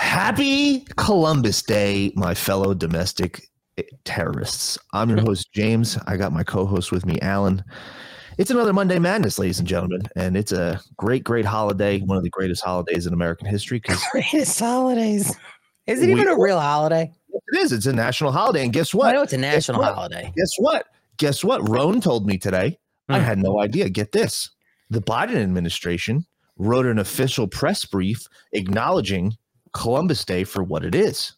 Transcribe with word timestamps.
Happy 0.00 0.80
Columbus 0.96 1.62
Day, 1.62 2.10
my 2.16 2.34
fellow 2.34 2.72
domestic 2.72 3.46
terrorists. 4.04 4.78
I'm 4.94 5.10
your 5.10 5.20
host, 5.20 5.52
James. 5.54 5.98
I 6.06 6.16
got 6.16 6.32
my 6.32 6.42
co 6.42 6.64
host 6.64 6.90
with 6.90 7.04
me, 7.04 7.20
Alan. 7.20 7.62
It's 8.38 8.50
another 8.50 8.72
Monday 8.72 8.98
Madness, 8.98 9.38
ladies 9.38 9.58
and 9.58 9.68
gentlemen, 9.68 10.00
and 10.16 10.38
it's 10.38 10.52
a 10.52 10.80
great, 10.96 11.22
great 11.22 11.44
holiday, 11.44 12.00
one 12.00 12.16
of 12.16 12.24
the 12.24 12.30
greatest 12.30 12.64
holidays 12.64 13.06
in 13.06 13.12
American 13.12 13.46
history. 13.46 13.82
Greatest 14.12 14.58
holidays. 14.58 15.36
Is 15.86 16.00
it 16.02 16.08
even 16.08 16.28
a 16.28 16.36
real 16.38 16.58
holiday? 16.58 17.12
it 17.52 17.58
is, 17.58 17.70
it's 17.70 17.84
a 17.86 17.92
national 17.92 18.32
holiday. 18.32 18.64
And 18.64 18.72
guess 18.72 18.94
what? 18.94 19.08
I 19.10 19.12
know 19.12 19.22
it's 19.22 19.34
a 19.34 19.38
national 19.38 19.80
what? 19.80 19.94
holiday. 19.94 20.32
Guess 20.34 20.52
what? 20.58 20.86
Guess 21.18 21.44
what? 21.44 21.68
Roan 21.68 22.00
told 22.00 22.26
me 22.26 22.38
today. 22.38 22.78
I 23.10 23.18
Hmm. 23.18 23.24
had 23.26 23.38
no 23.38 23.60
idea. 23.60 23.90
Get 23.90 24.12
this. 24.12 24.48
The 24.88 25.02
Biden 25.02 25.36
administration 25.36 26.24
wrote 26.56 26.86
an 26.86 26.98
official 26.98 27.46
press 27.46 27.84
brief 27.84 28.26
acknowledging 28.52 29.36
Columbus 29.72 30.24
Day 30.24 30.44
for 30.44 30.62
what 30.62 30.84
it 30.84 30.94
is. 30.94 31.32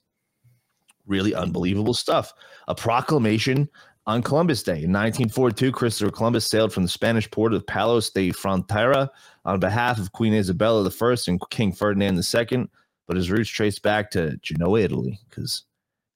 Really 1.07 1.35
unbelievable 1.35 1.95
stuff. 1.95 2.33
A 2.69 2.75
proclamation 2.75 3.69
on 4.07 4.23
Columbus 4.23 4.63
Day. 4.63 4.83
In 4.83 4.93
1942, 4.93 5.73
Christopher 5.73 6.11
Columbus 6.11 6.49
sailed 6.49 6.73
from 6.73 6.83
the 6.85 6.89
Spanish 6.89 7.31
port 7.31 7.53
of 7.55 7.67
Palos 7.67 8.11
de 8.11 8.31
Frontera 8.31 9.09
on 9.45 9.61
behalf 9.61 9.99
of 9.99 10.13
Queen 10.13 10.33
Isabella 10.35 10.89
I 10.89 11.17
and 11.29 11.41
King 11.51 11.73
Ferdinand 11.73 12.17
II, 12.35 12.67
but 13.07 13.17
his 13.17 13.31
roots 13.31 13.51
trace 13.51 13.79
back 13.79 14.11
to 14.13 14.37
Genoa, 14.39 14.81
Italy, 14.81 15.19
because 15.29 15.65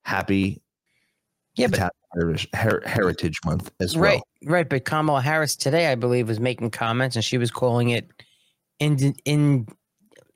happy 0.03 0.63
Yeah, 1.57 1.67
but 1.69 1.93
Irish 2.21 2.47
Her- 2.55 2.83
Heritage 2.87 3.39
Month 3.45 3.71
as 3.81 3.97
right, 3.97 4.21
well. 4.43 4.53
right. 4.55 4.69
But 4.69 4.85
Kamala 4.85 5.21
Harris 5.21 5.55
today, 5.57 5.91
I 5.91 5.95
believe, 5.97 6.29
was 6.29 6.41
making 6.41 6.71
comments 6.71 7.17
and 7.17 7.25
she 7.25 7.39
was 7.39 7.51
calling 7.51 7.91
it 7.91 8.09
in 8.79 9.15
in 9.25 9.67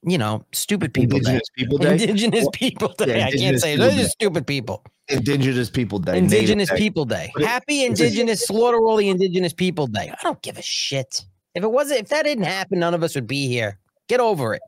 you 0.02 0.18
know, 0.18 0.44
stupid 0.52 0.94
people 0.94 1.18
Indigenous 1.18 1.42
day. 1.56 1.62
People 1.64 1.78
Day. 1.78 1.92
Indigenous 1.92 2.42
Well, 2.42 2.50
people 2.52 2.88
day. 2.98 3.18
yeah, 3.18 3.26
I 3.26 3.32
can't 3.32 3.60
say 3.60 3.76
those 3.76 3.94
are 3.94 3.96
Day. 3.96 4.04
stupid 4.08 4.46
people. 4.46 4.84
Indigenous 5.08 5.70
People 5.70 5.98
Day. 5.98 6.18
Indigenous 6.18 6.70
Day. 6.70 6.76
People 6.76 7.04
Day. 7.04 7.32
But 7.34 7.42
Happy 7.44 7.84
Indigenous 7.84 8.42
slaughter 8.46 8.78
all 8.78 8.96
the 8.96 9.08
Indigenous 9.08 9.52
People 9.52 9.86
Day. 9.88 10.10
I 10.10 10.22
don't 10.22 10.40
give 10.42 10.56
a 10.56 10.62
shit. 10.62 11.24
If 11.54 11.64
it 11.64 11.70
wasn't, 11.72 12.00
if 12.00 12.08
that 12.10 12.22
didn't 12.24 12.44
happen, 12.44 12.78
none 12.78 12.94
of 12.94 13.02
us 13.02 13.16
would 13.16 13.26
be 13.26 13.48
here. 13.48 13.78
Get 14.08 14.20
over 14.20 14.54
it. 14.54 14.62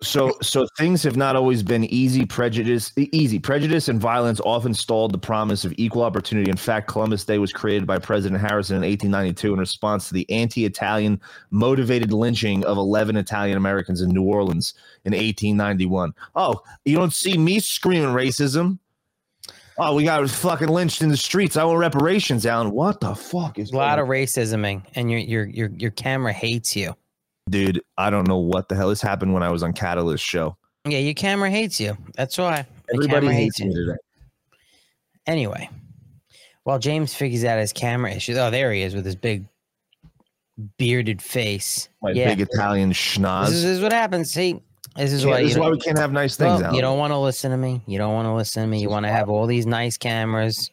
So, 0.00 0.36
so 0.42 0.66
things 0.78 1.02
have 1.02 1.16
not 1.16 1.34
always 1.34 1.64
been 1.64 1.84
easy. 1.84 2.24
Prejudice, 2.24 2.92
easy 2.96 3.40
prejudice, 3.40 3.88
and 3.88 4.00
violence 4.00 4.40
often 4.44 4.72
stalled 4.72 5.12
the 5.12 5.18
promise 5.18 5.64
of 5.64 5.74
equal 5.76 6.02
opportunity. 6.02 6.48
In 6.48 6.56
fact, 6.56 6.86
Columbus 6.86 7.24
Day 7.24 7.38
was 7.38 7.52
created 7.52 7.84
by 7.84 7.98
President 7.98 8.40
Harrison 8.40 8.76
in 8.76 8.82
1892 8.82 9.54
in 9.54 9.58
response 9.58 10.06
to 10.06 10.14
the 10.14 10.30
anti-Italian 10.30 11.20
motivated 11.50 12.12
lynching 12.12 12.64
of 12.64 12.76
11 12.76 13.16
Italian 13.16 13.56
Americans 13.56 14.00
in 14.00 14.10
New 14.10 14.22
Orleans 14.22 14.74
in 15.04 15.12
1891. 15.12 16.12
Oh, 16.36 16.60
you 16.84 16.96
don't 16.96 17.12
see 17.12 17.36
me 17.36 17.58
screaming 17.58 18.10
racism. 18.10 18.78
Oh, 19.78 19.94
we 19.96 20.04
got 20.04 20.28
fucking 20.30 20.68
lynched 20.68 21.02
in 21.02 21.08
the 21.08 21.16
streets. 21.16 21.56
I 21.56 21.64
want 21.64 21.78
reparations, 21.78 22.46
Alan. 22.46 22.70
What 22.70 23.00
the 23.00 23.14
fuck 23.14 23.58
is 23.58 23.72
A 23.72 23.76
lot 23.76 23.98
of 23.98 24.06
racisming, 24.06 24.84
and 24.94 25.10
your 25.10 25.20
your 25.20 25.46
your 25.46 25.68
your 25.76 25.90
camera 25.90 26.32
hates 26.32 26.74
you. 26.76 26.94
Dude 27.48 27.80
i 27.96 28.10
don't 28.10 28.26
know 28.28 28.38
what 28.38 28.68
the 28.68 28.74
hell 28.74 28.88
has 28.88 29.00
happened 29.00 29.32
when 29.32 29.42
i 29.42 29.50
was 29.50 29.62
on 29.62 29.72
catalyst 29.72 30.24
show 30.24 30.56
Yeah, 30.86 30.98
your 30.98 31.14
camera 31.14 31.50
hates 31.50 31.80
you. 31.80 31.96
That's 32.14 32.38
why. 32.38 32.66
The 32.88 32.94
everybody 32.94 33.26
camera 33.26 33.34
hates 33.34 33.58
you. 33.58 33.72
today 33.72 33.98
Anyway, 35.26 35.68
while 36.64 36.78
James 36.78 37.12
figures 37.14 37.44
out 37.44 37.58
his 37.58 37.72
camera 37.72 38.10
issues, 38.12 38.38
oh, 38.38 38.50
there 38.50 38.72
he 38.72 38.80
is 38.82 38.94
with 38.94 39.04
his 39.04 39.16
big 39.16 39.44
bearded 40.78 41.20
face. 41.22 41.88
my 42.02 42.10
yeah, 42.12 42.28
big 42.28 42.40
italian 42.40 42.88
this 42.88 42.96
schnoz 42.98 43.48
is, 43.48 43.62
this 43.62 43.76
is 43.76 43.80
what 43.82 43.92
happens. 43.92 44.32
See, 44.32 44.60
this 44.96 45.12
is 45.12 45.24
Yeah, 45.24 45.30
why 45.32 45.42
this 45.42 45.52
is 45.52 45.58
why 45.58 45.68
we 45.70 45.78
can't 45.78 45.98
have 45.98 46.12
nice 46.12 46.36
things 46.36 46.62
well, 46.62 46.74
you 46.74 46.80
don't 46.80 46.98
want 46.98 47.12
to 47.12 47.18
listen 47.18 47.50
to 47.50 47.56
me. 47.56 47.82
You 47.86 47.98
don't 47.98 48.14
want 48.14 48.26
to 48.26 48.32
listen 48.34 48.62
to 48.62 48.68
me. 48.68 48.80
You 48.80 48.88
want 48.88 49.04
to 49.04 49.12
have 49.12 49.28
all 49.28 49.46
these 49.46 49.66
nice 49.66 49.96
cameras. 49.96 50.70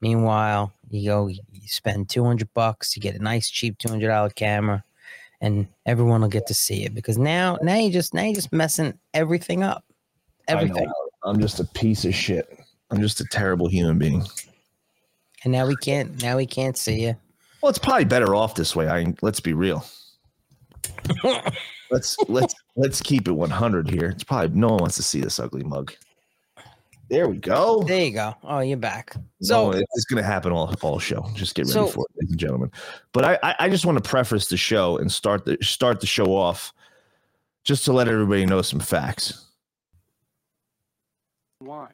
Meanwhile, 0.00 0.72
you 0.90 1.08
go, 1.08 1.26
you 1.28 1.40
spend 1.66 2.08
two 2.10 2.24
hundred 2.24 2.52
bucks, 2.54 2.94
you 2.94 3.00
get 3.02 3.14
a 3.16 3.22
nice 3.22 3.48
cheap 3.50 3.78
two 3.78 3.88
hundred 3.88 4.08
dollar 4.08 4.30
camera, 4.30 4.84
and 5.40 5.66
everyone 5.86 6.20
will 6.20 6.28
get 6.28 6.46
to 6.46 6.54
see 6.54 6.84
it 6.84 6.94
because 6.94 7.18
now, 7.18 7.58
now 7.62 7.76
you 7.76 7.90
just 7.90 8.14
now 8.14 8.22
you're 8.22 8.34
just 8.34 8.52
messing 8.52 8.98
everything 9.12 9.62
up. 9.62 9.84
Everything. 10.48 10.90
I'm 11.22 11.40
just 11.40 11.60
a 11.60 11.64
piece 11.64 12.04
of 12.04 12.14
shit. 12.14 12.58
I'm 12.90 13.00
just 13.00 13.20
a 13.20 13.24
terrible 13.24 13.68
human 13.68 13.98
being. 13.98 14.24
And 15.44 15.52
now 15.52 15.66
we 15.66 15.76
can't 15.76 16.22
now 16.22 16.36
we 16.36 16.46
can't 16.46 16.76
see 16.76 17.02
you. 17.02 17.16
well 17.62 17.70
it's 17.70 17.78
probably 17.78 18.04
better 18.04 18.34
off 18.34 18.54
this 18.54 18.74
way. 18.74 18.88
I 18.88 19.14
let's 19.22 19.40
be 19.40 19.52
real. 19.52 19.84
Let's 21.90 22.16
let's 22.28 22.54
let's 22.76 23.00
keep 23.00 23.28
it 23.28 23.32
100 23.32 23.88
here. 23.88 24.08
It's 24.08 24.24
probably 24.24 24.58
no 24.58 24.68
one 24.68 24.78
wants 24.78 24.96
to 24.96 25.02
see 25.02 25.20
this 25.20 25.38
ugly 25.38 25.62
mug 25.62 25.92
there 27.10 27.28
we 27.28 27.36
go 27.38 27.82
There 27.82 28.04
you 28.04 28.12
go. 28.12 28.34
Oh, 28.42 28.60
you're 28.60 28.76
back. 28.76 29.14
So 29.42 29.72
So 29.72 29.78
it's 29.78 30.04
going 30.06 30.22
to 30.22 30.26
happen 30.26 30.52
all 30.52 30.74
all 30.82 30.98
show. 30.98 31.26
Just 31.34 31.54
get 31.54 31.62
ready 31.62 31.72
So- 31.72 31.86
for 31.86 32.06
it, 32.10 32.16
ladies 32.16 32.30
and 32.32 32.40
gentlemen. 32.40 32.70
But 33.12 33.24
I, 33.24 33.38
I 33.42 33.54
I 33.60 33.68
just 33.68 33.84
want 33.86 34.02
to 34.02 34.08
preface 34.08 34.48
the 34.48 34.56
show 34.56 34.98
and 34.98 35.10
start 35.10 35.44
the 35.44 35.58
start 35.62 36.00
the 36.00 36.06
show 36.06 36.34
off, 36.36 36.72
just 37.64 37.84
to 37.86 37.92
let 37.92 38.08
everybody 38.08 38.46
know 38.46 38.62
some 38.62 38.80
facts. 38.80 39.40
want. 41.60 41.92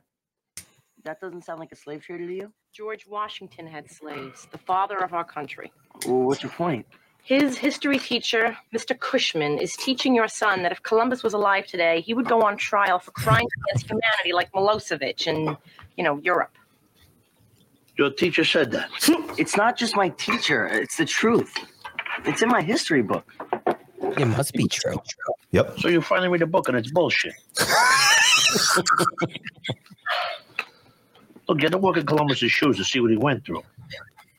That 1.05 1.21
doesn't 1.21 1.45
sound 1.45 1.61
like 1.61 1.73
a 1.73 1.77
slave 1.77 2.03
trader 2.03 2.27
to 2.27 2.35
you? 2.35 2.53
George 2.73 3.07
Washington 3.07 3.67
had 3.67 3.91
slaves, 3.91 4.47
the 4.53 4.59
father 4.59 4.99
of 4.99 5.13
our 5.15 5.25
country. 5.25 5.73
Well, 6.07 6.23
what's 6.23 6.43
your 6.43 6.53
point? 6.53 6.87
His 7.23 7.57
history 7.59 7.99
teacher, 7.99 8.57
Mr. 8.75 8.99
Cushman, 8.99 9.59
is 9.59 9.77
teaching 9.77 10.15
your 10.15 10.29
son 10.29 10.63
that 10.63 10.73
if 10.73 10.83
Columbus 10.83 11.23
was 11.23 11.33
alive 11.33 11.67
today, 11.67 12.01
he 12.01 12.15
would 12.15 12.27
go 12.27 12.43
on 12.43 12.57
trial 12.57 12.99
for 12.99 13.13
crimes 13.13 13.49
against 13.65 13.87
humanity 13.87 14.33
like 14.33 14.51
Milosevic 14.53 15.27
in, 15.27 15.57
you 15.97 16.05
know, 16.05 16.19
Europe. 16.19 16.57
Your 17.97 18.11
teacher 18.11 18.45
said 18.45 18.71
that. 18.73 18.91
It's 19.39 19.57
not 19.57 19.77
just 19.79 19.97
my 19.97 20.09
teacher, 20.11 20.67
it's 20.67 20.97
the 20.97 21.05
truth. 21.07 21.55
It's 22.25 22.43
in 22.43 22.49
my 22.49 22.63
history 22.63 23.03
book. 23.03 23.25
it 24.03 24.27
must 24.27 24.53
be 24.55 24.67
true. 24.69 24.97
Yep. 25.53 25.79
So 25.79 25.89
you 25.89 26.03
finally 26.03 26.29
read 26.29 26.41
the 26.43 26.47
book 26.47 26.69
and 26.69 26.77
it's 26.77 26.91
bullshit. 26.91 27.33
Look, 31.49 31.59
get 31.59 31.73
to 31.73 31.79
work 31.79 31.97
in 31.97 32.07
Columbus's 32.07 32.53
shoes 32.53 32.77
to 32.77 32.85
see 32.85 33.01
what 33.01 33.11
he 33.11 33.17
went 33.17 33.45
through. 33.45 33.63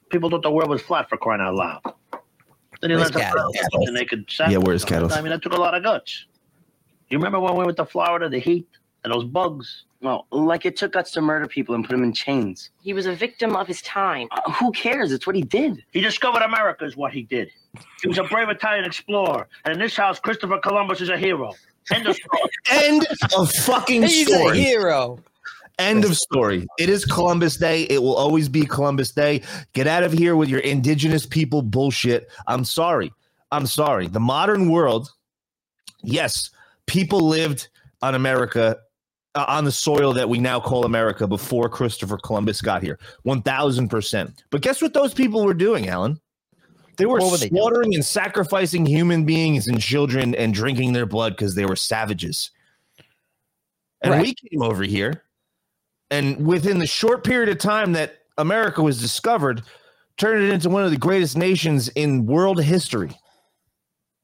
People 0.10 0.30
thought 0.30 0.44
the 0.44 0.52
world 0.52 0.70
was 0.70 0.82
flat 0.82 1.10
for 1.10 1.18
crying 1.18 1.42
out 1.42 1.56
loud. 1.56 1.82
Then 2.82 2.90
he 2.90 2.96
Where's 2.96 3.06
learned 3.06 3.14
to 3.14 3.20
Cattle? 3.20 3.54
fly 3.54 3.68
with 3.74 3.86
the 3.86 3.92
naked 3.92 4.26
Yeah, 4.50 4.58
where's 4.58 4.84
Cattle? 4.84 5.14
I 5.14 5.22
mean, 5.22 5.32
that 5.32 5.42
took 5.42 5.54
a 5.54 5.58
lot 5.58 5.76
of 5.76 5.84
guts. 5.84 6.26
You 7.10 7.18
remember 7.18 7.40
when 7.40 7.56
we 7.56 7.66
went 7.66 7.78
to 7.78 7.86
Florida, 7.86 8.30
the 8.30 8.40
heat 8.40 8.68
and 9.04 9.14
those 9.14 9.26
bugs? 9.26 9.84
Well, 10.02 10.26
like 10.32 10.66
it 10.66 10.78
took 10.78 10.94
guts 10.94 11.12
to 11.12 11.22
murder 11.22 11.46
people 11.48 11.76
and 11.76 11.84
put 11.84 11.92
them 11.92 12.04
in 12.04 12.12
chains. 12.12 12.72
He 12.82 12.94
was 12.94 13.06
a 13.06 13.14
victim 13.14 13.56
of 13.56 13.68
his 13.68 13.84
time. 13.84 14.28
Uh, 14.32 14.52
who 14.54 14.72
cares? 14.72 15.12
It's 15.12 15.28
what 15.28 15.36
he 15.36 15.44
did. 15.44 15.84
He 15.92 16.02
discovered 16.02 16.42
America, 16.42 16.86
is 16.86 16.98
what 16.98 17.14
he 17.14 17.22
did. 17.22 17.52
He 18.02 18.08
was 18.08 18.18
a 18.18 18.24
brave 18.24 18.50
Italian 18.50 18.84
explorer, 18.86 19.48
and 19.64 19.74
in 19.74 19.80
this 19.80 19.96
house, 19.96 20.20
Christopher 20.20 20.58
Columbus 20.58 21.02
is 21.02 21.10
a 21.10 21.18
hero. 21.18 21.54
End 21.94 22.08
of 22.08 22.16
story. 22.16 22.42
End 22.72 23.08
of 23.38 23.52
fucking 23.52 24.02
He's 24.04 24.30
a 24.32 24.54
hero. 24.54 25.20
End 25.82 26.06
of 26.06 26.16
story. 26.16 26.68
It 26.78 26.90
is 26.90 27.06
Columbus 27.06 27.58
Day. 27.58 27.84
It 27.84 28.02
will 28.02 28.16
always 28.16 28.48
be 28.50 28.66
Columbus 28.66 29.12
Day. 29.12 29.42
Get 29.74 29.88
out 29.88 30.04
of 30.04 30.12
here 30.12 30.36
with 30.36 30.50
your 30.50 30.60
indigenous 30.62 31.26
people 31.26 31.62
bullshit. 31.62 32.30
I'm 32.48 32.64
sorry. 32.64 33.12
I'm 33.52 33.66
sorry. 33.66 34.08
The 34.08 34.20
modern 34.20 34.70
world, 34.70 35.12
yes, 36.04 36.50
people 36.86 37.28
lived 37.28 37.68
on 38.02 38.16
America, 38.16 38.78
uh, 39.36 39.46
on 39.48 39.66
the 39.66 39.72
soil 39.72 40.14
that 40.14 40.30
we 40.30 40.40
now 40.40 40.60
call 40.60 40.86
America 40.86 41.28
before 41.28 41.68
Christopher 41.70 42.18
Columbus 42.18 42.62
got 42.62 42.82
here. 42.82 42.98
1000%. 43.26 44.34
But 44.50 44.62
guess 44.62 44.82
what 44.82 44.94
those 44.94 45.14
people 45.14 45.44
were 45.44 45.54
doing, 45.54 45.88
Alan? 45.90 46.20
They 46.98 47.06
were, 47.06 47.20
were 47.20 47.38
they 47.38 47.50
slaughtering 47.50 47.96
and 47.96 48.06
sacrificing 48.06 48.86
human 48.86 49.26
beings 49.26 49.68
and 49.68 49.82
children 49.82 50.36
and 50.36 50.54
drinking 50.54 50.94
their 50.94 51.06
blood 51.06 51.34
because 51.34 51.56
they 51.56 51.66
were 51.66 51.76
savages. 51.76 52.52
And 54.02 54.14
Right. 54.14 54.22
we 54.22 54.36
came 54.36 54.62
over 54.62 54.84
here, 54.84 55.24
and 56.12 56.46
within 56.46 56.78
the 56.78 56.86
short 56.86 57.24
period 57.24 57.50
of 57.50 57.58
time 57.58 57.94
that 57.94 58.20
America 58.38 58.84
was 58.84 59.02
discovered, 59.02 59.64
turned 60.18 60.44
it 60.44 60.54
into 60.54 60.70
one 60.70 60.84
of 60.84 60.92
the 60.92 60.98
greatest 60.98 61.38
nations 61.38 61.88
in 61.90 62.26
world 62.26 62.62
history. 62.62 63.12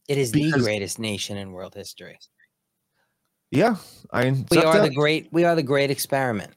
It 0.07 0.17
is 0.17 0.31
the 0.31 0.51
greatest 0.51 0.99
nation 0.99 1.37
in 1.37 1.51
world 1.51 1.73
history. 1.73 2.19
Yeah, 3.51 3.77
I 4.11 4.25
mean, 4.25 4.45
We 4.51 4.57
are 4.63 4.79
the 4.81 4.93
great. 4.93 5.29
We 5.31 5.43
are 5.45 5.55
the 5.55 5.63
great 5.63 5.89
experiment. 5.89 6.51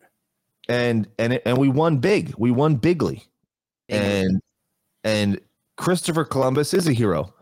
and 0.69 1.09
and 1.19 1.33
it- 1.35 1.43
and 1.47 1.57
we 1.59 1.69
won 1.69 1.99
big. 1.99 2.35
We 2.37 2.51
won 2.51 2.77
bigly, 2.77 3.25
and 3.89 4.41
and 5.05 5.41
Christopher 5.77 6.25
Columbus 6.25 6.75
is 6.75 6.87
a 6.87 6.93
hero 6.93 7.33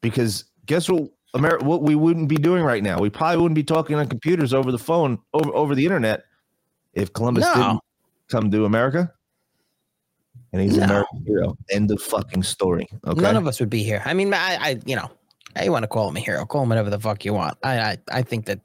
because 0.00 0.44
guess 0.66 0.88
what? 0.88 1.10
America, 1.34 1.64
what 1.64 1.82
we 1.82 1.94
wouldn't 1.96 2.28
be 2.28 2.36
doing 2.36 2.62
right 2.62 2.82
now. 2.82 2.98
We 3.00 3.10
probably 3.10 3.38
wouldn't 3.42 3.56
be 3.56 3.64
talking 3.64 3.96
on 3.96 4.06
computers 4.06 4.52
over 4.54 4.70
the 4.72 4.78
phone, 4.78 5.18
over 5.32 5.50
over 5.54 5.74
the 5.74 5.84
internet, 5.84 6.24
if 6.94 7.12
Columbus 7.12 7.44
No. 7.44 7.54
didn't 7.54 7.80
come 8.28 8.50
to 8.50 8.64
America. 8.64 9.12
And 10.52 10.62
he's 10.62 10.76
an 10.76 10.84
American 10.84 11.24
hero. 11.26 11.56
End 11.70 11.90
of 11.90 12.00
fucking 12.00 12.44
story. 12.44 12.86
Okay. 13.06 13.20
None 13.20 13.36
of 13.36 13.46
us 13.46 13.58
would 13.58 13.70
be 13.70 13.82
here. 13.82 14.02
I 14.04 14.14
mean, 14.14 14.32
I, 14.32 14.56
I 14.60 14.80
you 14.86 14.94
know, 14.94 15.10
I 15.56 15.68
want 15.68 15.82
to 15.82 15.88
call 15.88 16.08
him 16.08 16.16
a 16.16 16.20
hero. 16.20 16.44
Call 16.46 16.62
him 16.62 16.68
whatever 16.68 16.90
the 16.90 17.00
fuck 17.00 17.24
you 17.24 17.34
want. 17.34 17.58
I, 17.64 17.80
I, 17.80 17.98
I 18.12 18.22
think 18.22 18.46
that 18.46 18.60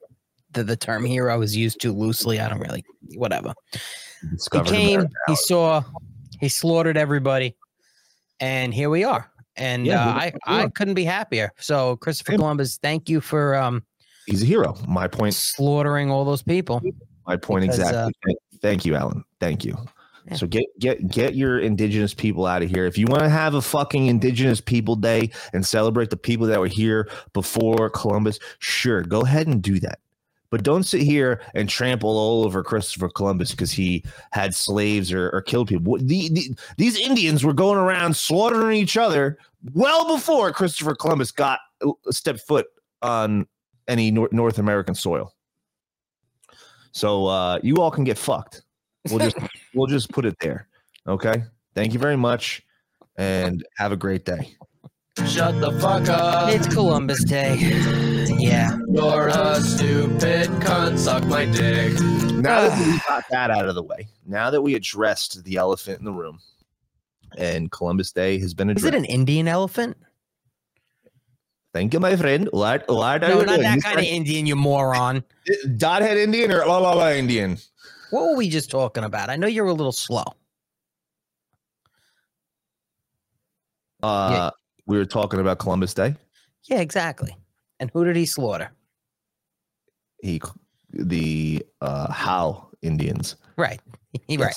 the, 0.54 0.64
the 0.64 0.76
term 0.76 1.04
hero 1.04 1.42
is 1.42 1.56
used 1.56 1.82
too 1.82 1.92
loosely. 1.92 2.40
I 2.40 2.48
don't 2.48 2.60
really 2.60 2.86
whatever. 3.16 3.54
He 4.52 4.62
came, 4.62 5.08
he 5.28 5.36
saw, 5.36 5.82
he 6.40 6.50
slaughtered 6.50 6.98
everybody, 6.98 7.56
and 8.40 8.74
here 8.74 8.90
we 8.90 9.04
are. 9.04 9.32
And 9.56 9.86
Yeah, 9.86 10.08
uh, 10.08 10.12
I, 10.14 10.34
I 10.46 10.68
couldn't 10.70 10.94
be 10.94 11.06
happier. 11.06 11.52
So 11.58 11.96
Christopher. 11.98 12.34
Columbus, 12.34 12.78
thank 12.78 13.10
you 13.10 13.20
for 13.22 13.56
um, 13.56 13.84
He's 14.26 14.44
a 14.44 14.46
hero. 14.46 14.76
My 14.88 15.08
point. 15.08 15.34
slaughtering 15.34 16.12
all 16.12 16.24
those 16.24 16.44
people. 16.44 16.82
My 17.30 17.38
point 17.38 17.62
Because, 17.62 17.80
uh, 17.80 17.84
exactly. 17.84 18.14
Thank- 18.26 18.40
Thank 18.62 18.86
you, 18.86 18.96
Alan. 18.96 19.24
Thank 19.40 19.64
you. 19.64 19.78
Yeah. 20.28 20.36
So 20.36 20.46
get 20.48 20.66
get 20.80 21.08
get 21.08 21.34
your 21.36 21.60
indigenous 21.60 22.14
people 22.14 22.46
out 22.46 22.62
of 22.62 22.70
here. 22.70 22.86
If 22.86 22.98
you 22.98 23.06
want 23.08 23.22
to 23.22 23.30
have 23.30 23.54
a 23.54 23.62
fucking 23.62 24.08
indigenous 24.08 24.60
people 24.60 24.98
day 24.98 25.30
and 25.54 25.66
celebrate 25.66 26.10
the 26.10 26.18
people 26.18 26.46
that 26.48 26.60
were 26.60 26.68
here 26.68 27.08
before 27.32 27.90
Columbus, 27.90 28.38
sure, 28.60 29.02
go 29.04 29.22
ahead 29.22 29.48
and 29.48 29.62
do 29.62 29.80
that. 29.80 30.00
But 30.50 30.64
don't 30.64 30.84
sit 30.84 31.04
here 31.04 31.42
and 31.54 31.70
trample 31.70 32.10
all 32.10 32.44
over 32.44 32.64
Christopher 32.64 33.08
Columbus 33.08 33.52
because 33.52 33.72
he 33.72 34.04
had 34.32 34.54
slaves 34.54 35.14
or, 35.14 35.30
or 35.30 35.42
killed 35.42 35.70
people. 35.70 35.98
The, 36.00 36.28
the, 36.30 36.54
these 36.78 37.00
Indians 37.00 37.46
were 37.46 37.54
going 37.54 37.78
around 37.78 38.16
slaughtering 38.16 38.76
each 38.78 38.98
other 38.98 39.38
well 39.74 40.14
before 40.14 40.52
Christopher 40.52 40.96
Columbus 40.96 41.32
got 41.32 41.60
a 41.82 42.12
step 42.12 42.40
foot 42.40 42.66
on 43.02 43.48
any 43.88 44.12
Nor- 44.12 44.30
North 44.34 44.58
American 44.60 44.96
soil. 44.96 45.34
So 46.92 47.28
uh, 47.28 47.60
you 47.64 47.78
all 47.78 47.92
can 47.92 48.04
get 48.04 48.18
fucked. 48.18 48.64
We'll 49.10 49.20
just 49.20 49.38
we'll 49.74 49.88
just 49.88 50.12
put 50.12 50.26
it 50.26 50.38
there. 50.40 50.68
Okay. 51.08 51.44
Thank 51.76 51.94
you 51.94 52.00
very 52.00 52.18
much, 52.18 52.64
and 53.18 53.66
have 53.78 53.92
a 53.92 53.98
great 53.98 54.26
day. 54.26 54.56
Shut 55.28 55.60
the 55.60 55.72
fuck 55.80 56.08
up. 56.10 56.50
It's 56.54 56.68
Columbus 56.74 57.24
Day. 57.24 57.56
Yeah. 58.38 58.78
You're 58.90 59.28
a 59.28 59.60
stupid 59.60 60.48
cunt. 60.62 60.98
Suck 60.98 61.26
my 61.26 61.46
dick. 61.46 61.94
Now 62.36 62.62
that 62.70 62.78
we 62.88 63.00
got 63.08 63.26
that 63.32 63.52
out 63.52 63.68
of 63.68 63.76
the 63.76 63.84
way, 63.84 64.08
now 64.26 64.50
that 64.50 64.62
we 64.62 64.76
addressed 64.76 65.44
the 65.44 65.58
elephant 65.58 66.00
in 66.00 66.06
the 66.06 66.12
room, 66.14 66.40
and 67.38 67.70
Columbus 67.72 68.12
Day 68.12 68.40
has 68.40 68.54
been 68.54 68.70
Is 68.70 68.78
addressed. 68.84 68.96
it 68.96 68.98
an 68.98 69.06
Indian 69.06 69.48
elephant? 69.48 69.98
Thank 71.74 71.94
you, 71.94 72.00
my 72.00 72.16
friend. 72.16 72.50
What 72.52 72.88
what 72.88 73.24
are 73.24 73.30
No, 73.30 73.40
you 73.42 73.46
not 73.46 73.56
doing? 73.58 73.64
that 73.64 73.84
kind 73.84 74.00
of 74.00 74.06
Indian, 74.06 74.46
you 74.46 74.56
moron. 74.56 75.24
Dothead 75.78 76.18
Indian 76.18 76.52
or 76.52 76.66
la 76.66 76.78
la 76.80 76.94
la 76.94 77.12
Indian? 77.12 77.58
What 78.10 78.26
were 78.26 78.36
we 78.36 78.50
just 78.50 78.72
talking 78.72 79.04
about? 79.04 79.30
I 79.30 79.36
know 79.36 79.46
you're 79.48 79.68
a 79.68 79.74
little 79.74 79.92
slow. 79.92 80.24
Uh, 84.02 84.50
we 84.88 84.98
were 84.98 85.06
talking 85.06 85.40
about 85.40 85.60
Columbus 85.60 85.94
Day. 85.94 86.16
Yeah, 86.64 86.80
exactly. 86.80 87.36
And 87.80 87.92
who 87.94 88.04
did 88.06 88.16
he 88.16 88.26
slaughter? 88.26 88.72
He 90.22 90.42
the 90.92 91.66
uh 91.82 92.12
How 92.12 92.70
Indians. 92.82 93.36
Right. 93.58 93.80
He, 94.28 94.38
right. 94.38 94.56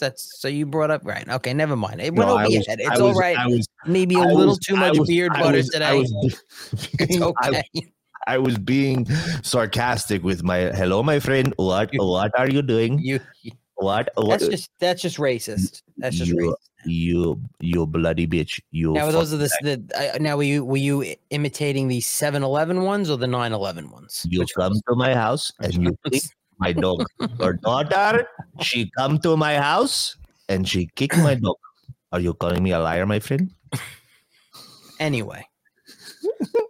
That's 0.00 0.40
so 0.40 0.48
you 0.48 0.66
brought 0.66 0.90
up 0.90 1.02
right. 1.04 1.28
Okay, 1.28 1.54
never 1.54 1.76
mind. 1.76 2.00
It 2.00 2.14
went 2.14 2.28
No, 2.28 2.34
over 2.34 2.44
was-. 2.44 2.66
It's 2.68 3.00
all 3.00 3.08
was- 3.08 3.18
right. 3.18 3.36
I 3.38 3.46
was 3.46 3.66
Maybe 3.86 4.16
a 4.16 4.20
I 4.20 4.24
little 4.32 4.56
too 4.56 4.76
much 4.76 4.98
beard 5.06 5.32
butter 5.32 5.62
today. 5.62 5.98
was- 5.98 6.42
It's 6.98 7.16
I- 7.20 7.24
okay. 7.48 7.62
I 8.26 8.38
was 8.38 8.56
being 8.58 9.04
sarcastic 9.42 10.24
with 10.24 10.42
my 10.42 10.72
hello, 10.72 11.02
my 11.02 11.20
friend. 11.20 11.52
What 11.56 11.90
what 11.94 12.32
are 12.38 12.48
you 12.48 12.62
doing? 12.62 12.98
you, 12.98 13.20
you- 13.42 13.52
What 13.76 14.08
what 14.16 14.40
that's 14.40 14.48
just 14.48 14.70
that's 14.80 15.02
just 15.02 15.18
racist. 15.18 15.82
That's 15.98 16.16
just 16.16 16.30
you, 16.30 16.36
racist. 16.36 16.54
you 16.86 17.40
you 17.60 17.86
bloody 17.86 18.26
bitch. 18.26 18.60
You 18.70 18.92
Now, 18.94 19.10
those 19.10 19.34
are 19.34 19.36
the, 19.36 19.50
the 19.62 20.14
uh, 20.14 20.18
now 20.18 20.36
were 20.36 20.42
you 20.44 20.64
were 20.64 20.78
you 20.78 21.14
imitating 21.30 21.88
the 21.88 22.00
7-Eleven 22.00 22.82
ones 22.82 23.10
or 23.10 23.16
the 23.18 23.26
9-11 23.26 23.90
ones? 23.92 24.24
you 24.28 24.40
Which 24.40 24.54
come 24.54 24.72
ones? 24.72 24.82
to 24.88 24.94
my 24.96 25.12
house 25.14 25.52
and 25.60 25.74
you 25.74 25.96
my 26.58 26.72
dog. 26.72 27.04
Her 27.40 27.54
daughter, 27.54 28.28
she 28.60 28.90
come 28.96 29.18
to 29.20 29.36
my 29.36 29.56
house 29.56 30.16
and 30.48 30.68
she 30.68 30.90
kicked 30.94 31.18
my 31.18 31.34
dog. 31.34 31.56
Are 32.12 32.20
you 32.20 32.34
calling 32.34 32.62
me 32.62 32.72
a 32.72 32.78
liar, 32.78 33.06
my 33.06 33.20
friend? 33.20 33.50
Anyway, 35.00 35.44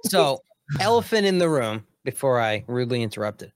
so 0.05 0.43
elephant 0.81 1.27
in 1.27 1.39
the 1.39 1.49
room. 1.49 1.85
Before 2.05 2.39
I 2.39 2.65
rudely 2.67 3.03
interrupted. 3.03 3.51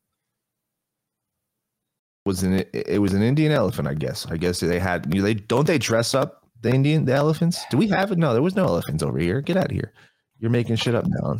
Was 2.24 2.42
an 2.42 2.64
it 2.72 2.98
was 2.98 3.12
an 3.12 3.20
Indian 3.20 3.52
elephant, 3.52 3.86
I 3.86 3.92
guess. 3.92 4.24
I 4.24 4.38
guess 4.38 4.60
they 4.60 4.78
had 4.78 5.12
you 5.14 5.20
they 5.20 5.34
don't 5.34 5.66
they 5.66 5.76
dress 5.76 6.14
up 6.14 6.48
the 6.62 6.70
Indian 6.70 7.04
the 7.04 7.12
elephants? 7.12 7.62
Do 7.70 7.76
we 7.76 7.88
have 7.88 8.10
it? 8.10 8.16
No, 8.16 8.32
there 8.32 8.40
was 8.40 8.56
no 8.56 8.64
elephants 8.64 9.02
over 9.02 9.18
here. 9.18 9.42
Get 9.42 9.58
out 9.58 9.66
of 9.66 9.72
here. 9.72 9.92
You're 10.38 10.50
making 10.50 10.76
shit 10.76 10.94
up 10.94 11.04
now. 11.06 11.36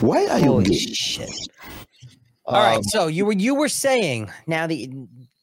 Why 0.00 0.26
are 0.26 0.38
you 0.38 0.44
Holy 0.46 0.64
gay? 0.64 0.76
shit! 0.76 1.30
All 2.46 2.54
right, 2.62 2.76
Um, 2.76 2.82
so 2.84 3.06
you 3.06 3.24
were 3.26 3.32
you 3.32 3.54
were 3.54 3.68
saying 3.68 4.30
now 4.46 4.66
the 4.66 4.90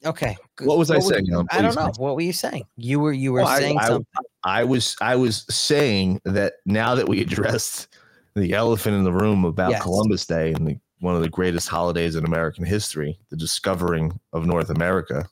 okay. 0.05 0.35
What 0.61 0.77
was 0.77 0.89
I 0.91 0.95
were- 0.95 1.01
saying? 1.01 1.27
Alan? 1.31 1.47
I 1.51 1.61
don't 1.61 1.75
know. 1.75 1.91
What 1.97 2.15
were 2.15 2.21
you 2.21 2.33
saying? 2.33 2.65
You 2.75 2.99
were 2.99 3.13
you 3.13 3.31
were 3.33 3.41
Well, 3.41 3.57
saying 3.57 3.77
I- 3.79 3.87
something. 3.87 4.05
I 4.43 4.63
was 4.63 4.95
I 5.01 5.15
was 5.15 5.45
saying 5.53 6.21
that 6.25 6.53
now 6.65 6.95
that 6.95 7.07
we 7.07 7.21
addressed 7.21 7.87
the 8.35 8.53
elephant 8.53 8.95
in 8.95 9.03
the 9.03 9.11
room 9.13 9.45
about 9.45 9.71
Yes. 9.71 9.81
Columbus 9.83 10.25
Day 10.25 10.53
and 10.53 10.67
the, 10.67 10.77
one 10.99 11.15
of 11.15 11.21
the 11.21 11.29
greatest 11.29 11.67
holidays 11.69 12.15
in 12.15 12.25
American 12.25 12.63
history, 12.65 13.19
the 13.29 13.35
discovering 13.35 14.19
of 14.33 14.45
North 14.45 14.69
America, 14.69 15.27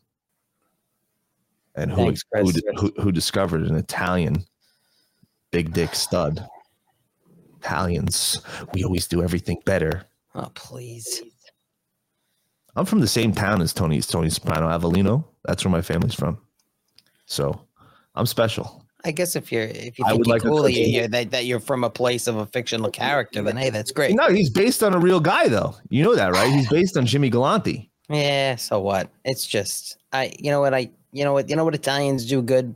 and 1.75 1.91
who 1.91 1.97
Thanks, 2.13 2.23
who, 2.33 2.51
who, 2.77 2.93
who 3.01 3.11
discovered 3.11 3.63
an 3.63 3.75
Italian 3.75 4.45
big 5.51 5.71
dick 5.73 5.93
stud. 5.95 6.45
Italians, 7.65 8.41
we 8.73 8.83
always 8.83 9.07
do 9.07 9.23
everything 9.23 9.57
better. 9.65 10.05
Oh 10.35 10.51
please. 10.53 11.23
I'm 12.75 12.85
from 12.85 12.99
the 12.99 13.07
same 13.07 13.31
town 13.31 13.61
as 13.61 13.73
Tony 13.73 14.01
Tony 14.01 14.29
Soprano, 14.29 14.67
Avellino. 14.67 15.25
That's 15.45 15.63
where 15.63 15.71
my 15.71 15.81
family's 15.81 16.13
from. 16.13 16.37
So 17.25 17.59
I'm 18.15 18.25
special. 18.25 18.85
I 19.03 19.11
guess 19.11 19.35
if 19.35 19.51
you're 19.51 19.63
if 19.63 19.97
you 19.99 20.05
think 20.05 20.27
like 20.27 20.43
you're, 20.43 21.07
that 21.07 21.31
that 21.31 21.45
you're 21.45 21.59
from 21.59 21.83
a 21.83 21.89
place 21.89 22.27
of 22.27 22.37
a 22.37 22.45
fictional 22.47 22.91
character, 22.91 23.41
then 23.41 23.55
hey, 23.55 23.69
that's 23.69 23.91
great. 23.91 24.15
No, 24.15 24.29
he's 24.29 24.49
based 24.49 24.83
on 24.83 24.93
a 24.93 24.99
real 24.99 25.19
guy, 25.19 25.47
though. 25.47 25.75
You 25.89 26.03
know 26.03 26.15
that, 26.15 26.31
right? 26.33 26.51
He's 26.51 26.69
based 26.69 26.97
on 26.97 27.05
Jimmy 27.05 27.29
Galante. 27.29 27.89
Yeah, 28.09 28.55
so 28.55 28.79
what? 28.79 29.09
It's 29.23 29.45
just 29.45 29.97
I 30.11 30.33
you 30.39 30.51
know 30.51 30.59
what 30.59 30.73
I 30.73 30.89
you 31.11 31.23
know 31.23 31.33
what 31.33 31.49
you 31.49 31.55
know 31.55 31.63
what 31.63 31.75
Italians 31.75 32.25
do 32.25 32.41
good? 32.41 32.75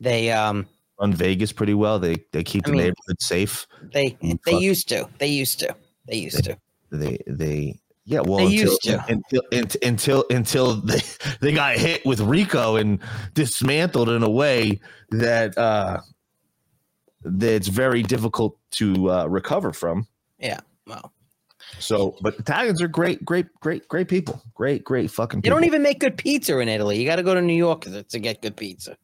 They 0.00 0.30
um 0.30 0.66
Run 1.00 1.12
Vegas 1.12 1.52
pretty 1.52 1.74
well. 1.74 1.98
They 1.98 2.16
they 2.32 2.42
keep 2.44 2.66
I 2.66 2.70
the 2.70 2.72
mean- 2.76 2.84
neighborhood 2.86 3.20
safe. 3.20 3.66
they 3.92 4.16
they 4.22 4.52
fuck. 4.52 4.60
used 4.60 4.88
to. 4.88 5.08
They 5.18 5.26
used 5.28 5.58
to. 5.60 5.74
They 6.06 6.16
used 6.16 6.44
to. 6.44 6.56
They 6.90 7.18
they 7.26 7.78
yeah. 8.04 8.20
Well, 8.20 8.38
They 8.38 8.44
until, 8.44 8.58
used 8.70 8.82
to. 8.84 9.04
until 9.08 9.42
until 9.52 9.80
until 9.82 10.24
until 10.30 10.74
they 10.76 11.00
they 11.40 11.52
got 11.52 11.76
hit 11.76 12.06
with 12.06 12.20
RICO 12.20 12.76
and 12.76 13.00
dismantled 13.34 14.08
in 14.08 14.22
a 14.22 14.30
way 14.30 14.80
that 15.10 15.56
uh 15.58 16.00
that's 17.22 17.68
very 17.68 18.02
difficult 18.02 18.56
to 18.72 19.10
uh, 19.10 19.26
recover 19.26 19.72
from. 19.72 20.06
Yeah, 20.38 20.60
well, 20.86 21.12
So, 21.80 22.16
but 22.20 22.38
Italians 22.38 22.80
are 22.80 22.86
great, 22.88 23.24
great, 23.24 23.46
great, 23.60 23.88
great 23.88 24.06
people. 24.06 24.40
Great, 24.54 24.84
great 24.84 25.10
fucking. 25.10 25.40
they 25.40 25.48
don't 25.48 25.64
even 25.64 25.82
make 25.82 25.98
good 25.98 26.16
pizza 26.16 26.56
in 26.60 26.68
Italy. 26.68 26.98
You 27.00 27.04
got 27.06 27.16
to 27.16 27.24
go 27.24 27.34
to 27.34 27.42
New 27.42 27.54
York 27.56 27.80
to 27.82 28.02
to 28.04 28.18
get 28.20 28.42
good 28.42 28.56
pizza. 28.56 28.96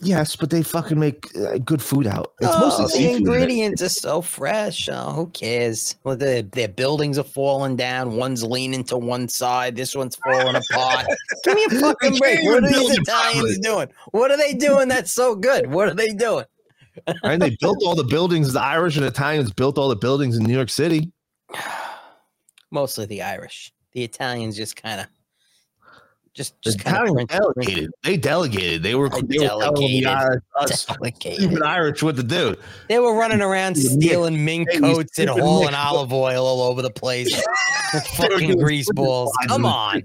Yes, 0.00 0.36
but 0.36 0.48
they 0.48 0.62
fucking 0.62 0.98
make 0.98 1.28
uh, 1.36 1.58
good 1.58 1.82
food 1.82 2.06
out. 2.06 2.32
It's 2.40 2.50
oh, 2.50 2.60
mostly 2.60 2.84
the 2.84 2.90
seafood. 2.90 3.16
ingredients 3.16 3.82
are 3.82 3.90
so 3.90 4.22
fresh. 4.22 4.88
Oh, 4.90 5.12
who 5.12 5.26
cares? 5.28 5.96
Well, 6.02 6.16
their 6.16 6.42
their 6.42 6.68
buildings 6.68 7.18
are 7.18 7.24
falling 7.24 7.76
down. 7.76 8.16
One's 8.16 8.42
leaning 8.42 8.84
to 8.84 8.96
one 8.96 9.28
side. 9.28 9.76
This 9.76 9.94
one's 9.94 10.16
falling 10.16 10.56
apart. 10.56 11.06
Give 11.44 11.54
me 11.54 11.64
a 11.64 11.80
fucking 11.80 12.16
break. 12.16 12.42
What 12.44 12.64
are 12.64 12.68
these 12.68 12.98
Italians 12.98 13.58
doing? 13.58 13.88
What 14.12 14.30
are 14.30 14.38
they 14.38 14.54
doing 14.54 14.88
that's 14.88 15.12
so 15.12 15.34
good? 15.34 15.70
What 15.70 15.88
are 15.88 15.94
they 15.94 16.08
doing? 16.08 16.46
right? 17.22 17.38
They 17.38 17.56
built 17.60 17.82
all 17.84 17.94
the 17.94 18.04
buildings. 18.04 18.54
The 18.54 18.62
Irish 18.62 18.96
and 18.96 19.04
Italians 19.04 19.52
built 19.52 19.76
all 19.76 19.88
the 19.88 19.96
buildings 19.96 20.36
in 20.36 20.44
New 20.44 20.54
York 20.54 20.70
City. 20.70 21.12
Mostly 22.70 23.06
the 23.06 23.22
Irish. 23.22 23.72
The 23.92 24.04
Italians 24.04 24.56
just 24.56 24.76
kind 24.76 25.00
of, 25.00 25.06
just 26.36 26.54
The 26.62 26.70
just 26.70 26.84
kind 26.84 27.08
of 27.08 27.16
Italians 27.16 27.30
delegated. 27.30 27.90
They 28.04 28.16
delegated. 28.18 28.82
They 28.82 28.94
were, 28.94 29.06
I 29.12 29.22
they 29.26 29.38
were 29.38 29.48
telling 29.48 29.74
the 29.74 30.02
delegated. 30.02 30.06
Irish, 30.06 30.42
us 30.56 30.84
Delegated. 30.84 31.38
stupid 31.38 31.62
Irish 31.62 32.02
what 32.02 32.16
to 32.16 32.22
do. 32.22 32.54
They 32.88 32.98
were 32.98 33.14
running 33.14 33.40
around 33.40 33.76
stealing 33.76 34.44
mink 34.44 34.68
coats 34.78 35.18
and 35.18 35.30
hauling 35.30 35.74
olive 35.74 36.12
oil 36.12 36.46
all 36.46 36.60
over 36.60 36.82
the 36.82 36.90
place. 36.90 37.34
fucking 38.16 38.58
grease 38.58 38.90
balls. 38.92 39.32
Come 39.48 39.64
on. 39.64 40.02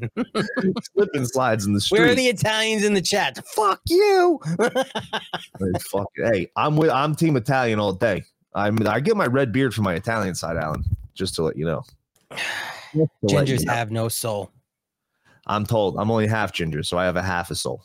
Slipping 0.94 1.26
slides 1.26 1.66
in 1.66 1.74
the 1.74 1.82
street. 1.82 2.00
Where 2.00 2.10
are 2.12 2.16
the 2.16 2.28
Italians 2.28 2.86
in 2.86 2.94
the 2.94 3.02
chat? 3.02 3.46
Fuck 3.50 3.82
you. 3.88 4.40
Hey, 4.58 5.72
fuck. 5.82 6.08
Hey, 6.16 6.48
I'm 6.56 6.78
with. 6.78 6.90
I'm 6.92 7.14
Team 7.14 7.36
Italian 7.36 7.80
all 7.80 7.92
day. 7.94 8.24
I'm. 8.56 8.88
I 8.88 9.02
get 9.02 9.18
my 9.18 9.28
red 9.28 9.52
beard 9.52 9.74
from 9.74 9.84
my 9.84 9.96
Italian 9.96 10.36
side, 10.36 10.56
Alan. 10.56 10.84
Just 11.14 11.36
to 11.36 11.44
let 11.44 11.58
you 11.58 11.66
know. 11.66 11.84
Let 12.94 13.08
you 13.22 13.30
Gingers 13.30 13.66
know. 13.66 13.74
have 13.74 13.90
no 13.90 14.10
soul. 14.10 14.52
I'm 15.48 15.66
told 15.66 15.98
I'm 15.98 16.12
only 16.12 16.28
half 16.28 16.54
ginger, 16.54 16.84
so 16.84 16.98
I 16.98 17.06
have 17.06 17.16
a 17.16 17.24
half 17.24 17.52
a 17.52 17.56
soul. 17.56 17.84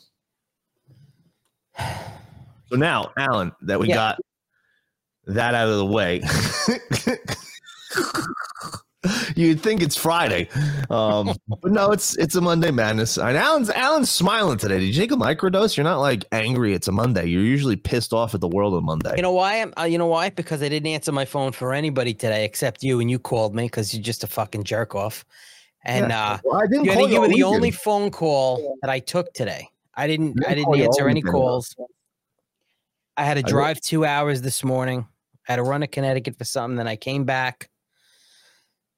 So 1.79 2.75
now, 2.75 3.11
Alan, 3.17 3.51
that 3.61 3.79
we 3.79 3.87
Yeah. 3.87 3.95
got 3.95 4.19
that 5.27 5.53
out 5.55 5.69
of 5.69 5.77
the 5.77 5.85
way. 5.85 6.21
You'd 9.37 9.61
think 9.61 9.81
it's 9.81 9.95
Friday, 9.95 10.49
um, 10.89 11.33
but 11.61 11.71
no, 11.71 11.91
it's 11.91 12.17
it's 12.17 12.35
a 12.35 12.41
Monday 12.41 12.71
madness. 12.71 13.17
And 13.17 13.37
Alan's 13.37 13.69
Alan's 13.69 14.09
smiling 14.09 14.57
today. 14.57 14.79
Did 14.79 14.87
you 14.87 15.01
take 15.01 15.11
a 15.11 15.15
microdose? 15.15 15.77
You're 15.77 15.85
not 15.85 15.99
like 15.99 16.25
angry. 16.33 16.73
It's 16.73 16.89
a 16.89 16.91
Monday. 16.91 17.27
You're 17.27 17.43
usually 17.43 17.77
pissed 17.77 18.11
off 18.11 18.33
at 18.35 18.41
the 18.41 18.47
world 18.49 18.73
on 18.73 18.83
Monday. 18.83 19.13
You 19.15 19.21
know 19.21 19.31
why? 19.31 19.61
Uh, 19.79 19.83
you 19.83 19.97
know 19.97 20.07
why? 20.07 20.29
Because 20.29 20.61
I 20.61 20.67
didn't 20.67 20.87
answer 20.87 21.11
my 21.13 21.23
phone 21.25 21.53
for 21.53 21.73
anybody 21.73 22.13
today 22.13 22.43
except 22.43 22.83
you, 22.83 22.99
and 22.99 23.09
you 23.09 23.17
called 23.19 23.55
me 23.55 23.63
because 23.65 23.93
you're 23.93 24.03
just 24.03 24.23
a 24.25 24.27
fucking 24.27 24.63
jerk 24.65 24.93
off. 24.93 25.23
And 25.87 26.11
uh, 26.11 26.37
Well, 26.43 26.61
I 26.61 26.67
didn't 26.67 26.85
you, 26.85 26.93
call 26.93 27.09
you 27.09 27.21
were 27.21 27.27
the 27.27 27.35
weekend. 27.35 27.55
only 27.55 27.71
phone 27.71 28.11
call 28.11 28.77
that 28.81 28.89
I 28.91 28.99
took 28.99 29.33
today. 29.33 29.67
I 29.95 30.05
didn't. 30.05 30.33
didn't 30.33 30.45
I 30.45 30.49
didn't 30.53 30.65
call 30.65 30.75
you 30.75 30.83
all 30.83 30.89
answer 30.89 31.07
any 31.07 31.19
weekend, 31.19 31.33
though. 31.33 31.39
calls. 31.39 31.75
I 33.15 33.23
had 33.23 33.35
to 33.35 33.41
drive 33.43 33.81
two 33.81 34.05
hours 34.05 34.41
this 34.41 34.63
morning. 34.63 35.07
I 35.47 35.53
had 35.53 35.55
to 35.55 35.63
run 35.63 35.81
to 35.81 35.87
Connecticut 35.87 36.37
for 36.37 36.43
something. 36.43 36.75
Then 36.75 36.87
I 36.87 36.97
came 36.97 37.23
back, 37.23 37.69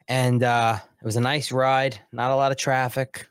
and 0.08 0.43
uh, 0.43 0.79
it 1.00 1.05
was 1.05 1.15
a 1.15 1.22
nice 1.22 1.51
ride. 1.51 1.98
Not 2.12 2.31
a 2.31 2.36
lot 2.36 2.51
of 2.51 2.58
traffic. 2.58 3.27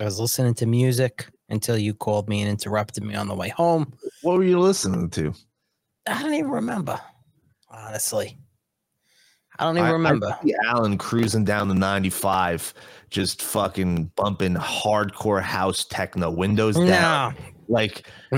I 0.00 0.04
was 0.04 0.20
listening 0.20 0.54
to 0.54 0.66
music 0.66 1.26
until 1.48 1.76
you 1.76 1.94
called 1.94 2.28
me 2.28 2.40
and 2.42 2.50
interrupted 2.50 3.02
me 3.04 3.14
on 3.14 3.26
the 3.26 3.34
way 3.34 3.48
home. 3.48 3.92
What 4.22 4.36
were 4.36 4.44
you 4.44 4.60
listening 4.60 5.10
to? 5.10 5.34
I 6.06 6.22
don't 6.22 6.34
even 6.34 6.50
remember. 6.50 7.00
Honestly, 7.70 8.38
I 9.62 9.64
don't 9.64 9.76
even 9.78 9.86
I- 9.86 9.88
I 9.88 9.92
remember. 9.92 10.38
see 10.44 10.54
Alan 10.66 10.98
cruising 10.98 11.44
down 11.44 11.68
the 11.68 11.74
95, 11.74 12.74
just 13.10 13.42
fucking 13.42 14.10
bumping 14.16 14.54
hardcore 14.54 15.40
house 15.42 15.84
techno, 15.84 16.30
windows 16.30 16.76
down. 16.76 17.34
no. 17.34 17.44
Like, 17.68 18.06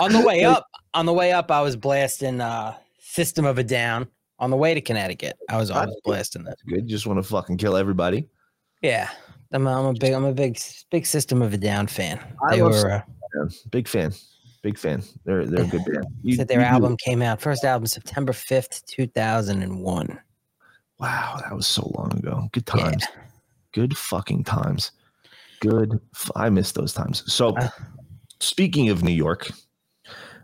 on 0.00 0.12
the 0.12 0.22
way 0.24 0.44
up, 0.44 0.66
on 0.92 1.06
the 1.06 1.12
way 1.12 1.32
up, 1.32 1.50
I 1.50 1.60
was 1.62 1.74
blasting 1.76 2.40
uh 2.40 2.74
System 2.98 3.44
of 3.44 3.58
a 3.58 3.64
Down. 3.64 4.08
On 4.40 4.50
the 4.50 4.56
way 4.56 4.74
to 4.74 4.80
Connecticut, 4.80 5.36
I 5.48 5.56
was 5.56 5.70
always 5.70 5.94
blasting 6.04 6.42
that. 6.44 6.58
good. 6.68 6.88
Just 6.88 7.06
want 7.06 7.18
to 7.18 7.22
fucking 7.22 7.56
kill 7.56 7.76
everybody. 7.76 8.28
Yeah, 8.82 9.08
I'm, 9.52 9.66
I'm 9.68 9.86
a 9.86 9.92
big, 9.94 10.12
I'm 10.12 10.24
a 10.24 10.32
big, 10.32 10.58
big 10.90 11.06
System 11.06 11.40
of 11.40 11.54
a 11.54 11.56
Down 11.56 11.86
fan. 11.86 12.18
I 12.44 12.56
They 12.56 12.62
love 12.62 12.72
were 12.72 12.90
uh, 13.40 13.48
big 13.70 13.86
fan. 13.86 14.12
Big 14.64 14.78
fan. 14.78 15.02
They're 15.26 15.44
they're 15.44 15.64
a 15.64 15.68
good 15.68 15.84
band. 15.92 16.06
You- 16.22 16.36
said 16.36 16.48
their 16.48 16.60
do- 16.60 16.64
album 16.64 16.96
came 16.96 17.20
out 17.20 17.40
first 17.40 17.64
album 17.64 17.86
September 17.86 18.32
fifth, 18.32 18.84
two 18.86 19.06
thousand 19.06 19.62
and 19.62 19.80
one. 19.80 20.18
Wow, 20.98 21.38
that 21.42 21.54
was 21.54 21.66
so 21.66 21.92
long 21.94 22.12
ago. 22.16 22.48
Good 22.52 22.64
Yeah. 22.74 22.84
times. 22.90 23.04
Good 23.72 23.94
fucking 23.96 24.44
times. 24.44 24.92
Good. 25.60 26.00
F- 26.14 26.30
I 26.34 26.48
miss 26.48 26.72
those 26.72 26.94
times. 26.94 27.30
So, 27.30 27.54
Uh. 27.56 27.68
speaking 28.40 28.88
of 28.88 29.02
New 29.02 29.12
York, 29.12 29.50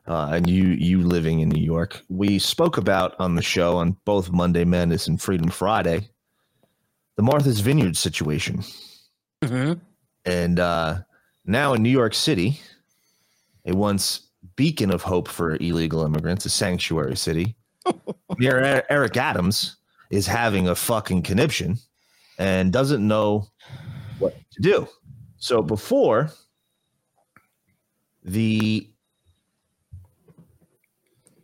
uh, 0.07 0.31
and 0.33 0.51
you 0.51 0.65
you 0.69 1.03
living 1.03 1.41
in 1.41 1.49
New 1.49 1.63
York, 1.65 2.03
we 2.11 2.39
spoke 2.39 2.77
about 2.77 3.15
on 3.19 3.37
the 3.37 3.43
show 3.43 3.79
on 3.79 3.97
both 4.05 4.31
Monday 4.31 4.65
Madness 4.65 5.07
and 5.09 5.21
Freedom 5.21 5.49
Friday 5.49 6.09
the 7.17 7.23
Martha's 7.23 7.61
Vineyard 7.61 7.97
situation, 7.97 8.63
Mm-hmm. 9.43 9.75
and 10.27 10.59
uh, 10.61 10.99
now 11.47 11.73
in 11.75 11.83
New 11.83 11.91
York 11.91 12.15
City, 12.15 12.61
a 13.67 13.75
once 13.75 14.29
beacon 14.57 14.91
of 14.91 15.03
hope 15.03 15.29
for 15.29 15.57
illegal 15.57 16.05
immigrants, 16.05 16.45
a 16.47 16.51
sanctuary 16.51 17.17
city. 17.17 17.55
Mayor 18.39 18.83
Eric 18.89 19.17
Adams 19.17 19.77
is 20.11 20.27
having 20.27 20.69
a 20.69 20.75
fucking 20.75 21.23
conniption 21.23 21.79
and 22.39 22.73
doesn't 22.73 23.07
know 23.07 23.47
what 24.19 24.35
to 24.53 24.63
do. 24.63 24.89
So 25.39 25.63
before 25.63 26.31
the 28.23 28.89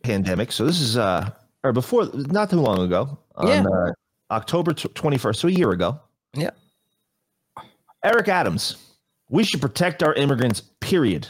pandemic, 0.03 0.51
so 0.51 0.65
this 0.65 0.79
is 0.79 0.97
uh 0.97 1.29
or 1.63 1.73
before 1.73 2.07
not 2.13 2.49
too 2.49 2.59
long 2.59 2.81
ago 2.81 3.17
on 3.35 3.47
Yeah. 3.47 3.63
uh, 3.63 3.91
October 4.31 4.73
21st, 4.73 5.35
so 5.35 5.47
a 5.47 5.51
year 5.51 5.71
ago. 5.71 5.99
Yeah. 6.33 6.51
Eric 8.03 8.27
Adams, 8.27 8.75
we 9.29 9.43
should 9.43 9.61
protect 9.61 10.03
our 10.03 10.13
immigrants, 10.13 10.61
period. 10.79 11.27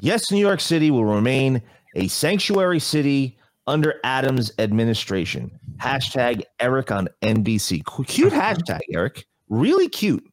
Yes, 0.00 0.30
New 0.30 0.38
York 0.38 0.60
City 0.60 0.90
will 0.90 1.04
remain 1.04 1.62
a 1.94 2.08
sanctuary 2.08 2.80
city 2.80 3.38
under 3.66 3.94
Adams' 4.04 4.52
administration. 4.58 5.50
Hashtag 5.76 6.42
Eric 6.60 6.90
on 6.90 7.08
NBC. 7.22 7.82
Cute 8.06 8.32
hashtag, 8.32 8.80
Eric. 8.92 9.26
Really 9.48 9.88
cute. 9.88 10.24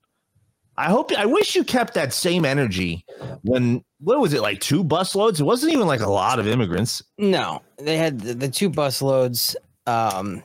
I 0.78 0.86
hope, 0.86 1.12
I 1.18 1.26
wish 1.26 1.56
you 1.56 1.64
kept 1.64 1.94
that 1.94 2.14
same 2.14 2.46
energy 2.46 3.06
when, 3.44 3.84
what 4.00 4.20
was 4.20 4.34
it, 4.34 4.42
like 4.42 4.60
two 4.62 4.84
busloads? 4.84 5.40
It 5.40 5.44
wasn't 5.44 5.74
even 5.74 5.86
like 5.86 6.00
a 6.02 6.10
lot 6.10 6.40
of 6.40 6.48
immigrants. 6.48 7.04
No, 7.18 7.62
they 7.78 7.98
had 7.98 8.20
the, 8.22 8.34
the 8.34 8.50
two 8.50 8.70
bus 8.70 9.02
loads, 9.02 9.56
um, 9.86 10.44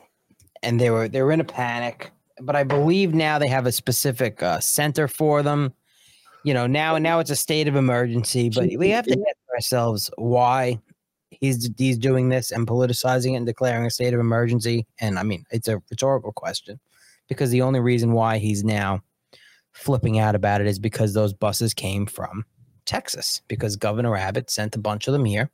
and 0.63 0.79
they 0.79 0.89
were 0.89 1.07
they 1.07 1.21
were 1.21 1.31
in 1.31 1.39
a 1.39 1.45
panic. 1.45 2.11
But 2.41 2.55
I 2.55 2.63
believe 2.63 3.13
now 3.13 3.39
they 3.39 3.47
have 3.47 3.65
a 3.65 3.71
specific 3.71 4.43
uh, 4.43 4.59
center 4.59 5.07
for 5.07 5.41
them. 5.41 5.73
You 6.47 6.53
know, 6.53 6.65
now 6.65 6.95
and 6.95 7.03
now 7.03 7.19
it's 7.19 7.29
a 7.29 7.35
state 7.35 7.67
of 7.67 7.75
emergency. 7.75 8.49
But 8.49 8.69
we 8.77 8.87
have 8.91 9.03
to 9.03 9.11
ask 9.11 9.53
ourselves 9.53 10.09
why 10.15 10.79
he's 11.29 11.69
he's 11.77 11.97
doing 11.97 12.29
this 12.29 12.51
and 12.51 12.65
politicizing 12.65 13.33
it 13.33 13.35
and 13.35 13.45
declaring 13.45 13.85
a 13.85 13.91
state 13.91 14.13
of 14.13 14.21
emergency. 14.21 14.87
And 15.01 15.19
I 15.19 15.23
mean, 15.23 15.43
it's 15.51 15.67
a 15.67 15.81
rhetorical 15.91 16.31
question 16.31 16.79
because 17.27 17.49
the 17.49 17.63
only 17.63 17.81
reason 17.81 18.13
why 18.13 18.37
he's 18.37 18.63
now 18.63 19.01
flipping 19.73 20.19
out 20.19 20.35
about 20.35 20.61
it 20.61 20.67
is 20.67 20.79
because 20.79 21.13
those 21.13 21.33
buses 21.33 21.73
came 21.73 22.05
from 22.05 22.45
Texas 22.85 23.41
because 23.49 23.75
Governor 23.75 24.15
Abbott 24.15 24.49
sent 24.49 24.73
a 24.73 24.79
bunch 24.79 25.09
of 25.09 25.11
them 25.11 25.25
here. 25.25 25.51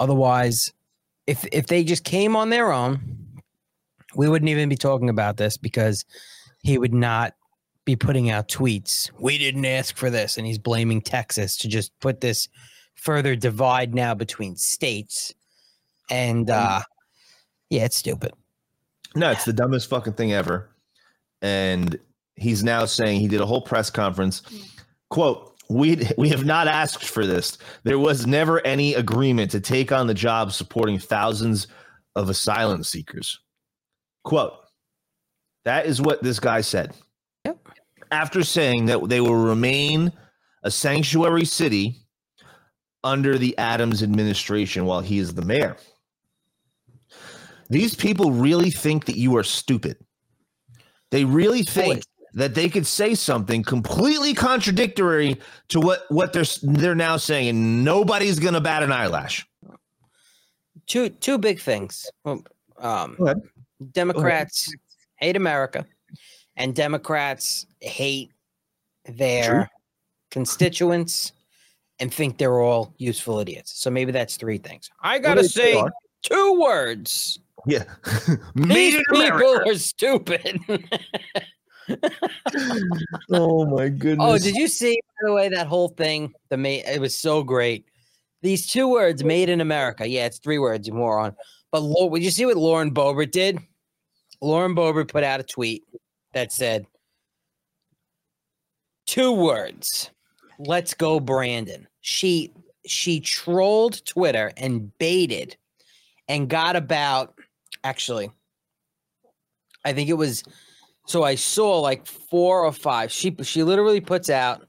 Otherwise, 0.00 0.72
if 1.28 1.46
if 1.52 1.68
they 1.68 1.84
just 1.84 2.02
came 2.02 2.34
on 2.34 2.50
their 2.50 2.72
own, 2.72 2.98
we 4.16 4.28
wouldn't 4.28 4.48
even 4.48 4.68
be 4.68 4.74
talking 4.74 5.08
about 5.08 5.36
this 5.36 5.56
because 5.56 6.04
he 6.64 6.76
would 6.76 6.92
not 6.92 7.34
be 7.84 7.96
putting 7.96 8.30
out 8.30 8.48
tweets. 8.48 9.10
We 9.18 9.38
didn't 9.38 9.64
ask 9.64 9.96
for 9.96 10.10
this, 10.10 10.38
and 10.38 10.46
he's 10.46 10.58
blaming 10.58 11.00
Texas 11.00 11.56
to 11.58 11.68
just 11.68 11.92
put 12.00 12.20
this 12.20 12.48
further 12.94 13.34
divide 13.34 13.94
now 13.94 14.14
between 14.14 14.56
states. 14.56 15.34
And 16.10 16.50
uh 16.50 16.82
yeah, 17.70 17.84
it's 17.84 17.96
stupid. 17.96 18.32
No, 19.16 19.30
it's 19.30 19.44
the 19.46 19.52
dumbest 19.52 19.88
fucking 19.88 20.12
thing 20.12 20.32
ever. 20.32 20.70
And 21.40 21.98
he's 22.36 22.62
now 22.62 22.84
saying 22.84 23.20
he 23.20 23.28
did 23.28 23.40
a 23.40 23.46
whole 23.46 23.62
press 23.62 23.90
conference. 23.90 24.42
Quote, 25.10 25.54
we 25.68 26.06
we 26.18 26.28
have 26.28 26.44
not 26.44 26.68
asked 26.68 27.04
for 27.04 27.26
this. 27.26 27.58
There 27.84 27.98
was 27.98 28.26
never 28.26 28.64
any 28.66 28.94
agreement 28.94 29.50
to 29.52 29.60
take 29.60 29.90
on 29.90 30.06
the 30.06 30.14
job 30.14 30.52
supporting 30.52 30.98
thousands 30.98 31.66
of 32.14 32.28
asylum 32.28 32.84
seekers. 32.84 33.40
Quote, 34.24 34.54
that 35.64 35.86
is 35.86 36.00
what 36.00 36.22
this 36.22 36.38
guy 36.38 36.60
said. 36.60 36.94
After 38.12 38.44
saying 38.44 38.86
that 38.86 39.08
they 39.08 39.20
will 39.20 39.34
remain 39.34 40.12
a 40.62 40.70
sanctuary 40.70 41.44
city 41.44 41.96
under 43.02 43.38
the 43.38 43.56
Adams 43.58 44.02
administration 44.02 44.84
while 44.84 45.00
he 45.00 45.18
is 45.18 45.34
the 45.34 45.42
mayor. 45.42 45.76
These 47.68 47.94
people 47.94 48.32
really 48.32 48.70
think 48.70 49.06
that 49.06 49.16
you 49.16 49.36
are 49.36 49.42
stupid. 49.42 49.96
They 51.10 51.24
really 51.24 51.62
think 51.62 52.04
that 52.34 52.54
they 52.54 52.68
could 52.68 52.86
say 52.86 53.14
something 53.14 53.62
completely 53.62 54.34
contradictory 54.34 55.40
to 55.68 55.80
what 55.80 56.04
what 56.10 56.32
they're 56.32 56.44
they're 56.62 56.94
now 56.94 57.16
saying, 57.16 57.48
and 57.48 57.84
nobody's 57.84 58.38
gonna 58.38 58.60
bat 58.60 58.82
an 58.82 58.92
eyelash. 58.92 59.46
Two 60.86 61.08
two 61.08 61.38
big 61.38 61.60
things. 61.60 62.10
Um, 62.78 63.16
Democrats 63.92 64.72
hate 65.16 65.36
America, 65.36 65.86
and 66.56 66.74
Democrats 66.74 67.66
hate 67.80 68.30
their 69.06 69.52
True. 69.52 69.64
constituents 70.30 71.32
and 71.98 72.12
think 72.12 72.38
they're 72.38 72.60
all 72.60 72.94
useful 72.98 73.38
idiots. 73.38 73.72
So 73.80 73.90
maybe 73.90 74.12
that's 74.12 74.36
three 74.36 74.58
things. 74.58 74.90
I 75.02 75.18
gotta 75.18 75.44
say 75.48 75.74
are. 75.74 75.90
two 76.22 76.60
words. 76.60 77.38
Yeah, 77.66 77.84
These 78.56 78.96
people 78.96 79.22
America. 79.22 79.70
are 79.70 79.74
stupid. 79.76 80.60
Oh 83.30 83.64
my 83.66 83.84
oh, 83.84 83.90
goodness! 83.90 84.18
oh, 84.20 84.38
did 84.38 84.54
you 84.54 84.68
see 84.68 85.00
by 85.20 85.28
the 85.28 85.32
way 85.34 85.48
that 85.48 85.66
whole 85.66 85.88
thing? 85.88 86.32
The 86.48 86.56
ma- 86.56 86.68
it 86.68 87.00
was 87.00 87.16
so 87.16 87.42
great. 87.42 87.86
These 88.40 88.66
two 88.68 88.88
words, 88.88 89.24
"made 89.24 89.48
in 89.48 89.60
America." 89.60 90.06
Yeah, 90.06 90.26
it's 90.26 90.38
three 90.38 90.58
words, 90.58 90.86
you 90.86 90.94
moron. 90.94 91.34
But 91.72 91.82
did 92.14 92.22
you 92.22 92.30
see 92.30 92.46
what 92.46 92.56
Lauren 92.56 92.92
Boebert 92.94 93.32
did? 93.32 93.58
Lauren 94.40 94.74
Boebert 94.76 95.08
put 95.08 95.24
out 95.24 95.40
a 95.40 95.42
tweet 95.42 95.84
that 96.32 96.52
said, 96.52 96.86
two 99.06 99.32
words, 99.32 100.10
"Let's 100.58 100.94
go, 100.94 101.20
Brandon." 101.20 101.86
She 102.00 102.52
she 102.86 103.20
trolled 103.20 104.04
Twitter 104.06 104.52
and 104.56 104.96
baited 104.98 105.56
and 106.28 106.48
got 106.48 106.74
about 106.74 107.34
actually 107.84 108.30
I 109.84 109.92
think 109.92 110.08
it 110.08 110.14
was 110.14 110.42
so 111.06 111.22
I 111.22 111.34
saw 111.34 111.80
like 111.80 112.06
four 112.06 112.64
or 112.64 112.72
five. 112.72 113.12
She 113.12 113.34
she 113.42 113.62
literally 113.62 114.00
puts 114.00 114.30
out 114.30 114.66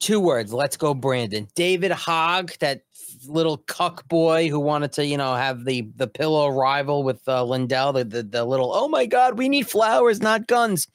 Two 0.00 0.18
words. 0.18 0.52
Let's 0.52 0.78
go, 0.78 0.94
Brandon. 0.94 1.46
David 1.54 1.92
Hogg, 1.92 2.52
that 2.60 2.80
little 3.26 3.58
cuck 3.58 4.08
boy 4.08 4.48
who 4.48 4.60
wanted 4.60 4.92
to, 4.92 5.04
you 5.06 5.16
know, 5.16 5.34
have 5.34 5.64
the 5.64 5.88
the 5.96 6.06
pillow 6.06 6.48
rival 6.48 7.02
with 7.02 7.26
uh, 7.28 7.44
Lindell, 7.44 7.92
the, 7.92 8.04
the 8.04 8.22
the 8.22 8.44
little. 8.44 8.72
Oh 8.74 8.88
my 8.88 9.06
God, 9.06 9.38
we 9.38 9.48
need 9.48 9.68
flowers, 9.68 10.20
not 10.20 10.46
guns. 10.46 10.88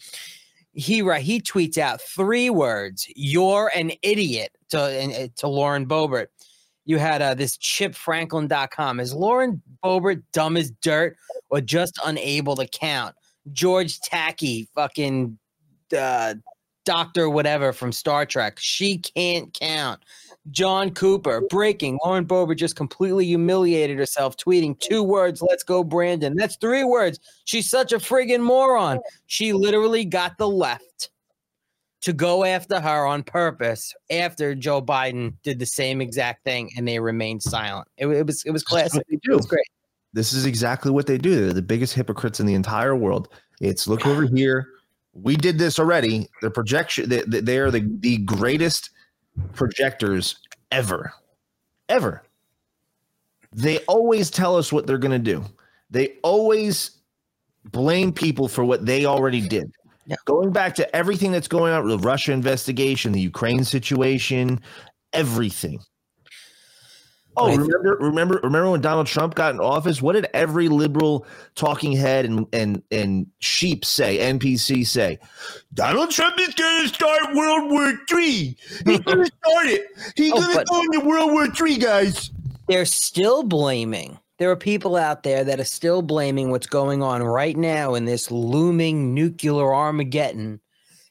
He 0.74 1.01
right. 1.01 1.22
He 1.22 1.39
tweets 1.39 1.77
out 1.77 2.01
three 2.01 2.50
words. 2.50 3.08
You're 3.15 3.72
an 3.75 3.91
idiot 4.01 4.51
to 4.70 5.29
to 5.36 5.48
Lauren 5.48 5.86
Boebert, 5.86 6.27
You 6.86 6.98
had 6.98 7.22
uh, 7.22 7.34
this 7.34 7.58
chipfranklin.com. 7.58 9.00
Is 9.00 9.13
Lauren 9.13 9.62
Boebert 9.84 10.24
dumb 10.34 10.58
as 10.58 10.72
dirt 10.82 11.15
or 11.50 11.62
just 11.62 12.00
unable 12.05 12.55
to 12.55 12.67
count? 12.67 13.15
George 13.51 14.00
Takei, 14.00 14.67
fucking 14.75 15.38
uh, 15.98 16.34
doctor, 16.84 17.29
whatever 17.29 17.74
from 17.74 17.91
Star 17.91 18.25
Trek. 18.25 18.58
She 18.60 18.98
can't 18.98 19.53
count. 19.53 20.03
Jon 20.51 20.91
Cooper, 20.91 21.41
breaking. 21.49 21.99
Lauren 22.03 22.25
Boebert 22.25 22.57
just 22.57 22.75
completely 22.75 23.25
humiliated 23.25 23.97
herself, 23.97 24.37
tweeting 24.37 24.79
two 24.79 25.03
words, 25.03 25.41
let's 25.41 25.63
go, 25.63 25.83
Brandon. 25.83 26.35
That's 26.35 26.55
three 26.57 26.83
words. 26.83 27.19
She's 27.45 27.69
such 27.69 27.91
a 27.91 27.97
friggin' 27.97 28.41
moron. 28.41 28.99
She 29.25 29.53
literally 29.53 30.05
got 30.05 30.37
the 30.37 30.47
left 30.47 31.09
to 32.05 32.13
go 32.13 32.45
after 32.45 32.79
her 32.79 33.07
on 33.07 33.23
purpose 33.23 33.91
after 34.11 34.53
Joe 34.53 34.79
Biden 34.79 35.33
did 35.41 35.57
the 35.57 35.65
same 35.65 36.01
exact 36.01 36.43
thing 36.43 36.69
and 36.77 36.87
they 36.87 36.99
remained 36.99 37.41
silent. 37.41 37.87
It, 37.97 38.05
it 38.05 38.27
was 38.27 38.43
it 38.45 38.51
was 38.51 38.63
classic. 38.63 39.03
It 39.09 39.21
was 39.27 39.47
great. 39.47 39.65
This 40.13 40.31
is 40.31 40.45
exactly 40.45 40.91
what 40.91 41.07
they 41.07 41.17
do. 41.17 41.45
They're 41.45 41.53
the 41.53 41.63
biggest 41.63 41.95
hypocrites 41.95 42.39
in 42.39 42.45
the 42.45 42.53
entire 42.53 42.95
world. 42.95 43.29
It's 43.59 43.87
look 43.87 44.05
over 44.05 44.27
here. 44.27 44.67
We 45.13 45.35
did 45.35 45.57
this 45.57 45.79
already. 45.79 46.29
The 46.43 46.51
projection. 46.51 47.09
They, 47.09 47.21
they 47.21 47.39
they 47.39 47.57
are 47.57 47.71
the 47.71 47.89
the 48.01 48.19
greatest 48.19 48.91
projectors 49.53 50.37
ever, 50.71 51.13
ever. 51.89 52.23
They 53.53 53.79
always 53.85 54.29
tell 54.29 54.57
us 54.57 54.73
what 54.73 54.85
they're 54.85 54.97
going 54.97 55.11
to 55.11 55.19
do. 55.19 55.43
They 55.89 56.15
always 56.23 56.91
blame 57.71 58.11
people 58.11 58.47
for 58.47 58.63
what 58.65 58.85
they 58.85 59.05
already 59.05 59.47
did. 59.47 59.71
Yeah. 60.07 60.17
Going 60.25 60.51
back 60.51 60.75
to 60.75 60.95
everything 60.95 61.31
that's 61.31 61.47
going 61.47 61.73
on, 61.73 61.87
the 61.87 61.97
Russia 61.97 62.31
investigation, 62.31 63.11
the 63.11 63.21
Ukraine 63.21 63.63
situation, 63.63 64.61
everything. 65.13 65.79
Oh, 67.37 67.49
remember, 67.51 67.97
remember, 67.99 68.39
remember 68.43 68.71
when 68.71 68.81
Donald 68.81 69.07
Trump 69.07 69.35
got 69.35 69.53
in 69.53 69.59
office? 69.59 70.01
What 70.01 70.13
did 70.13 70.27
every 70.33 70.69
liberal 70.69 71.25
talking 71.55 71.91
head 71.93 72.25
and 72.25 72.45
and 72.53 72.81
and 72.91 73.27
sheep 73.39 73.83
say? 73.85 74.17
NPC 74.17 74.85
say, 74.87 75.19
Donald 75.73 76.11
Trump 76.11 76.39
is 76.39 76.53
going 76.53 76.83
to 76.83 76.87
start 76.93 77.35
World 77.35 77.69
War 77.71 77.93
Three. 78.07 78.57
He's 78.85 78.99
going 79.01 79.25
to 79.25 79.25
start 79.25 79.65
it. 79.67 79.87
He's 80.15 80.31
Oh, 80.33 80.41
going 80.41 80.57
to 80.57 80.65
go 80.65 80.81
into 80.81 81.00
World 81.01 81.31
War 81.31 81.48
Three, 81.48 81.77
guys. 81.77 82.31
They're 82.67 82.85
still 82.85 83.43
blaming. 83.43 84.17
There 84.37 84.51
are 84.51 84.55
people 84.57 84.95
out 84.98 85.24
there 85.24 85.43
that 85.45 85.59
are 85.59 85.65
still 85.65 86.01
blaming 86.01 86.51
what's 86.51 86.67
going 86.67 87.01
on 87.01 87.24
right 87.24 87.55
now 87.55 87.95
in 87.95 88.05
this 88.05 88.29
looming 88.31 89.13
nuclear 89.13 89.74
Armageddon 89.74 90.59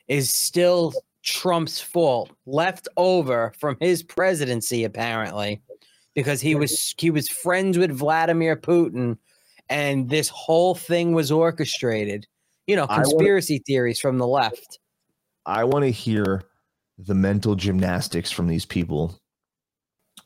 is 0.08 0.30
still 0.30 0.92
Trump's 1.22 1.80
fault, 1.80 2.30
left 2.44 2.86
over 2.98 3.54
from 3.58 3.78
his 3.80 4.02
presidency, 4.02 4.84
apparently, 4.84 5.62
because 6.14 6.40
he 6.40 6.54
was 6.54 6.94
he 6.98 7.10
was 7.10 7.28
friends 7.28 7.78
with 7.78 7.90
Vladimir 7.90 8.56
Putin, 8.56 9.18
and 9.68 10.08
this 10.08 10.28
whole 10.28 10.74
thing 10.74 11.12
was 11.12 11.30
orchestrated. 11.30 12.26
You 12.66 12.76
know, 12.76 12.84
I 12.84 12.98
wanna- 12.98 13.04
conspiracy 13.04 13.62
theories 13.66 14.00
from 14.00 14.18
the 14.18 14.26
left. 14.26 14.78
I 15.46 15.64
want 15.64 15.84
to 15.84 15.90
hear 15.90 16.44
the 16.98 17.14
mental 17.14 17.54
gymnastics 17.54 18.30
from 18.30 18.46
these 18.46 18.64
people 18.64 19.20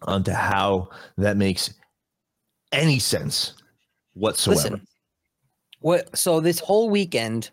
onto 0.03 0.31
how 0.31 0.91
that 1.17 1.37
makes 1.37 1.75
any 2.71 2.99
sense 2.99 3.55
whatsoever. 4.15 4.61
Listen, 4.61 4.87
what? 5.81 6.17
So 6.17 6.41
this 6.41 6.61
whole 6.61 6.89
weekend 6.91 7.51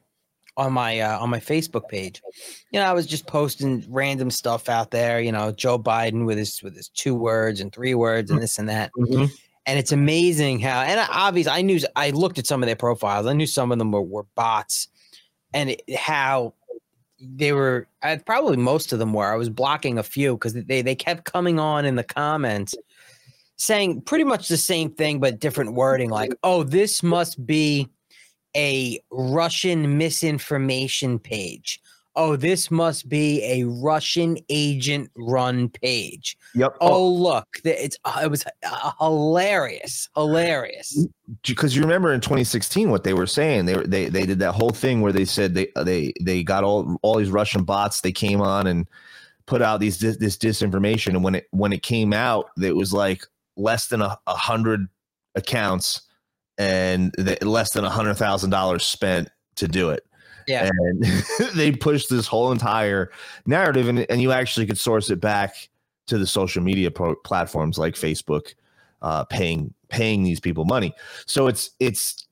on 0.58 0.74
my 0.74 1.00
uh, 1.00 1.20
on 1.20 1.30
my 1.30 1.40
Facebook 1.40 1.88
page, 1.90 2.22
you 2.72 2.80
know, 2.80 2.86
I 2.86 2.94
was 2.94 3.06
just 3.06 3.28
posting 3.28 3.86
random 3.90 4.32
stuff 4.32 4.70
out 4.70 4.92
there. 4.92 5.20
You 5.20 5.32
know, 5.32 5.52
Joe 5.52 5.78
Biden 5.80 6.26
with 6.26 6.38
his 6.38 6.62
with 6.64 6.76
his 6.76 6.90
two 6.90 7.16
words 7.16 7.60
and 7.60 7.72
three 7.74 7.96
words 7.96 8.32
and 8.32 8.42
this 8.42 8.58
and 8.58 8.70
that. 8.70 8.92
Mhm. 8.98 9.30
And 9.68 9.80
it's 9.80 9.92
amazing 9.92 10.60
how, 10.60 10.82
and 10.82 11.00
obviously, 11.12 11.52
I 11.52 11.64
knew 11.64 11.80
I 11.96 12.12
looked 12.12 12.38
at 12.38 12.46
some 12.46 12.62
of 12.62 12.68
their 12.68 12.76
profiles. 12.76 13.26
I 13.26 13.34
knew 13.34 13.48
some 13.48 13.72
of 13.72 13.80
them 13.80 13.92
were, 13.92 14.02
were 14.02 14.28
bots, 14.36 14.90
and 15.54 15.72
it, 15.72 15.82
how 15.96 16.54
they 17.20 17.52
were. 17.52 17.88
I, 18.04 18.18
probably 18.18 18.58
most 18.58 18.94
of 18.94 19.00
them 19.00 19.12
were. 19.14 19.26
I 19.26 19.36
was 19.36 19.50
blocking 19.50 19.98
a 19.98 20.04
few 20.04 20.36
because 20.36 20.54
they 20.54 20.82
they 20.84 20.96
kept 20.96 21.26
coming 21.26 21.60
on 21.60 21.86
in 21.86 21.96
the 21.96 22.04
comments 22.04 22.76
saying 23.58 24.02
pretty 24.02 24.24
much 24.24 24.48
the 24.48 24.58
same 24.58 24.92
thing 24.92 25.20
but 25.20 25.40
different 25.40 25.74
wording. 25.74 26.10
Like, 26.10 26.34
oh, 26.44 26.64
this 26.64 27.02
must 27.02 27.44
be 27.46 27.90
a 28.56 29.00
Russian 29.12 29.98
misinformation 29.98 31.20
page. 31.20 31.82
Oh, 32.18 32.38
this 32.38 32.72
must 32.72 33.10
be 33.10 33.44
a 33.44 33.66
Russian 33.66 34.38
agent 34.48 35.12
run 35.18 35.68
page. 35.68 36.38
Yep. 36.54 36.78
Oh, 36.80 37.10
look, 37.10 37.46
it's 37.66 37.98
uh, 38.06 38.22
it 38.24 38.32
was 38.32 38.46
uh, 38.66 38.92
hilarious, 39.00 40.08
hilarious. 40.16 41.08
because 41.46 41.76
you 41.76 41.82
remember 41.82 42.14
in 42.14 42.22
2016 42.22 42.90
what 42.90 43.04
they 43.04 43.14
were 43.14 43.28
saying 43.28 43.66
they 43.66 43.76
were 43.76 43.86
they 43.86 44.08
they 44.08 44.26
did 44.26 44.40
that 44.40 44.54
whole 44.54 44.70
thing 44.70 45.02
where 45.02 45.12
they 45.12 45.26
said 45.26 45.54
they 45.56 45.68
they 45.84 46.14
they 46.22 46.42
got 46.42 46.64
all 46.64 46.98
all 47.02 47.18
these 47.18 47.32
Russian 47.32 47.64
bots 47.64 48.00
they 48.00 48.14
came 48.14 48.40
on 48.40 48.66
and 48.66 48.88
put 49.46 49.62
out 49.62 49.82
these 49.82 49.98
dis- 49.98 50.18
this 50.18 50.38
disinformation 50.38 51.10
and 51.10 51.24
when 51.24 51.36
it 51.36 51.48
when 51.52 51.74
it 51.74 51.84
came 51.84 52.14
out 52.14 52.50
it 52.62 52.76
was 52.76 52.94
like 52.94 53.26
less 53.58 53.88
than 53.88 54.02
a, 54.02 54.18
a 54.26 54.36
hundred 54.36 54.88
accounts 55.36 56.02
and 56.58 57.12
the, 57.18 57.38
less 57.42 57.74
than 57.74 57.84
a 57.84 57.90
hundred 57.90 58.16
thousand 58.16 58.50
dollars 58.50 58.84
spent 58.84 59.30
to 59.56 59.68
do 59.68 59.90
it 59.90 60.06
Yeah. 60.48 60.70
and 60.72 61.04
they 61.56 61.72
pushed 61.72 62.10
this 62.10 62.28
whole 62.28 62.52
entire 62.52 63.12
narrative 63.46 63.88
and, 63.88 64.06
and 64.10 64.22
you 64.22 64.32
actually 64.32 64.66
could 64.66 64.78
source 64.78 65.10
it 65.10 65.20
back 65.20 65.70
to 66.08 66.18
the 66.18 66.28
social 66.28 66.62
media 66.62 66.92
pro- 66.92 67.16
platforms 67.16 67.78
like 67.78 67.96
facebook 67.96 68.54
uh, 69.02 69.24
paying 69.26 69.74
paying 69.90 70.24
these 70.24 70.40
people 70.40 70.66
money. 70.66 70.94
So 71.28 71.48
it's 71.48 71.72
it's 71.80 72.28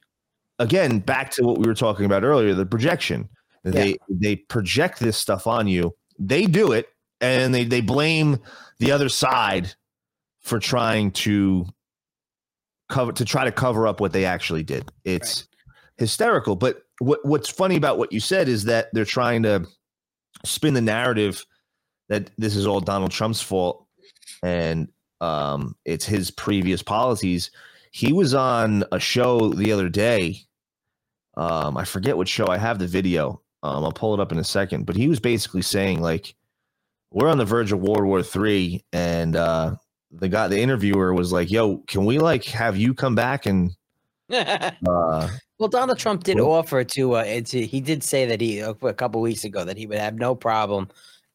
again 0.59 0.99
back 0.99 1.29
to 1.31 1.43
what 1.43 1.59
we 1.59 1.67
were 1.67 1.75
talking 1.75 2.05
about 2.05 2.23
earlier, 2.23 2.53
the 2.53 2.65
projection. 2.65 3.29
They 3.63 3.97
they 4.09 4.35
project 4.37 4.99
this 4.99 5.17
stuff 5.17 5.47
on 5.47 5.67
you. 5.67 5.95
They 6.19 6.45
do 6.47 6.71
it 6.71 6.89
and 7.21 7.53
they 7.53 7.63
they 7.63 7.81
blame 7.81 8.39
the 8.79 8.91
other 8.91 9.07
side 9.07 9.73
for 10.41 10.59
trying 10.59 11.11
to 11.11 11.65
cover 12.89 13.11
to 13.11 13.25
try 13.25 13.45
to 13.45 13.51
cover 13.51 13.87
up 13.87 13.99
what 13.99 14.13
they 14.13 14.25
actually 14.25 14.63
did. 14.63 14.91
It's 15.05 15.47
hysterical. 15.97 16.55
But 16.55 16.83
what 16.99 17.19
what's 17.23 17.49
funny 17.49 17.75
about 17.75 17.97
what 17.97 18.11
you 18.11 18.19
said 18.19 18.47
is 18.47 18.63
that 18.65 18.87
they're 18.93 19.05
trying 19.05 19.43
to 19.43 19.65
spin 20.45 20.73
the 20.73 20.81
narrative 20.81 21.45
that 22.09 22.29
this 22.37 22.55
is 22.55 22.67
all 22.67 22.81
Donald 22.81 23.11
Trump's 23.11 23.41
fault 23.41 23.87
and 24.43 24.89
um, 25.21 25.75
it's 25.85 26.05
his 26.05 26.29
previous 26.31 26.83
policies. 26.83 27.51
He 27.91 28.11
was 28.11 28.33
on 28.33 28.83
a 28.91 28.99
show 28.99 29.49
the 29.53 29.71
other 29.71 29.87
day. 29.89 30.39
Um, 31.37 31.77
I 31.77 31.85
forget 31.85 32.17
what 32.17 32.27
show. 32.27 32.47
I 32.47 32.57
have 32.57 32.77
the 32.77 32.87
video. 32.87 33.41
Um, 33.63 33.85
I'll 33.85 33.93
pull 33.93 34.13
it 34.13 34.19
up 34.19 34.31
in 34.31 34.37
a 34.37 34.43
second. 34.43 34.85
But 34.85 34.97
he 34.97 35.07
was 35.07 35.19
basically 35.19 35.61
saying 35.61 36.01
like, 36.01 36.35
we're 37.11 37.29
on 37.29 37.37
the 37.37 37.45
verge 37.45 37.71
of 37.71 37.79
World 37.79 38.05
War 38.05 38.23
Three, 38.23 38.83
and 38.91 39.35
uh, 39.35 39.75
the 40.13 40.29
guy, 40.29 40.47
the 40.47 40.59
interviewer, 40.59 41.13
was 41.13 41.31
like, 41.31 41.51
"Yo, 41.51 41.77
can 41.87 42.05
we 42.05 42.19
like 42.19 42.45
have 42.45 42.77
you 42.77 42.93
come 42.93 43.15
back 43.15 43.45
and 43.45 43.71
uh, 44.33 45.29
well, 45.59 45.69
Donald 45.69 45.99
Trump 45.99 46.23
did 46.23 46.37
Well- 46.37 46.51
offer 46.51 46.83
to, 46.83 47.13
uh, 47.13 47.41
to. 47.41 47.65
He 47.65 47.81
did 47.81 48.03
say 48.03 48.25
that 48.25 48.41
he 48.41 48.59
a 48.59 48.73
couple 48.73 49.21
weeks 49.21 49.43
ago 49.43 49.63
that 49.65 49.77
he 49.77 49.85
would 49.85 49.97
have 49.97 50.15
no 50.15 50.35
problem 50.35 50.89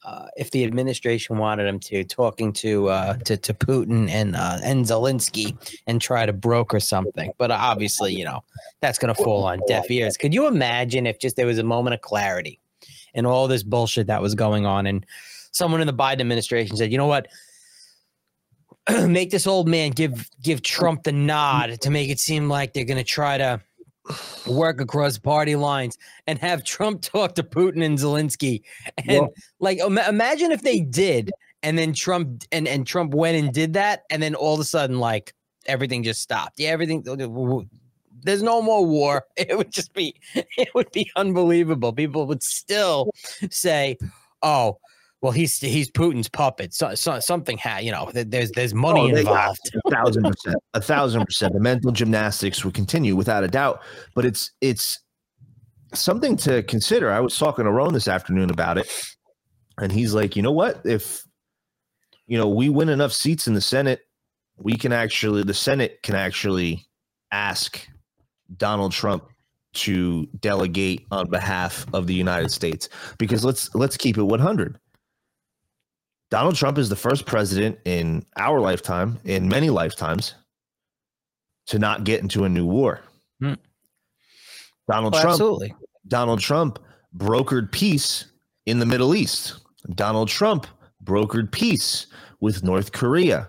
uh, 0.05 0.27
if 0.37 0.51
the 0.51 0.65
administration 0.65 1.39
wanted 1.39 1.67
him 1.67 1.79
to 1.81 2.05
talking 2.05 2.53
to 2.55 2.89
uh, 2.89 3.15
to 3.25 3.37
to 3.37 3.55
Putin 3.55 4.09
and 4.09 4.37
uh, 4.37 4.59
and 4.63 4.85
Zelensky 4.85 5.57
and 5.87 6.01
try 6.01 6.27
to 6.27 6.33
broker 6.33 6.81
something. 6.81 7.33
But 7.39 7.51
obviously, 7.51 8.15
you 8.15 8.25
know 8.25 8.43
that's 8.81 8.99
going 8.99 9.15
to 9.15 9.23
fall 9.23 9.45
on 9.45 9.61
deaf 9.67 9.91
ears. 9.91 10.17
Could 10.17 10.35
you 10.35 10.47
imagine 10.47 11.07
if 11.07 11.19
just 11.19 11.37
there 11.37 11.47
was 11.47 11.59
a 11.59 11.65
moment 11.65 11.95
of 11.95 12.01
clarity 12.01 12.61
and 13.15 13.27
all 13.27 13.49
this 13.49 13.63
bullshit 13.63 14.07
that 14.07 14.23
was 14.23 14.35
going 14.35 14.67
on, 14.67 14.87
and 14.87 15.05
someone 15.53 15.81
in 15.81 15.87
the 15.87 15.95
Biden 15.95 16.21
administration 16.21 16.77
said, 16.77 16.91
"You 16.93 16.99
know 16.99 17.07
what." 17.07 17.29
make 19.07 19.31
this 19.31 19.47
old 19.47 19.69
man 19.69 19.91
give 19.91 20.29
give 20.43 20.63
Trump 20.63 21.03
the 21.03 21.13
nod 21.13 21.81
to 21.81 21.91
make 21.91 22.11
it 22.11 22.19
seem 22.19 22.49
like 22.49 22.73
they're 22.73 22.85
going 22.85 22.99
to 22.99 23.05
try 23.05 23.39
to 23.39 23.61
work 24.47 24.81
across 24.81 25.19
party 25.19 25.55
lines 25.57 25.99
and 26.27 26.39
have 26.39 26.65
Trump 26.65 27.03
talk 27.03 27.35
to 27.35 27.43
Putin 27.43 27.85
and 27.85 27.99
Zelensky. 27.99 28.63
And 28.97 29.21
Well- 29.21 29.35
like 29.61 29.79
ima- 29.79 30.09
imagine 30.09 30.53
if 30.53 30.63
they 30.63 30.81
did 30.81 31.31
and 31.63 31.77
then 31.77 31.93
Trump 31.93 32.45
and 32.53 32.67
and 32.69 32.87
Trump 32.87 33.15
went 33.15 33.37
and 33.37 33.53
did 33.53 33.75
that 33.75 34.03
and 34.11 34.23
then 34.23 34.35
all 34.35 34.55
of 34.55 34.61
a 34.61 34.65
sudden 34.65 34.99
like 34.99 35.35
everything 35.67 36.03
just 36.03 36.23
stopped. 36.23 36.59
Yeah, 36.59 36.71
everything 36.71 37.03
there's 38.23 38.43
no 38.43 38.63
more 38.63 38.85
war. 38.87 39.25
It 39.37 39.57
would 39.57 39.71
just 39.73 39.93
be 39.93 40.15
it 40.35 40.69
would 40.75 40.91
be 40.93 41.11
unbelievable. 41.17 41.93
People 41.93 42.27
would 42.27 42.43
still 42.43 43.11
say, 43.51 43.97
"Oh, 44.43 44.79
Well, 45.21 45.33
he's 45.33 45.59
he's 45.59 45.91
Putin's 45.91 46.29
puppet. 46.29 46.73
So, 46.73 46.95
so 46.95 47.19
something 47.19 47.59
ha 47.59 47.79
you 47.79 47.91
know. 47.91 48.11
There's 48.15 48.51
there's 48.53 48.73
money 48.75 49.01
Oh, 49.13 49.17
involved. 49.17 49.59
a 49.87 49.91
thousand 49.91 50.23
percent 50.25 50.57
a 50.75 50.81
thousand 50.81 51.25
percent 51.25 51.55
the 51.55 51.61
mental 51.61 51.91
gymnastics 51.91 52.65
would 52.65 52.75
continue 52.75 53.17
without 53.17 53.43
a 53.43 53.49
doubt 53.49 53.83
but 54.15 54.25
it's 54.25 54.53
it's 54.61 55.01
something 55.95 56.37
to 56.37 56.63
consider 56.65 57.11
i 57.11 57.19
was 57.19 57.37
talking 57.39 57.65
to 57.65 57.71
Roan 57.73 57.95
this 57.95 58.09
afternoon 58.09 58.51
about 58.51 58.77
it 58.77 58.87
and 59.79 59.91
he's 59.91 60.13
like 60.13 60.37
you 60.37 60.43
know 60.43 60.53
what 60.53 60.81
if 60.85 61.25
you 62.27 62.37
know 62.37 62.47
we 62.47 62.69
win 62.69 62.91
enough 62.91 63.13
seats 63.13 63.49
in 63.49 63.55
the 63.55 63.61
senate 63.61 64.01
we 64.59 64.75
can 64.77 64.93
actually 64.93 65.43
the 65.43 65.55
senate 65.55 65.99
can 66.03 66.15
actually 66.15 66.87
ask 67.33 67.89
donald 68.59 68.93
trump 68.93 69.25
to 69.73 70.27
delegate 70.41 71.07
on 71.11 71.29
behalf 71.31 71.87
of 71.95 72.07
the 72.07 72.15
united 72.15 72.51
states 72.51 72.91
because 73.17 73.43
let's 73.43 73.75
let's 73.75 73.97
keep 73.97 74.19
it 74.19 74.23
100 74.23 74.79
Donald 76.31 76.57
Trump 76.57 76.77
is 76.79 76.89
the 76.89 76.97
first 76.97 77.25
president 77.27 77.79
in 77.85 78.25
our 78.37 78.61
lifetime, 78.61 79.19
in 79.25 79.49
many 79.49 79.71
lifetimes, 79.71 80.35
to 81.67 81.79
not 81.79 82.05
get 82.05 82.21
into 82.21 82.45
a 82.45 82.49
new 82.49 82.67
war. 82.67 83.01
Hmm. 83.41 83.55
Donald 84.91 85.15
Oh, 85.15 85.21
Trump 85.21 85.33
absolutely. 85.33 85.75
Donald 86.07 86.41
Trump 86.41 86.79
brokered 87.17 87.73
peace 87.73 88.27
in 88.67 88.79
the 88.79 88.87
Middle 88.87 89.15
East. 89.15 89.55
Donald 89.95 90.29
Trump 90.29 90.67
brokered 91.05 91.51
peace 91.51 92.07
with 92.41 92.63
North 92.63 92.93
Korea. 92.93 93.49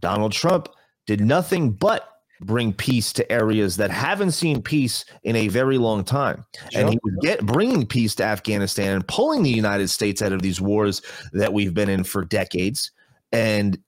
Donald 0.00 0.32
Trump 0.32 0.68
did 1.06 1.20
nothing 1.20 1.72
but 1.72 2.11
bring 2.44 2.72
peace 2.72 3.12
to 3.14 3.32
areas 3.32 3.76
that 3.76 3.90
haven't 3.90 4.32
seen 4.32 4.62
peace 4.62 5.04
in 5.22 5.36
a 5.36 5.48
very 5.48 5.78
long 5.78 6.04
time. 6.04 6.44
And 6.74 6.90
he 6.90 6.98
was 7.02 7.14
get 7.22 7.44
bringing 7.44 7.86
peace 7.86 8.14
to 8.16 8.24
Afghanistan 8.24 8.94
and 8.94 9.06
pulling 9.06 9.42
the 9.42 9.50
United 9.50 9.88
States 9.88 10.22
out 10.22 10.32
of 10.32 10.42
these 10.42 10.60
wars 10.60 11.02
that 11.32 11.52
we've 11.52 11.74
been 11.74 11.88
in 11.88 12.04
for 12.04 12.24
decades. 12.24 12.90
And 13.32 13.78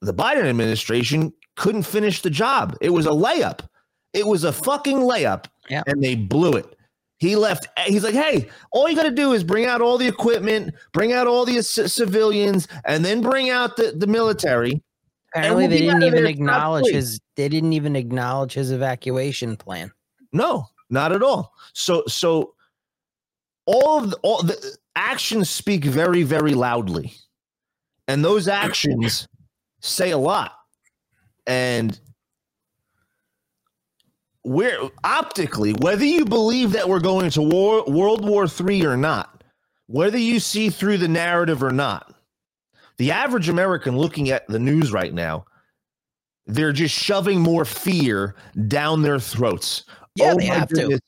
the 0.00 0.14
Biden 0.14 0.44
administration 0.44 1.32
couldn't 1.56 1.84
finish 1.84 2.22
the 2.22 2.30
job. 2.30 2.76
It 2.80 2.90
was 2.90 3.06
a 3.06 3.10
layup. 3.10 3.60
It 4.12 4.26
was 4.26 4.44
a 4.44 4.52
fucking 4.52 4.98
layup. 4.98 5.46
Yeah. 5.68 5.82
And 5.86 6.02
they 6.02 6.14
blew 6.14 6.52
it. 6.52 6.76
He 7.18 7.36
left. 7.36 7.68
He's 7.86 8.02
like, 8.02 8.14
hey, 8.14 8.48
all 8.72 8.88
you 8.88 8.96
got 8.96 9.04
to 9.04 9.12
do 9.12 9.32
is 9.32 9.44
bring 9.44 9.64
out 9.64 9.80
all 9.80 9.96
the 9.96 10.08
equipment, 10.08 10.74
bring 10.92 11.12
out 11.12 11.28
all 11.28 11.44
the 11.44 11.62
c- 11.62 11.86
civilians, 11.86 12.66
and 12.84 13.04
then 13.04 13.20
bring 13.20 13.48
out 13.48 13.76
the, 13.76 13.92
the 13.96 14.08
military. 14.08 14.82
Apparently, 15.34 15.62
we'll 15.64 15.70
they 15.70 15.78
didn't 15.78 16.02
even 16.02 16.26
acknowledge 16.26 16.92
his. 16.92 17.20
They 17.36 17.48
didn't 17.48 17.72
even 17.72 17.96
acknowledge 17.96 18.52
his 18.52 18.70
evacuation 18.70 19.56
plan. 19.56 19.90
No, 20.32 20.66
not 20.90 21.12
at 21.12 21.22
all. 21.22 21.54
So, 21.72 22.04
so 22.06 22.54
all 23.66 23.98
of 23.98 24.10
the, 24.10 24.16
all 24.22 24.42
the 24.42 24.76
actions 24.96 25.48
speak 25.48 25.84
very, 25.84 26.22
very 26.22 26.54
loudly, 26.54 27.14
and 28.08 28.24
those 28.24 28.48
actions 28.48 29.26
say 29.80 30.10
a 30.10 30.18
lot. 30.18 30.52
And 31.46 31.98
we're 34.44 34.90
optically, 35.02 35.72
whether 35.74 36.04
you 36.04 36.24
believe 36.24 36.72
that 36.72 36.88
we're 36.88 37.00
going 37.00 37.30
to 37.30 37.42
war, 37.42 37.84
World 37.86 38.26
War 38.26 38.46
Three 38.46 38.84
or 38.84 38.96
not, 38.96 39.44
whether 39.86 40.18
you 40.18 40.40
see 40.40 40.68
through 40.68 40.98
the 40.98 41.08
narrative 41.08 41.62
or 41.62 41.72
not, 41.72 42.11
the 42.98 43.10
average 43.10 43.48
American 43.48 43.96
looking 43.96 44.30
at 44.30 44.46
the 44.48 44.58
news 44.58 44.92
right 44.92 45.12
now, 45.12 45.44
they're 46.46 46.72
just 46.72 46.94
shoving 46.94 47.40
more 47.40 47.64
fear 47.64 48.34
down 48.68 49.02
their 49.02 49.20
throats. 49.20 49.84
Yeah, 50.16 50.32
Oh 50.32 50.38
they 50.38 50.46
have 50.46 50.68
to. 50.70 50.98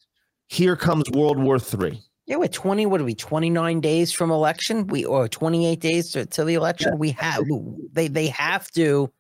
Here 0.49 0.77
comes 0.77 1.11
World 1.11 1.39
War 1.39 1.57
III. 1.57 2.01
Yeah, 2.27 2.37
we're 2.37 2.49
20, 2.49 2.87
what 2.87 3.01
are 3.01 3.05
we, 3.05 3.15
29 3.15 3.81
days 3.81 4.13
from 4.13 4.31
election? 4.31 4.87
We 4.87 5.05
or 5.05 5.29
28 5.29 5.81
days 5.81 6.13
to, 6.13 6.25
to 6.25 6.45
the 6.45 6.55
election. 6.55 6.99
We 6.99 7.11
have 7.13 7.45
they 7.93 8.09
they 8.09 8.29
have 8.29 8.71
to 8.73 9.13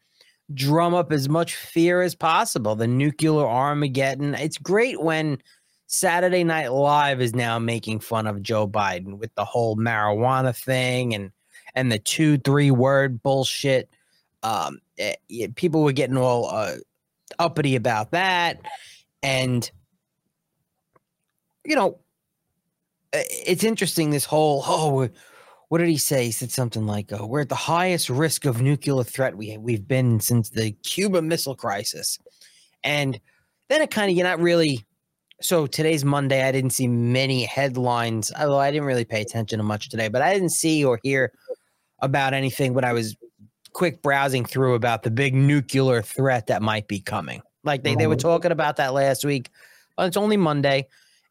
drum 0.52 0.94
up 0.94 1.12
as 1.12 1.28
much 1.28 1.54
fear 1.54 2.02
as 2.02 2.14
possible. 2.14 2.74
The 2.76 2.86
nuclear 2.86 3.46
Armageddon. 3.46 4.34
It's 4.34 4.58
great 4.58 5.02
when 5.02 5.38
Saturday 5.86 6.44
Night 6.44 6.72
Live 6.72 7.20
is 7.20 7.34
now 7.34 7.58
making 7.58 8.00
fun 8.00 8.26
of 8.26 8.42
Joe 8.42 8.66
Biden 8.66 9.18
with 9.18 9.34
the 9.34 9.44
whole 9.44 9.76
marijuana 9.76 10.56
thing 10.56 11.14
and 11.14 11.30
and 11.74 11.90
the 11.90 11.98
two, 11.98 12.38
three 12.38 12.70
word 12.70 13.22
bullshit. 13.22 13.90
Um, 14.42 14.80
eh, 14.98 15.14
yeah, 15.28 15.46
people 15.54 15.82
were 15.82 15.92
getting 15.92 16.16
all 16.16 16.46
uh, 16.46 16.76
uppity 17.38 17.76
about 17.76 18.10
that. 18.12 18.60
And 19.22 19.70
you 21.64 21.74
know, 21.74 21.98
uh, 23.14 23.22
it's 23.46 23.64
interesting 23.64 24.10
this 24.10 24.24
whole 24.24 24.62
oh 24.66 25.08
what 25.68 25.78
did 25.78 25.88
he 25.88 25.96
say 25.96 26.26
he 26.26 26.32
said 26.32 26.50
something 26.50 26.86
like 26.86 27.12
oh, 27.12 27.26
we're 27.26 27.42
at 27.42 27.48
the 27.48 27.54
highest 27.54 28.10
risk 28.10 28.44
of 28.44 28.60
nuclear 28.60 29.04
threat 29.04 29.36
we, 29.36 29.56
we've 29.58 29.86
been 29.86 30.18
since 30.18 30.50
the 30.50 30.72
cuba 30.82 31.22
missile 31.22 31.54
crisis 31.54 32.18
and 32.82 33.20
then 33.68 33.82
it 33.82 33.90
kind 33.90 34.10
of 34.10 34.16
you're 34.16 34.26
not 34.26 34.40
really 34.40 34.84
so 35.40 35.66
today's 35.66 36.04
monday 36.04 36.42
i 36.42 36.50
didn't 36.50 36.70
see 36.70 36.88
many 36.88 37.44
headlines 37.44 38.32
although 38.38 38.58
i 38.58 38.70
didn't 38.70 38.86
really 38.86 39.04
pay 39.04 39.22
attention 39.22 39.58
to 39.58 39.64
much 39.64 39.88
today 39.88 40.08
but 40.08 40.22
i 40.22 40.34
didn't 40.34 40.52
see 40.52 40.84
or 40.84 40.98
hear 41.04 41.32
about 42.00 42.34
anything 42.34 42.74
when 42.74 42.84
i 42.84 42.92
was 42.92 43.16
quick 43.72 44.02
browsing 44.02 44.44
through 44.44 44.74
about 44.74 45.02
the 45.02 45.10
big 45.10 45.34
nuclear 45.34 46.00
threat 46.02 46.46
that 46.46 46.62
might 46.62 46.86
be 46.86 47.00
coming 47.00 47.42
like 47.64 47.82
they, 47.82 47.94
they 47.94 48.06
were 48.06 48.14
mm-hmm. 48.14 48.28
talking 48.28 48.52
about 48.52 48.76
that 48.76 48.92
last 48.94 49.24
week 49.24 49.50
well, 49.96 50.06
it's 50.06 50.16
only 50.16 50.36
monday 50.36 50.86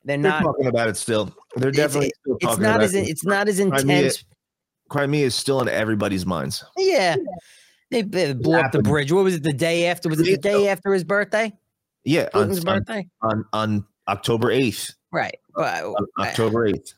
they're 0.05 0.17
They're 0.17 0.31
not 0.31 0.43
talking 0.43 0.67
about 0.67 0.89
it 0.89 0.97
still. 0.97 1.33
They're 1.55 1.69
It's- 1.69 1.75
definitely 1.75 2.11
still 2.19 2.35
it's 2.35 2.45
talking 2.45 2.63
not 2.63 2.75
about 2.75 2.83
as 2.83 2.93
it. 2.93 3.07
it's 3.07 3.23
not 3.23 3.47
as 3.47 3.59
intense. 3.59 4.23
Crimea 4.89 5.25
is 5.25 5.35
still 5.35 5.61
in 5.61 5.69
everybody's 5.69 6.25
minds. 6.25 6.63
Yeah, 6.77 7.15
they, 7.89 8.01
they 8.01 8.33
blew 8.33 8.59
up 8.59 8.71
the 8.71 8.81
bridge. 8.81 9.11
What 9.11 9.23
was 9.23 9.35
it? 9.35 9.43
The 9.43 9.53
day 9.53 9.87
after? 9.87 10.09
Was 10.09 10.19
it 10.19 10.25
the 10.25 10.37
day 10.37 10.67
after 10.67 10.93
his 10.93 11.03
birthday? 11.03 11.53
Yeah, 12.03 12.27
on, 12.33 12.49
Putin's 12.49 12.65
on, 12.65 12.79
birthday, 12.79 13.07
on, 13.21 13.45
on 13.53 13.85
October 14.07 14.49
8th. 14.49 14.93
right? 15.11 15.37
But 15.55 15.85
October 16.19 16.69
8th. 16.69 16.93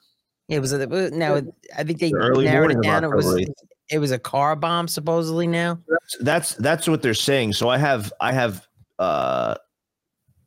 It 0.49 0.59
was. 0.59 0.73
It 0.73 0.89
was 0.89 1.11
now, 1.11 1.41
I 1.75 1.83
think 1.83 1.99
they 1.99 2.11
The 2.11 2.17
early 2.17 2.45
narrowed 2.45 2.71
it 2.71 2.81
down. 2.81 3.03
It 3.03 3.11
was. 3.11 3.45
It 3.89 3.99
was 3.99 4.11
a 4.11 4.19
car 4.19 4.55
bomb, 4.55 4.87
supposedly. 4.87 5.45
Now, 5.45 5.79
That's 6.19 6.55
that's 6.55 6.87
what 6.87 7.01
they're 7.01 7.13
saying. 7.13 7.53
So 7.53 7.69
I 7.69 7.77
have 7.77 8.11
I 8.19 8.31
have 8.31 8.67
uh 8.97 9.55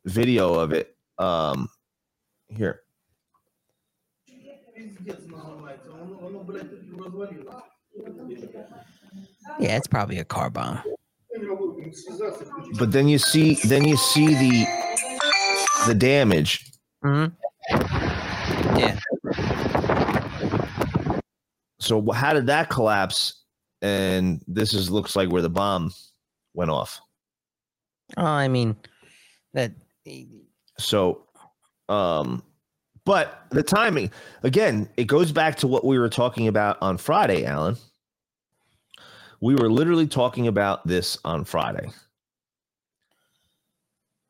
video 0.05 0.55
of 0.55 0.73
it. 0.73 0.95
Um 1.17 1.69
here. 2.49 2.81
yeah, 9.59 9.77
it's 9.77 9.87
probably 9.87 10.19
a 10.19 10.25
car 10.25 10.49
bomb. 10.49 10.79
But 12.77 12.91
then 12.91 13.07
you 13.07 13.17
see 13.17 13.55
then 13.65 13.85
you 13.85 13.97
see 13.97 14.27
the 14.27 14.67
the 15.87 15.93
damage. 15.95 16.71
hmm 17.01 17.25
Yeah, 18.77 18.99
So 21.89 22.11
how 22.11 22.33
did 22.33 22.45
that 22.45 22.69
collapse? 22.69 23.45
And 23.81 24.43
this 24.47 24.75
is 24.75 24.91
looks 24.91 25.15
like 25.15 25.31
where 25.31 25.41
the 25.41 25.49
bomb 25.49 25.91
went 26.53 26.69
off. 26.69 27.01
oh, 28.15 28.23
I 28.23 28.47
mean 28.47 28.75
that. 29.53 29.71
So, 30.77 31.25
um, 31.89 32.43
but 33.05 33.45
the 33.49 33.63
timing 33.63 34.11
again, 34.43 34.87
it 34.97 35.05
goes 35.05 35.31
back 35.31 35.55
to 35.57 35.67
what 35.67 35.83
we 35.83 35.97
were 35.97 36.09
talking 36.09 36.47
about 36.47 36.77
on 36.79 36.97
Friday, 36.97 37.43
Alan. 37.43 37.75
We 39.41 39.55
were 39.55 39.71
literally 39.71 40.07
talking 40.07 40.47
about 40.47 40.85
this 40.85 41.17
on 41.25 41.43
Friday. 41.43 41.89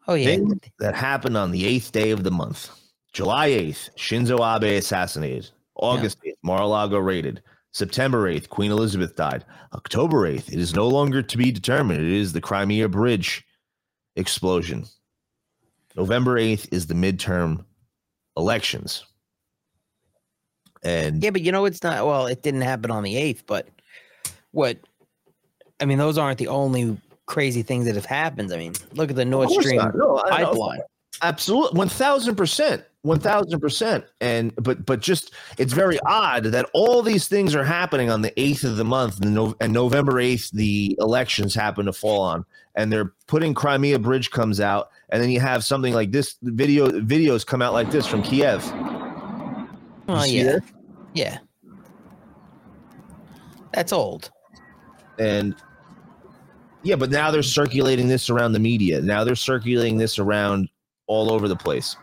Oh 0.08 0.14
yeah, 0.14 0.28
Thing 0.28 0.62
that 0.80 0.96
happened 0.96 1.36
on 1.36 1.52
the 1.52 1.66
eighth 1.66 1.92
day 1.92 2.12
of 2.12 2.24
the 2.24 2.32
month, 2.32 2.70
July 3.12 3.50
8th, 3.50 3.90
Shinzo 3.98 4.56
Abe 4.56 4.78
assassinated. 4.78 5.50
August 5.80 6.22
8th, 6.24 6.34
Mar-a-Lago 6.44 6.98
raided. 7.00 7.42
September 7.72 8.32
8th, 8.32 8.50
Queen 8.50 8.72
Elizabeth 8.72 9.16
died. 9.16 9.46
October 9.74 10.30
8th, 10.30 10.52
it 10.52 10.60
is 10.60 10.76
no 10.76 10.88
longer 10.88 11.22
to 11.22 11.38
be 11.38 11.52
determined. 11.52 12.02
It 12.02 12.12
is 12.12 12.34
the 12.34 12.42
Crimea 12.42 12.90
Bridge 12.90 13.46
explosion. 14.16 14.86
November 15.96 16.40
8th 16.40 16.68
is 16.72 16.88
the 16.88 16.94
midterm 16.94 17.64
elections. 18.38 19.06
And 20.84 21.22
yeah, 21.22 21.30
but 21.30 21.42
you 21.42 21.52
know 21.52 21.66
it's 21.66 21.84
not. 21.84 22.06
Well, 22.06 22.28
it 22.28 22.42
didn't 22.42 22.62
happen 22.62 22.90
on 22.90 23.04
the 23.04 23.18
eighth, 23.18 23.44
but 23.46 23.68
what? 24.52 24.78
I 25.82 25.86
mean, 25.86 25.98
those 25.98 26.18
aren't 26.18 26.38
the 26.38 26.48
only 26.48 26.98
crazy 27.26 27.64
things 27.64 27.86
that 27.86 27.96
have 27.96 28.06
happened. 28.06 28.54
I 28.54 28.58
mean, 28.58 28.74
look 28.94 29.10
at 29.10 29.18
the 29.18 29.26
Nord 29.26 29.50
course 29.50 29.66
Stream. 29.66 29.82
No, 29.94 30.24
pipeline. 30.30 30.80
Absolutely, 31.22 31.78
one 31.78 31.90
thousand 31.90 32.36
percent, 32.36 32.84
one 33.02 33.20
thousand 33.20 33.60
percent. 33.60 34.06
And 34.22 34.56
but 34.56 34.86
but 34.86 35.02
just 35.02 35.34
it's 35.58 35.74
very 35.74 36.00
odd 36.06 36.46
that 36.46 36.70
all 36.74 37.02
these 37.02 37.28
things 37.28 37.56
are 37.56 37.64
happening 37.64 38.10
on 38.10 38.22
the 38.22 38.38
eighth 38.40 38.64
of 38.64 38.78
the 38.78 38.86
month, 38.86 39.20
and, 39.22 39.36
no, 39.36 39.56
and 39.60 39.74
November 39.74 40.20
eighth, 40.20 40.52
the 40.52 40.96
elections 41.00 41.54
happen 41.54 41.86
to 41.88 41.94
fall 41.94 42.22
on, 42.22 42.46
and 42.76 42.92
they're 42.92 43.14
putting 43.28 43.54
Crimea 43.54 44.00
Bridge 44.00 44.32
comes 44.32 44.62
out, 44.62 44.90
and 45.10 45.22
then 45.22 45.30
you 45.30 45.40
have 45.40 45.66
something 45.66 45.94
like 45.94 46.12
this 46.12 46.38
video 46.42 46.88
videos 46.90 47.46
come 47.46 47.62
out 47.62 47.74
like 47.74 47.92
this 47.92 48.08
from 48.08 48.24
Kiev. 48.24 48.64
Oh 50.08 50.22
see 50.24 50.40
yeah, 50.40 50.44
that? 50.44 50.62
yeah. 51.14 51.38
That's 53.74 53.94
old. 53.94 54.32
And 55.20 55.56
yeah, 56.82 56.96
but 56.96 57.12
now 57.12 57.30
they're 57.30 57.44
circulating 57.44 58.08
this 58.08 58.30
around 58.30 58.54
the 58.54 58.60
media. 58.60 59.02
Now 59.02 59.24
they're 59.24 59.36
circulating 59.36 59.98
this 59.98 60.18
around 60.18 60.70
all 61.10 61.34
over 61.34 61.50
the 61.50 61.56
place 61.56 61.98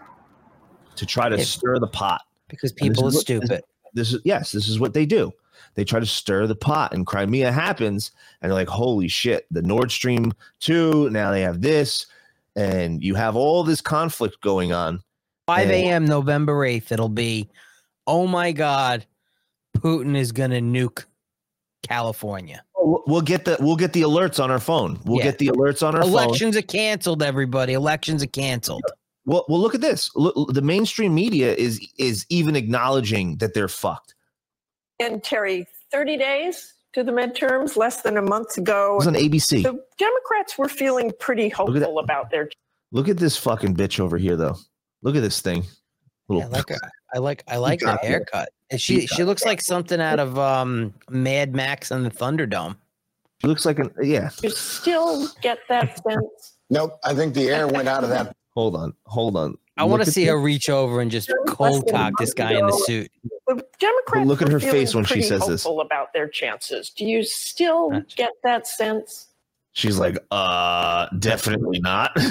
to 0.97 1.07
try 1.07 1.31
to 1.31 1.37
If- 1.37 1.47
stir 1.47 1.79
the 1.79 1.87
pot. 1.87 2.21
Because 2.49 2.73
people 2.73 3.05
are 3.05 3.07
what- 3.07 3.15
stupid. 3.15 3.63
This 3.95 4.13
is 4.13 4.21
yes, 4.25 4.53
this 4.53 4.69
is 4.69 4.79
what 4.79 4.93
they 4.93 5.07
do. 5.07 5.33
They 5.75 5.85
try 5.85 6.01
to 6.01 6.07
stir 6.07 6.47
the 6.47 6.55
pot, 6.55 6.93
and 6.93 7.07
Crimea 7.07 7.51
happens, 7.51 8.11
and 8.41 8.51
they're 8.51 8.59
like, 8.59 8.69
"Holy 8.69 9.09
shit!" 9.09 9.47
The 9.51 9.63
Nord 9.63 9.91
Stream 9.91 10.33
two. 10.61 11.09
Now 11.11 11.31
they 11.31 11.41
have 11.41 11.63
this, 11.63 12.07
and 12.57 13.03
you 13.03 13.15
have 13.15 13.37
all 13.37 13.65
this 13.65 13.81
conflict 13.81 14.41
going 14.43 14.73
on. 14.73 15.03
5 15.47 15.71
a.m. 15.71 16.05
November 16.05 16.67
8th, 16.67 16.91
it'll 16.93 17.09
be, 17.09 17.49
oh 18.07 18.27
my 18.27 18.53
God, 18.53 19.07
Putin 19.79 20.17
is 20.17 20.33
to 20.51 20.61
nuke 20.61 21.05
California. 21.87 22.63
Oh, 22.77 22.87
we'll 22.87 23.03
we'll 23.07 23.21
get 23.23 23.45
the 23.45 23.57
we'll 23.61 23.77
get 23.77 23.93
the 23.93 24.03
alerts 24.03 24.43
on 24.43 24.51
our 24.51 24.59
phone. 24.61 25.01
We'll 25.05 25.19
Yeah. 25.19 25.25
get 25.25 25.39
the 25.39 25.49
alerts 25.49 25.87
on 25.87 25.95
our 25.95 26.03
phone. 26.03 26.11
Elections 26.13 26.57
are 26.57 26.63
canceled, 26.63 27.23
everybody. 27.23 27.73
Elections 27.73 28.23
are 28.23 28.27
canceled. 28.29 28.83
Well, 29.25 29.45
well, 29.49 29.61
look 29.61 29.75
at 29.75 29.81
this. 29.81 30.11
Look, 30.15 30.53
the 30.55 30.63
mainstream 30.63 31.15
media 31.15 31.53
is 31.55 31.81
is 31.99 32.25
even 32.29 32.55
acknowledging 32.57 33.37
that 33.39 33.55
they're 33.55 33.69
fucked. 33.69 34.15
And 35.01 35.23
Terry, 35.23 35.67
30 35.93 36.17
days 36.17 36.73
to 36.95 37.03
the 37.05 37.13
midterms, 37.13 37.77
less 37.77 38.03
than 38.03 38.17
a 38.17 38.23
month 38.23 38.57
ago. 38.57 38.93
It 38.95 38.97
was 38.97 39.07
on 39.09 39.15
ABC. 39.15 39.63
The 39.63 39.79
Democrats 39.99 40.57
were 40.57 40.69
feeling 40.69 41.13
pretty 41.21 41.49
hopeful 41.49 41.99
about 41.99 42.31
their 42.31 42.49
Look 42.93 43.09
at 43.09 43.19
this 43.19 43.37
fucking 43.37 43.75
bitch 43.77 43.99
over 44.01 44.17
here, 44.17 44.37
though. 44.37 44.57
Look 45.03 45.17
at 45.17 45.23
this 45.23 45.41
thing. 45.41 45.65
Little, 46.29 46.45
I 46.45 46.47
like 46.47 46.69
her. 46.69 46.77
I 47.15 47.19
like 47.19 47.43
I 47.49 47.57
like 47.57 47.81
her 47.81 47.87
got 47.87 48.05
it. 48.05 48.07
haircut. 48.09 48.49
And 48.71 48.81
She 48.81 49.07
she 49.07 49.23
looks 49.25 49.45
like 49.45 49.61
something 49.61 50.01
out 50.01 50.19
of 50.19 50.39
um 50.39 50.93
Mad 51.09 51.55
Max 51.55 51.91
and 51.91 52.05
the 52.05 52.11
Thunderdome. 52.11 52.77
she 53.41 53.47
looks 53.49 53.65
like 53.65 53.79
an 53.79 53.91
yeah. 54.03 54.31
You 54.43 54.51
still 54.51 55.29
get 55.43 55.59
that 55.69 56.03
sense. 56.09 56.57
Nope. 56.71 56.99
I 57.05 57.15
think 57.15 57.35
the 57.35 57.49
air 57.49 57.69
went 57.79 57.89
out 57.89 58.03
of 58.05 58.11
that. 58.11 58.35
Hold 58.55 58.75
on, 58.77 58.95
hold 59.07 59.37
on. 59.37 59.57
I 59.79 59.85
want 59.85 60.03
to 60.05 60.11
see 60.11 60.25
her 60.25 60.41
reach 60.41 60.71
over 60.71 61.01
and 61.03 61.11
just 61.11 61.31
cold 61.49 61.87
cock 61.91 62.15
this 62.19 62.33
guy 62.33 62.53
in 62.59 62.65
the 62.67 62.73
suit. 62.87 63.11
The 63.47 63.63
Democrats 63.79 64.27
look 64.27 64.41
at 64.41 64.49
her 64.49 64.59
face 64.59 64.95
when 64.95 65.05
she 65.05 65.21
says 65.21 65.47
this. 65.47 65.67
about 65.67 66.15
their 66.15 66.27
chances. 66.29 66.89
Do 66.89 67.05
you 67.05 67.23
still 67.23 67.91
Gotcha. 67.91 68.17
get 68.17 68.31
that 68.43 68.67
sense? 68.67 69.29
She's 69.73 69.99
like, 69.99 70.17
uh, 70.31 71.07
definitely 71.19 71.79
not. 71.81 72.17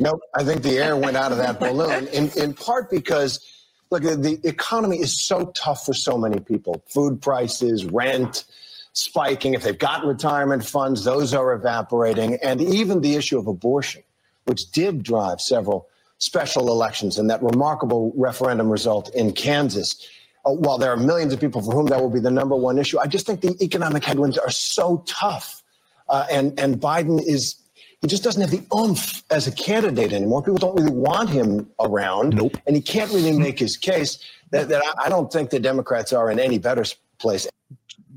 Nope. 0.00 0.20
I 0.34 0.42
think 0.44 0.62
the 0.62 0.76
air 0.78 0.96
went 0.96 1.16
out 1.16 1.30
of 1.32 1.38
that 1.38 1.60
balloon 1.60 2.08
in, 2.08 2.28
in 2.36 2.52
part 2.52 2.90
because, 2.90 3.40
look, 3.90 4.02
the 4.02 4.40
economy 4.44 4.98
is 4.98 5.18
so 5.18 5.46
tough 5.54 5.84
for 5.84 5.94
so 5.94 6.18
many 6.18 6.40
people. 6.40 6.82
Food 6.86 7.20
prices, 7.20 7.84
rent 7.84 8.44
spiking. 8.92 9.54
If 9.54 9.62
they've 9.62 9.78
got 9.78 10.04
retirement 10.04 10.64
funds, 10.64 11.04
those 11.04 11.32
are 11.34 11.52
evaporating. 11.52 12.38
And 12.42 12.60
even 12.60 13.00
the 13.00 13.14
issue 13.14 13.38
of 13.38 13.46
abortion, 13.46 14.02
which 14.44 14.70
did 14.70 15.02
drive 15.02 15.40
several 15.40 15.88
special 16.18 16.68
elections 16.68 17.18
and 17.18 17.30
that 17.30 17.42
remarkable 17.42 18.12
referendum 18.16 18.68
result 18.68 19.14
in 19.14 19.32
Kansas. 19.32 20.06
Uh, 20.44 20.52
while 20.52 20.78
there 20.78 20.90
are 20.90 20.96
millions 20.96 21.32
of 21.32 21.40
people 21.40 21.62
for 21.62 21.72
whom 21.72 21.86
that 21.86 22.00
will 22.00 22.10
be 22.10 22.20
the 22.20 22.30
number 22.30 22.56
one 22.56 22.78
issue, 22.78 22.98
I 22.98 23.06
just 23.06 23.26
think 23.26 23.40
the 23.40 23.56
economic 23.62 24.04
headwinds 24.04 24.36
are 24.36 24.50
so 24.50 25.04
tough. 25.06 25.62
Uh, 26.08 26.26
and, 26.30 26.58
and 26.58 26.80
Biden 26.80 27.22
is 27.24 27.56
he 28.00 28.06
just 28.08 28.22
doesn't 28.22 28.40
have 28.40 28.50
the 28.50 28.62
oomph 28.76 29.22
as 29.30 29.46
a 29.46 29.52
candidate 29.52 30.12
anymore. 30.12 30.42
People 30.42 30.58
don't 30.58 30.76
really 30.76 30.92
want 30.92 31.28
him 31.30 31.68
around. 31.80 32.34
Nope. 32.36 32.56
And 32.66 32.76
he 32.76 32.82
can't 32.82 33.10
really 33.12 33.36
make 33.36 33.58
his 33.58 33.76
case 33.76 34.18
that, 34.50 34.68
that 34.68 34.82
I, 34.84 35.06
I 35.06 35.08
don't 35.08 35.32
think 35.32 35.50
the 35.50 35.58
Democrats 35.58 36.12
are 36.12 36.30
in 36.30 36.38
any 36.38 36.58
better 36.58 36.84
place. 37.18 37.46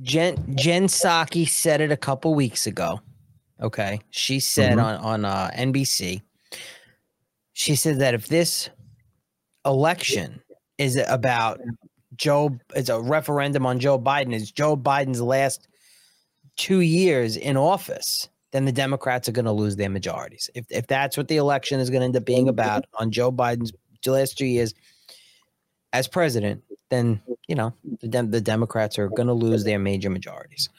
Jen 0.04 0.56
Jen 0.56 0.86
Psaki 0.86 1.48
said 1.48 1.82
it 1.82 1.92
a 1.92 1.98
couple 1.98 2.34
weeks 2.34 2.68
ago. 2.68 3.02
Okay, 3.62 4.00
she 4.10 4.40
said 4.40 4.78
Mhm. 4.78 4.84
on 4.84 4.96
on 4.98 5.26
uh, 5.26 5.52
NBC. 5.54 6.22
She 7.54 7.76
said 7.76 8.00
that 8.00 8.14
if 8.16 8.28
this 8.28 8.70
election 9.66 10.42
is 10.80 10.96
about 11.08 11.60
Joe, 12.16 12.58
it's 12.76 12.90
a 12.90 13.00
referendum 13.00 13.66
on 13.66 13.80
Joe 13.80 14.00
Biden. 14.00 14.34
Is 14.34 14.52
Joe 14.52 14.76
Biden's 14.76 15.22
last 15.22 15.68
two 16.58 16.80
years 16.80 17.38
in 17.38 17.56
office? 17.58 18.30
Then 18.52 18.66
the 18.66 18.72
Democrats 18.72 19.30
are 19.30 19.32
going 19.32 19.46
to 19.46 19.52
lose 19.52 19.78
their 19.78 19.90
majorities. 19.90 20.50
If 20.54 20.66
if 20.70 20.88
that's 20.88 21.18
what 21.18 21.28
the 21.28 21.38
election 21.38 21.80
is 21.80 21.90
going 21.90 22.02
to 22.02 22.06
end 22.06 22.18
up 22.18 22.26
being 22.26 22.44
mm-hmm. 22.44 22.50
about 22.50 22.86
on 23.00 23.12
Joe 23.12 23.32
Biden's 23.32 23.72
last 24.06 24.38
two 24.38 24.46
years 24.46 24.74
as 25.94 26.08
president, 26.08 26.64
then 26.90 27.22
you 27.48 27.56
know 27.56 27.74
the 28.02 28.08
Dem- 28.08 28.32
the 28.32 28.42
Democrats 28.42 29.00
are 29.00 29.10
going 29.10 29.28
to 29.28 29.34
lose 29.34 29.64
their 29.64 29.80
major 29.80 30.10
majorities, 30.10 30.70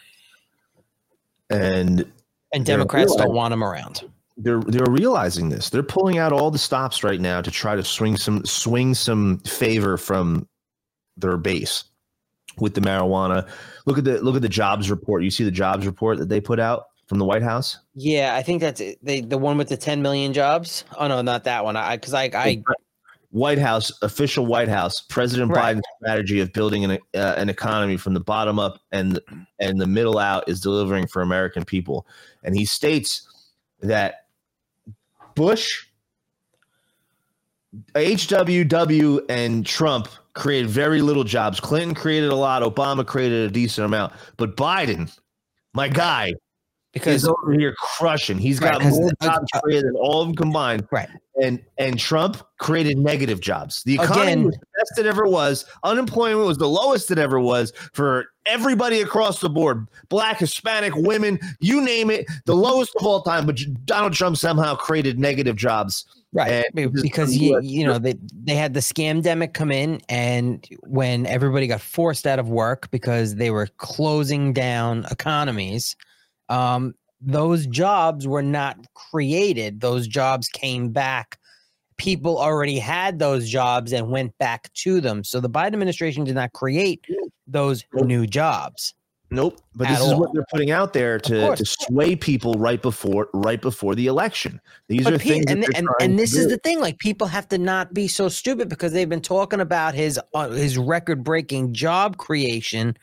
and 1.50 2.10
and 2.52 2.66
Democrats 2.66 3.14
don't 3.16 3.34
want 3.34 3.52
them 3.52 3.64
around. 3.64 4.02
they're 4.36 4.60
they're 4.60 4.90
realizing 4.90 5.48
this. 5.48 5.70
They're 5.70 5.82
pulling 5.82 6.18
out 6.18 6.32
all 6.32 6.50
the 6.50 6.58
stops 6.58 7.02
right 7.04 7.20
now 7.20 7.40
to 7.40 7.50
try 7.50 7.74
to 7.74 7.84
swing 7.84 8.16
some 8.16 8.44
swing 8.44 8.94
some 8.94 9.38
favor 9.40 9.96
from 9.96 10.48
their 11.16 11.36
base 11.36 11.84
with 12.58 12.74
the 12.74 12.80
marijuana. 12.80 13.48
Look 13.86 13.98
at 13.98 14.04
the 14.04 14.20
look 14.22 14.36
at 14.36 14.42
the 14.42 14.48
jobs 14.48 14.90
report. 14.90 15.22
You 15.22 15.30
see 15.30 15.44
the 15.44 15.50
jobs 15.50 15.86
report 15.86 16.18
that 16.18 16.28
they 16.28 16.40
put 16.40 16.60
out 16.60 16.86
from 17.12 17.18
the 17.18 17.26
White 17.26 17.42
House. 17.42 17.76
Yeah, 17.94 18.34
I 18.34 18.42
think 18.42 18.62
that's 18.62 18.80
it. 18.80 18.98
They, 19.02 19.20
the 19.20 19.36
one 19.36 19.58
with 19.58 19.68
the 19.68 19.76
10 19.76 20.00
million 20.00 20.32
jobs. 20.32 20.86
Oh 20.96 21.08
no, 21.08 21.20
not 21.20 21.44
that 21.44 21.62
one. 21.62 21.76
I 21.76 21.96
because 21.96 22.14
I 22.14 22.30
I 22.32 22.62
White 23.28 23.58
House 23.58 23.92
official 24.00 24.46
White 24.46 24.68
House 24.68 25.02
President 25.02 25.50
Right. 25.50 25.76
Biden's 25.76 25.84
strategy 26.00 26.40
of 26.40 26.54
building 26.54 26.86
an 26.86 26.92
uh, 27.14 27.34
an 27.36 27.50
economy 27.50 27.98
from 27.98 28.14
the 28.14 28.20
bottom 28.20 28.58
up 28.58 28.80
and 28.92 29.20
and 29.58 29.78
the 29.78 29.86
middle 29.86 30.18
out 30.18 30.48
is 30.48 30.62
delivering 30.62 31.06
for 31.06 31.20
American 31.20 31.66
people. 31.66 32.06
And 32.44 32.56
he 32.56 32.64
states 32.64 33.28
that 33.80 34.24
Bush, 35.34 35.84
HWW, 37.94 39.26
and 39.28 39.66
Trump 39.66 40.08
created 40.32 40.70
very 40.70 41.02
little 41.02 41.24
jobs. 41.24 41.60
Clinton 41.60 41.94
created 41.94 42.30
a 42.30 42.36
lot. 42.36 42.62
Obama 42.62 43.06
created 43.06 43.50
a 43.50 43.52
decent 43.52 43.84
amount. 43.84 44.14
But 44.38 44.56
Biden, 44.56 45.14
my 45.74 45.88
guy, 45.88 46.32
because 46.92 47.22
is 47.22 47.28
over 47.28 47.52
here 47.52 47.74
crushing. 47.78 48.38
He's 48.38 48.60
Right, 48.60 48.72
got 48.72 48.82
more 48.84 49.10
jobs 49.22 49.48
uh, 49.54 49.60
created 49.60 49.86
than 49.86 49.96
all 49.96 50.20
of 50.20 50.28
them 50.28 50.36
combined. 50.36 50.86
Right. 50.90 51.08
And 51.42 51.62
and 51.78 51.98
Trump 51.98 52.36
created 52.58 52.98
negative 52.98 53.40
jobs. 53.40 53.82
The 53.84 53.94
economy 53.94 54.22
Again- 54.22 54.44
was 54.44 54.54
the 54.54 54.66
best 54.78 54.98
it 54.98 55.06
ever 55.06 55.26
was. 55.26 55.64
Unemployment 55.82 56.46
was 56.46 56.58
the 56.58 56.68
lowest 56.68 57.10
it 57.10 57.18
ever 57.18 57.40
was 57.40 57.72
for 57.94 58.26
everybody 58.44 59.00
across 59.00 59.40
the 59.40 59.48
board. 59.48 59.86
Black, 60.10 60.38
Hispanic, 60.40 60.94
women, 60.94 61.38
you 61.60 61.80
name 61.80 62.10
it, 62.10 62.26
the 62.44 62.54
lowest 62.54 62.94
of 63.00 63.06
all 63.06 63.22
time. 63.22 63.46
But 63.46 63.58
Donald 63.86 64.12
Trump 64.12 64.36
somehow 64.36 64.74
created 64.74 65.18
negative 65.18 65.56
jobs. 65.56 66.04
right 66.34 66.64
because 66.74 67.36
you 67.36 67.58
you 67.62 67.84
know 67.86 67.98
they 67.98 68.14
they 68.44 68.54
had 68.54 68.72
the 68.74 68.80
scamdemic 68.80 69.52
come 69.52 69.70
in 69.70 70.00
and 70.08 70.66
when 70.82 71.26
everybody 71.26 71.66
got 71.66 71.80
forced 71.80 72.26
out 72.26 72.38
of 72.38 72.48
work 72.48 72.90
because 72.90 73.34
they 73.36 73.50
were 73.50 73.66
closing 73.78 74.52
down 74.54 75.04
economies 75.10 75.94
um 76.52 76.94
those 77.20 77.66
jobs 77.66 78.26
were 78.26 78.42
not 78.42 78.76
created 78.94 79.80
those 79.80 80.06
jobs 80.06 80.48
came 80.48 80.90
back 80.90 81.38
people 81.96 82.38
already 82.38 82.78
had 82.78 83.18
those 83.18 83.48
jobs 83.48 83.92
and 83.92 84.10
went 84.10 84.36
back 84.38 84.72
to 84.74 85.00
them 85.00 85.24
so 85.24 85.40
the 85.40 85.50
biden 85.50 85.72
administration 85.72 86.24
did 86.24 86.34
not 86.34 86.52
create 86.52 87.04
those 87.46 87.84
new 87.94 88.26
jobs 88.26 88.94
Nope. 89.32 89.60
But 89.74 89.88
this 89.88 89.98
is 90.00 90.12
all. 90.12 90.20
what 90.20 90.34
they're 90.34 90.44
putting 90.50 90.70
out 90.70 90.92
there 90.92 91.18
to, 91.18 91.56
to 91.56 91.64
sway 91.64 92.14
people 92.14 92.52
right 92.54 92.80
before 92.80 93.28
right 93.32 93.60
before 93.60 93.94
the 93.94 94.06
election. 94.06 94.60
These 94.88 95.06
are 95.06 95.12
But 95.12 95.20
Pete, 95.22 95.32
things 95.32 95.44
and, 95.48 95.64
and, 95.74 95.88
and 96.00 96.18
this 96.18 96.34
is 96.34 96.44
do. 96.44 96.50
the 96.50 96.58
thing 96.58 96.80
like 96.80 96.98
people 96.98 97.26
have 97.26 97.48
to 97.48 97.56
not 97.56 97.94
be 97.94 98.08
so 98.08 98.28
stupid 98.28 98.68
because 98.68 98.92
they've 98.92 99.08
been 99.08 99.22
talking 99.22 99.60
about 99.60 99.94
his 99.94 100.20
uh, 100.34 100.50
his 100.50 100.76
record 100.76 101.24
breaking 101.24 101.72
job 101.72 102.18
creation 102.18 102.94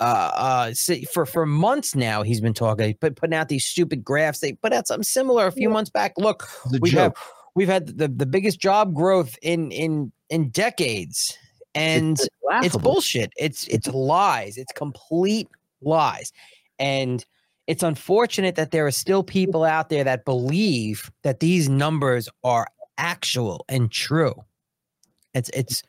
uh 0.00 0.30
uh 0.34 0.74
for 1.12 1.26
for 1.26 1.46
months 1.46 1.94
now 1.94 2.22
he's 2.22 2.40
been 2.40 2.54
talking 2.54 2.96
but 3.00 3.16
putting 3.16 3.34
out 3.34 3.48
these 3.48 3.64
stupid 3.64 4.02
graphs. 4.04 4.40
They 4.40 4.54
put 4.54 4.72
out 4.72 4.86
something 4.86 5.04
similar 5.04 5.46
a 5.46 5.52
few 5.52 5.68
months 5.68 5.90
back. 5.90 6.14
Look 6.16 6.48
It's 6.64 6.74
a 6.74 6.78
we 6.80 6.90
have 6.90 7.14
joke. 7.14 7.18
we've 7.54 7.68
had 7.68 7.98
the, 7.98 8.08
the 8.08 8.26
biggest 8.26 8.60
job 8.60 8.94
growth 8.94 9.36
in 9.42 9.70
in 9.70 10.12
in 10.28 10.50
decades. 10.50 11.36
And 11.74 12.18
it's 12.18 12.28
laughable. 12.42 12.80
bullshit. 12.80 13.32
It's 13.36 13.68
it's 13.68 13.86
lies. 13.88 14.56
It's 14.56 14.72
complete 14.72 15.48
lies. 15.80 16.32
And 16.80 17.24
it's 17.68 17.84
unfortunate 17.84 18.56
that 18.56 18.72
there 18.72 18.86
are 18.86 18.90
still 18.90 19.22
people 19.22 19.62
out 19.62 19.88
there 19.88 20.02
that 20.02 20.24
believe 20.24 21.12
that 21.22 21.38
these 21.38 21.68
numbers 21.68 22.28
are 22.42 22.66
actual 22.98 23.64
and 23.68 23.92
true. 23.92 24.34
It's 25.32 25.48
it's 25.50 25.84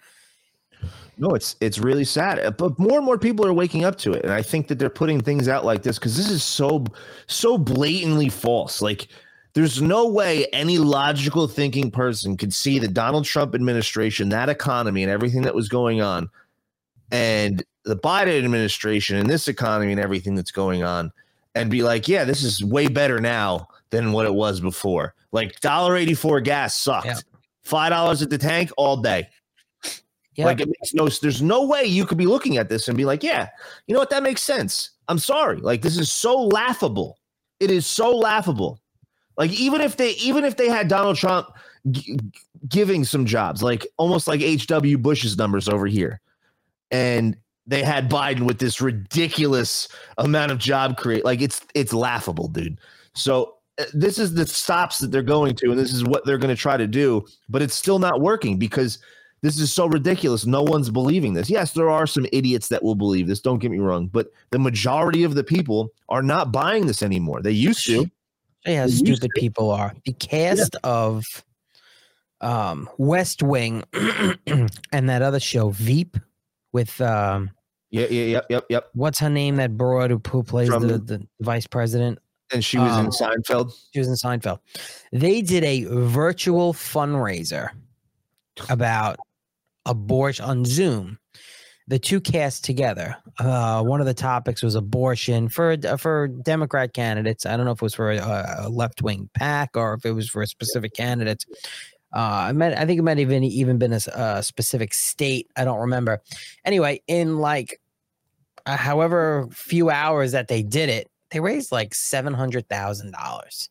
No, 1.17 1.29
it's 1.29 1.55
it's 1.61 1.77
really 1.77 2.03
sad. 2.03 2.39
Uh, 2.39 2.51
But 2.51 2.79
more 2.79 2.97
and 2.97 3.05
more 3.05 3.17
people 3.17 3.45
are 3.45 3.53
waking 3.53 3.85
up 3.85 3.97
to 3.99 4.13
it, 4.13 4.23
and 4.23 4.33
I 4.33 4.41
think 4.41 4.67
that 4.67 4.79
they're 4.79 4.89
putting 4.89 5.21
things 5.21 5.47
out 5.47 5.65
like 5.65 5.83
this 5.83 5.99
because 5.99 6.17
this 6.17 6.29
is 6.29 6.43
so 6.43 6.85
so 7.27 7.57
blatantly 7.57 8.29
false. 8.29 8.81
Like, 8.81 9.07
there's 9.53 9.81
no 9.81 10.07
way 10.07 10.47
any 10.53 10.77
logical 10.77 11.47
thinking 11.47 11.91
person 11.91 12.37
could 12.37 12.53
see 12.53 12.79
the 12.79 12.87
Donald 12.87 13.25
Trump 13.25 13.53
administration, 13.53 14.29
that 14.29 14.49
economy, 14.49 15.03
and 15.03 15.11
everything 15.11 15.43
that 15.43 15.53
was 15.53 15.69
going 15.69 16.01
on 16.01 16.29
and 17.11 17.63
the 17.83 17.95
Biden 17.95 18.37
administration 18.43 19.17
and 19.17 19.29
this 19.29 19.47
economy 19.47 19.91
and 19.91 20.01
everything 20.01 20.35
that's 20.35 20.51
going 20.51 20.83
on 20.83 21.11
and 21.55 21.69
be 21.69 21.83
like, 21.83 22.07
yeah, 22.07 22.23
this 22.23 22.43
is 22.43 22.63
way 22.63 22.87
better 22.87 23.19
now 23.19 23.67
than 23.89 24.13
what 24.13 24.25
it 24.25 24.33
was 24.33 24.59
before. 24.61 25.13
Like 25.31 25.59
dollar 25.59 25.95
eighty 25.95 26.13
four 26.13 26.41
gas 26.41 26.75
sucked. 26.75 27.05
Yeah. 27.05 27.19
Five 27.63 27.91
dollars 27.91 28.21
at 28.21 28.29
the 28.29 28.37
tank 28.37 28.71
all 28.77 28.97
day. 28.97 29.27
Yeah. 30.35 30.45
Like 30.45 30.61
it 30.61 30.67
makes 30.67 30.93
no. 30.93 31.07
There's 31.09 31.41
no 31.41 31.65
way 31.65 31.83
you 31.83 32.05
could 32.05 32.17
be 32.17 32.25
looking 32.25 32.57
at 32.57 32.69
this 32.69 32.87
and 32.87 32.97
be 32.97 33.05
like, 33.05 33.21
yeah, 33.21 33.49
you 33.87 33.93
know 33.93 33.99
what? 33.99 34.09
That 34.09 34.23
makes 34.23 34.41
sense. 34.41 34.91
I'm 35.07 35.19
sorry. 35.19 35.57
Like 35.57 35.81
this 35.81 35.97
is 35.97 36.11
so 36.11 36.39
laughable. 36.41 37.19
It 37.59 37.69
is 37.69 37.85
so 37.85 38.11
laughable. 38.11 38.79
Like 39.37 39.51
even 39.51 39.81
if 39.81 39.97
they 39.97 40.11
even 40.11 40.45
if 40.45 40.55
they 40.55 40.69
had 40.69 40.87
Donald 40.87 41.17
Trump 41.17 41.49
g- 41.89 42.17
giving 42.69 43.03
some 43.03 43.25
jobs, 43.25 43.61
like 43.61 43.85
almost 43.97 44.27
like 44.27 44.41
H.W. 44.41 44.97
Bush's 44.97 45.37
numbers 45.37 45.67
over 45.67 45.87
here, 45.87 46.21
and 46.91 47.35
they 47.67 47.83
had 47.83 48.09
Biden 48.09 48.41
with 48.41 48.59
this 48.59 48.81
ridiculous 48.81 49.87
amount 50.17 50.51
of 50.51 50.57
job 50.57 50.97
create, 50.97 51.25
like 51.25 51.41
it's 51.41 51.61
it's 51.73 51.93
laughable, 51.93 52.47
dude. 52.47 52.79
So 53.13 53.55
uh, 53.79 53.85
this 53.93 54.17
is 54.17 54.33
the 54.33 54.45
stops 54.45 54.99
that 54.99 55.11
they're 55.11 55.21
going 55.21 55.55
to, 55.55 55.71
and 55.71 55.79
this 55.79 55.93
is 55.93 56.03
what 56.03 56.25
they're 56.25 56.37
going 56.37 56.55
to 56.55 56.61
try 56.61 56.77
to 56.77 56.87
do, 56.87 57.25
but 57.49 57.61
it's 57.61 57.75
still 57.75 57.99
not 57.99 58.21
working 58.21 58.57
because 58.57 58.99
this 59.41 59.60
is 59.60 59.73
so 59.73 59.88
ridiculous. 59.88 60.45
No 60.45 60.62
one's 60.62 60.89
believing 60.89 61.34
this. 61.34 61.49
Yes, 61.49 61.73
there 61.73 61.89
are 61.89 62.06
some 62.06 62.25
idiots 62.32 62.67
that 62.67 62.84
will 62.84 62.95
believe 62.95 63.27
this. 63.27 63.39
Don't 63.39 63.60
get 63.60 63.71
me 63.71 63.80
wrong, 63.80 64.08
but 64.08 64.27
the 64.51 64.60
majority 64.60 65.23
of 65.23 65.34
the 65.36 65.43
people 65.43 65.89
are 66.10 66.21
not 66.21 66.51
buying 66.51 66.86
this 66.86 67.01
anymore. 67.01 67.41
They 67.41 67.51
used 67.51 67.86
to. 67.88 68.06
Yeah, 68.65 68.86
They 68.86 68.91
stupid 68.91 69.32
people 69.36 69.71
are. 69.71 69.93
The 70.06 70.13
cast 70.13 70.75
of 70.84 71.25
um, 72.41 72.88
West 72.97 73.41
Wing 73.41 73.84
and 73.93 75.10
that 75.10 75.21
other 75.21 75.39
show 75.39 75.69
Veep 75.69 76.17
with 76.71 77.01
um, 77.01 77.49
Yeah, 77.89 78.06
yeah, 78.10 78.25
yep, 78.25 78.45
yep, 78.49 78.65
yep. 78.69 78.89
what's 78.93 79.19
her 79.19 79.30
name? 79.30 79.56
That 79.56 79.75
broad 79.77 80.12
who, 80.12 80.21
who 80.27 80.43
plays 80.43 80.69
the, 80.69 80.77
the 80.99 81.27
vice 81.39 81.65
president. 81.65 82.19
And 82.54 82.63
she 82.63 82.77
was 82.77 82.95
in 82.97 83.06
Um, 83.06 83.12
Seinfeld. 83.12 83.73
She 83.93 83.99
was 83.99 84.08
in 84.10 84.15
Seinfeld. 84.15 84.60
They 85.12 85.41
did 85.41 85.63
a 85.63 85.86
virtual 85.86 86.73
fundraiser 86.73 87.69
about 88.69 89.17
abortion 89.85 90.45
on 90.45 90.65
Zoom. 90.65 91.17
The 91.87 91.99
two 91.99 92.21
cast 92.21 92.63
together. 92.63 93.17
Uh, 93.37 93.83
one 93.83 93.99
of 93.99 94.05
the 94.05 94.13
topics 94.13 94.61
was 94.61 94.75
abortion 94.75 95.49
for 95.49 95.75
for 95.97 96.27
Democrat 96.27 96.93
candidates. 96.93 97.45
I 97.45 97.57
don't 97.57 97.65
know 97.65 97.71
if 97.71 97.79
it 97.79 97.81
was 97.81 97.95
for 97.95 98.11
a, 98.11 98.55
a 98.59 98.69
left 98.69 99.01
wing 99.01 99.29
pack 99.33 99.71
or 99.75 99.95
if 99.95 100.05
it 100.05 100.11
was 100.11 100.29
for 100.29 100.41
a 100.41 100.47
specific 100.47 100.93
candidate. 100.93 101.45
Uh, 102.15 102.47
I 102.47 102.51
meant 102.53 102.77
I 102.77 102.85
think 102.85 102.99
it 102.99 103.03
might 103.03 103.19
even 103.19 103.43
even 103.43 103.77
been 103.77 103.93
a 103.93 104.43
specific 104.43 104.93
state. 104.93 105.47
I 105.57 105.65
don't 105.65 105.79
remember. 105.79 106.21
Anyway, 106.63 107.01
in 107.07 107.39
like 107.39 107.81
uh, 108.65 108.77
however 108.77 109.49
few 109.51 109.89
hours 109.89 110.31
that 110.31 110.47
they 110.47 110.63
did 110.63 110.87
it, 110.87 111.09
they 111.31 111.39
raised 111.41 111.71
like 111.73 111.93
seven 111.93 112.33
hundred 112.33 112.69
thousand 112.69 113.11
dollars 113.11 113.69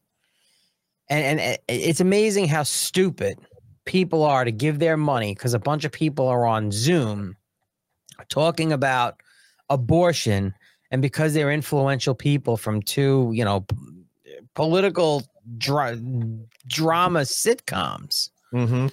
and 1.10 1.40
and 1.40 1.58
it's 1.68 2.00
amazing 2.00 2.48
how 2.48 2.62
stupid 2.62 3.38
people 3.84 4.22
are 4.24 4.44
to 4.44 4.52
give 4.52 4.78
their 4.78 4.96
money 4.96 5.34
because 5.34 5.54
a 5.54 5.58
bunch 5.58 5.84
of 5.84 5.92
people 5.92 6.28
are 6.28 6.46
on 6.46 6.70
Zoom 6.70 7.36
talking 8.28 8.72
about 8.72 9.20
abortion, 9.68 10.54
and 10.90 11.00
because 11.00 11.32
they're 11.34 11.50
influential 11.52 12.14
people 12.14 12.56
from 12.56 12.82
two, 12.82 13.30
you 13.32 13.44
know, 13.44 13.60
p- 13.60 13.76
political 14.54 15.22
dra- 15.58 15.98
drama 16.66 17.20
sitcoms, 17.20 18.30
Mm-hmm. 18.52 18.88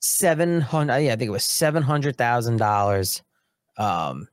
seven 0.00 0.60
hundred, 0.60 0.98
yeah, 0.98 1.12
I 1.14 1.16
think 1.16 1.28
it 1.28 1.32
was 1.32 1.44
seven 1.44 1.82
hundred 1.82 2.16
thousand 2.16 2.58
dollars. 2.58 3.22
Um, 3.78 4.28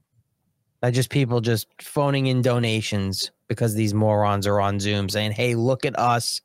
by 0.82 0.92
just 0.92 1.10
people 1.10 1.40
just 1.42 1.68
phoning 1.82 2.28
in 2.28 2.42
donations 2.42 3.32
because 3.48 3.74
these 3.74 3.94
morons 3.94 4.46
are 4.46 4.60
on 4.60 4.80
Zoom 4.80 5.08
saying, 5.10 5.32
"Hey, 5.32 5.56
look 5.56 5.86
at 5.86 5.98
us." 5.98 6.42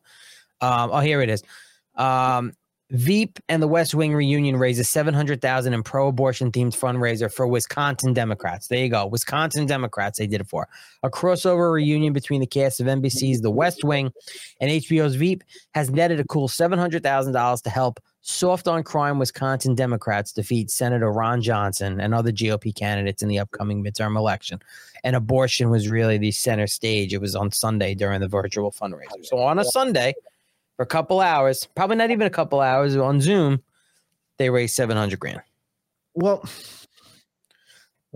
Um, 0.60 0.90
oh, 0.92 1.00
here 1.00 1.20
it 1.22 1.28
is. 1.28 1.42
Um, 1.96 2.52
Veep 2.90 3.38
and 3.48 3.62
the 3.62 3.68
West 3.68 3.94
Wing 3.94 4.12
reunion 4.14 4.56
raises 4.56 4.88
seven 4.88 5.14
hundred 5.14 5.40
thousand 5.40 5.74
in 5.74 5.82
pro-abortion 5.82 6.50
themed 6.50 6.76
fundraiser 6.76 7.32
for 7.32 7.46
Wisconsin 7.46 8.12
Democrats. 8.12 8.66
There 8.66 8.80
you 8.80 8.88
go, 8.88 9.06
Wisconsin 9.06 9.66
Democrats. 9.66 10.18
They 10.18 10.26
did 10.26 10.40
it 10.40 10.48
for 10.48 10.66
a 11.02 11.10
crossover 11.10 11.72
reunion 11.72 12.12
between 12.12 12.40
the 12.40 12.46
cast 12.46 12.80
of 12.80 12.86
NBC's 12.86 13.42
The 13.42 13.50
West 13.50 13.84
Wing 13.84 14.12
and 14.60 14.70
HBO's 14.70 15.14
Veep 15.14 15.44
has 15.74 15.90
netted 15.90 16.18
a 16.18 16.24
cool 16.24 16.48
seven 16.48 16.78
hundred 16.78 17.02
thousand 17.04 17.32
dollars 17.32 17.62
to 17.62 17.70
help 17.70 18.00
soft 18.22 18.68
on 18.68 18.82
crime 18.82 19.18
Wisconsin 19.18 19.74
Democrats 19.74 20.32
defeat 20.32 20.70
Senator 20.70 21.10
Ron 21.12 21.40
Johnson 21.40 22.00
and 22.00 22.14
other 22.14 22.32
GOP 22.32 22.74
candidates 22.74 23.22
in 23.22 23.28
the 23.28 23.38
upcoming 23.38 23.84
midterm 23.84 24.16
election. 24.16 24.60
And 25.04 25.16
abortion 25.16 25.70
was 25.70 25.88
really 25.88 26.18
the 26.18 26.30
center 26.30 26.66
stage. 26.66 27.14
It 27.14 27.20
was 27.20 27.34
on 27.34 27.52
Sunday 27.52 27.94
during 27.94 28.20
the 28.20 28.28
virtual 28.28 28.70
fundraiser. 28.70 29.24
So 29.24 29.38
on 29.38 29.58
a 29.58 29.64
Sunday, 29.64 30.14
for 30.80 30.84
a 30.84 30.86
couple 30.86 31.20
hours, 31.20 31.68
probably 31.74 31.96
not 31.96 32.10
even 32.10 32.26
a 32.26 32.30
couple 32.30 32.58
hours 32.58 32.96
on 32.96 33.20
Zoom, 33.20 33.62
they 34.38 34.48
raised 34.48 34.74
700 34.74 35.20
grand. 35.20 35.42
Well, 36.14 36.42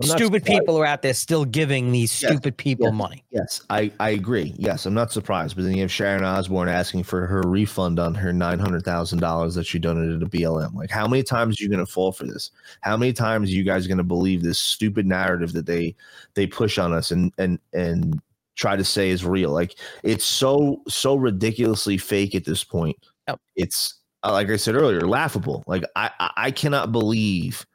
I'm 0.01 0.07
stupid 0.07 0.43
people 0.43 0.75
are 0.79 0.85
out 0.85 1.03
there 1.03 1.13
still 1.13 1.45
giving 1.45 1.91
these 1.91 2.19
Yes, 2.19 2.31
stupid 2.31 2.57
people 2.57 2.87
yes. 2.87 2.93
money. 2.95 3.23
Yes, 3.29 3.61
I, 3.69 3.91
I 3.99 4.09
agree. 4.09 4.55
Yes, 4.57 4.87
I'm 4.87 4.95
not 4.95 5.11
surprised. 5.11 5.55
But 5.55 5.65
then 5.65 5.75
you 5.75 5.81
have 5.81 5.91
Sharon 5.91 6.23
Osbourne 6.23 6.67
asking 6.67 7.03
for 7.03 7.27
her 7.27 7.43
refund 7.43 7.99
on 7.99 8.15
her 8.15 8.33
nine 8.33 8.57
hundred 8.57 8.83
thousand 8.83 9.19
dollars 9.19 9.53
that 9.53 9.67
she 9.67 9.77
donated 9.77 10.21
to 10.21 10.25
BLM. 10.25 10.73
Like, 10.73 10.89
how 10.89 11.07
many 11.07 11.21
times 11.21 11.61
are 11.61 11.63
you 11.63 11.69
going 11.69 11.85
to 11.85 11.91
fall 11.91 12.11
for 12.11 12.25
this? 12.25 12.49
How 12.81 12.97
many 12.97 13.13
times 13.13 13.51
are 13.51 13.53
you 13.53 13.63
guys 13.63 13.85
going 13.85 13.99
to 13.99 14.03
believe 14.03 14.41
this 14.41 14.57
stupid 14.57 15.05
narrative 15.05 15.53
that 15.53 15.67
they 15.67 15.95
they 16.33 16.47
push 16.47 16.79
on 16.79 16.93
us 16.93 17.11
and 17.11 17.31
and 17.37 17.59
and 17.73 18.19
try 18.55 18.75
to 18.75 18.83
say 18.83 19.09
is 19.09 19.25
real? 19.25 19.51
Like, 19.51 19.75
it's 20.03 20.25
so 20.25 20.81
so 20.87 21.15
ridiculously 21.15 21.97
fake 21.97 22.35
at 22.35 22.45
this 22.45 22.63
point. 22.63 22.97
Yep. 23.27 23.39
It's 23.55 24.01
uh, 24.23 24.31
like 24.31 24.49
I 24.49 24.55
said 24.55 24.75
earlier, 24.75 25.01
laughable. 25.01 25.63
Like, 25.67 25.83
I 25.95 26.09
I, 26.19 26.31
I 26.37 26.51
cannot 26.51 26.91
believe 26.91 27.65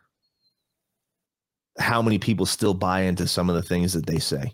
how 1.78 2.02
many 2.02 2.18
people 2.18 2.46
still 2.46 2.74
buy 2.74 3.02
into 3.02 3.26
some 3.26 3.48
of 3.48 3.56
the 3.56 3.62
things 3.62 3.92
that 3.92 4.06
they 4.06 4.18
say 4.18 4.52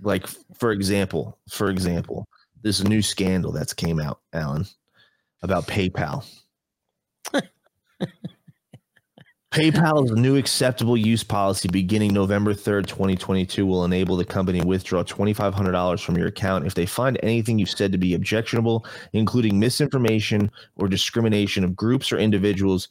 like 0.00 0.26
for 0.54 0.72
example 0.72 1.38
for 1.48 1.70
example 1.70 2.26
this 2.62 2.82
new 2.82 3.02
scandal 3.02 3.52
that's 3.52 3.72
came 3.72 4.00
out 4.00 4.20
alan 4.32 4.66
about 5.42 5.66
paypal 5.66 6.24
paypal's 9.54 10.10
new 10.12 10.34
acceptable 10.36 10.96
use 10.96 11.22
policy 11.22 11.68
beginning 11.68 12.12
november 12.12 12.52
3rd 12.52 12.88
2022 12.88 13.64
will 13.64 13.84
enable 13.84 14.16
the 14.16 14.24
company 14.24 14.58
to 14.60 14.66
withdraw 14.66 15.04
$2500 15.04 16.02
from 16.02 16.16
your 16.18 16.26
account 16.26 16.66
if 16.66 16.74
they 16.74 16.84
find 16.84 17.20
anything 17.22 17.58
you've 17.60 17.70
said 17.70 17.92
to 17.92 17.98
be 17.98 18.14
objectionable 18.14 18.84
including 19.12 19.60
misinformation 19.60 20.50
or 20.74 20.88
discrimination 20.88 21.62
of 21.62 21.76
groups 21.76 22.10
or 22.10 22.18
individuals 22.18 22.88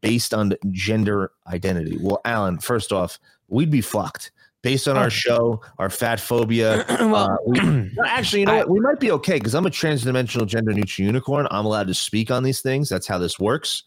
based 0.00 0.32
on 0.32 0.54
gender 0.70 1.32
identity 1.48 1.98
well 2.00 2.22
alan 2.24 2.58
first 2.58 2.92
off 2.92 3.18
we'd 3.48 3.70
be 3.70 3.82
fucked 3.82 4.30
based 4.62 4.88
on 4.88 4.96
Oh. 4.96 5.00
our 5.00 5.10
show 5.10 5.60
our 5.78 5.90
fat 5.90 6.18
phobia 6.18 6.86
well, 7.00 7.14
uh, 7.30 7.36
we, 7.46 7.90
actually, 8.06 8.40
you 8.40 8.46
know 8.46 8.54
I- 8.54 8.58
what? 8.60 8.70
We 8.70 8.80
might 8.80 8.98
be 9.00 9.10
okay 9.12 9.34
because 9.34 9.54
I'm 9.54 9.66
a 9.66 9.70
transdimensional 9.70 10.46
gender 10.46 10.72
neutral 10.72 11.04
unicorn. 11.06 11.46
I'm 11.50 11.66
allowed 11.66 11.86
to 11.88 11.94
speak 11.94 12.30
on 12.30 12.42
these 12.42 12.62
things. 12.62 12.88
That's 12.88 13.06
how 13.06 13.18
this 13.18 13.38
works. 13.38 13.84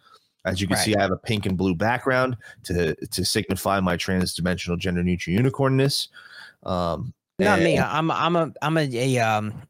As 0.50 0.62
you 0.62 0.68
can 0.68 0.76
Right. 0.78 0.84
see, 0.86 0.95
I 0.95 1.02
have 1.02 1.12
a 1.12 1.18
pink 1.18 1.45
and 1.45 1.58
blue 1.58 1.76
background 1.76 2.38
to 2.64 2.95
to 2.95 3.24
signify 3.26 3.80
my 3.80 3.95
transdimensional 3.95 4.78
gender 4.78 5.04
neutral 5.04 5.36
unicornness. 5.38 6.08
Um, 6.64 7.14
Not 7.39 7.60
me. 7.60 7.78
I'm 7.80 8.10
I'm 8.12 8.36
a 8.36 8.52
I'm 8.62 8.78
a, 8.78 8.82
a 8.82 9.20
um 9.20 9.62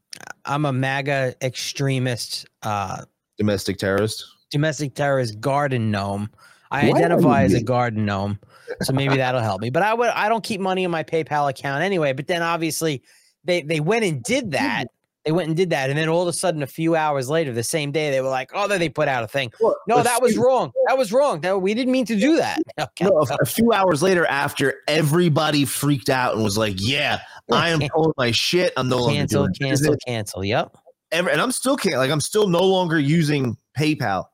I'm 0.44 0.64
a 0.64 0.72
MAGA 0.72 1.34
extremist, 1.42 2.46
uh, 2.62 3.04
domestic 3.38 3.78
terrorist. 3.78 4.24
domestic 4.50 4.94
terrorist 4.94 5.40
garden 5.40 5.90
gnome. 5.90 6.30
I 6.70 6.88
What? 6.88 6.96
identify 6.96 7.42
as 7.42 7.54
a 7.54 7.62
garden 7.62 8.06
gnome, 8.06 8.38
so 8.82 8.92
maybe 8.92 9.16
that'll 9.18 9.40
help 9.40 9.60
me. 9.60 9.70
But 9.70 9.82
I 9.82 9.92
would 9.94 10.08
I 10.10 10.28
don't 10.28 10.42
keep 10.44 10.60
money 10.60 10.84
in 10.84 10.90
my 10.90 11.04
PayPal 11.04 11.50
account 11.50 11.82
anyway. 11.82 12.12
But 12.12 12.26
then 12.26 12.42
obviously 12.42 13.02
they 13.44 13.62
they 13.62 13.80
went 13.80 14.04
and 14.04 14.22
did 14.22 14.52
that. 14.52 14.86
They 15.24 15.32
went 15.32 15.48
and 15.48 15.56
did 15.56 15.68
that, 15.70 15.90
and 15.90 15.98
then 15.98 16.08
all 16.08 16.22
of 16.22 16.28
a 16.28 16.32
sudden, 16.32 16.62
a 16.62 16.66
few 16.66 16.96
hours 16.96 17.28
later, 17.28 17.52
the 17.52 17.62
same 17.62 17.92
day, 17.92 18.10
they 18.10 18.22
were 18.22 18.30
like, 18.30 18.50
"Oh, 18.54 18.66
they 18.66 18.88
put 18.88 19.06
out 19.06 19.22
a 19.22 19.28
thing." 19.28 19.52
No, 19.86 20.02
that 20.02 20.22
was 20.22 20.38
wrong. 20.38 20.72
That 20.86 20.96
was 20.96 21.12
wrong. 21.12 21.42
That, 21.42 21.60
we 21.60 21.74
didn't 21.74 21.92
mean 21.92 22.06
to 22.06 22.16
do 22.16 22.36
that. 22.36 22.62
Okay. 22.80 23.04
No, 23.04 23.26
a, 23.28 23.36
a 23.42 23.44
few 23.44 23.72
hours 23.74 24.02
later, 24.02 24.24
after 24.26 24.76
everybody 24.88 25.66
freaked 25.66 26.08
out 26.08 26.34
and 26.34 26.42
was 26.42 26.56
like, 26.56 26.76
"Yeah, 26.78 27.20
I 27.52 27.68
am 27.68 27.80
pulling 27.94 28.14
my 28.16 28.30
shit. 28.30 28.72
I'm 28.78 28.88
no 28.88 28.98
longer 28.98 29.16
cancel, 29.16 29.42
doing 29.42 29.54
cancel, 29.60 29.92
business." 29.92 30.04
cancel. 30.06 30.44
Yep. 30.44 30.76
Ever, 31.12 31.28
and 31.28 31.40
I'm 31.42 31.52
still 31.52 31.76
can't 31.76 31.96
like 31.96 32.10
I'm 32.10 32.22
still 32.22 32.48
no 32.48 32.62
longer 32.62 32.98
using 32.98 33.58
PayPal, 33.76 34.24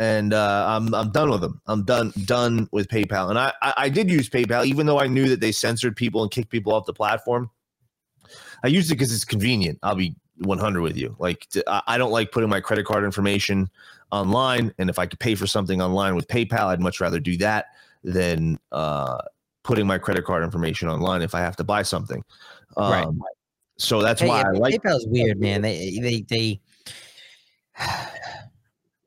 and 0.00 0.34
uh, 0.34 0.64
I'm 0.68 0.92
I'm 0.92 1.12
done 1.12 1.30
with 1.30 1.42
them. 1.42 1.60
I'm 1.66 1.84
done 1.84 2.12
done 2.24 2.68
with 2.72 2.88
PayPal, 2.88 3.30
and 3.30 3.38
I, 3.38 3.52
I 3.62 3.74
I 3.76 3.88
did 3.88 4.10
use 4.10 4.28
PayPal 4.28 4.66
even 4.66 4.86
though 4.86 4.98
I 4.98 5.06
knew 5.06 5.28
that 5.28 5.38
they 5.38 5.52
censored 5.52 5.94
people 5.94 6.22
and 6.22 6.30
kicked 6.30 6.50
people 6.50 6.72
off 6.72 6.86
the 6.86 6.92
platform. 6.92 7.50
I 8.64 8.68
used 8.68 8.90
it 8.90 8.94
because 8.94 9.14
it's 9.14 9.24
convenient. 9.24 9.78
I'll 9.82 9.94
be 9.94 10.16
100 10.38 10.80
with 10.82 10.96
you. 10.96 11.14
Like 11.18 11.46
I 11.66 11.98
don't 11.98 12.10
like 12.12 12.32
putting 12.32 12.48
my 12.50 12.60
credit 12.60 12.86
card 12.86 13.04
information 13.04 13.68
online, 14.10 14.72
and 14.78 14.90
if 14.90 14.98
I 14.98 15.06
could 15.06 15.18
pay 15.20 15.34
for 15.34 15.46
something 15.46 15.80
online 15.80 16.14
with 16.16 16.26
PayPal, 16.28 16.66
I'd 16.66 16.80
much 16.80 17.00
rather 17.00 17.20
do 17.20 17.36
that 17.38 17.66
than 18.04 18.58
uh 18.72 19.18
putting 19.62 19.86
my 19.86 19.96
credit 19.98 20.24
card 20.24 20.42
information 20.42 20.88
online 20.88 21.22
if 21.22 21.34
I 21.34 21.40
have 21.40 21.56
to 21.56 21.64
buy 21.64 21.82
something. 21.82 22.24
Um, 22.76 22.90
Right. 22.90 23.08
So 23.78 24.02
that's 24.02 24.20
Hey, 24.20 24.28
why 24.28 24.40
yeah, 24.40 24.48
I 24.48 24.50
like. 24.52 24.74
PayPal's 24.74 25.06
weird, 25.08 25.40
man. 25.40 25.62
They 25.62 25.98
they 26.00 26.20
they. 26.28 26.60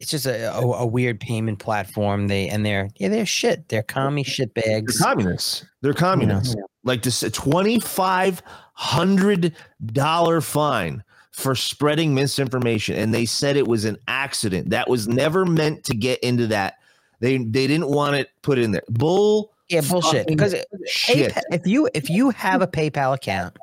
It's 0.01 0.11
just 0.11 0.25
a, 0.25 0.53
a, 0.53 0.59
a 0.61 0.85
weird 0.85 1.19
payment 1.21 1.57
platform. 1.59 2.27
They 2.27 2.49
and 2.49 2.65
they're 2.65 2.89
yeah 2.97 3.07
they're 3.07 3.25
shit. 3.25 3.69
They're 3.69 3.81
commie 3.81 4.23
shit 4.23 4.53
They're 4.53 4.81
bags. 4.81 4.99
communists. 4.99 5.65
They're 5.81 5.93
communists. 5.93 6.55
Like 6.83 7.01
this 7.01 7.23
twenty 7.31 7.79
five 7.79 8.43
hundred 8.73 9.55
dollar 9.93 10.41
fine 10.41 11.01
for 11.35 11.53
spreading 11.53 12.15
misinformation, 12.15 12.95
and 12.95 13.13
they 13.13 13.25
said 13.25 13.57
it 13.57 13.67
was 13.67 13.83
an 13.83 13.97
accident. 14.07 14.69
That 14.69 14.89
was 14.89 15.05
never 15.05 15.45
meant 15.45 15.83
to 15.83 15.93
get 15.93 16.21
into 16.21 16.47
that. 16.47 16.75
They 17.19 17.37
they 17.37 17.67
didn't 17.67 17.89
want 17.89 18.15
it 18.15 18.29
put 18.41 18.57
in 18.57 18.71
there. 18.71 18.83
Bull 18.87 19.51
Yeah, 19.67 19.81
bullshit. 19.81 20.27
Because 20.27 20.55
shit. 20.87 21.33
PayPal, 21.33 21.41
if 21.51 21.67
you 21.67 21.89
if 21.93 22.09
you 22.09 22.29
have 22.29 22.61
a 22.61 22.67
PayPal 22.67 23.13
account 23.13 23.57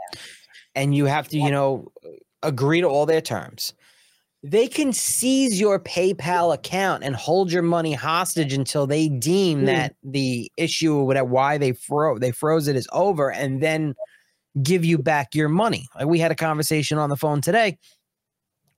and 0.74 0.94
you 0.94 1.06
have 1.06 1.28
to 1.28 1.38
you 1.38 1.50
know 1.50 1.90
agree 2.42 2.82
to 2.82 2.88
all 2.88 3.06
their 3.06 3.22
terms, 3.22 3.72
they 4.42 4.68
can 4.68 4.92
seize 4.92 5.58
your 5.58 5.80
PayPal 5.80 6.52
account 6.52 7.04
and 7.04 7.16
hold 7.16 7.50
your 7.50 7.62
money 7.62 7.94
hostage 7.94 8.52
until 8.52 8.86
they 8.86 9.08
deem 9.08 9.60
hmm. 9.60 9.64
that 9.64 9.96
the 10.04 10.52
issue 10.58 10.94
or 10.94 11.06
whatever 11.06 11.26
why 11.26 11.56
they 11.56 11.72
froze 11.72 12.20
they 12.20 12.32
froze 12.32 12.68
it 12.68 12.76
is 12.76 12.86
over, 12.92 13.32
and 13.32 13.62
then 13.62 13.94
give 14.62 14.84
you 14.84 14.98
back 14.98 15.34
your 15.34 15.48
money. 15.48 15.86
Like 15.94 16.06
we 16.06 16.18
had 16.18 16.30
a 16.32 16.34
conversation 16.34 16.98
on 16.98 17.08
the 17.08 17.16
phone 17.16 17.40
today 17.40 17.78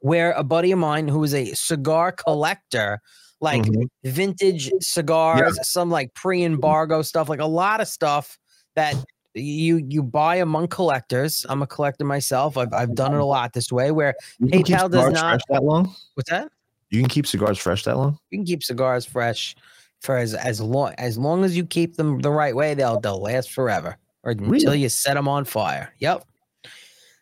where 0.01 0.33
a 0.33 0.45
buddy 0.45 0.70
of 0.72 0.79
mine 0.79 1.09
who 1.09 1.25
is 1.25 1.35
a 1.35 1.53
cigar 1.55 2.12
collector, 2.12 3.01
like 3.41 3.62
Mhm. 3.62 3.89
vintage 4.05 4.70
cigars, 4.81 5.59
some 5.68 5.91
like 5.91 6.12
pre-embargo 6.14 7.03
stuff, 7.03 7.29
like 7.29 7.41
a 7.41 7.47
lot 7.47 7.81
of 7.81 7.89
stuff 7.89 8.39
that 8.77 8.95
you 9.35 9.79
you 9.89 10.03
buy 10.03 10.37
among 10.37 10.68
collectors. 10.68 11.45
I'm 11.49 11.61
a 11.62 11.66
collector 11.66 12.05
myself. 12.05 12.57
I've 12.57 12.72
I've 12.72 12.95
done 12.95 13.14
it 13.14 13.20
a 13.20 13.25
lot 13.25 13.53
this 13.53 13.72
way 13.72 13.91
where 13.91 14.14
PayPal 14.43 14.89
does 14.91 15.11
not- 15.12 15.41
that 15.49 15.64
long. 15.64 15.93
what's 16.14 16.31
that? 16.31 16.53
You 16.91 17.01
can 17.01 17.09
keep 17.09 17.27
cigars 17.27 17.59
fresh 17.59 17.83
that 17.85 17.97
long. 17.97 18.18
You 18.31 18.39
can 18.39 18.47
keep 18.47 18.62
cigars 18.62 19.05
fresh 19.05 19.57
for 20.03 20.16
as 20.18 20.35
as 20.35 20.61
long 20.61 20.95
as 20.99 21.18
long 21.18 21.43
as 21.45 21.57
you 21.57 21.66
keep 21.66 21.97
them 21.97 22.20
the 22.20 22.31
right 22.31 22.55
way, 22.55 22.75
they'll 22.75 23.01
they'll 23.01 23.20
last 23.20 23.51
forever. 23.51 23.97
Or 24.25 24.33
until 24.33 24.75
you 24.75 24.89
set 24.89 25.14
them 25.14 25.29
on 25.29 25.45
fire. 25.45 25.95
Yep. 25.99 26.25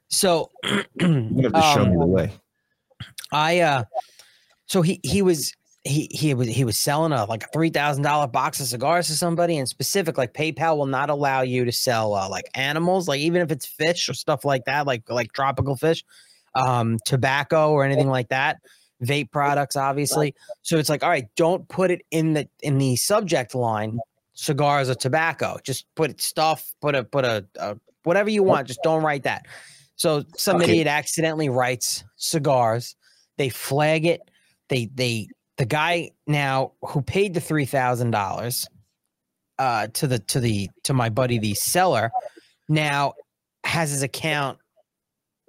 So 0.09 0.51
You 0.65 1.43
have 1.43 1.53
to 1.53 1.63
show 1.75 1.83
um, 1.83 1.91
me 1.91 1.97
the 1.99 2.07
way. 2.07 2.33
I 3.33 3.61
uh 3.61 3.85
so 4.67 4.83
he 4.83 5.01
he 5.03 5.23
was 5.23 5.55
he 5.85 6.09
he 6.13 6.33
was 6.35 6.49
he 6.49 6.65
was 6.65 6.79
selling 6.79 7.13
a 7.13 7.25
like 7.25 7.45
a 7.45 7.49
three 7.49 7.71
thousand 7.71 8.05
dollar 8.05 8.29
box 8.29 8.61
of 8.61 8.67
cigars 8.67 9.09
to 9.09 9.15
somebody 9.15 9.59
and 9.59 9.69
specific 9.69 10.17
like 10.17 10.33
PayPal 10.33 10.77
will 10.77 10.87
not 10.87 11.11
allow 11.11 11.41
you 11.41 11.65
to 11.65 11.73
sell 11.73 12.15
uh, 12.15 12.29
like 12.29 12.49
animals 12.55 13.09
like 13.09 13.21
even 13.21 13.43
if 13.43 13.51
it's 13.51 13.67
fish 13.67 14.09
or 14.09 14.15
stuff 14.15 14.45
like 14.45 14.65
that 14.67 14.87
like 14.87 15.09
like 15.11 15.33
tropical 15.33 15.75
fish 15.75 16.05
um 16.55 16.99
tobacco 17.05 17.73
or 17.73 17.85
anything 17.85 18.09
like 18.09 18.29
that 18.29 18.59
vape 19.03 19.33
products 19.33 19.75
obviously 19.75 20.35
so 20.61 20.79
it's 20.79 20.89
like 20.89 21.03
all 21.03 21.11
right 21.11 21.27
don't 21.35 21.67
put 21.69 21.91
it 21.91 22.03
in 22.13 22.35
the 22.35 22.49
in 22.61 22.79
the 22.79 22.95
subject 22.95 23.55
line 23.55 23.99
cigars 24.43 24.91
or 24.91 24.95
tobacco. 24.97 25.57
Just 25.63 25.87
put 25.95 26.21
stuff 26.21 26.75
put 26.81 26.95
a 26.95 27.05
put 27.05 27.25
a, 27.25 27.47
a 27.61 27.77
whatever 28.03 28.29
you 28.29 28.43
want 28.43 28.67
just 28.67 28.83
don't 28.83 29.03
write 29.03 29.23
that. 29.23 29.47
So 29.97 30.25
some 30.37 30.61
Okay. 30.61 30.73
idiot 30.73 30.89
accidentally 30.89 31.49
writes 31.49 32.03
cigars 32.17 32.97
they 33.39 33.49
flag 33.49 34.05
it 34.05 34.31
they 34.69 34.87
they 34.95 35.29
the 35.59 35.65
guy 35.65 36.11
now 36.27 36.73
who 36.83 37.03
paid 37.03 37.35
the 37.35 37.41
three 37.41 37.67
thousand 37.67 38.11
dollars 38.11 38.67
uh 39.59 39.87
to 39.93 40.07
the 40.09 40.19
to 40.19 40.41
the 40.41 40.69
to 40.83 40.93
my 40.93 41.09
buddy 41.09 41.39
the 41.39 41.55
seller 41.55 42.11
now 42.69 43.15
has 43.65 43.91
his 43.91 44.03
account 44.03 44.59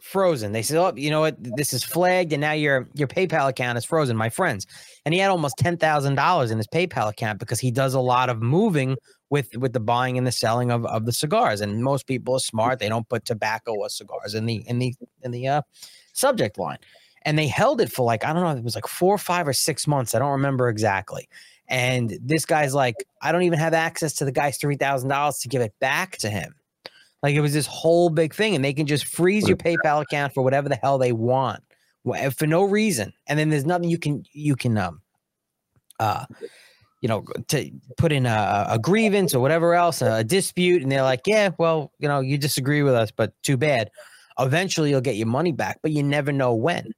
frozen. 0.01 0.51
They 0.51 0.61
said 0.61 0.77
oh 0.77 0.93
you 0.95 1.09
know 1.09 1.21
what? 1.21 1.35
This 1.39 1.73
is 1.73 1.83
flagged 1.83 2.31
and 2.31 2.41
now 2.41 2.51
your 2.51 2.87
your 2.93 3.07
paypal 3.07 3.49
account 3.49 3.77
is 3.79 3.85
frozen. 3.85 4.15
My 4.15 4.29
friends 4.29 4.67
and 5.06 5.14
he 5.14 5.20
had 5.20 5.30
almost 5.30 5.58
ten 5.58 5.78
thousand 5.78 6.16
dollars 6.16 6.51
in 6.51 6.58
his 6.58 6.68
paypal 6.68 7.10
account 7.10 7.39
because 7.39 7.60
he 7.60 7.72
does 7.72 7.93
a 7.93 7.99
lot 7.99 8.30
of 8.30 8.41
moving 8.41 8.95
with 9.30 9.56
with 9.58 9.74
the 9.74 9.80
buying 9.80 10.18
and 10.18 10.28
the 10.28 10.32
selling 10.32 10.72
of, 10.72 10.86
of 10.86 11.06
the 11.06 11.14
cigars 11.14 11.62
and 11.62 11.84
most 11.84 12.08
people 12.08 12.36
are 12.36 12.39
smart 12.39 12.80
they 12.80 12.89
don't 12.89 13.10
put 13.10 13.26
tobacco 13.26 13.74
or 13.74 13.89
cigars 13.89 14.34
in 14.34 14.45
the 14.45 14.64
in 14.68 14.80
the 14.80 14.93
in 15.22 15.32
the 15.32 15.47
uh 15.47 15.62
subject 16.14 16.58
line 16.58 16.78
and 17.26 17.38
they 17.38 17.47
held 17.47 17.82
it 17.82 17.91
for 17.91 18.06
like 18.06 18.24
I 18.24 18.34
don't 18.34 18.43
know, 18.43 18.51
it 18.51 18.64
was 18.64 18.76
like 18.76 18.88
four, 18.88 19.18
five, 19.18 19.47
or 19.47 19.54
six 19.54 19.88
months. 19.88 20.14
I 20.14 20.20
don't 20.20 20.32
remember 20.32 20.70
exactly. 20.70 21.28
And 21.68 22.18
this 22.22 22.45
guy's 22.45 22.74
like, 22.74 22.95
I 23.22 23.32
don't 23.32 23.43
even 23.43 23.60
have 23.60 23.74
access 23.74 24.14
to 24.16 24.26
the 24.26 24.32
guy's 24.32 24.58
three 24.58 24.76
thousand 24.76 25.10
dollars 25.10 25.39
to 25.39 25.47
give 25.47 25.62
it 25.62 25.74
back 25.80 26.18
to 26.18 26.30
him. 26.30 26.56
Like 27.22 27.36
it 27.36 27.41
was 27.41 27.54
this 27.54 27.68
whole 27.68 28.10
big 28.10 28.34
thing, 28.34 28.56
and 28.56 28.64
they 28.64 28.74
can 28.74 28.86
just 28.86 29.06
freeze 29.06 29.47
your 29.47 29.58
PayPal 29.58 30.01
account 30.01 30.34
for 30.34 30.43
whatever 30.43 30.68
the 30.68 30.76
hell 30.76 30.97
they 30.97 31.14
want 31.14 31.64
for 32.36 32.47
no 32.47 32.64
reason. 32.64 33.14
And 33.28 33.38
then 33.39 33.49
there's 33.49 33.66
nothing 33.66 33.89
you 33.89 33.97
can 33.97 34.24
you 34.34 34.56
can 34.56 34.78
um 34.78 35.01
uh 35.99 36.26
you 37.01 37.10
know 37.10 37.24
to 37.47 37.70
put 37.97 38.12
in 38.12 38.26
a, 38.26 38.68
a 38.70 38.80
grievance 38.80 39.34
or 39.34 39.39
whatever 39.39 39.74
else, 39.74 40.01
a 40.01 40.24
dispute, 40.24 40.82
and 40.82 40.91
they're 40.91 41.04
like, 41.04 41.22
yeah, 41.26 41.49
well, 41.58 41.91
you 41.99 42.08
know, 42.08 42.20
you 42.20 42.38
disagree 42.38 42.84
with 42.84 42.93
us, 42.93 43.12
but 43.12 43.34
too 43.43 43.58
bad. 43.58 43.89
Eventually, 44.39 44.89
you'll 44.89 45.01
get 45.01 45.16
your 45.16 45.28
money 45.28 45.51
back, 45.51 45.80
but 45.84 45.91
you 45.91 46.01
never 46.01 46.32
know 46.32 46.54
when 46.54 46.91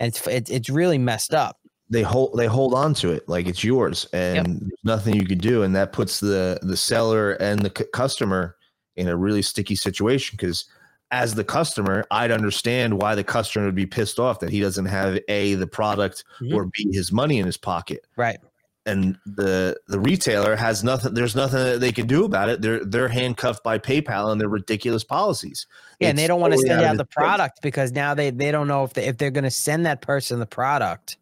and 0.00 0.08
it's 0.08 0.26
it's, 0.26 0.50
it's 0.50 0.70
really 0.70 0.98
messed 0.98 1.34
up. 1.34 1.58
They 1.90 2.02
hold 2.02 2.36
they 2.36 2.46
hold 2.46 2.74
on 2.74 2.94
to 2.94 3.10
it 3.10 3.28
like 3.28 3.46
it's 3.46 3.64
yours, 3.64 4.06
and 4.12 4.60
there's 4.60 4.84
nothing 4.84 5.14
you 5.14 5.26
can 5.26 5.38
do, 5.38 5.62
and 5.62 5.74
that 5.74 5.92
puts 5.92 6.20
the 6.20 6.58
the 6.62 6.76
seller 6.76 7.32
and 7.32 7.60
the 7.60 7.72
c- 7.76 7.88
customer 7.92 8.56
in 8.96 9.08
a 9.08 9.16
really 9.16 9.42
sticky 9.42 9.76
situation 9.76 10.36
because. 10.36 10.66
As 11.10 11.34
the 11.34 11.44
customer, 11.44 12.04
I'd 12.10 12.30
understand 12.30 13.00
why 13.00 13.14
the 13.14 13.24
customer 13.24 13.64
would 13.66 13.74
be 13.74 13.86
pissed 13.86 14.18
off 14.18 14.40
that 14.40 14.50
he 14.50 14.60
doesn't 14.60 14.84
have 14.86 15.18
a 15.28 15.54
the 15.54 15.66
product 15.66 16.24
Mhm. 16.40 16.54
or 16.54 16.66
b 16.66 16.88
his 16.92 17.10
money 17.12 17.38
in 17.38 17.46
his 17.46 17.56
pocket. 17.56 18.06
Right. 18.16 18.38
and 18.86 19.18
the 19.26 19.76
the 19.88 20.00
retailer 20.00 20.56
has 20.56 20.82
nothing 20.82 21.12
there's 21.12 21.36
nothing 21.36 21.58
that 21.62 21.78
they 21.80 21.92
can 21.92 22.06
do 22.06 22.24
about 22.24 22.48
it 22.48 22.62
they're 22.62 22.82
they're 22.86 23.08
handcuffed 23.08 23.62
by 23.62 23.76
paypal 23.78 24.32
and 24.32 24.40
their 24.40 24.48
ridiculous 24.48 25.04
policies 25.04 25.66
Yeah, 26.00 26.08
and 26.08 26.16
they 26.18 26.26
don't 26.26 26.40
want 26.40 26.54
to 26.54 26.58
send 26.58 26.80
out 26.80 26.84
out 26.84 26.96
the 26.96 27.02
his 27.04 27.14
place. 27.14 27.26
product 27.26 27.60
because 27.60 27.92
now 27.92 28.14
they 28.14 28.30
they 28.30 28.50
don't 28.50 28.66
know 28.66 28.84
if 28.84 28.94
they 28.94 29.04
if 29.06 29.18
they're 29.18 29.30
going 29.32 29.44
to 29.44 29.50
send 29.50 29.84
that 29.84 30.00
person 30.00 30.38
the 30.38 30.46
product. 30.46 31.18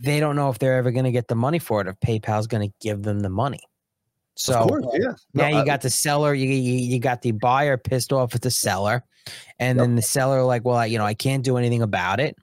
They 0.00 0.18
don't 0.18 0.34
know 0.36 0.48
if 0.50 0.58
they're 0.58 0.76
ever 0.78 0.90
going 0.90 1.04
to 1.04 1.12
get 1.12 1.28
the 1.28 1.34
money 1.36 1.58
for 1.60 1.80
it. 1.80 1.86
If 1.86 2.00
PayPal's 2.00 2.46
going 2.48 2.68
to 2.68 2.74
give 2.80 3.02
them 3.04 3.20
the 3.20 3.28
money. 3.30 3.60
So 4.40 4.66
course 4.68 4.86
yeah 4.92 5.12
now 5.34 5.42
No, 5.42 5.48
you 5.48 5.62
I- 5.62 5.64
got 5.64 5.80
the 5.80 5.90
seller, 5.90 6.32
you, 6.32 6.48
you 6.48 6.74
you 6.74 7.00
got 7.00 7.22
the 7.22 7.32
buyer 7.32 7.76
pissed 7.76 8.12
off 8.12 8.34
at 8.36 8.42
the 8.42 8.50
seller, 8.52 9.04
and 9.58 9.76
Yep. 9.76 9.84
then 9.84 9.96
the 9.96 10.02
seller 10.02 10.44
like, 10.44 10.64
well, 10.64 10.76
I, 10.76 10.86
you 10.86 10.96
know, 10.96 11.04
I 11.04 11.14
can't 11.14 11.44
do 11.44 11.56
anything 11.56 11.82
about 11.82 12.20
it, 12.20 12.36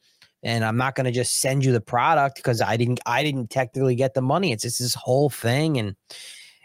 and 0.44 0.66
I'm 0.66 0.76
not 0.76 0.96
going 0.96 1.06
to 1.06 1.12
just 1.12 1.40
send 1.40 1.64
you 1.64 1.72
the 1.72 1.80
product 1.80 2.36
because 2.36 2.60
I 2.62 2.76
didn't 2.76 3.00
I 3.06 3.24
didn't 3.24 3.50
technically 3.50 3.96
get 3.96 4.14
the 4.14 4.22
money. 4.22 4.52
It's 4.52 4.64
just 4.64 4.80
this 4.80 4.94
whole 4.94 5.30
thing, 5.30 5.78
and 5.78 5.96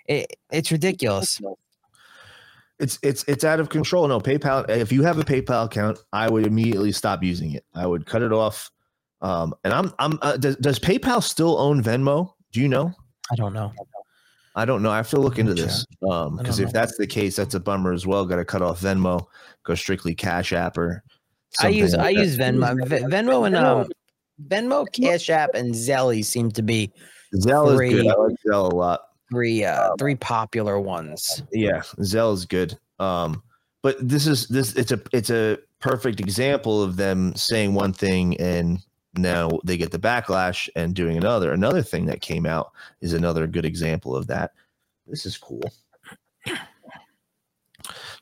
it, 0.07 0.35
it's 0.51 0.73
ridiculous. 0.73 1.41
it's 2.81 2.99
it's 3.03 3.23
it's 3.29 3.45
out 3.45 3.61
of 3.61 3.69
control 3.69 4.09
no 4.09 4.19
paypal 4.19 4.69
if 4.69 4.91
you 4.91 5.03
have 5.03 5.19
a 5.19 5.23
paypal 5.23 5.67
account 5.67 5.99
i 6.15 6.29
would 6.31 6.47
immediately 6.47 6.91
stop 6.91 7.23
using 7.23 7.53
it 7.53 7.63
i 7.75 7.87
would 7.87 8.07
cut 8.07 8.23
it 8.23 8.33
off 8.33 8.71
um 9.21 9.55
and 9.65 9.73
i'm 9.75 9.93
i'm 9.99 10.19
uh, 10.23 10.35
does, 10.39 10.57
does 10.57 10.79
paypal 10.79 11.23
still 11.23 11.59
own 11.59 11.83
venmo 11.83 12.33
do 12.53 12.61
you 12.61 12.69
know 12.69 12.91
I 13.31 13.37
don't 13.37 13.53
know. 13.53 13.71
I 14.57 14.65
don't 14.65 14.83
know 14.83 14.91
i 14.91 14.97
have 14.97 15.11
to 15.11 15.21
look 15.21 15.39
into 15.39 15.55
this 15.55 15.87
um 16.11 16.37
because 16.37 16.59
don't 16.59 16.69
if 16.69 16.75
know. 16.75 16.81
that's 16.81 16.97
the 16.97 17.07
case 17.07 17.37
that's 17.37 17.55
a 17.55 17.61
bummer 17.61 17.93
as 17.93 18.07
well 18.07 18.27
got 18.27 18.37
to 18.37 18.45
cut 18.45 18.63
off 18.63 18.81
venmo 18.81 19.27
go 19.65 19.75
strictly 19.75 20.15
cash 20.15 20.53
app 20.53 20.77
or 20.77 21.05
I 21.61 21.69
use 21.69 21.91
something 21.93 22.07
I 22.07 22.13
that. 22.13 22.21
use 22.21 22.37
Venmo, 22.39 22.79
Venmo 23.11 23.47
and 23.47 23.57
um, 23.57 23.89
Venmo, 24.47 24.87
Cash 24.93 25.31
App, 25.31 25.51
and 25.55 25.75
Zelle 25.75 26.25
seem 26.25 26.51
to 26.53 26.63
be 26.63 26.93
zelle 27.35 27.73
is 27.73 27.81
good 27.93 28.03
three- 28.03 28.09
i 28.09 28.15
like 28.15 28.37
zelle 28.47 28.71
a 28.73 28.75
lot 28.75 29.01
three 29.31 29.65
uh 29.65 29.91
three 29.99 30.15
popular 30.15 30.79
ones. 30.81 31.43
Yeah, 31.53 31.81
Zelle 32.01 32.35
is 32.35 32.47
good. 32.47 32.79
Um, 32.99 33.43
but 33.83 33.97
this 34.01 34.27
is 34.27 34.47
this 34.49 34.75
it's 34.77 34.93
a 34.93 35.01
it's 35.13 35.31
a 35.31 35.59
perfect 35.81 36.21
example 36.21 36.83
of 36.83 36.97
them 36.97 37.35
saying 37.37 37.75
one 37.75 37.93
thing 37.93 38.37
and 38.41 38.79
now 39.15 39.51
they 39.65 39.77
get 39.77 39.91
the 39.91 39.99
backlash 39.99 40.69
and 40.77 40.95
doing 40.95 41.17
another. 41.17 41.53
Another 41.53 41.83
thing 41.83 42.07
that 42.07 42.21
came 42.21 42.47
out 42.47 42.73
is 43.01 43.13
another 43.13 43.47
good 43.47 43.65
example 43.65 44.15
of 44.15 44.27
that. 44.29 44.53
This 45.07 45.27
is 45.27 45.37
cool. 45.37 45.63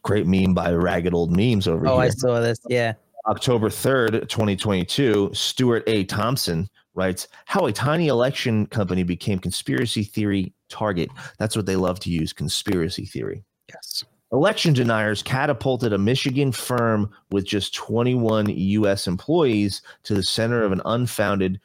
Great 0.03 0.26
meme 0.26 0.55
by 0.55 0.72
Ragged 0.72 1.12
Old 1.12 1.36
Memes 1.36 1.68
over 1.68 1.86
oh, 1.86 1.91
here. 1.91 1.93
Oh, 1.93 2.01
here. 2.01 2.07
I 2.07 2.11
saw 2.11 2.41
this. 2.41 2.61
Yeah. 2.68 2.95
October 3.26 3.68
3rd, 3.68 4.28
2022, 4.28 5.30
Stuart 5.34 5.84
A. 5.86 6.05
Thompson 6.05 6.68
writes 6.95 7.28
How 7.45 7.66
a 7.66 7.72
tiny 7.72 8.09
election 8.09 8.66
company 8.66 9.03
became 9.03 9.39
conspiracy 9.39 10.03
theory 10.03 10.55
target. 10.70 11.11
That's 11.39 11.55
what 11.55 11.66
they 11.66 11.76
love 11.76 12.01
to 12.01 12.11
use 12.11 12.32
conspiracy 12.32 13.05
theory. 13.05 13.45
Yes. 13.68 14.05
Election 14.30 14.74
deniers 14.74 15.22
catapulted 15.22 15.92
a 15.92 15.98
Michigan 15.98 16.52
firm 16.52 17.10
with 17.30 17.46
just 17.46 17.74
21 17.74 18.46
U.S. 18.48 19.06
employees 19.06 19.80
to 20.02 20.14
the 20.14 20.22
center 20.22 20.62
of 20.62 20.72
an 20.72 20.82
unfounded 20.84 21.60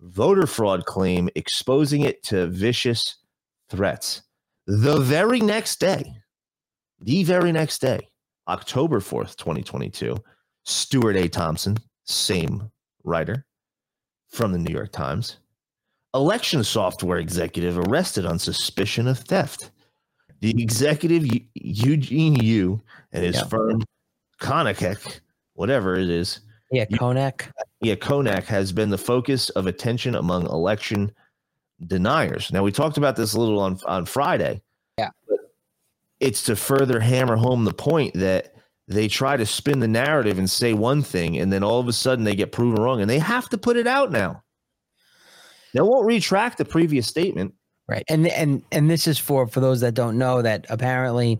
voter 0.00 0.46
fraud 0.46 0.84
claim, 0.84 1.30
exposing 1.34 2.02
it 2.02 2.22
to 2.24 2.48
vicious 2.48 3.16
threats. 3.70 4.22
The 4.66 4.98
very 4.98 5.40
next 5.40 5.80
day, 5.80 6.14
the 7.00 7.24
very 7.24 7.50
next 7.50 7.80
day, 7.80 8.08
October 8.46 9.00
4th, 9.00 9.36
2022, 9.36 10.16
Stuart 10.64 11.16
A. 11.16 11.28
Thompson, 11.28 11.78
same 12.04 12.70
writer 13.04 13.46
from 14.28 14.52
the 14.52 14.58
New 14.58 14.72
York 14.72 14.92
Times, 14.92 15.38
election 16.14 16.62
software 16.62 17.18
executive 17.18 17.78
arrested 17.78 18.26
on 18.26 18.38
suspicion 18.38 19.08
of 19.08 19.18
theft. 19.18 19.70
The 20.42 20.60
executive 20.60 21.24
Eugene 21.54 22.34
Yu 22.34 22.80
and 23.12 23.24
his 23.24 23.36
Yeah. 23.36 23.44
firm 23.44 23.84
Konakek, 24.40 25.20
whatever 25.54 25.94
it 25.94 26.10
is, 26.10 26.40
Yeah, 26.72 26.84
Konnech. 26.86 27.48
yeah, 27.80 27.94
Konnech 27.94 28.44
has 28.46 28.72
been 28.72 28.90
the 28.90 28.98
focus 28.98 29.50
of 29.50 29.68
attention 29.68 30.16
among 30.16 30.46
election 30.46 31.12
deniers. 31.86 32.52
Now 32.52 32.64
we 32.64 32.72
talked 32.72 32.96
about 32.98 33.14
this 33.14 33.34
a 33.34 33.40
little 33.40 33.60
on 33.60 33.78
on 33.86 34.04
Friday. 34.04 34.62
Yeah. 34.98 35.10
It's 36.18 36.42
to 36.44 36.56
further 36.56 36.98
hammer 36.98 37.36
home 37.36 37.64
the 37.64 37.72
point 37.72 38.14
that 38.14 38.56
they 38.88 39.06
try 39.06 39.36
to 39.36 39.46
spin 39.46 39.78
the 39.78 39.86
narrative 39.86 40.38
and 40.38 40.50
say 40.50 40.72
one 40.72 41.02
thing, 41.02 41.38
and 41.38 41.52
then 41.52 41.62
all 41.62 41.78
of 41.78 41.86
a 41.86 41.92
sudden 41.92 42.24
they 42.24 42.34
get 42.34 42.50
proven 42.50 42.82
wrong, 42.82 43.00
and 43.00 43.08
they 43.08 43.20
have 43.20 43.48
to 43.50 43.58
put 43.58 43.76
it 43.76 43.86
out 43.86 44.10
now. 44.10 44.42
They 45.72 45.80
won't 45.82 46.04
retract 46.04 46.58
the 46.58 46.64
previous 46.64 47.06
statement. 47.06 47.54
Right. 47.92 48.04
And 48.08 48.26
and 48.28 48.62
and 48.72 48.88
this 48.88 49.06
is 49.06 49.18
for 49.18 49.46
for 49.46 49.60
those 49.60 49.82
that 49.82 49.92
don't 49.92 50.16
know 50.16 50.40
that 50.40 50.64
apparently 50.70 51.38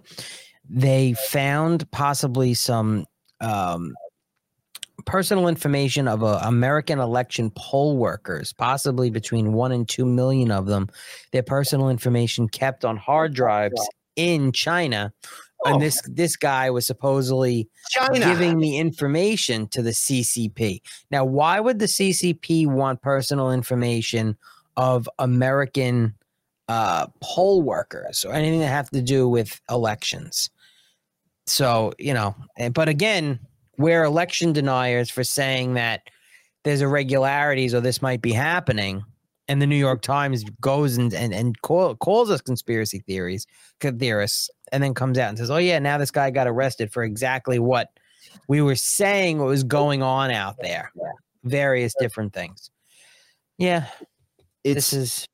they 0.69 1.15
found 1.15 1.91
possibly 1.91 2.53
some 2.53 3.07
um 3.41 3.95
personal 5.07 5.49
information 5.49 6.07
of 6.09 6.23
uh, 6.23 6.41
American 6.43 6.99
election 6.99 7.51
poll 7.57 7.97
workers, 7.97 8.53
possibly 8.53 9.09
between 9.09 9.55
1 9.55 9.73
and 9.73 9.89
2 9.89 10.05
million 10.05 10.51
of 10.51 10.67
them, 10.67 10.89
their 11.33 11.43
personal 11.43 11.89
information 11.89 12.49
kept 12.49 12.85
on 12.85 12.99
hard 12.99 13.35
drives 13.35 13.81
in 14.15 14.53
China. 14.53 15.11
Oh. 15.65 15.73
And 15.73 15.83
this 15.83 16.03
this 16.03 16.37
guy 16.37 16.69
was 16.69 16.87
supposedly 16.87 17.67
giving 18.13 18.59
the 18.59 18.77
information 18.77 19.69
to 19.69 19.81
the 19.81 19.91
CCP. 19.91 20.83
Now, 21.11 21.25
why 21.25 21.61
would 21.61 21.79
the 21.79 21.87
CCP 21.87 22.67
want 22.67 23.01
personal 23.01 23.51
information 23.51 24.37
of 24.77 25.09
American 25.19 26.15
uh, 26.69 27.07
poll 27.21 27.63
workers 27.63 28.25
or 28.25 28.33
anything 28.33 28.61
that 28.61 28.69
have 28.69 28.91
to 28.91 29.03
do 29.03 29.29
with 29.29 29.61
elections? 29.71 30.51
So, 31.47 31.93
you 31.99 32.15
know, 32.15 32.35
eh, 32.57 32.69
but 32.69 32.89
again, 32.89 33.41
we're 33.79 34.05
election 34.05 34.53
deniers 34.53 35.11
for 35.11 35.25
saying 35.25 35.75
that 35.75 36.09
there's 36.65 36.81
irregularities 36.81 37.75
or 37.75 37.81
this 37.81 38.03
might 38.03 38.23
be 38.23 38.33
happening. 38.33 39.05
And 39.49 39.61
the 39.61 39.67
New 39.67 39.77
York 39.77 40.03
Times 40.03 40.45
goes 40.61 40.97
and 40.97 41.13
and, 41.13 41.35
and 41.35 41.61
call, 41.63 41.97
calls 41.97 42.31
us 42.31 42.41
conspiracy 42.41 43.01
theories 43.01 43.47
theorists, 43.81 44.49
and 44.71 44.83
then 44.83 44.95
comes 44.95 45.19
out 45.19 45.31
and 45.31 45.37
says, 45.37 45.51
"Oh 45.51 45.57
yeah, 45.57 45.81
now 45.81 45.99
this 45.99 46.13
guy 46.13 46.31
got 46.31 46.47
arrested 46.47 46.93
for 46.93 47.03
exactly 47.03 47.59
what 47.59 47.89
we 48.49 48.63
were 48.63 48.77
saying 48.77 49.39
what 49.39 49.49
was 49.49 49.65
going 49.65 50.01
on 50.03 50.31
out 50.31 50.57
there, 50.61 50.93
various 51.43 51.93
different 51.99 52.33
things." 52.33 52.71
Yeah, 53.59 53.87
It's 54.65 54.75
this 54.75 54.93
is 54.93 55.29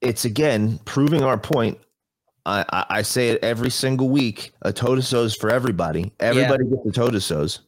it's 0.00 0.24
again 0.24 0.78
proving 0.84 1.22
our 1.22 1.38
point. 1.38 1.78
I, 2.46 2.64
I, 2.72 2.86
I 2.98 3.02
say 3.02 3.30
it 3.30 3.42
every 3.42 3.70
single 3.70 4.08
week. 4.10 4.52
A 4.62 4.72
totosos 4.72 5.34
for 5.36 5.50
everybody. 5.50 6.12
Everybody 6.20 6.64
gets 6.64 6.86
a 6.86 6.90
totosos. 7.00 7.60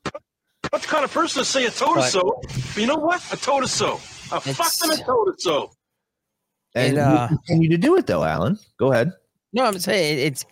What 0.71 0.83
kind 0.83 1.05
of 1.05 1.13
person 1.13 1.41
to 1.43 1.45
say 1.49 1.65
a 1.67 1.71
toe-to-so? 1.71 2.41
But 2.43 2.77
you 2.77 2.87
know 2.87 2.97
what? 2.97 3.23
A 3.33 3.37
toe-to-so. 3.37 4.01
A 4.33 4.37
It's- 4.37 4.57
fucking 4.57 5.01
a 5.01 5.05
toe-to-so. 5.05 5.71
And 6.75 6.97
It, 6.99 7.01
uh, 7.01 7.29
we 7.31 7.37
continue 7.39 7.69
to 7.71 7.79
do 7.79 7.97
it 7.97 8.07
though, 8.07 8.23
Alan. 8.25 8.59
Go 8.79 8.93
ahead. 8.93 9.13
no. 9.55 9.65
I'm 9.65 9.79
saying 9.79 10.19
it's 10.19 10.45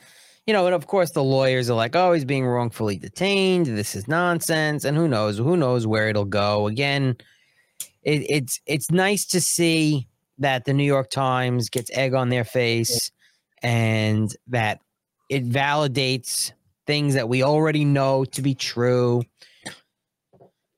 you 0.46 0.52
know, 0.54 0.64
and 0.66 0.74
of 0.74 0.86
course 0.86 1.10
the 1.10 1.22
lawyers 1.22 1.68
are 1.68 1.74
like, 1.74 1.94
"Oh, 1.96 2.12
he's 2.12 2.24
being 2.24 2.46
wrongfully 2.46 2.96
detained. 2.96 3.66
This 3.66 3.94
is 3.94 4.08
nonsense." 4.08 4.84
And 4.84 4.96
who 4.96 5.06
knows? 5.08 5.36
Who 5.36 5.56
knows 5.56 5.86
where 5.86 6.08
it'll 6.08 6.24
go? 6.24 6.66
Again, 6.66 7.16
it, 8.02 8.24
it's 8.30 8.60
it's 8.66 8.90
nice 8.90 9.26
to 9.26 9.40
see 9.40 10.06
that 10.38 10.64
the 10.64 10.74
New 10.74 10.84
York 10.84 11.10
Times 11.10 11.68
gets 11.70 11.90
egg 11.96 12.14
on 12.14 12.28
their 12.28 12.44
face, 12.44 13.10
and 13.62 14.34
that 14.48 14.80
it 15.30 15.48
validates 15.48 16.52
things 16.86 17.14
that 17.14 17.28
we 17.28 17.42
already 17.42 17.84
know 17.84 18.24
to 18.26 18.42
be 18.42 18.54
true. 18.54 19.22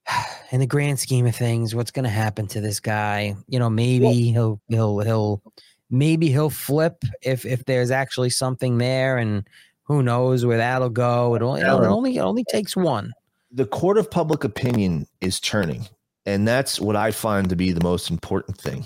In 0.53 0.61
the 0.61 0.67
grand 0.67 1.01
scheme 1.01 1.27
of 1.27 1.35
things, 1.35 1.75
what's 1.75 1.91
going 1.91 2.05
to 2.05 2.09
happen 2.11 2.47
to 2.49 2.61
this 2.61 2.79
guy? 2.79 3.35
You 3.49 3.59
know, 3.59 3.69
maybe 3.69 4.31
he'll 4.31 4.61
he'll 4.69 5.01
he'll 5.01 5.43
maybe 5.91 6.29
he'll 6.29 6.51
flip 6.51 7.03
if 7.23 7.45
if 7.45 7.65
there's 7.65 7.91
actually 7.91 8.31
something 8.31 8.79
there, 8.79 9.19
and 9.19 9.47
who 9.85 10.03
knows 10.05 10.47
where 10.47 10.59
that'll 10.59 10.91
go. 10.91 11.35
It 11.35 11.43
only 11.43 11.63
it 11.63 11.67
only 11.67 12.17
it 12.17 12.21
only 12.21 12.45
takes 12.45 12.77
one. 12.77 13.13
the 13.51 13.67
court 13.67 13.99
of 13.99 14.11
public 14.11 14.45
opinion 14.45 15.07
is 15.21 15.41
turning 15.41 15.87
and 16.27 16.47
that's 16.47 16.81
what 16.81 16.97
i 16.97 17.11
find 17.11 17.49
to 17.49 17.57
be 17.57 17.73
the 17.73 17.83
most 17.83 18.11
important 18.11 18.59
thing 18.59 18.85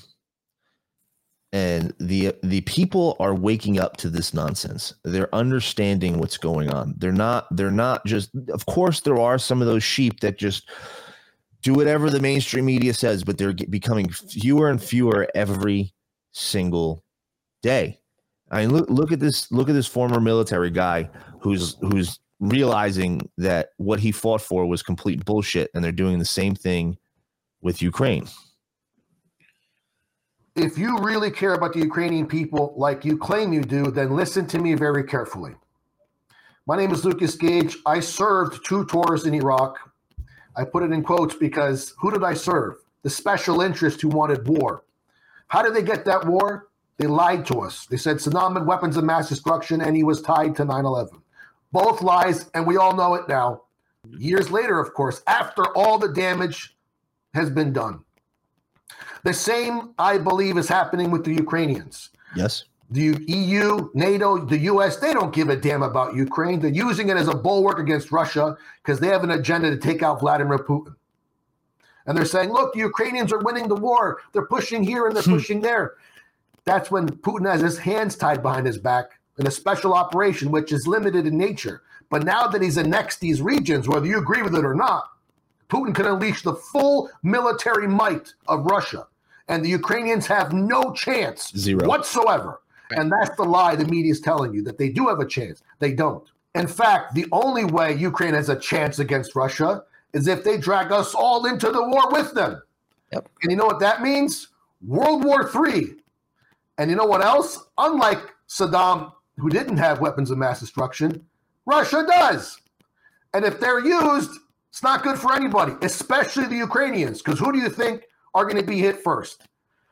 and 1.52 1.92
the 1.98 2.34
the 2.42 2.60
people 2.62 3.16
are 3.18 3.34
waking 3.34 3.78
up 3.78 3.96
to 3.98 4.08
this 4.08 4.32
nonsense. 4.32 4.94
They're 5.04 5.34
understanding 5.34 6.18
what's 6.18 6.38
going 6.38 6.70
on. 6.70 6.94
They're 6.98 7.12
not 7.12 7.46
they're 7.56 7.70
not 7.70 8.04
just 8.06 8.30
of 8.52 8.66
course 8.66 9.00
there 9.00 9.18
are 9.18 9.38
some 9.38 9.60
of 9.60 9.66
those 9.66 9.82
sheep 9.82 10.20
that 10.20 10.38
just 10.38 10.68
do 11.62 11.74
whatever 11.74 12.08
the 12.08 12.20
mainstream 12.20 12.64
media 12.64 12.94
says 12.94 13.24
but 13.24 13.36
they're 13.36 13.52
becoming 13.52 14.08
fewer 14.10 14.70
and 14.70 14.82
fewer 14.82 15.28
every 15.34 15.92
single 16.30 17.04
day. 17.62 17.98
I 18.52 18.60
mean 18.60 18.72
look 18.72 18.88
look 18.88 19.12
at 19.12 19.20
this 19.20 19.50
look 19.50 19.68
at 19.68 19.74
this 19.74 19.88
former 19.88 20.20
military 20.20 20.70
guy 20.70 21.10
who's 21.40 21.76
who's 21.80 22.20
realizing 22.38 23.28
that 23.38 23.70
what 23.76 24.00
he 24.00 24.12
fought 24.12 24.40
for 24.40 24.66
was 24.66 24.82
complete 24.82 25.24
bullshit 25.24 25.70
and 25.74 25.82
they're 25.84 25.92
doing 25.92 26.18
the 26.18 26.24
same 26.24 26.54
thing 26.54 26.96
with 27.60 27.82
Ukraine. 27.82 28.26
If 30.56 30.76
you 30.76 30.98
really 30.98 31.30
care 31.30 31.54
about 31.54 31.72
the 31.72 31.80
Ukrainian 31.80 32.26
people 32.26 32.74
like 32.76 33.04
you 33.04 33.16
claim 33.16 33.52
you 33.52 33.62
do, 33.62 33.90
then 33.90 34.16
listen 34.16 34.46
to 34.48 34.58
me 34.58 34.74
very 34.74 35.04
carefully. 35.04 35.54
My 36.66 36.76
name 36.76 36.92
is 36.92 37.04
Lucas 37.04 37.36
Gage. 37.36 37.76
I 37.86 38.00
served 38.00 38.64
two 38.64 38.84
tours 38.86 39.26
in 39.26 39.34
Iraq. 39.34 39.78
I 40.56 40.64
put 40.64 40.82
it 40.82 40.92
in 40.92 41.02
quotes 41.02 41.34
because 41.34 41.94
who 41.98 42.10
did 42.10 42.24
I 42.24 42.34
serve? 42.34 42.74
The 43.02 43.10
special 43.10 43.60
interest 43.60 44.00
who 44.02 44.08
wanted 44.08 44.46
war. 44.46 44.84
How 45.48 45.62
did 45.62 45.74
they 45.74 45.82
get 45.82 46.04
that 46.04 46.26
war? 46.26 46.68
They 46.98 47.06
lied 47.06 47.46
to 47.46 47.60
us. 47.60 47.86
They 47.86 47.96
said 47.96 48.18
Saddam 48.18 48.58
had 48.58 48.66
weapons 48.66 48.96
of 48.96 49.04
mass 49.04 49.28
destruction 49.28 49.80
and 49.80 49.96
he 49.96 50.04
was 50.04 50.20
tied 50.20 50.54
to 50.56 50.64
9 50.64 50.84
11. 50.84 51.22
Both 51.72 52.02
lies, 52.02 52.50
and 52.52 52.66
we 52.66 52.76
all 52.76 52.96
know 52.96 53.14
it 53.14 53.28
now. 53.28 53.62
Years 54.18 54.50
later, 54.50 54.80
of 54.80 54.92
course, 54.92 55.22
after 55.26 55.64
all 55.76 55.98
the 55.98 56.12
damage 56.12 56.76
has 57.32 57.48
been 57.48 57.72
done. 57.72 58.04
The 59.22 59.34
same, 59.34 59.90
I 59.98 60.18
believe, 60.18 60.56
is 60.56 60.68
happening 60.68 61.10
with 61.10 61.24
the 61.24 61.34
Ukrainians. 61.34 62.10
Yes. 62.34 62.64
The 62.90 63.22
EU, 63.28 63.90
NATO, 63.94 64.44
the 64.44 64.58
US, 64.58 64.96
they 64.96 65.12
don't 65.12 65.32
give 65.32 65.48
a 65.48 65.56
damn 65.56 65.82
about 65.82 66.16
Ukraine. 66.16 66.60
They're 66.60 66.70
using 66.70 67.08
it 67.08 67.16
as 67.16 67.28
a 67.28 67.36
bulwark 67.36 67.78
against 67.78 68.10
Russia 68.10 68.56
because 68.82 68.98
they 68.98 69.08
have 69.08 69.22
an 69.22 69.30
agenda 69.30 69.70
to 69.70 69.76
take 69.76 70.02
out 70.02 70.20
Vladimir 70.20 70.58
Putin. 70.58 70.94
And 72.06 72.16
they're 72.16 72.24
saying, 72.24 72.50
look, 72.50 72.72
the 72.72 72.80
Ukrainians 72.80 73.32
are 73.32 73.38
winning 73.38 73.68
the 73.68 73.76
war. 73.76 74.20
They're 74.32 74.46
pushing 74.46 74.82
here 74.82 75.06
and 75.06 75.14
they're 75.14 75.22
hmm. 75.22 75.34
pushing 75.34 75.60
there. 75.60 75.94
That's 76.64 76.90
when 76.90 77.08
Putin 77.08 77.50
has 77.50 77.60
his 77.60 77.78
hands 77.78 78.16
tied 78.16 78.42
behind 78.42 78.66
his 78.66 78.78
back 78.78 79.18
in 79.38 79.46
a 79.46 79.50
special 79.50 79.94
operation, 79.94 80.50
which 80.50 80.72
is 80.72 80.86
limited 80.86 81.26
in 81.26 81.38
nature. 81.38 81.82
But 82.10 82.24
now 82.24 82.48
that 82.48 82.60
he's 82.60 82.76
annexed 82.76 83.20
these 83.20 83.40
regions, 83.40 83.88
whether 83.88 84.06
you 84.06 84.18
agree 84.18 84.42
with 84.42 84.54
it 84.54 84.64
or 84.64 84.74
not, 84.74 85.04
Putin 85.70 85.94
can 85.94 86.06
unleash 86.06 86.42
the 86.42 86.54
full 86.54 87.10
military 87.22 87.88
might 87.88 88.34
of 88.48 88.66
Russia. 88.66 89.06
And 89.48 89.64
the 89.64 89.68
Ukrainians 89.68 90.26
have 90.26 90.52
no 90.52 90.92
chance 90.92 91.52
Zero. 91.56 91.86
whatsoever. 91.86 92.60
And 92.90 93.10
that's 93.10 93.34
the 93.36 93.44
lie 93.44 93.76
the 93.76 93.84
media 93.84 94.12
is 94.12 94.20
telling 94.20 94.52
you 94.52 94.62
that 94.64 94.78
they 94.78 94.88
do 94.88 95.08
have 95.08 95.20
a 95.20 95.26
chance. 95.26 95.62
They 95.78 95.92
don't. 95.92 96.28
In 96.54 96.66
fact, 96.66 97.14
the 97.14 97.26
only 97.30 97.64
way 97.64 97.94
Ukraine 97.94 98.34
has 98.34 98.48
a 98.48 98.58
chance 98.58 98.98
against 98.98 99.36
Russia 99.36 99.84
is 100.12 100.26
if 100.26 100.42
they 100.42 100.56
drag 100.56 100.90
us 100.90 101.14
all 101.14 101.46
into 101.46 101.70
the 101.70 101.82
war 101.82 102.10
with 102.10 102.34
them. 102.34 102.60
Yep. 103.12 103.28
And 103.42 103.52
you 103.52 103.56
know 103.56 103.66
what 103.66 103.80
that 103.80 104.02
means? 104.02 104.48
World 104.84 105.24
War 105.24 105.48
III. 105.54 105.96
And 106.78 106.90
you 106.90 106.96
know 106.96 107.04
what 107.04 107.22
else? 107.22 107.58
Unlike 107.78 108.34
Saddam, 108.48 109.12
who 109.38 109.48
didn't 109.48 109.76
have 109.76 110.00
weapons 110.00 110.30
of 110.30 110.38
mass 110.38 110.60
destruction, 110.60 111.24
Russia 111.66 112.04
does. 112.08 112.60
And 113.34 113.44
if 113.44 113.60
they're 113.60 113.84
used, 113.84 114.30
it's 114.70 114.82
not 114.82 115.02
good 115.02 115.18
for 115.18 115.34
anybody, 115.34 115.74
especially 115.82 116.46
the 116.46 116.56
Ukrainians, 116.56 117.20
because 117.20 117.38
who 117.38 117.52
do 117.52 117.58
you 117.58 117.68
think 117.68 118.04
are 118.34 118.44
going 118.44 118.56
to 118.56 118.62
be 118.62 118.78
hit 118.78 119.02
first? 119.02 119.42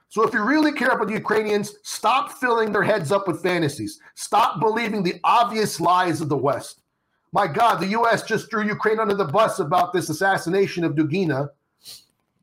So 0.09 0.23
if 0.23 0.33
you 0.33 0.43
really 0.43 0.73
care 0.73 0.91
about 0.91 1.09
the 1.09 1.15
Ukrainians, 1.15 1.75
stop 1.83 2.33
filling 2.33 2.73
their 2.73 2.83
heads 2.83 3.13
up 3.13 3.29
with 3.29 3.43
fantasies. 3.43 4.01
Stop 4.15 4.61
believing 4.61 5.03
the 5.03 5.21
obvious 5.25 5.81
lies 5.81 6.21
of 6.21 6.29
the 6.29 6.37
West. 6.37 6.81
My 7.33 7.47
God, 7.47 7.81
the 7.81 7.89
U.S. 7.89 8.23
just 8.23 8.49
threw 8.49 8.65
Ukraine 8.65 9.01
under 9.01 9.15
the 9.15 9.27
bus 9.27 9.59
about 9.59 9.93
this 9.93 10.09
assassination 10.09 10.83
of 10.85 10.95
Dugina. 10.95 11.51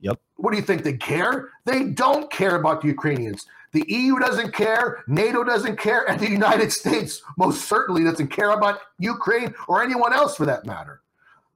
Yep. 0.02 0.20
What 0.36 0.52
do 0.52 0.58
you 0.58 0.64
think? 0.64 0.84
They 0.84 0.98
care? 0.98 1.50
They 1.66 1.86
don't 1.86 2.32
care 2.32 2.58
about 2.58 2.82
the 2.82 2.88
Ukrainians. 2.88 3.48
The 3.72 3.84
EU 3.88 4.20
doesn't 4.20 4.54
care, 4.54 5.04
NATO 5.08 5.44
doesn't 5.44 5.80
care, 5.80 6.10
and 6.10 6.20
the 6.20 6.30
United 6.30 6.72
States 6.82 7.24
most 7.38 7.68
certainly 7.68 8.04
doesn't 8.04 8.28
care 8.28 8.52
about 8.52 8.80
Ukraine 9.00 9.56
or 9.68 9.82
anyone 9.82 10.14
else 10.14 10.38
for 10.38 10.46
that 10.46 10.66
matter. 10.66 11.02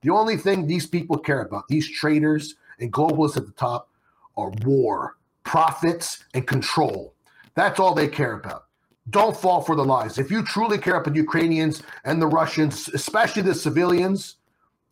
The 0.02 0.12
only 0.12 0.38
thing 0.38 0.66
these 0.66 0.86
people 0.86 1.18
care 1.18 1.42
about, 1.42 1.68
these 1.68 1.90
traders 1.90 2.56
and 2.80 2.92
globalists 2.92 3.38
at 3.38 3.46
the 3.46 3.52
top, 3.54 3.90
are 4.38 4.52
war, 4.64 5.18
profits, 5.44 6.24
and 6.34 6.48
control. 6.48 7.14
That's 7.56 7.80
all 7.80 7.94
they 7.94 8.08
care 8.08 8.34
about. 8.34 8.66
Don't 9.10 9.36
fall 9.36 9.62
for 9.62 9.76
the 9.76 9.84
lies. 9.84 10.18
If 10.18 10.32
you 10.32 10.44
truly 10.44 10.78
care 10.78 10.96
about 10.96 11.14
the 11.14 11.20
Ukrainians 11.20 11.82
and 12.06 12.22
the 12.22 12.28
Russians, 12.28 12.88
especially 12.90 13.42
the 13.42 13.56
civilians, 13.56 14.36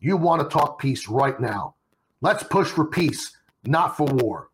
you 0.00 0.16
want 0.16 0.42
to 0.42 0.48
talk 0.48 0.78
peace 0.78 1.08
right 1.08 1.38
now. 1.40 1.74
Let's 2.20 2.42
push 2.42 2.68
for 2.68 2.84
peace, 2.84 3.36
not 3.64 3.96
for 3.96 4.06
war. 4.06 4.50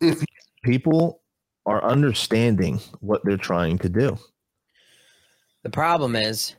If 0.00 0.24
people 0.62 1.20
are 1.66 1.84
understanding 1.84 2.80
what 3.00 3.24
they're 3.24 3.36
trying 3.36 3.78
to 3.78 3.88
do. 3.88 4.18
The 5.62 5.70
problem 5.70 6.16
is 6.16 6.56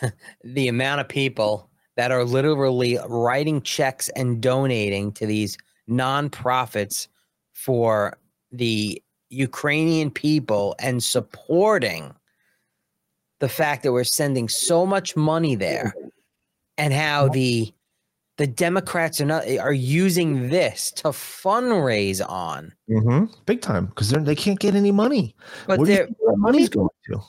the 0.44 0.68
amount 0.68 1.00
of 1.00 1.08
people 1.08 1.68
that 1.96 2.10
are 2.10 2.24
literally 2.24 2.98
writing 3.08 3.60
checks 3.62 4.08
and 4.10 4.40
donating 4.40 5.12
to 5.12 5.26
these 5.26 5.58
nonprofits 5.88 7.08
for 7.52 8.16
the 8.50 9.02
Ukrainian 9.28 10.10
people 10.10 10.74
and 10.78 11.02
supporting 11.02 12.14
the 13.40 13.48
fact 13.48 13.82
that 13.82 13.92
we're 13.92 14.04
sending 14.04 14.48
so 14.48 14.86
much 14.86 15.16
money 15.16 15.54
there 15.54 15.94
and 16.78 16.92
how 16.92 17.28
the 17.28 17.72
the 18.38 18.46
Democrats 18.46 19.20
are 19.20 19.26
not 19.26 19.46
are 19.58 19.72
using 19.72 20.48
this 20.48 20.90
to 20.92 21.08
fundraise 21.08 22.26
on. 22.26 22.72
Mm-hmm. 22.88 23.32
Big 23.46 23.60
time 23.60 23.86
because 23.86 24.10
they 24.10 24.20
they 24.20 24.34
can't 24.34 24.58
get 24.58 24.74
any 24.74 24.92
money. 24.92 25.34
But 25.66 25.80
Where 25.80 25.86
do 25.86 25.92
you 25.92 26.36
money's 26.36 26.68
going 26.68 26.88
to? 27.10 27.20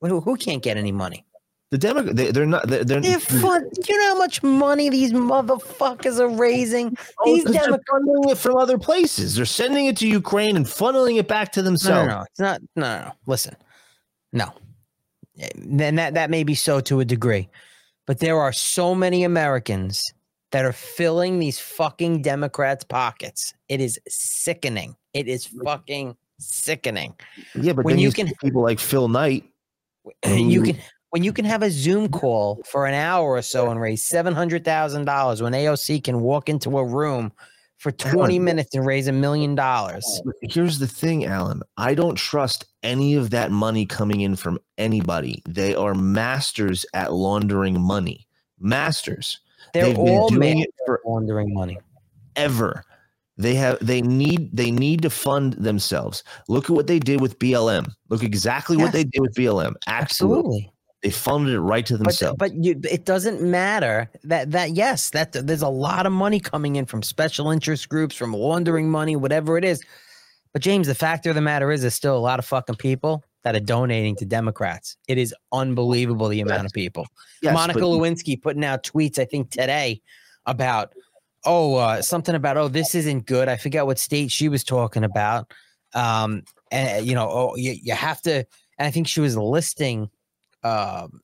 who 0.00 0.36
can't 0.36 0.62
get 0.62 0.76
any 0.76 0.92
money? 0.92 1.24
The 1.70 1.76
Democrat, 1.78 2.16
they, 2.16 2.30
they're 2.30 2.46
not. 2.46 2.66
They're, 2.66 2.82
they're, 2.82 3.00
They're 3.02 3.20
fun. 3.20 3.68
Do 3.68 3.82
you 3.92 3.98
know 3.98 4.14
how 4.14 4.18
much 4.18 4.42
money 4.42 4.88
these 4.88 5.12
motherfuckers 5.12 6.18
are 6.18 6.28
raising? 6.28 6.96
Oh, 7.18 7.24
These 7.26 7.44
Democrats. 7.44 7.84
funneling 7.92 8.30
it 8.32 8.38
from 8.38 8.56
other 8.56 8.78
places. 8.78 9.34
They're 9.36 9.44
sending 9.44 9.84
it 9.86 9.96
to 9.98 10.08
Ukraine 10.08 10.56
and 10.56 10.64
funneling 10.64 11.18
it 11.18 11.28
back 11.28 11.52
to 11.52 11.62
themselves. 11.62 12.08
no, 12.08 12.16
no, 12.16 12.22
it's 12.22 12.40
not. 12.40 12.62
No, 12.74 12.82
no, 12.98 13.04
no. 13.04 13.12
Listen, 13.26 13.54
no. 14.32 14.52
Eh, 15.38 15.48
Then 15.56 15.96
that 15.96 16.14
that 16.14 16.30
may 16.30 16.42
be 16.42 16.54
so 16.54 16.80
to 16.80 17.00
a 17.00 17.04
degree, 17.04 17.50
but 18.06 18.18
there 18.20 18.38
are 18.40 18.52
so 18.52 18.94
many 18.94 19.24
Americans 19.24 20.02
that 20.52 20.64
are 20.64 20.72
filling 20.72 21.38
these 21.38 21.58
fucking 21.58 22.22
Democrats' 22.22 22.82
pockets. 22.84 23.52
It 23.68 23.82
is 23.82 24.00
sickening. 24.08 24.96
It 25.12 25.28
is 25.28 25.44
fucking 25.62 26.16
sickening. 26.40 27.12
Yeah, 27.54 27.74
but 27.74 27.84
When 27.84 27.98
you 27.98 28.10
can- 28.10 28.30
people 28.42 28.62
like 28.62 28.78
Phil 28.78 29.08
Knight. 29.08 29.44
you 30.24 30.62
can 30.62 30.78
when 31.10 31.24
you 31.24 31.32
can 31.32 31.44
have 31.44 31.62
a 31.62 31.70
Zoom 31.70 32.08
call 32.08 32.62
for 32.64 32.86
an 32.86 32.94
hour 32.94 33.30
or 33.30 33.42
so 33.42 33.70
and 33.70 33.80
raise 33.80 34.04
seven 34.04 34.34
hundred 34.34 34.64
thousand 34.64 35.04
dollars 35.04 35.42
when 35.42 35.52
AOC 35.52 36.04
can 36.04 36.20
walk 36.20 36.48
into 36.48 36.78
a 36.78 36.84
room 36.84 37.32
for 37.78 37.92
twenty 37.92 38.34
Alan, 38.34 38.44
minutes 38.44 38.74
and 38.74 38.84
raise 38.84 39.08
a 39.08 39.12
million 39.12 39.54
dollars. 39.54 40.20
Here's 40.42 40.78
the 40.78 40.86
thing, 40.86 41.24
Alan. 41.24 41.62
I 41.76 41.94
don't 41.94 42.16
trust 42.16 42.66
any 42.82 43.14
of 43.14 43.30
that 43.30 43.50
money 43.50 43.86
coming 43.86 44.20
in 44.20 44.36
from 44.36 44.58
anybody. 44.76 45.42
They 45.48 45.74
are 45.74 45.94
masters 45.94 46.84
at 46.94 47.12
laundering 47.12 47.80
money. 47.80 48.26
Masters. 48.58 49.40
They're 49.72 49.84
They've 49.84 49.96
been 49.96 50.08
all 50.08 50.28
doing 50.28 50.40
doing 50.40 50.58
it 50.60 50.70
for 50.84 51.00
laundering 51.04 51.54
money. 51.54 51.78
ever. 52.36 52.84
They 53.36 53.54
have 53.54 53.78
they 53.80 54.02
need 54.02 54.56
they 54.56 54.72
need 54.72 55.02
to 55.02 55.10
fund 55.10 55.52
themselves. 55.52 56.24
Look 56.48 56.64
at 56.64 56.70
what 56.70 56.88
they 56.88 56.98
did 56.98 57.20
with 57.20 57.38
BLM. 57.38 57.88
Look 58.08 58.24
exactly 58.24 58.76
what 58.76 58.92
they 58.92 59.04
did 59.04 59.20
with 59.20 59.34
BLM. 59.34 59.74
Absolutely. 59.86 60.44
Absolutely. 60.66 60.72
They 61.02 61.10
funded 61.10 61.54
it 61.54 61.60
right 61.60 61.86
to 61.86 61.94
But, 61.94 62.04
themselves. 62.04 62.36
but 62.38 62.54
you, 62.54 62.80
it 62.90 63.04
doesn't 63.04 63.40
matter 63.40 64.10
that 64.24 64.50
that 64.50 64.70
yes 64.72 65.10
that 65.10 65.32
there's 65.32 65.62
a 65.62 65.68
lot 65.68 66.06
of 66.06 66.12
money 66.12 66.40
coming 66.40 66.74
in 66.76 66.86
from 66.86 67.02
special 67.02 67.50
interest 67.50 67.88
groups 67.88 68.16
from 68.16 68.32
laundering 68.32 68.90
money 68.90 69.14
whatever 69.14 69.56
it 69.56 69.64
is. 69.64 69.82
But 70.52 70.62
james 70.62 70.86
the 70.88 70.94
fact 70.96 71.26
of 71.26 71.34
the 71.36 71.40
matter 71.40 71.70
is 71.70 71.82
there's 71.82 71.94
still 71.94 72.16
a 72.16 72.18
lot 72.18 72.38
of 72.40 72.44
fucking 72.46 72.76
people 72.76 73.22
that 73.44 73.54
are 73.54 73.60
donating 73.60 74.16
to 74.16 74.24
democrats. 74.24 74.96
It 75.06 75.18
is 75.18 75.32
unbelievable 75.52 76.26
the 76.28 76.40
amount 76.40 76.66
of 76.66 76.72
people. 76.72 77.06
Yes, 77.42 77.54
monica 77.54 77.78
but- 77.78 77.86
lewinsky 77.86 78.40
putting 78.42 78.64
out 78.64 78.82
tweets 78.82 79.18
i 79.20 79.24
think 79.24 79.50
today 79.50 80.00
about 80.46 80.92
oh 81.44 81.76
uh, 81.76 82.02
something 82.02 82.34
about 82.34 82.56
oh 82.56 82.66
this 82.66 82.96
isn't 82.96 83.26
good. 83.26 83.48
I 83.48 83.56
forget 83.56 83.86
what 83.86 84.00
state 84.00 84.32
she 84.32 84.48
was 84.48 84.64
talking 84.64 85.04
about. 85.04 85.52
Um 85.94 86.42
and 86.72 87.06
you 87.06 87.14
know 87.14 87.28
oh 87.30 87.54
you, 87.56 87.76
you 87.80 87.94
have 87.94 88.20
to 88.22 88.34
and 88.78 88.86
i 88.86 88.90
think 88.90 89.06
she 89.06 89.20
was 89.20 89.36
listing 89.36 90.10
um 90.68 91.20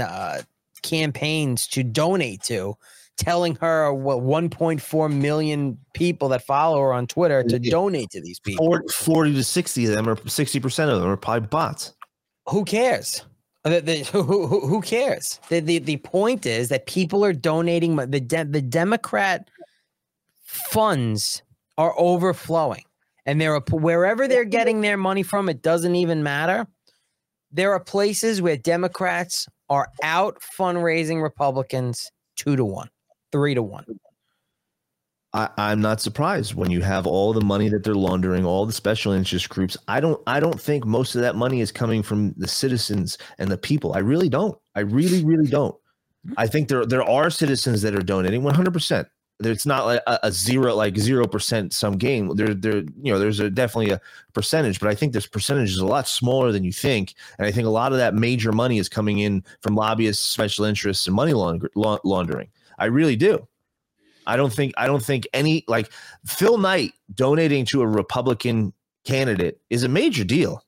uh, 0.00 0.42
campaigns 0.82 1.66
to 1.68 1.82
donate 1.82 2.42
to 2.42 2.76
telling 3.16 3.54
her 3.56 3.92
what 3.92 4.18
1.4 4.18 5.12
million 5.12 5.78
people 5.94 6.28
that 6.28 6.44
follow 6.44 6.80
her 6.80 6.92
on 6.92 7.06
twitter 7.06 7.42
to 7.42 7.58
donate 7.58 8.10
to 8.10 8.20
these 8.20 8.40
people. 8.40 8.66
40, 8.66 8.88
40 8.92 9.34
to 9.34 9.44
60 9.44 9.84
of 9.86 9.92
them 9.92 10.08
or 10.08 10.16
60% 10.16 10.88
of 10.88 11.00
them 11.00 11.10
are 11.10 11.16
probably 11.16 11.48
bots. 11.48 11.92
who 12.48 12.64
cares? 12.64 13.24
The, 13.64 13.80
the, 13.80 13.98
who, 14.12 14.22
who, 14.22 14.66
who 14.66 14.82
cares? 14.82 15.40
The, 15.48 15.60
the 15.60 15.78
the 15.78 15.96
point 15.96 16.44
is 16.44 16.68
that 16.68 16.84
people 16.84 17.24
are 17.24 17.32
donating 17.32 17.96
the 17.96 18.20
de- 18.20 18.44
the 18.44 18.60
democrat 18.60 19.48
funds 20.44 21.42
are 21.78 21.94
overflowing 21.96 22.84
and 23.24 23.40
there 23.40 23.54
are 23.54 23.62
wherever 23.70 24.28
they're 24.28 24.44
getting 24.44 24.82
their 24.82 24.98
money 24.98 25.22
from 25.22 25.48
it 25.48 25.62
doesn't 25.62 25.94
even 25.94 26.22
matter 26.22 26.66
there 27.54 27.72
are 27.72 27.80
places 27.80 28.42
where 28.42 28.56
democrats 28.56 29.48
are 29.70 29.88
out 30.02 30.38
fundraising 30.58 31.22
republicans 31.22 32.10
two 32.36 32.56
to 32.56 32.64
one 32.64 32.88
three 33.32 33.54
to 33.54 33.62
one 33.62 33.84
I, 35.34 35.48
I'm 35.58 35.80
not 35.80 36.00
surprised 36.00 36.54
when 36.54 36.70
you 36.70 36.80
have 36.82 37.08
all 37.08 37.32
the 37.32 37.40
money 37.40 37.68
that 37.68 37.82
they're 37.82 37.96
laundering, 37.96 38.44
all 38.44 38.66
the 38.66 38.72
special 38.72 39.12
interest 39.12 39.48
groups. 39.48 39.76
I 39.88 39.98
don't 39.98 40.22
I 40.28 40.38
don't 40.38 40.60
think 40.60 40.86
most 40.86 41.16
of 41.16 41.22
that 41.22 41.34
money 41.34 41.60
is 41.60 41.72
coming 41.72 42.04
from 42.04 42.32
the 42.36 42.46
citizens 42.46 43.18
and 43.38 43.50
the 43.50 43.58
people. 43.58 43.94
I 43.94 43.98
really 43.98 44.28
don't. 44.28 44.56
I 44.76 44.80
really, 44.80 45.24
really 45.24 45.48
don't. 45.48 45.74
I 46.36 46.46
think 46.46 46.68
there 46.68 46.86
there 46.86 47.02
are 47.02 47.30
citizens 47.30 47.82
that 47.82 47.96
are 47.96 48.02
donating 48.02 48.44
100 48.44 48.72
percent 48.72 49.08
it's 49.40 49.66
not 49.66 49.86
like 49.86 50.00
a, 50.06 50.18
a 50.24 50.32
zero 50.32 50.74
like 50.74 50.96
zero 50.96 51.26
percent 51.26 51.72
some 51.72 51.96
game. 51.96 52.34
There 52.36 52.54
there 52.54 52.78
you 52.78 53.12
know 53.12 53.18
there's 53.18 53.40
a 53.40 53.50
definitely 53.50 53.90
a 53.92 54.00
percentage 54.32 54.80
but 54.80 54.88
i 54.88 54.94
think 54.94 55.12
this 55.12 55.26
percentage 55.26 55.70
is 55.70 55.78
a 55.78 55.86
lot 55.86 56.08
smaller 56.08 56.52
than 56.52 56.64
you 56.64 56.72
think. 56.72 57.14
And 57.38 57.46
i 57.46 57.50
think 57.50 57.66
a 57.66 57.70
lot 57.70 57.92
of 57.92 57.98
that 57.98 58.14
major 58.14 58.52
money 58.52 58.78
is 58.78 58.88
coming 58.88 59.18
in 59.18 59.44
from 59.60 59.74
lobbyists 59.74 60.24
special 60.24 60.64
interests 60.64 61.06
and 61.06 61.16
money 61.16 61.32
laundering, 61.34 62.48
i 62.78 62.86
really 62.86 63.16
do. 63.16 63.46
I 64.26 64.36
don't 64.36 64.52
think 64.52 64.72
i 64.76 64.86
don't 64.86 65.04
think 65.04 65.26
any 65.34 65.64
like 65.68 65.90
phil 66.26 66.58
knight 66.58 66.92
donating 67.14 67.64
to 67.66 67.82
a 67.82 67.86
republican 67.86 68.72
candidate 69.04 69.60
is 69.70 69.82
a 69.82 69.88
major 69.88 70.24
deal. 70.24 70.64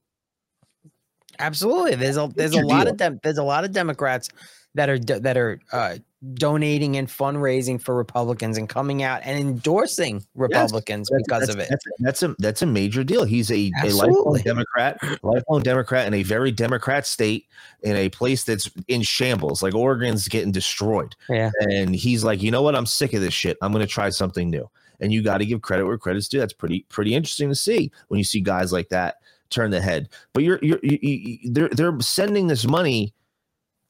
Absolutely. 1.38 1.94
There's 1.96 2.16
a 2.16 2.30
there's 2.34 2.54
a 2.54 2.64
lot 2.64 2.84
deal. 2.84 2.92
of 2.92 2.96
dem- 2.98 3.20
there's 3.22 3.38
a 3.38 3.42
lot 3.42 3.64
of 3.64 3.72
Democrats 3.72 4.28
that 4.76 4.88
are 4.88 4.98
that 4.98 5.36
are 5.36 5.60
uh, 5.72 5.96
donating 6.34 6.96
and 6.96 7.08
fundraising 7.08 7.80
for 7.80 7.94
Republicans 7.94 8.58
and 8.58 8.68
coming 8.68 9.02
out 9.02 9.20
and 9.24 9.38
endorsing 9.38 10.24
Republicans 10.34 11.08
That's- 11.08 11.24
because 11.26 11.40
that's, 11.46 11.54
of 11.54 11.60
it. 11.60 11.68
That's, 11.68 11.84
that's 11.98 12.22
a 12.22 12.36
that's 12.38 12.62
a 12.62 12.66
major 12.66 13.02
deal. 13.02 13.24
He's 13.24 13.50
a, 13.50 13.72
a 13.82 13.90
lifelong 13.90 14.38
Democrat, 14.44 14.98
lifelong 15.22 15.62
Democrat 15.62 16.06
in 16.06 16.14
a 16.14 16.22
very 16.22 16.52
Democrat 16.52 17.06
state 17.06 17.46
in 17.82 17.96
a 17.96 18.08
place 18.08 18.44
that's 18.44 18.70
in 18.88 19.02
shambles. 19.02 19.62
Like 19.62 19.74
Oregon's 19.74 20.28
getting 20.28 20.52
destroyed, 20.52 21.16
Yeah. 21.28 21.50
and 21.60 21.94
he's 21.94 22.22
like, 22.22 22.42
you 22.42 22.50
know 22.50 22.62
what? 22.62 22.76
I'm 22.76 22.86
sick 22.86 23.12
of 23.14 23.20
this 23.20 23.34
shit. 23.34 23.56
I'm 23.62 23.72
going 23.72 23.84
to 23.84 23.90
try 23.90 24.10
something 24.10 24.48
new. 24.48 24.68
And 25.00 25.12
you 25.12 25.22
got 25.22 25.38
to 25.38 25.46
give 25.46 25.60
credit 25.60 25.84
where 25.84 25.98
credit's 25.98 26.28
due. 26.28 26.38
That's 26.38 26.54
pretty 26.54 26.86
pretty 26.88 27.14
interesting 27.14 27.48
to 27.48 27.54
see 27.54 27.90
when 28.08 28.18
you 28.18 28.24
see 28.24 28.40
guys 28.40 28.72
like 28.72 28.88
that 28.90 29.16
turn 29.50 29.70
the 29.70 29.80
head. 29.80 30.08
But 30.32 30.42
you're 30.42 30.58
you're 30.62 30.80
you, 30.82 30.98
you, 31.02 31.52
they're 31.52 31.68
they're 31.68 32.00
sending 32.00 32.46
this 32.46 32.66
money 32.66 33.12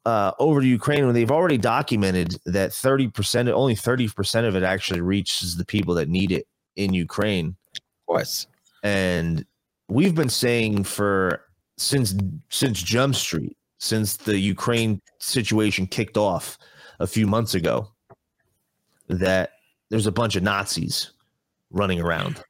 uh, 0.06 0.30
over 0.38 0.60
to 0.60 0.66
Ukraine 0.66 1.04
when 1.04 1.14
they've 1.14 1.32
already 1.32 1.58
documented 1.58 2.36
that 2.46 2.70
30%, 2.70 3.50
only 3.50 3.74
30% 3.74 4.46
of 4.46 4.54
it 4.54 4.62
actually 4.62 5.00
reaches 5.00 5.56
the 5.56 5.64
people 5.64 5.94
that 5.96 6.08
need 6.08 6.30
it 6.30 6.46
in 6.76 6.94
Ukraine. 6.94 7.56
Of 7.74 8.06
course. 8.06 8.46
And 8.84 9.44
we've 9.88 10.14
been 10.14 10.28
saying 10.28 10.84
for 10.84 11.42
since 11.76 12.14
since 12.50 12.80
Jump 12.80 13.16
Street, 13.16 13.56
since 13.78 14.16
the 14.16 14.38
Ukraine 14.38 15.02
situation 15.18 15.88
kicked 15.88 16.16
off 16.16 16.56
a 17.00 17.06
few 17.06 17.26
months 17.26 17.54
ago, 17.54 17.90
that 19.08 19.50
there's 19.90 20.06
a 20.06 20.12
bunch 20.12 20.36
of 20.36 20.44
Nazis 20.44 21.10
running 21.70 22.00
around. 22.00 22.40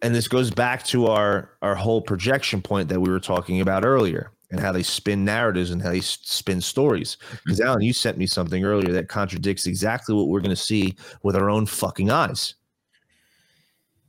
And 0.00 0.14
this 0.14 0.28
goes 0.28 0.52
back 0.52 0.84
to 0.86 1.08
our 1.08 1.50
our 1.60 1.74
whole 1.74 2.00
projection 2.00 2.62
point 2.62 2.88
that 2.88 3.00
we 3.00 3.10
were 3.10 3.20
talking 3.20 3.60
about 3.60 3.84
earlier 3.84 4.30
and 4.50 4.60
how 4.60 4.72
they 4.72 4.82
spin 4.82 5.24
narratives 5.24 5.70
and 5.70 5.80
how 5.80 5.90
they 5.90 6.00
spin 6.00 6.60
stories. 6.60 7.16
Mm-hmm. 7.16 7.36
Because 7.44 7.60
Alan, 7.60 7.82
you 7.82 7.92
sent 7.92 8.18
me 8.18 8.26
something 8.26 8.64
earlier 8.64 8.92
that 8.92 9.08
contradicts 9.08 9.66
exactly 9.66 10.14
what 10.14 10.28
we're 10.28 10.40
going 10.40 10.50
to 10.50 10.56
see 10.56 10.96
with 11.22 11.36
our 11.36 11.48
own 11.48 11.66
fucking 11.66 12.10
eyes. 12.10 12.54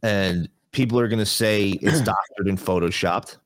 And 0.04 0.50
people 0.72 1.00
are 1.00 1.08
going 1.08 1.20
to 1.20 1.26
say 1.26 1.70
it's 1.70 2.02
doctored 2.02 2.48
and 2.48 2.58
photoshopped. 2.58 3.38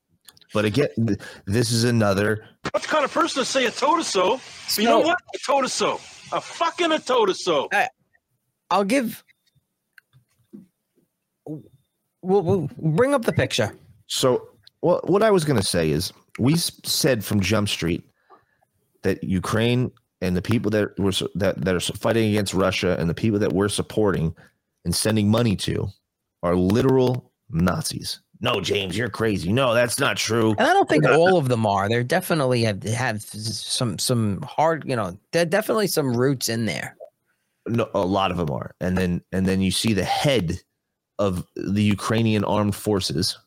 But 0.53 0.63
again, 0.63 0.87
th- 0.95 1.19
this 1.45 1.71
is 1.71 1.83
another. 1.83 2.45
What 2.71 2.83
kind 2.83 3.03
of 3.03 3.11
person 3.11 3.41
to 3.41 3.45
say 3.45 3.65
a 3.65 3.71
toe 3.71 3.97
to 3.97 4.03
so? 4.03 4.39
You 4.77 4.85
know 4.85 4.99
what? 4.99 5.17
A 5.33 5.37
toe 5.45 5.61
to 5.61 5.69
so. 5.69 5.95
A 6.31 6.39
fucking 6.39 6.91
a 6.93 6.99
toe 6.99 7.25
to 7.25 7.33
so. 7.33 7.69
I'll 8.71 8.85
give. 8.85 9.21
We'll, 11.45 12.41
we'll 12.41 12.69
bring 12.77 13.13
up 13.13 13.25
the 13.25 13.33
picture. 13.33 13.77
So, 14.07 14.49
well, 14.81 15.01
what 15.03 15.23
I 15.23 15.29
was 15.29 15.43
going 15.43 15.59
to 15.59 15.65
say 15.65 15.91
is, 15.91 16.13
we 16.39 16.55
said 16.55 17.23
from 17.23 17.39
Jump 17.39 17.69
Street 17.69 18.03
that 19.03 19.23
Ukraine 19.23 19.91
and 20.21 20.35
the 20.35 20.41
people 20.41 20.71
that 20.71 20.97
were 20.99 21.11
that 21.35 21.63
that 21.63 21.75
are 21.75 21.79
fighting 21.79 22.29
against 22.29 22.53
Russia 22.53 22.95
and 22.99 23.09
the 23.09 23.13
people 23.13 23.39
that 23.39 23.53
we're 23.53 23.69
supporting 23.69 24.35
and 24.83 24.95
sending 24.95 25.29
money 25.29 25.55
to 25.55 25.87
are 26.43 26.55
literal 26.55 27.31
Nazis. 27.49 28.19
No, 28.41 28.59
James, 28.59 28.97
you're 28.97 29.09
crazy. 29.09 29.51
No, 29.53 29.73
that's 29.73 29.99
not 29.99 30.17
true. 30.17 30.51
And 30.57 30.67
I 30.67 30.73
don't 30.73 30.89
think 30.89 31.05
all 31.05 31.37
of 31.37 31.47
them 31.47 31.65
are. 31.65 31.87
They're 31.87 32.03
definitely 32.03 32.63
have 32.63 32.83
have 32.83 33.21
some 33.21 33.97
some 33.97 34.41
hard, 34.41 34.83
you 34.85 34.95
know, 34.95 35.17
there 35.31 35.45
definitely 35.45 35.87
some 35.87 36.15
roots 36.15 36.49
in 36.49 36.65
there. 36.65 36.97
No, 37.67 37.89
a 37.93 38.05
lot 38.05 38.31
of 38.31 38.37
them 38.37 38.51
are. 38.51 38.75
And 38.81 38.97
then 38.97 39.21
and 39.31 39.45
then 39.45 39.61
you 39.61 39.71
see 39.71 39.93
the 39.93 40.03
head 40.03 40.61
of 41.17 41.45
the 41.55 41.83
Ukrainian 41.83 42.43
armed 42.43 42.75
forces. 42.75 43.37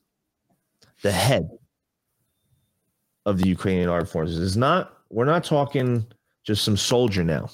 The 1.02 1.12
head 1.12 1.50
of 3.28 3.38
the 3.38 3.48
Ukrainian 3.48 3.88
armed 3.88 4.08
forces 4.08 4.38
is 4.38 4.56
not. 4.56 4.80
We're 5.10 5.26
not 5.34 5.44
talking 5.44 6.06
just 6.44 6.64
some 6.64 6.76
soldier 6.76 7.22
now. 7.22 7.50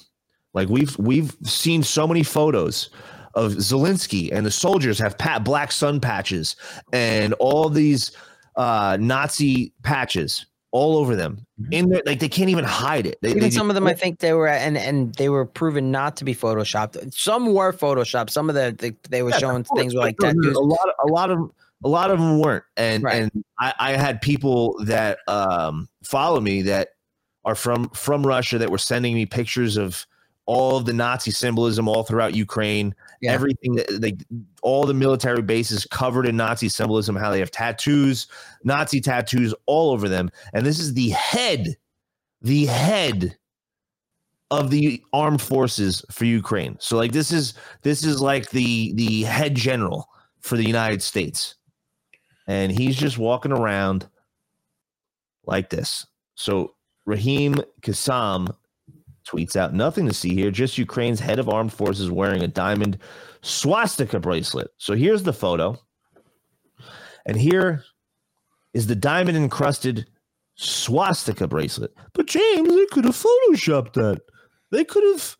Like 0.53 0.69
we've 0.69 0.97
we've 0.97 1.35
seen 1.43 1.83
so 1.83 2.07
many 2.07 2.23
photos 2.23 2.89
of 3.33 3.51
Zelensky 3.53 4.31
and 4.31 4.45
the 4.45 4.51
soldiers 4.51 4.97
have 4.99 5.17
pat 5.17 5.43
black 5.43 5.71
sun 5.71 5.99
patches 5.99 6.55
and 6.93 7.33
all 7.33 7.67
these 7.69 8.15
uh, 8.55 8.97
Nazi 8.99 9.73
patches 9.83 10.45
all 10.71 10.97
over 10.97 11.15
them. 11.15 11.45
In 11.71 11.89
there, 11.89 12.01
like 12.05 12.19
they 12.19 12.29
can't 12.29 12.49
even 12.49 12.65
hide 12.65 13.05
it. 13.05 13.17
They, 13.21 13.29
Even 13.29 13.41
they 13.43 13.49
some 13.49 13.69
of 13.69 13.75
them, 13.75 13.87
I 13.87 13.93
think 13.93 14.19
they 14.19 14.33
were, 14.33 14.47
and 14.47 14.77
and 14.77 15.13
they 15.15 15.29
were 15.29 15.45
proven 15.45 15.91
not 15.91 16.17
to 16.17 16.25
be 16.25 16.35
photoshopped. 16.35 17.13
Some 17.13 17.53
were 17.53 17.73
photoshopped. 17.73 18.29
Some 18.29 18.49
of 18.49 18.55
the, 18.55 18.75
the 18.77 18.95
they 19.09 19.23
were 19.23 19.31
Yeah, 19.31 19.37
showing 19.39 19.63
things 19.63 19.93
like 19.93 20.17
tattoos. 20.17 20.55
A 20.55 20.59
lot, 20.59 20.89
of, 20.89 21.09
a 21.09 21.11
lot 21.11 21.31
of, 21.31 21.51
a 21.85 21.87
lot 21.87 22.09
of 22.09 22.19
them 22.19 22.39
weren't, 22.39 22.63
and 22.75 23.03
Right. 23.03 23.21
and 23.21 23.43
I, 23.59 23.73
I 23.79 23.91
had 23.93 24.21
people 24.21 24.75
that 24.85 25.19
um, 25.27 25.87
follow 26.03 26.41
me 26.41 26.63
that 26.63 26.89
are 27.45 27.55
from 27.55 27.89
from 27.91 28.25
Russia 28.25 28.57
that 28.57 28.71
were 28.71 28.79
sending 28.79 29.13
me 29.13 29.25
pictures 29.27 29.77
of 29.77 30.05
all 30.47 30.77
of 30.77 30.85
the 30.85 30.93
Nazi 30.93 31.31
symbolism 31.31 31.87
all 31.87 32.03
throughout 32.03 32.35
Ukraine. 32.35 32.93
Yeah. 33.21 33.33
Everything 33.33 33.75
that 33.75 34.01
they, 34.01 34.17
all 34.63 34.85
the 34.85 34.93
military 34.95 35.41
bases 35.43 35.85
covered 35.85 36.25
in 36.25 36.35
Nazi 36.35 36.69
symbolism. 36.69 37.15
How 37.15 37.29
they 37.31 37.39
have 37.39 37.51
tattoos, 37.51 38.27
Nazi 38.63 38.99
tattoos 38.99 39.53
all 39.67 39.91
over 39.91 40.09
them, 40.09 40.31
and 40.53 40.65
this 40.65 40.79
is 40.79 40.95
the 40.95 41.09
head, 41.09 41.77
the 42.41 42.65
head 42.65 43.37
of 44.51 44.71
the 44.71 45.03
armed 45.13 45.41
forces 45.41 46.03
for 46.11 46.25
Ukraine. 46.25 46.77
So 46.79 46.97
like 46.97 47.11
this 47.11 47.31
is 47.31 47.53
this 47.83 48.03
is 48.03 48.21
like 48.21 48.49
the 48.49 48.91
the 48.93 49.21
head 49.23 49.53
general 49.53 50.09
for 50.39 50.57
the 50.57 50.65
United 50.65 51.03
States. 51.03 51.55
And 52.47 52.71
he's 52.71 52.95
just 52.95 53.17
walking 53.17 53.51
around 53.51 54.07
like 55.45 55.69
this. 55.69 56.05
So 56.35 56.75
Raheem 57.05 57.55
Kassam 57.81 58.55
tweets 59.27 59.55
out 59.55 59.73
nothing 59.73 60.05
to 60.05 60.13
see 60.13 60.33
here, 60.33 60.51
just 60.51 60.77
Ukraine's 60.77 61.19
head 61.19 61.39
of 61.39 61.49
armed 61.49 61.73
forces 61.73 62.11
wearing 62.11 62.43
a 62.43 62.47
diamond 62.47 62.99
swastika 63.41 64.19
bracelet. 64.19 64.69
So 64.77 64.93
here's 64.93 65.23
the 65.23 65.33
photo. 65.33 65.77
And 67.25 67.37
here 67.37 67.83
is 68.73 68.87
the 68.87 68.95
diamond 68.95 69.37
encrusted 69.37 70.05
swastika 70.55 71.47
bracelet. 71.47 71.93
But 72.13 72.27
James, 72.27 72.69
they 72.69 72.85
could 72.87 73.05
have 73.05 73.15
photoshopped 73.15 73.93
that. 73.93 74.21
They 74.71 74.83
could 74.83 75.03
have 75.03 75.37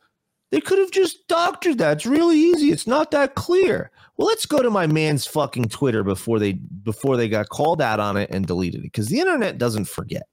they 0.51 0.61
could 0.61 0.79
have 0.79 0.91
just 0.91 1.27
doctored 1.27 1.79
that. 1.79 1.97
It's 1.97 2.05
really 2.05 2.37
easy. 2.37 2.71
It's 2.71 2.87
not 2.87 3.11
that 3.11 3.35
clear. 3.35 3.91
Well, 4.17 4.27
let's 4.27 4.45
go 4.45 4.61
to 4.61 4.69
my 4.69 4.87
man's 4.87 5.25
fucking 5.25 5.65
Twitter 5.65 6.03
before 6.03 6.39
they 6.39 6.53
before 6.53 7.17
they 7.17 7.27
got 7.27 7.49
called 7.49 7.81
out 7.81 7.99
on 7.99 8.17
it 8.17 8.29
and 8.31 8.45
deleted 8.45 8.81
it 8.81 8.83
because 8.83 9.07
the 9.07 9.19
internet 9.19 9.57
doesn't 9.57 9.85
forget. 9.85 10.23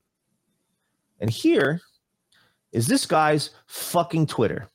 And 1.20 1.30
here 1.30 1.80
is 2.72 2.86
this 2.86 3.06
guy's 3.06 3.50
fucking 3.66 4.26
Twitter. 4.26 4.68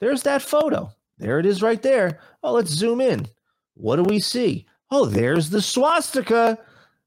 There's 0.00 0.22
that 0.22 0.42
photo. 0.42 0.90
There 1.18 1.38
it 1.38 1.46
is 1.46 1.62
right 1.62 1.82
there. 1.82 2.20
Oh, 2.42 2.52
let's 2.52 2.70
zoom 2.70 3.00
in. 3.00 3.26
What 3.74 3.96
do 3.96 4.02
we 4.04 4.20
see? 4.20 4.66
Oh, 4.90 5.06
there's 5.06 5.50
the 5.50 5.62
swastika. 5.62 6.58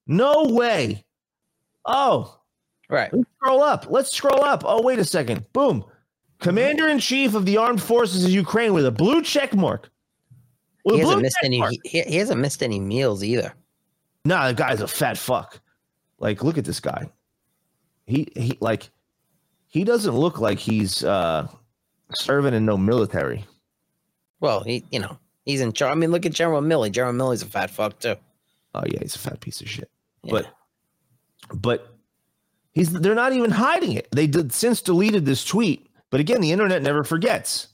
No 0.05 0.45
way. 0.45 1.05
Oh, 1.85 2.37
Right. 2.89 3.11
Let's 3.13 3.29
scroll 3.35 3.61
up. 3.63 3.87
Let's 3.89 4.15
scroll 4.15 4.43
up. 4.43 4.63
Oh, 4.65 4.81
wait 4.81 4.99
a 4.99 5.05
second. 5.05 5.45
Boom. 5.53 5.83
Commander 6.39 6.87
in 6.87 6.99
chief 6.99 7.33
of 7.33 7.45
the 7.45 7.57
armed 7.57 7.81
forces 7.81 8.23
of 8.23 8.31
Ukraine 8.31 8.73
with 8.73 8.85
a 8.85 8.91
blue 8.91 9.21
check 9.21 9.53
mark. 9.53 9.89
With 10.87 10.95
He 10.95 11.01
hasn't 11.01 11.21
missed 11.21 11.37
any. 11.43 11.79
He, 11.83 12.01
he 12.01 12.15
hasn't 12.15 12.39
missed 12.39 12.63
any 12.63 12.79
meals 12.79 13.21
either. 13.21 13.53
Nah, 14.23 14.47
the 14.47 14.53
guy's 14.53 14.79
a 14.79 14.87
fat 14.87 15.17
fuck. 15.17 15.59
Like, 16.17 16.45
look 16.45 16.57
at 16.57 16.63
this 16.63 16.79
guy. 16.79 17.09
He 18.05 18.29
he 18.37 18.57
like 18.61 18.89
he 19.67 19.83
doesn't 19.83 20.15
look 20.15 20.39
like 20.39 20.59
he's 20.59 21.03
uh 21.03 21.49
serving 22.15 22.53
in 22.53 22.65
no 22.65 22.77
military. 22.77 23.43
Well, 24.39 24.63
he, 24.63 24.85
you 24.89 24.99
know, 24.99 25.19
he's 25.43 25.59
in 25.59 25.73
charge. 25.73 25.91
I 25.91 25.95
mean, 25.95 26.11
look 26.11 26.25
at 26.25 26.31
General 26.31 26.61
Milley. 26.61 26.89
General 26.89 27.13
Milley's 27.13 27.41
a 27.41 27.47
fat 27.47 27.69
fuck 27.69 27.99
too. 27.99 28.15
Oh 28.73 28.83
yeah, 28.85 28.99
he's 29.01 29.15
a 29.15 29.19
fat 29.19 29.41
piece 29.41 29.59
of 29.59 29.67
shit. 29.67 29.91
Yeah. 30.23 30.31
But 30.31 30.47
but 31.53 31.97
he's 32.71 32.93
they're 32.93 33.13
not 33.13 33.33
even 33.33 33.51
hiding 33.51 33.91
it. 33.91 34.07
They 34.11 34.25
did 34.25 34.53
since 34.53 34.81
deleted 34.81 35.25
this 35.25 35.43
tweet, 35.43 35.89
but 36.11 36.21
again, 36.21 36.39
the 36.39 36.53
internet 36.53 36.81
never 36.81 37.03
forgets. 37.03 37.67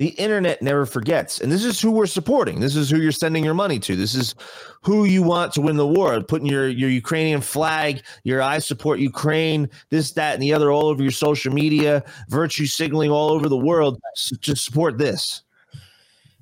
The 0.00 0.08
internet 0.18 0.62
never 0.62 0.86
forgets. 0.86 1.42
And 1.42 1.52
this 1.52 1.62
is 1.62 1.78
who 1.78 1.90
we're 1.90 2.06
supporting. 2.06 2.58
This 2.58 2.74
is 2.74 2.88
who 2.88 2.96
you're 2.96 3.12
sending 3.12 3.44
your 3.44 3.52
money 3.52 3.78
to. 3.80 3.94
This 3.94 4.14
is 4.14 4.34
who 4.80 5.04
you 5.04 5.22
want 5.22 5.52
to 5.52 5.60
win 5.60 5.76
the 5.76 5.86
war. 5.86 6.22
Putting 6.22 6.46
your, 6.46 6.68
your 6.68 6.88
Ukrainian 6.88 7.42
flag, 7.42 8.02
your 8.24 8.40
I 8.40 8.60
support 8.60 8.98
Ukraine, 8.98 9.68
this, 9.90 10.12
that, 10.12 10.32
and 10.32 10.42
the 10.42 10.54
other 10.54 10.72
all 10.72 10.86
over 10.86 11.02
your 11.02 11.12
social 11.12 11.52
media, 11.52 12.02
virtue 12.30 12.64
signaling 12.64 13.10
all 13.10 13.30
over 13.30 13.46
the 13.46 13.58
world 13.58 14.00
to 14.40 14.56
support 14.56 14.96
this. 14.96 15.42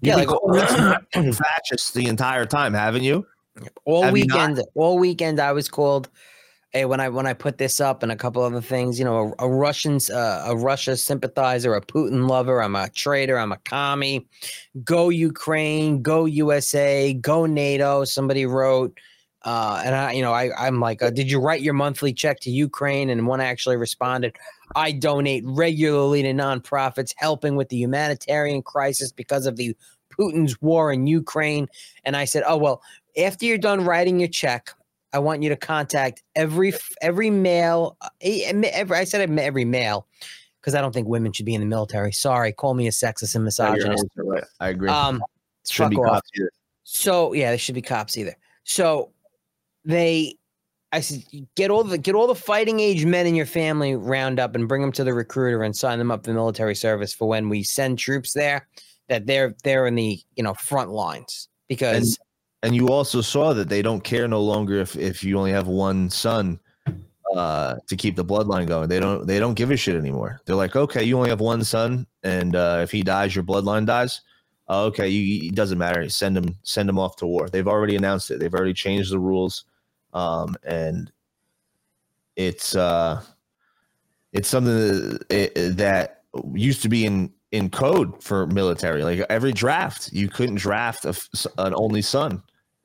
Yeah, 0.02 0.18
You've 0.18 0.28
like- 0.28 0.38
calling 0.38 0.60
us 0.60 1.38
fascists 1.38 1.90
the 1.90 2.06
entire 2.06 2.44
time, 2.44 2.72
haven't 2.74 3.02
you? 3.02 3.26
all 3.86 4.04
Have 4.04 4.16
you 4.16 4.22
weekend 4.22 4.62
all 4.76 5.00
weekend 5.00 5.40
i 5.40 5.50
was 5.50 5.68
called 5.68 6.08
hey 6.72 6.84
when 6.84 7.00
i 7.00 7.08
when 7.08 7.26
i 7.26 7.32
put 7.32 7.58
this 7.58 7.80
up 7.80 8.02
and 8.02 8.12
a 8.12 8.16
couple 8.16 8.42
other 8.42 8.60
things 8.60 8.98
you 8.98 9.04
know 9.04 9.34
a, 9.38 9.44
a 9.44 9.48
russian 9.48 9.98
uh, 10.12 10.44
a 10.46 10.56
russia 10.56 10.96
sympathizer 10.96 11.74
a 11.74 11.80
putin 11.80 12.28
lover 12.28 12.62
i'm 12.62 12.76
a 12.76 12.88
traitor 12.90 13.38
i'm 13.38 13.52
a 13.52 13.58
commie 13.58 14.26
go 14.84 15.08
ukraine 15.08 16.02
go 16.02 16.24
usa 16.24 17.14
go 17.14 17.46
nato 17.46 18.04
somebody 18.04 18.46
wrote 18.46 18.98
uh, 19.42 19.80
and 19.84 19.94
I, 19.94 20.12
you 20.12 20.20
know, 20.20 20.32
I, 20.32 20.50
I'm 20.58 20.80
like, 20.80 21.02
uh, 21.02 21.10
did 21.10 21.30
you 21.30 21.40
write 21.40 21.62
your 21.62 21.72
monthly 21.72 22.12
check 22.12 22.40
to 22.40 22.50
Ukraine? 22.50 23.08
And 23.08 23.26
one 23.26 23.40
actually 23.40 23.76
responded, 23.76 24.36
I 24.74 24.92
donate 24.92 25.44
regularly 25.46 26.22
to 26.22 26.32
nonprofits 26.32 27.14
helping 27.16 27.56
with 27.56 27.68
the 27.68 27.76
humanitarian 27.76 28.62
crisis 28.62 29.12
because 29.12 29.46
of 29.46 29.56
the 29.56 29.76
Putin's 30.18 30.60
war 30.60 30.92
in 30.92 31.06
Ukraine. 31.06 31.68
And 32.04 32.16
I 32.16 32.24
said, 32.24 32.42
oh 32.46 32.56
well, 32.56 32.82
after 33.16 33.46
you're 33.46 33.58
done 33.58 33.84
writing 33.84 34.18
your 34.18 34.28
check, 34.28 34.70
I 35.12 35.18
want 35.18 35.42
you 35.42 35.48
to 35.48 35.56
contact 35.56 36.22
every 36.36 36.72
every 37.00 37.30
male. 37.30 37.96
uh, 38.00 38.08
Every, 38.22 38.96
I 38.96 39.04
said 39.04 39.28
every 39.38 39.64
male 39.64 40.06
because 40.60 40.74
I 40.74 40.80
don't 40.80 40.92
think 40.92 41.08
women 41.08 41.32
should 41.32 41.46
be 41.46 41.54
in 41.54 41.60
the 41.60 41.66
military. 41.66 42.12
Sorry, 42.12 42.52
call 42.52 42.74
me 42.74 42.86
a 42.86 42.90
sexist 42.90 43.34
and 43.34 43.44
misogynist. 43.44 44.04
Right. 44.16 44.44
I 44.60 44.68
agree. 44.68 44.88
Um, 44.90 45.22
Shouldn't 45.68 45.92
be 45.92 45.96
off. 45.98 46.14
cops 46.14 46.30
either. 46.38 46.50
So 46.84 47.32
yeah, 47.32 47.50
they 47.50 47.56
should 47.56 47.74
be 47.74 47.82
cops 47.82 48.16
either. 48.16 48.36
So 48.64 49.10
they, 49.84 50.36
I 50.92 51.00
said, 51.00 51.22
get 51.54 51.70
all 51.70 51.84
the 51.84 51.98
get 51.98 52.14
all 52.14 52.26
the 52.26 52.34
fighting 52.34 52.80
age 52.80 53.04
men 53.04 53.26
in 53.26 53.34
your 53.34 53.46
family 53.46 53.94
round 53.96 54.40
up 54.40 54.54
and 54.54 54.68
bring 54.68 54.80
them 54.82 54.92
to 54.92 55.04
the 55.04 55.12
recruiter 55.14 55.62
and 55.62 55.76
sign 55.76 55.98
them 55.98 56.10
up 56.10 56.24
for 56.24 56.32
military 56.32 56.74
service 56.74 57.12
for 57.12 57.28
when 57.28 57.48
we 57.48 57.62
send 57.62 57.98
troops 57.98 58.32
there. 58.32 58.66
That 59.08 59.26
they're 59.26 59.54
they're 59.64 59.86
in 59.86 59.94
the 59.94 60.20
you 60.36 60.42
know 60.42 60.54
front 60.54 60.90
lines 60.90 61.48
because 61.66 62.18
And 62.18 62.27
you 62.74 62.88
also 62.88 63.20
saw 63.20 63.52
that 63.54 63.68
they 63.68 63.82
don't 63.82 64.02
care 64.02 64.26
no 64.26 64.42
longer 64.42 64.80
if 64.80 64.96
if 64.96 65.22
you 65.22 65.38
only 65.38 65.52
have 65.52 65.68
one 65.68 66.10
son 66.10 66.58
uh 67.34 67.76
to 67.86 67.96
keep 67.96 68.16
the 68.16 68.24
bloodline 68.24 68.66
going. 68.66 68.88
They 68.88 69.00
don't 69.00 69.26
they 69.26 69.38
don't 69.38 69.54
give 69.54 69.70
a 69.70 69.76
shit 69.76 69.96
anymore. 69.96 70.40
They're 70.44 70.56
like, 70.56 70.74
okay, 70.74 71.04
you 71.04 71.16
only 71.16 71.30
have 71.30 71.40
one 71.40 71.62
son, 71.62 72.06
and 72.22 72.56
uh, 72.56 72.80
if 72.82 72.90
he 72.90 73.02
dies, 73.02 73.34
your 73.34 73.44
bloodline 73.44 73.86
dies. 73.86 74.22
Oh, 74.68 74.86
okay, 74.86 75.08
you, 75.08 75.48
it 75.48 75.54
doesn't 75.54 75.78
matter. 75.78 76.08
Send 76.08 76.36
him 76.36 76.56
send 76.62 76.88
him 76.88 76.98
off 76.98 77.16
to 77.16 77.26
war. 77.26 77.48
They've 77.48 77.68
already 77.68 77.96
announced 77.96 78.30
it. 78.30 78.40
They've 78.40 78.52
already 78.52 78.74
changed 78.74 79.12
the 79.12 79.18
rules, 79.18 79.64
um, 80.12 80.56
and 80.64 81.12
it's 82.36 82.76
uh 82.76 83.22
it's 84.32 84.48
something 84.48 84.74
that, 84.74 85.24
it, 85.30 85.76
that 85.76 86.22
used 86.54 86.82
to 86.82 86.88
be 86.88 87.06
in 87.06 87.32
in 87.52 87.70
code 87.70 88.22
for 88.22 88.46
military. 88.46 89.02
Like 89.04 89.20
every 89.30 89.52
draft, 89.52 90.12
you 90.12 90.28
couldn't 90.28 90.56
draft 90.56 91.04
a 91.04 91.14
an 91.58 91.74
only 91.74 92.02
son. 92.02 92.42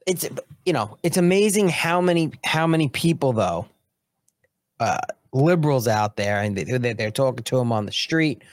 it's 0.07 0.27
you 0.65 0.73
know 0.73 0.97
it's 1.03 1.17
amazing 1.17 1.69
how 1.69 2.01
many 2.01 2.31
how 2.43 2.67
many 2.67 2.89
people 2.89 3.31
though 3.33 3.65
uh 4.79 4.99
liberals 5.31 5.87
out 5.87 6.15
there 6.17 6.41
and 6.41 6.57
they- 6.57 6.93
they're 6.93 7.11
talking 7.11 7.43
to 7.43 7.55
them 7.57 7.71
on 7.71 7.85
the 7.85 7.91
street 7.91 8.43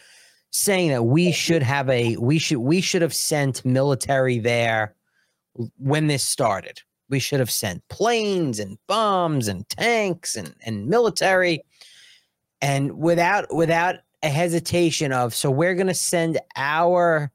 saying 0.52 0.90
that 0.90 1.02
we 1.02 1.32
should 1.32 1.62
have 1.62 1.88
a 1.90 2.16
we 2.16 2.38
should 2.38 2.58
we 2.58 2.80
should 2.80 3.02
have 3.02 3.14
sent 3.14 3.64
military 3.64 4.38
there 4.38 4.94
when 5.78 6.06
this 6.06 6.24
started 6.24 6.80
we 7.08 7.18
should 7.18 7.40
have 7.40 7.50
sent 7.50 7.86
planes 7.88 8.58
and 8.60 8.78
bombs 8.86 9.48
and 9.48 9.68
tanks 9.68 10.36
and 10.36 10.54
and 10.64 10.86
military 10.86 11.62
and 12.62 12.92
without 12.98 13.52
without 13.54 13.96
a 14.22 14.28
hesitation 14.28 15.12
of 15.12 15.34
so 15.34 15.50
we're 15.50 15.74
going 15.74 15.86
to 15.86 15.94
send 15.94 16.38
our 16.56 17.30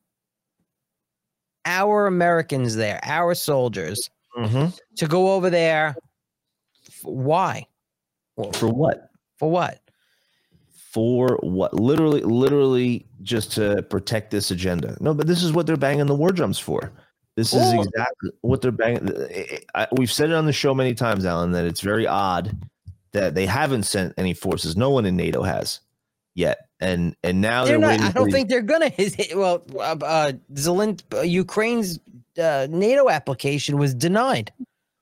our 1.65 2.05
Americans 2.05 2.75
there, 2.75 2.99
our 3.03 3.33
soldiers, 3.33 4.09
Mhm. 4.37 4.77
to 4.97 5.07
go 5.07 5.33
over 5.33 5.49
there. 5.49 5.95
Why? 7.01 7.65
For 8.53 8.67
what? 8.67 9.09
For 9.39 9.49
what? 9.49 9.79
For 10.91 11.39
what? 11.41 11.73
Literally, 11.73 12.21
literally, 12.21 13.07
just 13.23 13.51
to 13.53 13.81
protect 13.89 14.29
this 14.31 14.51
agenda. 14.51 14.95
No, 15.01 15.13
but 15.13 15.25
this 15.27 15.41
is 15.41 15.53
what 15.53 15.65
they're 15.65 15.75
banging 15.77 16.05
the 16.05 16.15
war 16.15 16.31
drums 16.31 16.59
for. 16.59 16.91
This 17.35 17.53
is 17.53 17.73
exactly 17.73 18.29
what 18.41 18.61
they're 18.61 18.71
banging. 18.71 19.11
I, 19.73 19.87
we've 19.97 20.11
said 20.11 20.29
it 20.29 20.35
on 20.35 20.45
the 20.45 20.53
show 20.53 20.73
many 20.73 20.93
times, 20.93 21.25
Alan, 21.25 21.51
that 21.51 21.65
it's 21.65 21.81
very 21.81 22.07
odd 22.07 22.55
that 23.11 23.35
they 23.35 23.45
haven't 23.45 23.83
sent 23.83 24.13
any 24.17 24.33
forces. 24.33 24.77
No 24.77 24.89
one 24.89 25.05
in 25.05 25.17
NATO 25.17 25.41
has 25.43 25.81
yet, 26.35 26.69
and 26.79 27.15
and 27.23 27.41
now 27.41 27.65
They're 27.65 27.79
they're, 27.79 27.97
not. 27.97 28.07
I 28.07 28.11
don't 28.11 28.31
think 28.31 28.49
they're 28.49 28.61
gonna. 28.61 28.91
Well, 29.35 29.65
uh, 29.75 29.97
uh, 30.01 30.31
Zelin, 30.53 31.01
uh, 31.13 31.21
Ukraine's 31.21 31.99
uh, 32.37 32.67
NATO 32.69 33.09
application 33.09 33.77
was 33.77 33.93
denied. 33.93 34.51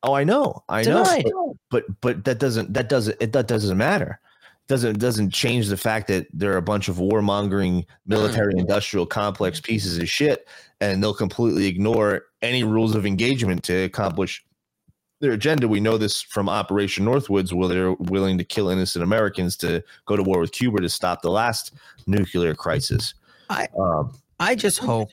Oh, 0.04 0.14
I 0.14 0.24
know, 0.24 0.64
I 0.68 0.84
know, 0.84 1.04
Denied. 1.04 1.26
but, 1.70 1.86
but 1.88 2.02
but 2.02 2.26
that 2.26 2.40
doesn't 2.40 2.74
that 2.74 2.90
doesn't 2.90 3.18
it 3.22 3.34
that 3.34 3.48
doesn't 3.48 3.78
matter. 3.78 4.20
Doesn't 4.68 5.00
doesn't 5.00 5.32
change 5.32 5.68
the 5.68 5.78
fact 5.78 6.08
that 6.08 6.28
they're 6.34 6.58
a 6.58 6.62
bunch 6.62 6.88
of 6.88 6.98
warmongering 6.98 7.86
military 8.06 8.54
industrial 8.58 9.06
complex 9.06 9.60
pieces 9.60 9.98
of 9.98 10.10
shit, 10.10 10.48
and 10.82 11.02
they'll 11.02 11.14
completely 11.14 11.68
ignore 11.68 12.24
any 12.42 12.64
rules 12.64 12.96
of 12.96 13.06
engagement 13.06 13.64
to 13.64 13.84
accomplish 13.84 14.44
their 15.24 15.32
agenda. 15.32 15.68
We 15.68 15.80
know 15.80 15.98
this 15.98 16.22
from 16.22 16.50
Operation 16.50 17.06
Northwoods, 17.06 17.54
where 17.54 17.70
they're 17.70 17.94
willing 17.94 18.38
to 18.38 18.44
kill 18.44 18.70
innocent 18.70 19.04
Americans 19.04 19.56
to 19.58 19.82
go 20.06 20.16
to 20.16 20.22
war 20.22 20.40
with 20.40 20.52
Cuba 20.52 20.82
to 20.82 20.90
stop 20.90 21.22
the 21.22 21.32
last 21.32 21.74
nuclear 22.06 22.54
crisis. 22.54 23.14
I 23.50 23.68
Um, 23.80 24.14
I 24.40 24.56
just 24.56 24.80
hope. 24.80 25.10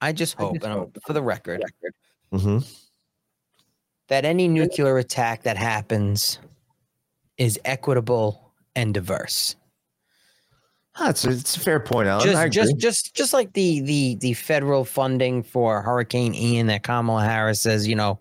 I 0.00 0.12
just 0.12 0.34
hope, 0.34 0.62
and 0.62 0.72
I'm- 0.72 0.92
for 1.04 1.12
the 1.12 1.22
record, 1.22 1.62
mhm. 2.32 2.64
that 4.06 4.24
any 4.24 4.46
nuclear 4.46 4.96
attack 4.98 5.42
that 5.42 5.56
happens 5.56 6.38
is 7.36 7.58
equitable 7.64 8.52
and 8.76 8.94
diverse. 8.94 9.56
That's 10.98 11.24
a, 11.24 11.30
it's 11.30 11.56
a 11.56 11.60
fair 11.60 11.80
point, 11.80 12.08
Alan. 12.08 12.26
Just 12.26 12.52
just 12.52 12.78
just 12.78 13.14
just 13.14 13.32
like 13.32 13.52
the 13.54 13.80
the 13.80 14.16
the 14.20 14.34
federal 14.34 14.84
funding 14.84 15.42
for 15.42 15.82
Hurricane 15.82 16.34
Ian 16.34 16.68
that 16.68 16.84
Kamala 16.84 17.24
Harris 17.24 17.60
says, 17.60 17.86
you 17.88 17.96
know, 17.96 18.20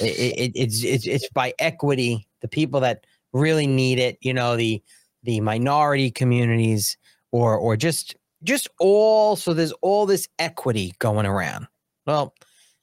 it, 0.00 0.02
it, 0.38 0.52
it's 0.54 0.82
it's 0.84 1.06
it's 1.06 1.28
by 1.30 1.54
equity. 1.58 2.28
The 2.40 2.48
people 2.48 2.80
that 2.80 3.04
really 3.32 3.66
need 3.66 3.98
it, 3.98 4.18
you 4.20 4.32
know, 4.32 4.56
the 4.56 4.82
the 5.22 5.40
minority 5.40 6.10
communities, 6.10 6.96
or 7.32 7.56
or 7.56 7.76
just 7.76 8.16
just 8.42 8.68
all. 8.80 9.36
So 9.36 9.54
there's 9.54 9.72
all 9.82 10.06
this 10.06 10.28
equity 10.38 10.94
going 10.98 11.26
around. 11.26 11.66
Well, 12.06 12.34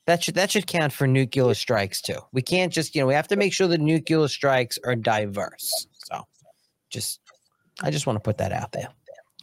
that 0.06 0.24
should 0.24 0.36
that 0.36 0.52
should 0.52 0.68
count 0.68 0.94
for 0.94 1.08
nuclear 1.08 1.54
strikes 1.54 2.02
too. 2.02 2.20
We 2.32 2.42
can't 2.42 2.72
just 2.72 2.96
you 2.96 3.02
know 3.02 3.08
we 3.08 3.14
have 3.14 3.28
to 3.30 3.36
make 3.36 3.54
sure 3.54 3.68
the 3.68 3.78
nuclear 3.78 4.28
strikes 4.28 4.78
are 4.86 4.96
diverse. 4.96 5.88
So, 6.06 6.22
just 6.90 7.20
I 7.82 7.92
just 7.92 8.08
want 8.08 8.18
to 8.18 8.22
put 8.22 8.38
that 8.38 8.52
out 8.52 8.72
there. 8.72 8.90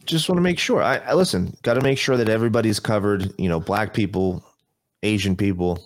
just 0.05 0.29
want 0.29 0.37
to 0.37 0.43
make 0.43 0.59
sure. 0.59 0.81
I, 0.81 0.97
I 0.97 1.13
listen. 1.13 1.55
Got 1.63 1.75
to 1.75 1.81
make 1.81 1.97
sure 1.97 2.17
that 2.17 2.29
everybody's 2.29 2.79
covered. 2.79 3.33
You 3.37 3.49
know, 3.49 3.59
black 3.59 3.93
people, 3.93 4.43
Asian 5.03 5.35
people, 5.35 5.83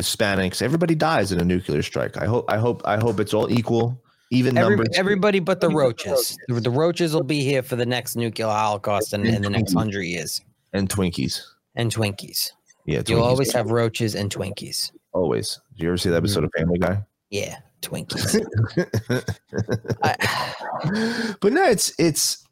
Hispanics. 0.00 0.62
Everybody 0.62 0.94
dies 0.94 1.32
in 1.32 1.40
a 1.40 1.44
nuclear 1.44 1.82
strike. 1.82 2.16
I 2.16 2.26
hope. 2.26 2.44
I 2.50 2.56
hope. 2.58 2.82
I 2.84 2.96
hope 2.98 3.20
it's 3.20 3.32
all 3.34 3.50
equal, 3.50 4.02
even 4.30 4.56
Every, 4.58 4.76
numbers. 4.76 4.96
everybody 4.96 5.38
but 5.40 5.60
the 5.60 5.68
roaches. 5.68 6.36
The, 6.48 6.60
the 6.60 6.70
roaches 6.70 7.14
will 7.14 7.22
be 7.24 7.40
here 7.42 7.62
for 7.62 7.76
the 7.76 7.86
next 7.86 8.16
nuclear 8.16 8.48
holocaust 8.48 9.12
in, 9.14 9.26
in 9.26 9.42
the 9.42 9.50
next 9.50 9.72
hundred 9.74 10.02
years. 10.02 10.40
and 10.72 10.88
Twinkies. 10.88 11.40
And 11.76 11.92
Twinkies. 11.94 12.50
Yeah, 12.86 13.02
You'll 13.06 13.22
always 13.22 13.52
have 13.52 13.70
roaches 13.70 14.14
and 14.14 14.30
Twinkies. 14.34 14.90
always. 15.12 15.60
Did 15.76 15.82
you 15.84 15.88
ever 15.90 15.96
see 15.98 16.08
that 16.10 16.16
episode 16.16 16.44
of 16.44 16.50
Family 16.56 16.78
Guy? 16.78 17.02
Yeah, 17.30 17.58
Twinkies. 17.82 18.40
I, 20.02 21.34
but 21.40 21.52
no, 21.52 21.64
it's 21.64 21.92
it's 21.98 22.44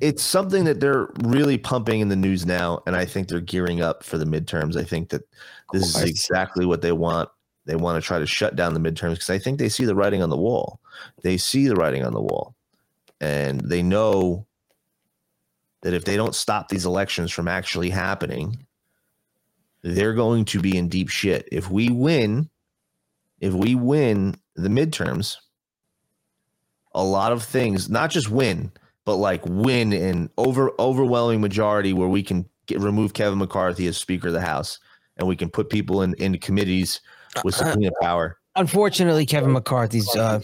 it's 0.00 0.22
something 0.22 0.64
that 0.64 0.80
they're 0.80 1.08
really 1.22 1.58
pumping 1.58 2.00
in 2.00 2.08
the 2.08 2.16
news 2.16 2.44
now, 2.44 2.82
and 2.86 2.94
I 2.94 3.04
think 3.04 3.28
they're 3.28 3.40
gearing 3.40 3.80
up 3.80 4.02
for 4.02 4.18
the 4.18 4.24
midterms. 4.24 4.76
I 4.76 4.84
think 4.84 5.10
that 5.10 5.22
this 5.72 5.96
is 5.96 6.02
exactly 6.02 6.66
what 6.66 6.82
they 6.82 6.92
want. 6.92 7.28
They 7.66 7.76
want 7.76 8.02
to 8.02 8.06
try 8.06 8.18
to 8.18 8.26
shut 8.26 8.56
down 8.56 8.74
the 8.74 8.80
midterms 8.80 9.12
because 9.12 9.30
I 9.30 9.38
think 9.38 9.58
they 9.58 9.68
see 9.68 9.84
the 9.84 9.94
writing 9.94 10.22
on 10.22 10.30
the 10.30 10.36
wall. 10.36 10.80
They 11.22 11.36
see 11.36 11.68
the 11.68 11.76
writing 11.76 12.04
on 12.04 12.12
the 12.12 12.20
wall, 12.20 12.54
and 13.20 13.60
they 13.60 13.82
know 13.82 14.46
that 15.82 15.94
if 15.94 16.04
they 16.04 16.16
don't 16.16 16.34
stop 16.34 16.68
these 16.68 16.84
elections 16.84 17.32
from 17.32 17.48
actually 17.48 17.90
happening, 17.90 18.66
they're 19.82 20.14
going 20.14 20.44
to 20.46 20.60
be 20.60 20.76
in 20.76 20.88
deep 20.88 21.08
shit. 21.08 21.48
If 21.50 21.70
we 21.70 21.90
win, 21.90 22.50
if 23.40 23.54
we 23.54 23.74
win 23.74 24.36
the 24.56 24.68
midterms, 24.68 25.36
a 26.92 27.02
lot 27.02 27.32
of 27.32 27.42
things, 27.42 27.88
not 27.88 28.10
just 28.10 28.30
win, 28.30 28.72
but 29.10 29.16
like 29.16 29.42
win 29.44 29.92
in 29.92 30.30
over 30.38 30.70
overwhelming 30.78 31.40
majority 31.40 31.92
where 31.92 32.06
we 32.06 32.22
can 32.22 32.48
get 32.66 32.78
remove 32.78 33.12
Kevin 33.12 33.40
McCarthy 33.40 33.88
as 33.88 33.96
Speaker 33.96 34.28
of 34.28 34.34
the 34.34 34.40
House 34.40 34.78
and 35.16 35.26
we 35.26 35.34
can 35.34 35.50
put 35.50 35.68
people 35.68 36.02
in 36.02 36.14
into 36.18 36.38
committees 36.38 37.00
with 37.42 37.56
subpoena 37.56 37.90
power. 38.00 38.38
unfortunately, 38.54 39.26
Kevin 39.26 39.50
McCarthy's. 39.50 40.08
Uh, 40.14 40.38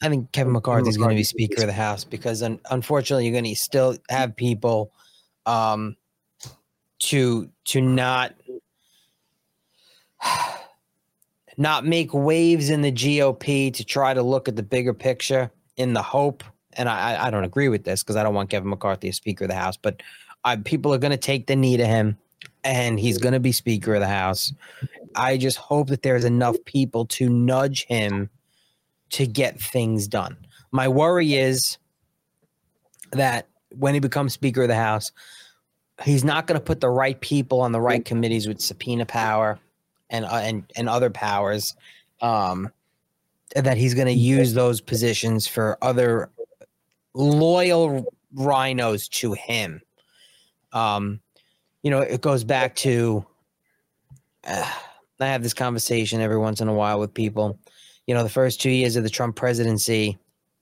I 0.00 0.08
think 0.08 0.30
Kevin 0.30 0.52
McCarthy's 0.52 0.96
going 0.96 1.10
to 1.10 1.16
be 1.16 1.24
Speaker 1.24 1.62
of 1.62 1.66
the 1.66 1.72
House 1.72 2.04
because, 2.04 2.40
un- 2.40 2.60
unfortunately, 2.70 3.24
you're 3.24 3.32
going 3.32 3.52
to 3.52 3.56
still 3.56 3.96
have 4.08 4.36
people 4.36 4.92
um, 5.44 5.96
to 7.00 7.50
to 7.64 7.80
not 7.80 8.32
not 11.56 11.84
make 11.84 12.14
waves 12.14 12.70
in 12.70 12.80
the 12.80 12.92
GOP 12.92 13.74
to 13.74 13.84
try 13.84 14.14
to 14.14 14.22
look 14.22 14.46
at 14.46 14.54
the 14.54 14.62
bigger 14.62 14.94
picture 14.94 15.50
in 15.76 15.94
the 15.94 16.02
hope. 16.02 16.44
And 16.76 16.88
I, 16.88 17.26
I- 17.26 17.30
don't 17.30 17.44
agree 17.44 17.68
with 17.68 17.84
this 17.84 18.02
because 18.02 18.16
I 18.16 18.22
don't 18.22 18.34
want 18.34 18.50
Kevin 18.50 18.68
McCarthy 18.68 19.08
as 19.08 19.16
Speaker 19.16 19.44
of 19.44 19.50
the 19.50 19.56
House, 19.56 19.76
but 19.76 20.02
I, 20.44 20.56
people 20.56 20.92
are 20.92 20.98
going 20.98 21.10
to 21.10 21.16
take 21.16 21.46
the 21.46 21.56
knee 21.56 21.76
to 21.76 21.86
him 21.86 22.16
and 22.62 22.98
he's 22.98 23.18
going 23.18 23.32
to 23.32 23.40
be 23.40 23.52
Speaker 23.52 23.94
of 23.94 24.00
the 24.00 24.06
House. 24.06 24.52
I 25.14 25.36
just 25.36 25.56
hope 25.58 25.88
that 25.88 26.02
there's 26.02 26.24
enough 26.24 26.56
people 26.64 27.06
to 27.06 27.28
nudge 27.28 27.84
him 27.86 28.28
to 29.10 29.26
get 29.26 29.60
things 29.60 30.08
done. 30.08 30.36
My 30.72 30.88
worry 30.88 31.34
is 31.34 31.78
that 33.12 33.46
when 33.70 33.94
he 33.94 34.00
becomes 34.00 34.32
Speaker 34.32 34.62
of 34.62 34.68
the 34.68 34.74
House, 34.74 35.12
he's 36.02 36.24
not 36.24 36.46
going 36.46 36.58
to 36.58 36.64
put 36.64 36.80
the 36.80 36.90
right 36.90 37.20
people 37.20 37.60
on 37.60 37.72
the 37.72 37.80
right 37.80 38.04
committees 38.04 38.48
with 38.48 38.60
subpoena 38.60 39.06
power 39.06 39.58
and 40.10 40.24
uh, 40.24 40.36
and 40.36 40.64
and 40.76 40.88
other 40.88 41.10
powers. 41.10 41.76
Um, 42.20 42.72
that 43.54 43.76
he's 43.76 43.94
going 43.94 44.06
to 44.06 44.12
use 44.12 44.54
those 44.54 44.80
positions 44.80 45.46
for 45.46 45.78
other 45.80 46.30
loyal 47.14 48.04
RINOs 48.34 49.08
to 49.08 49.32
him. 49.32 49.80
Um, 50.72 51.20
you 51.82 51.90
know, 51.90 52.00
it 52.00 52.20
goes 52.20 52.44
back 52.44 52.74
to. 52.76 53.24
Uh, 54.46 54.70
I 55.20 55.26
have 55.26 55.42
this 55.42 55.54
conversation 55.54 56.20
every 56.20 56.38
once 56.38 56.60
in 56.60 56.68
a 56.68 56.74
while 56.74 57.00
with 57.00 57.14
people. 57.14 57.58
You 58.06 58.14
know, 58.14 58.22
the 58.22 58.28
first 58.28 58.60
two 58.60 58.70
years 58.70 58.96
of 58.96 59.04
the 59.04 59.10
Trump 59.10 59.36
presidency, 59.36 60.18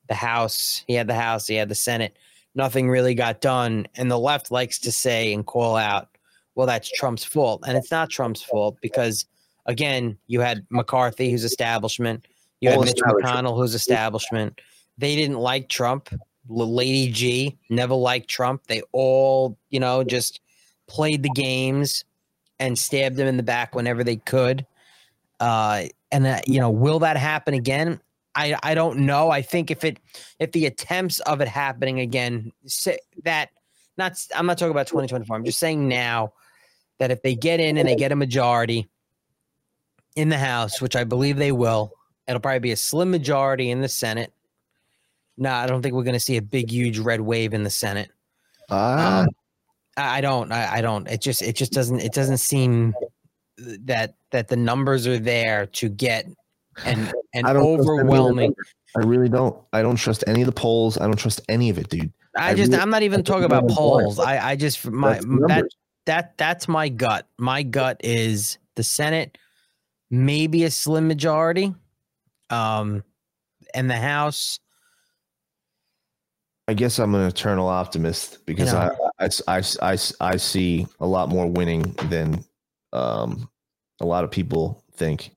the 0.09 0.15
House, 0.15 0.85
he 0.87 0.95
had 0.95 1.09
the 1.09 1.15
House, 1.15 1.47
he 1.47 1.55
had 1.55 1.69
the 1.69 1.75
Senate. 1.75 2.17
Nothing 2.55 2.89
really 2.89 3.15
got 3.15 3.41
done. 3.41 3.87
And 3.97 4.11
the 4.11 4.19
left 4.19 4.51
likes 4.51 4.79
to 4.81 4.93
say 4.93 5.33
and 5.33 5.45
call 5.45 5.75
out, 5.75 6.09
well, 6.55 6.67
that's 6.67 6.93
Trump's 6.93 7.25
fault. 7.25 7.65
And 7.67 7.77
it's 7.77 7.91
not 7.91 8.11
Trump's 8.11 8.43
fault 8.43 8.77
because, 8.83 9.25
again, 9.67 10.19
you 10.27 10.41
had 10.41 10.67
McCarthy, 10.71 11.31
who's 11.31 11.45
establishment. 11.45 12.29
You 12.61 12.71
had 12.71 12.81
Mitch. 12.81 12.95
McConnell, 12.97 13.57
who's 13.57 13.75
establishment. 13.75 14.61
They 14.99 15.17
didn't 15.17 15.39
like 15.39 15.71
Trump. 15.71 16.11
Lady 16.49 17.11
G 17.11 17.59
never 17.71 17.95
liked 17.95 18.29
Trump. 18.29 18.67
They 18.67 18.83
all, 18.93 19.57
you 19.71 19.81
know, 19.81 20.05
just 20.05 20.41
played 20.87 21.23
the 21.23 21.31
games 21.31 22.05
and 22.59 22.79
stabbed 22.79 23.19
him 23.19 23.27
in 23.27 23.37
the 23.37 23.43
back 23.43 23.75
whenever 23.75 24.05
they 24.05 24.17
could. 24.17 24.67
Uh, 25.41 25.85
and 26.11 26.25
that, 26.25 26.49
you 26.49 26.61
know, 26.61 26.71
will 26.71 27.01
that 27.01 27.17
happen 27.17 27.55
again? 27.55 28.01
I 28.35 28.57
I 28.63 28.75
don't 28.75 29.01
know. 29.01 29.31
I 29.31 29.43
think 29.43 29.71
if 29.71 29.85
it 29.85 29.99
if 30.39 30.53
the 30.53 30.67
attempts 30.67 31.21
of 31.21 31.41
it 31.41 31.49
happening 31.49 32.01
again, 32.01 32.53
that 33.25 33.51
not 33.99 34.15
I'm 34.35 34.47
not 34.47 34.59
talking 34.59 34.71
about 34.71 34.87
2024. 34.87 35.37
I'm 35.37 35.45
just 35.45 35.59
saying 35.59 35.87
now 35.87 36.33
that 36.99 37.11
if 37.11 37.23
they 37.23 37.35
get 37.35 37.61
in 37.61 37.77
and 37.77 37.87
they 37.87 37.97
get 37.97 38.13
a 38.13 38.17
majority, 38.17 38.89
in 40.17 40.29
the 40.29 40.39
House, 40.39 40.81
which 40.81 40.97
I 40.97 41.05
believe 41.05 41.37
they 41.37 41.53
will. 41.53 41.93
It'll 42.29 42.41
probably 42.41 42.61
be 42.61 42.73
a 42.73 42.77
slim 42.77 43.11
majority 43.11 43.71
in 43.71 43.81
the 43.81 43.89
Senate. 43.89 44.33
No, 45.43 45.53
I 45.53 45.67
don't 45.67 45.83
think 45.83 45.97
we're 45.97 46.05
going 46.05 46.15
to 46.15 46.21
see 46.21 46.37
a 46.37 46.43
big, 46.43 46.71
huge 46.71 47.01
red 47.01 47.21
wave 47.21 47.53
in 47.53 47.65
the 47.65 47.71
Senate. 47.71 48.11
Ah, 48.71 49.23
Um, 49.23 49.29
I 49.97 50.21
don't. 50.21 50.53
I, 50.53 50.75
I 50.75 50.81
don't. 50.81 51.09
It 51.09 51.21
just. 51.21 51.43
It 51.43 51.57
just 51.57 51.73
doesn't. 51.73 51.99
It 51.99 52.13
doesn't 52.13 52.39
seem 52.39 52.95
that 53.59 54.15
that 54.31 54.47
the 54.47 54.57
numbers 54.57 55.05
are 55.09 55.19
there 55.19 55.67
to 55.67 55.89
get 55.89 56.27
an 56.85 57.11
an 57.35 57.45
I 57.45 57.53
don't 57.53 57.75
trust 57.75 57.89
any 57.89 57.99
of 57.99 57.99
the 57.99 58.03
overwhelming. 58.03 58.55
I 58.97 59.01
really 59.01 59.29
don't. 59.29 59.57
I 59.73 59.83
don't 59.83 59.97
trust 59.97 60.23
any 60.29 60.43
of 60.43 60.47
the 60.47 60.53
polls. 60.53 60.97
I 60.97 61.07
don't 61.07 61.17
trust 61.19 61.41
any 61.49 61.71
of 61.71 61.77
it, 61.79 61.89
dude. 61.89 62.13
I 62.37 62.51
I 62.51 62.55
just. 62.55 62.71
really- 62.71 62.81
I'm 62.81 62.91
not 62.91 63.03
even 63.03 63.25
talking 63.25 63.45
about 63.45 63.69
polls. 63.69 64.21
I. 64.21 64.51
I 64.53 64.57
just 64.57 64.87
my 64.87 65.19
that 65.49 65.65
that 66.07 66.39
that's 66.39 66.69
my 66.69 66.89
gut. 66.89 67.27
My 67.37 67.65
gut 67.65 67.97
is 68.05 68.59
the 68.77 68.85
Senate, 68.85 69.37
maybe 70.09 70.63
a 70.63 70.71
slim 70.71 71.09
majority, 71.09 71.75
um, 72.49 73.03
and 73.75 73.91
the 73.91 73.97
House. 73.97 74.61
I 76.69 76.75
guess 76.75 76.99
I'm 76.99 77.15
an 77.15 77.27
eternal 77.27 77.69
optimist 77.69 78.45
because. 78.47 78.73
I, 78.73 78.91
I, 79.19 79.29
I, 79.49 79.63
I, 79.83 79.97
I 80.21 80.37
see 80.37 80.87
a 81.01 81.07
lot 81.07 81.29
more 81.29 81.47
winning 81.47 81.83
than 82.09 82.45
um, 82.93 83.49
a 84.01 84.05
lot 84.07 84.25
of 84.25 84.31
people 84.31 84.83
think. 84.95 85.31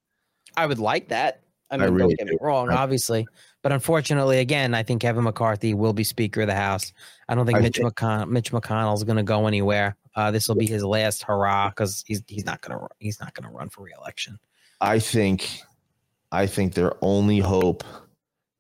I 0.58 0.66
would 0.66 0.80
like 0.80 1.10
that. 1.10 1.42
I 1.70 1.76
I 1.76 1.78
mean, 1.78 1.94
really 1.94 2.16
don't 2.16 2.28
get 2.28 2.34
me 2.34 2.38
wrong, 2.42 2.70
I- 2.70 2.76
obviously, 2.78 3.28
but 3.64 3.72
unfortunately, 3.72 4.40
again, 4.40 4.74
I 4.74 4.84
think 4.84 5.02
Kevin 5.02 5.24
McCarthy 5.24 5.74
will 5.74 5.94
be 5.94 6.04
Speaker 6.04 6.42
of 6.42 6.48
the 6.48 6.56
House. 6.56 6.94
I 7.28 7.36
don't 7.36 7.46
think 7.46 7.58
I 7.58 7.62
Mitch 7.62 7.78
think- 7.78 7.94
McConnell, 7.96 8.30
Mitch 8.30 8.52
McConnell's 8.52 9.04
going 9.04 9.18
to 9.18 9.24
go 9.24 9.48
anywhere. 9.48 9.96
Uh, 10.16 10.32
this 10.32 10.48
will 10.48 10.56
be 10.56 10.68
his 10.68 10.84
last 10.84 11.24
hurrah 11.24 11.70
because 11.70 12.04
he's 12.08 12.24
he's 12.28 12.46
not 12.46 12.62
going 12.62 12.80
to 12.80 12.88
he's 13.00 13.20
not 13.20 13.34
going 13.34 13.50
to 13.50 13.56
run 13.56 13.70
for 13.70 13.84
reelection. 13.84 14.40
I 14.80 15.00
think, 15.00 15.62
I 16.32 16.46
think 16.48 16.74
their 16.74 16.94
only 17.02 17.40
hope 17.40 17.84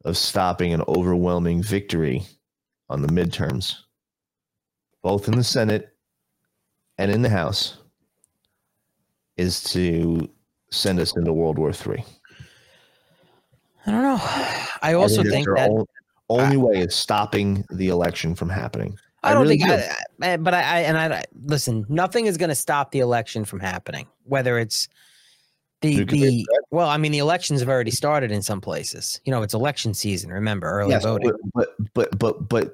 of 0.03 0.17
stopping 0.17 0.73
an 0.73 0.81
overwhelming 0.87 1.63
victory 1.63 2.23
on 2.89 3.01
the 3.01 3.07
midterms, 3.07 3.77
both 5.01 5.27
in 5.27 5.35
the 5.35 5.43
Senate 5.43 5.95
and 6.97 7.11
in 7.11 7.21
the 7.21 7.29
House, 7.29 7.77
is 9.37 9.63
to 9.63 10.29
send 10.71 10.99
us 10.99 11.15
into 11.15 11.33
World 11.33 11.57
War 11.57 11.69
III. 11.71 12.03
I 13.87 13.91
don't 13.91 14.01
know. 14.01 14.19
I 14.81 14.93
also 14.93 15.17
that's 15.17 15.29
think 15.29 15.45
their 15.45 15.55
that 15.55 15.69
on- 15.69 15.85
only 16.29 16.57
way 16.57 16.79
is 16.81 16.95
stopping 16.95 17.63
the 17.69 17.89
election 17.89 18.33
from 18.33 18.49
happening. 18.49 18.97
I 19.21 19.33
don't 19.33 19.43
really 19.43 19.57
think, 19.57 19.69
do. 19.69 19.75
I, 20.21 20.33
I, 20.33 20.37
but 20.37 20.53
I, 20.53 20.59
I 20.59 20.79
and 20.81 20.97
I 20.97 21.23
listen. 21.43 21.85
Nothing 21.89 22.27
is 22.27 22.37
going 22.37 22.49
to 22.49 22.55
stop 22.55 22.91
the 22.91 22.99
election 22.99 23.43
from 23.45 23.59
happening. 23.59 24.07
Whether 24.23 24.59
it's 24.59 24.87
the 25.85 26.03
the 26.05 26.45
well, 26.71 26.89
I 26.89 26.97
mean, 26.97 27.11
the 27.11 27.19
elections 27.19 27.59
have 27.59 27.69
already 27.69 27.91
started 27.91 28.31
in 28.31 28.41
some 28.41 28.61
places. 28.61 29.19
You 29.25 29.31
know, 29.31 29.41
it's 29.43 29.53
election 29.53 29.93
season. 29.93 30.31
Remember, 30.31 30.67
early 30.69 30.91
Yes, 30.91 31.03
voting. 31.03 31.31
But, 31.53 31.75
but 31.93 32.17
but 32.17 32.49
but 32.49 32.73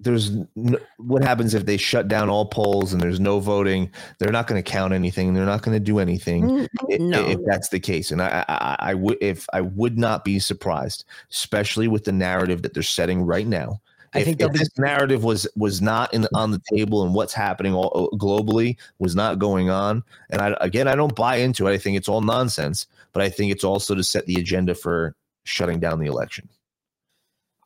there's 0.00 0.30
n 0.30 0.76
what 0.98 1.22
happens 1.22 1.54
if 1.54 1.66
they 1.66 1.76
shut 1.76 2.06
down 2.08 2.28
all 2.30 2.46
polls 2.46 2.92
and 2.92 3.02
there's 3.02 3.20
no 3.20 3.40
voting? 3.40 3.90
They're 4.18 4.32
not 4.32 4.46
going 4.46 4.62
to 4.62 4.70
count 4.70 4.92
anything. 4.92 5.34
They're 5.34 5.44
not 5.44 5.62
going 5.62 5.76
to 5.76 5.80
do 5.84 5.98
anything. 5.98 6.68
no. 6.88 7.28
if 7.28 7.40
that's 7.44 7.68
the 7.70 7.80
case, 7.80 8.10
and 8.10 8.22
I, 8.22 8.44
I- 8.48 8.76
I 8.90 8.94
would 8.94 9.18
if 9.20 9.46
I 9.52 9.60
would 9.60 9.98
not 9.98 10.24
be 10.24 10.38
surprised, 10.38 11.04
especially 11.30 11.88
with 11.88 12.04
the 12.04 12.12
narrative 12.12 12.62
that 12.62 12.74
they're 12.74 12.82
setting 12.82 13.22
right 13.22 13.46
now. 13.46 13.80
I 14.14 14.20
if, 14.20 14.24
think 14.24 14.40
if 14.40 14.52
be 14.52 14.58
this 14.58 14.78
narrative 14.78 15.24
was 15.24 15.46
was 15.56 15.82
not 15.82 16.12
in 16.14 16.26
on 16.34 16.50
the 16.50 16.60
table 16.72 17.04
and 17.04 17.14
what's 17.14 17.34
happening 17.34 17.74
all 17.74 18.10
globally 18.14 18.76
was 18.98 19.14
not 19.14 19.38
going 19.38 19.70
on, 19.70 20.02
and 20.30 20.40
I 20.40 20.56
again 20.60 20.88
I 20.88 20.94
don't 20.94 21.14
buy 21.14 21.36
into 21.36 21.66
it. 21.66 21.72
I 21.72 21.78
think 21.78 21.96
it's 21.96 22.08
all 22.08 22.20
nonsense, 22.20 22.86
but 23.12 23.22
I 23.22 23.28
think 23.28 23.52
it's 23.52 23.64
also 23.64 23.94
to 23.94 24.02
set 24.02 24.26
the 24.26 24.36
agenda 24.36 24.74
for 24.74 25.14
shutting 25.44 25.78
down 25.80 25.98
the 25.98 26.06
election. 26.06 26.48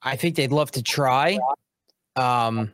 I 0.02 0.16
think 0.16 0.36
they'd 0.36 0.52
love 0.52 0.70
to 0.72 0.82
try. 0.82 1.38
Um, 2.16 2.72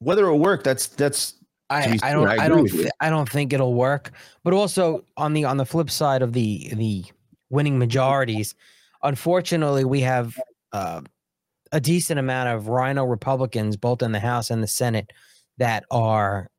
Whether 0.00 0.24
it'll 0.24 0.38
work, 0.38 0.64
that's 0.64 0.88
that's 0.88 1.34
I, 1.70 1.98
I 2.02 2.12
don't 2.12 2.28
I 2.28 2.44
I, 2.44 2.48
don't 2.48 2.66
thi- 2.68 2.90
I 3.00 3.10
don't 3.10 3.28
think 3.28 3.52
it'll 3.52 3.74
work. 3.74 4.10
But 4.42 4.54
also 4.54 5.04
on 5.16 5.34
the 5.34 5.44
on 5.44 5.56
the 5.56 5.66
flip 5.66 5.90
side 5.90 6.22
of 6.22 6.32
the 6.32 6.70
the 6.74 7.04
winning 7.50 7.78
majorities, 7.78 8.54
unfortunately, 9.02 9.84
we 9.84 10.00
have 10.00 10.38
uh, 10.72 11.02
a 11.72 11.80
decent 11.80 12.18
amount 12.18 12.48
of 12.48 12.68
RINO 12.68 13.04
Republicans, 13.04 13.76
both 13.76 14.02
in 14.02 14.12
the 14.12 14.20
House 14.20 14.50
and 14.50 14.62
the 14.62 14.66
Senate, 14.68 15.12
that 15.58 15.84
are 15.90 16.50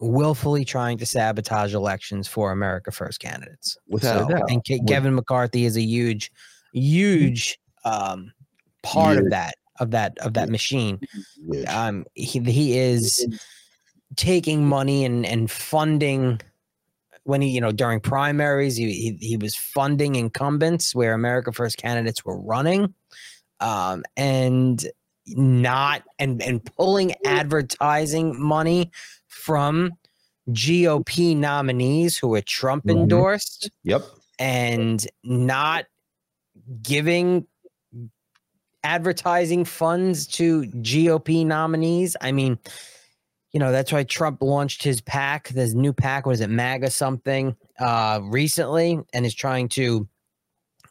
willfully 0.00 0.64
trying 0.64 0.98
to 0.98 1.06
sabotage 1.06 1.74
elections 1.74 2.28
for 2.28 2.52
America 2.52 2.90
First 2.90 3.20
candidates. 3.20 3.76
Without 3.88 4.28
doubt. 4.28 4.50
and 4.50 4.62
Ke- 4.62 4.86
Kevin 4.86 5.14
McCarthy 5.14 5.64
is 5.64 5.76
a 5.76 5.82
huge, 5.82 6.30
huge 6.72 7.58
um, 7.84 8.32
part 8.82 9.16
Huge. 9.16 9.24
of 9.24 9.30
that 9.30 9.54
of 9.80 9.90
that 9.90 10.16
of 10.18 10.34
that 10.34 10.48
machine 10.48 11.00
Huge. 11.50 11.66
um 11.66 12.04
he, 12.14 12.38
he 12.38 12.78
is 12.78 13.26
taking 14.14 14.64
money 14.64 15.04
and 15.04 15.26
and 15.26 15.50
funding 15.50 16.40
when 17.24 17.40
he 17.40 17.48
you 17.48 17.60
know 17.60 17.72
during 17.72 17.98
primaries 17.98 18.76
he, 18.76 18.92
he 18.92 19.16
he 19.20 19.36
was 19.36 19.56
funding 19.56 20.14
incumbents 20.14 20.94
where 20.94 21.12
america 21.12 21.50
first 21.50 21.76
candidates 21.76 22.24
were 22.24 22.38
running 22.40 22.94
um 23.64 24.04
and 24.16 24.86
not 25.26 26.02
and 26.18 26.42
and 26.42 26.62
pulling 26.76 27.14
advertising 27.24 28.38
money 28.40 28.90
from 29.26 29.90
gop 30.50 31.34
nominees 31.36 32.18
who 32.18 32.28
were 32.28 32.42
trump 32.42 32.84
Mhm. 32.84 32.90
endorsed 32.90 33.70
Yep. 33.84 34.02
and 34.38 35.06
not 35.24 35.86
giving 36.82 37.46
advertising 38.82 39.64
funds 39.64 40.26
to 40.26 40.64
GOP 40.82 41.44
nominees. 41.46 42.16
I 42.20 42.32
mean, 42.32 42.58
you 43.52 43.58
know, 43.60 43.72
that's 43.72 43.90
why 43.92 44.04
Trump 44.04 44.42
launched 44.42 44.82
his 44.82 45.00
PAC, 45.00 45.48
this 45.48 45.72
new 45.72 45.94
PAC, 45.94 46.26
was 46.26 46.40
it 46.42 46.50
MAGA 46.50 46.90
something, 46.90 47.56
uh, 47.78 48.20
recently, 48.24 48.98
and 49.14 49.24
is 49.24 49.34
trying 49.34 49.68
to 49.70 50.06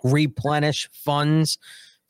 replenish 0.03 0.89
funds 0.91 1.59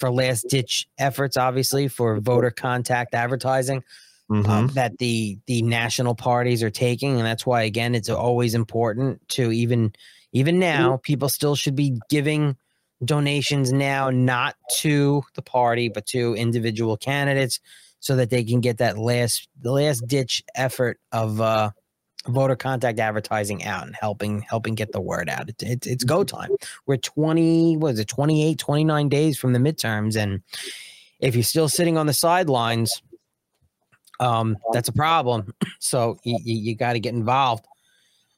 for 0.04 0.12
last 0.12 0.50
ditch 0.50 0.86
efforts, 0.98 1.38
obviously, 1.38 1.88
for 1.88 2.20
voter 2.20 2.52
contact 2.52 3.14
advertising 3.14 3.82
Mhm. 4.30 4.48
um, 4.50 4.68
that 4.74 4.98
the 4.98 5.38
the 5.48 5.62
national 5.62 6.14
parties 6.16 6.62
are 6.62 6.70
taking, 6.70 7.18
and 7.18 7.26
that's 7.26 7.46
why 7.46 7.62
again 7.64 7.96
it's 7.96 8.10
always 8.10 8.54
important 8.54 9.22
to 9.30 9.52
even 9.54 9.94
even 10.34 10.60
now 10.60 10.98
people 11.04 11.30
still 11.30 11.56
should 11.56 11.76
be 11.76 11.98
giving 12.10 12.58
donations 13.06 13.72
now, 13.72 14.10
not 14.10 14.56
to 14.80 15.24
the 15.36 15.42
party 15.42 15.88
but 15.88 16.06
to 16.08 16.34
individual 16.36 16.98
candidates, 16.98 17.60
so 18.02 18.16
that 18.18 18.30
they 18.30 18.44
can 18.44 18.60
get 18.60 18.78
that 18.80 18.98
last 18.98 19.48
the 19.62 19.72
last 19.72 20.06
ditch 20.08 20.44
effort 20.56 21.00
of 21.14 21.40
uh, 21.40 21.70
voter 22.28 22.56
contact 22.56 23.00
advertising 23.00 23.64
out 23.64 23.86
and 23.86 23.96
helping 23.96 24.42
helping 24.42 24.76
get 24.76 24.92
the 24.92 25.02
word 25.02 25.30
out. 25.30 25.50
It, 25.50 25.64
it, 25.64 25.88
it's 25.88 26.04
go 26.04 26.24
time. 26.24 26.52
We're 26.86 26.98
20, 26.98 27.78
what 27.78 27.94
is 27.94 28.00
it, 28.00 28.08
28, 28.08 28.58
29 28.58 29.10
days 29.10 29.38
from 29.38 29.54
the 29.54 29.60
midterms. 29.60 30.16
And 30.16 30.42
if 31.20 31.36
you're 31.36 31.44
still 31.44 31.70
sitting 31.70 31.98
on 31.98 32.08
the 32.08 32.14
sidelines, 32.14 33.02
um, 34.20 34.58
that's 34.72 34.90
a 34.90 34.94
problem. 34.94 35.54
So 35.80 36.18
you, 36.24 36.40
you, 36.42 36.56
you 36.56 36.76
got 36.76 36.94
to 36.94 37.00
get 37.00 37.14
involved. 37.14 37.66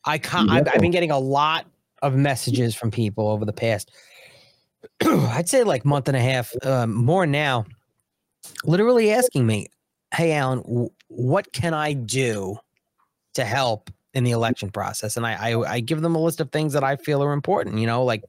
I 0.03 0.17
can't, 0.17 0.49
I've, 0.49 0.67
I've 0.73 0.81
been 0.81 0.89
getting 0.89 1.11
a 1.11 1.19
lot 1.19 1.67
of 2.01 2.15
messages 2.15 2.75
from 2.75 2.91
people 2.91 3.29
over 3.29 3.45
the 3.45 3.53
past, 3.53 3.91
I'd 5.03 5.49
say 5.49 5.63
like 5.63 5.85
month 5.85 6.07
and 6.07 6.15
a 6.15 6.21
half, 6.21 6.53
um, 6.63 6.93
more 6.93 7.25
now, 7.25 7.65
literally 8.63 9.11
asking 9.11 9.45
me, 9.45 9.67
Hey, 10.13 10.33
Alan, 10.33 10.59
w- 10.61 10.89
what 11.07 11.51
can 11.51 11.73
I 11.73 11.93
do 11.93 12.57
to 13.35 13.45
help 13.45 13.89
in 14.13 14.23
the 14.23 14.31
election 14.31 14.69
process? 14.71 15.17
And 15.17 15.25
I, 15.25 15.51
I, 15.51 15.73
I 15.75 15.79
give 15.79 16.01
them 16.01 16.15
a 16.15 16.21
list 16.21 16.41
of 16.41 16.51
things 16.51 16.73
that 16.73 16.83
I 16.83 16.95
feel 16.95 17.23
are 17.23 17.33
important, 17.33 17.77
you 17.79 17.87
know, 17.87 18.03
like 18.03 18.23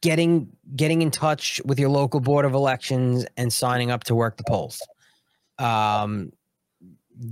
getting 0.00 0.48
getting 0.76 1.02
in 1.02 1.10
touch 1.10 1.60
with 1.64 1.78
your 1.78 1.90
local 1.90 2.20
board 2.20 2.44
of 2.44 2.54
elections 2.54 3.26
and 3.36 3.52
signing 3.52 3.90
up 3.90 4.04
to 4.04 4.14
work 4.14 4.36
the 4.36 4.44
polls. 4.44 4.80
Um, 5.58 6.32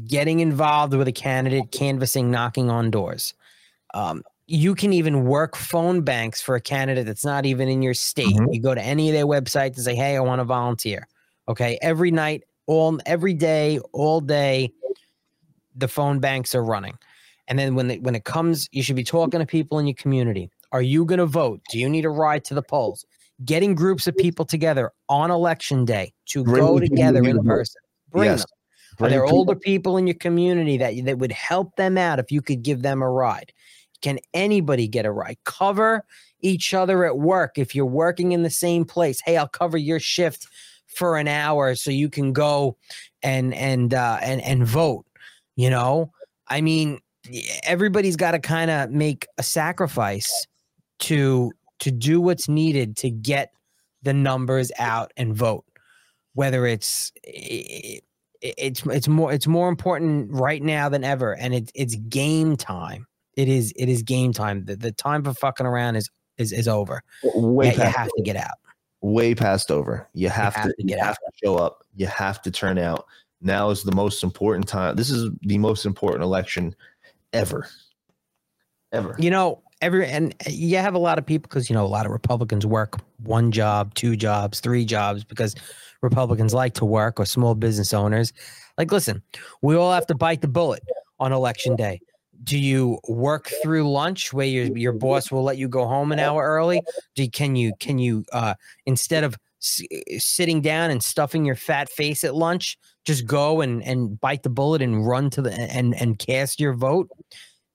getting 0.06 0.40
involved 0.40 0.94
with 0.94 1.08
a 1.08 1.12
candidate 1.12 1.72
canvassing 1.72 2.30
knocking 2.30 2.70
on 2.70 2.90
doors. 2.90 3.34
Um, 3.94 4.22
you 4.46 4.74
can 4.74 4.92
even 4.92 5.24
work 5.24 5.56
phone 5.56 6.02
banks 6.02 6.40
for 6.40 6.54
a 6.54 6.60
candidate 6.60 7.06
that's 7.06 7.24
not 7.24 7.46
even 7.46 7.68
in 7.68 7.82
your 7.82 7.94
state. 7.94 8.36
Mhm. 8.36 8.54
you 8.54 8.60
go 8.60 8.74
to 8.74 8.82
any 8.82 9.08
of 9.08 9.14
their 9.14 9.26
websites 9.26 9.76
and 9.76 9.84
say 9.84 9.94
hey 9.94 10.16
i 10.16 10.20
want 10.20 10.40
to 10.40 10.44
volunteer. 10.44 11.08
Okay? 11.48 11.78
Every 11.82 12.10
night 12.10 12.44
all 12.66 12.98
every 13.06 13.34
day 13.34 13.80
all 13.92 14.20
day 14.20 14.72
the 15.76 15.88
phone 15.88 16.20
banks 16.20 16.54
are 16.54 16.64
running 16.64 16.96
and 17.48 17.58
then 17.58 17.74
when 17.74 17.90
it, 17.90 18.02
when 18.02 18.14
it 18.14 18.24
comes 18.24 18.68
you 18.72 18.82
should 18.82 18.96
be 18.96 19.04
talking 19.04 19.40
to 19.40 19.46
people 19.46 19.78
in 19.78 19.86
your 19.86 19.94
community 19.94 20.50
are 20.72 20.82
you 20.82 21.04
going 21.04 21.18
to 21.18 21.26
vote 21.26 21.60
do 21.70 21.78
you 21.78 21.88
need 21.88 22.04
a 22.04 22.10
ride 22.10 22.44
to 22.44 22.54
the 22.54 22.62
polls 22.62 23.04
getting 23.44 23.74
groups 23.74 24.06
of 24.06 24.16
people 24.16 24.44
together 24.44 24.92
on 25.08 25.30
election 25.30 25.84
day 25.84 26.12
to 26.26 26.44
Bring 26.44 26.64
go 26.64 26.78
together 26.78 27.22
in 27.24 27.42
person 27.44 27.80
bring 28.10 28.30
Yes. 28.30 28.40
them 28.40 29.06
are 29.06 29.10
there 29.10 29.24
people- 29.24 29.38
older 29.38 29.54
people 29.54 29.96
in 29.96 30.06
your 30.06 30.14
community 30.16 30.76
that 30.76 30.94
that 31.04 31.18
would 31.18 31.32
help 31.32 31.74
them 31.76 31.96
out 31.98 32.18
if 32.18 32.30
you 32.30 32.42
could 32.42 32.62
give 32.62 32.82
them 32.82 33.02
a 33.02 33.08
ride 33.08 33.52
Can 34.02 34.18
anybody 34.34 34.88
get 34.88 35.06
a 35.06 35.12
ride? 35.12 35.38
Cover 35.44 36.04
each 36.40 36.74
other 36.74 37.04
at 37.04 37.16
work 37.18 37.56
if 37.56 37.72
you're 37.74 37.86
working 37.86 38.32
in 38.32 38.42
the 38.42 38.50
same 38.50 38.84
place. 38.84 39.20
Hey, 39.24 39.36
I'll 39.36 39.46
cover 39.48 39.78
your 39.78 40.00
shift 40.00 40.48
for 40.88 41.16
an 41.16 41.28
hour 41.28 41.76
so 41.76 41.90
you 41.92 42.10
can 42.10 42.32
go 42.32 42.76
and 43.22 43.54
and 43.54 43.94
uh, 43.94 44.18
and 44.20 44.42
and 44.42 44.66
vote. 44.66 45.06
You 45.56 45.70
know, 45.70 46.12
I 46.48 46.60
mean, 46.60 47.00
everybody's 47.64 48.16
got 48.16 48.32
to 48.32 48.38
kind 48.38 48.70
of 48.70 48.90
make 48.90 49.26
a 49.38 49.42
sacrifice 49.42 50.46
to 51.00 51.52
to 51.80 51.90
do 51.90 52.20
what's 52.20 52.48
needed 52.48 52.96
to 52.98 53.10
get 53.10 53.50
the 54.02 54.12
numbers 54.12 54.70
out 54.78 55.12
and 55.16 55.34
vote. 55.34 55.64
Whether 56.34 56.66
it's 56.66 57.12
it, 57.22 58.02
it's 58.40 58.84
it's 58.86 59.08
more 59.08 59.32
it's 59.32 59.46
more 59.46 59.68
important 59.68 60.30
right 60.32 60.62
now 60.62 60.88
than 60.88 61.04
ever, 61.04 61.36
and 61.36 61.54
it's 61.54 61.70
it's 61.74 61.94
game 61.94 62.56
time. 62.56 63.06
It 63.36 63.48
is 63.48 63.72
it 63.76 63.88
is 63.88 64.02
game 64.02 64.32
time. 64.32 64.64
The, 64.64 64.76
the 64.76 64.92
time 64.92 65.22
for 65.24 65.32
fucking 65.34 65.66
around 65.66 65.96
is 65.96 66.10
is 66.38 66.52
is 66.52 66.68
over. 66.68 67.02
Way 67.22 67.74
Yeah, 67.76 67.86
you 67.86 67.92
have 67.92 68.08
to 68.08 68.22
get 68.22 68.36
out. 68.36 68.58
way 69.00 69.34
past 69.34 69.70
over. 69.70 70.08
You 70.14 70.28
have, 70.28 70.54
have 70.54 70.66
to, 70.66 70.74
to 70.76 70.82
get 70.82 70.98
you 70.98 71.04
have 71.04 71.16
to 71.16 71.30
show 71.44 71.56
up. 71.56 71.84
You 71.94 72.06
have 72.06 72.42
to 72.42 72.50
turn 72.50 72.78
out. 72.78 73.06
Now 73.42 73.70
is 73.70 73.82
the 73.82 73.94
most 73.94 74.22
important 74.22 74.68
time. 74.68 74.96
This 74.96 75.10
is 75.10 75.30
the 75.42 75.58
most 75.58 75.84
important 75.84 76.22
election 76.22 76.74
ever. 77.32 77.66
Ever. 78.92 79.16
You 79.18 79.30
know, 79.30 79.62
every 79.80 80.06
and 80.06 80.34
you 80.48 80.76
have 80.76 80.94
a 80.94 80.98
lot 80.98 81.18
of 81.18 81.26
people 81.26 81.48
because 81.48 81.68
you 81.68 81.74
know 81.74 81.84
a 81.84 81.88
lot 81.88 82.06
of 82.06 82.12
Republicans 82.12 82.64
work 82.64 83.00
one 83.24 83.50
job, 83.50 83.94
two 83.94 84.16
jobs, 84.16 84.60
three 84.60 84.84
jobs 84.84 85.24
because 85.24 85.54
Republicans 86.02 86.54
like 86.54 86.74
to 86.74 86.84
work 86.84 87.18
or 87.18 87.24
small 87.24 87.54
business 87.54 87.92
owners. 87.92 88.32
Like, 88.78 88.92
listen, 88.92 89.22
we 89.60 89.76
all 89.76 89.92
have 89.92 90.06
to 90.06 90.14
bite 90.14 90.40
the 90.40 90.48
bullet 90.48 90.82
on 91.18 91.32
election 91.32 91.76
day. 91.76 92.00
Do 92.44 92.58
you 92.58 92.98
work 93.08 93.50
through 93.62 93.90
lunch 93.90 94.32
where 94.32 94.46
your 94.46 94.76
your 94.76 94.92
boss 94.92 95.30
will 95.30 95.42
let 95.42 95.58
you 95.58 95.68
go 95.68 95.86
home 95.86 96.12
an 96.12 96.18
hour 96.18 96.44
early? 96.44 96.80
Do 97.14 97.22
you, 97.22 97.30
can 97.30 97.56
you 97.56 97.72
can 97.78 97.98
you 97.98 98.24
uh, 98.32 98.54
instead 98.86 99.24
of 99.24 99.36
s- 99.60 99.82
sitting 100.18 100.60
down 100.60 100.90
and 100.90 101.02
stuffing 101.02 101.44
your 101.44 101.54
fat 101.54 101.88
face 101.88 102.24
at 102.24 102.34
lunch, 102.34 102.76
just 103.04 103.26
go 103.26 103.60
and 103.60 103.82
and 103.82 104.20
bite 104.20 104.42
the 104.42 104.50
bullet 104.50 104.82
and 104.82 105.06
run 105.06 105.30
to 105.30 105.42
the 105.42 105.52
and 105.52 105.94
and 106.00 106.18
cast 106.18 106.60
your 106.60 106.74
vote? 106.74 107.08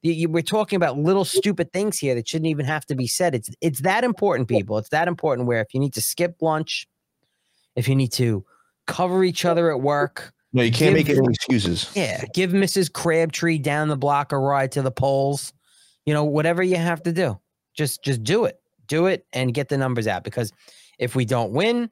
you, 0.03 0.30
we're 0.30 0.41
talking 0.41 0.78
about 0.78 0.97
little 0.97 1.25
stupid 1.25 1.73
things 1.73 1.97
here 1.97 2.15
that 2.15 2.28
shouldn't 2.30 2.47
even 2.47 2.65
have 2.65 2.86
to 2.86 2.95
be 2.95 3.07
said. 3.07 3.36
It's 3.36 3.49
it's 3.61 3.82
that 3.82 4.03
important, 4.03 4.47
people. 4.47 4.78
It's 4.78 4.89
that 4.89 5.07
important. 5.07 5.47
Where 5.47 5.59
if 5.59 5.73
you 5.73 5.80
need 5.80 5.93
to 5.95 6.01
skip 6.01 6.36
lunch, 6.41 6.88
if 7.75 7.88
you 7.89 7.95
need 7.95 8.13
to 8.13 8.45
cover 8.86 9.23
each 9.23 9.43
other 9.43 9.69
at 9.71 9.82
work, 9.82 10.32
No, 10.53 10.63
you 10.63 10.71
can't 10.71 10.93
make 10.93 11.07
give- 11.07 11.17
any 11.17 11.28
excuses. 11.30 11.91
yeah, 11.93 12.23
give 12.34 12.51
Mrs. 12.51 12.93
Crabtree 12.93 13.57
down 13.57 13.89
the 13.89 13.97
block 13.97 14.32
a 14.32 14.38
ride 14.39 14.71
to 14.73 14.82
the 14.82 14.91
polls. 14.91 15.51
You 16.05 16.13
know, 16.13 16.23
whatever 16.23 16.63
you 16.63 16.78
have 16.78 17.03
to 17.03 17.11
do, 17.11 17.38
just 17.75 18.01
just 18.03 18.23
do 18.23 18.45
it. 18.45 18.61
Do 18.88 19.07
it 19.07 19.25
and 19.34 19.53
get 19.53 19.67
the 19.67 19.78
numbers 19.78 20.07
out. 20.07 20.23
Because 20.23 20.53
if 20.99 21.15
we 21.17 21.25
don't 21.25 21.51
win, 21.51 21.89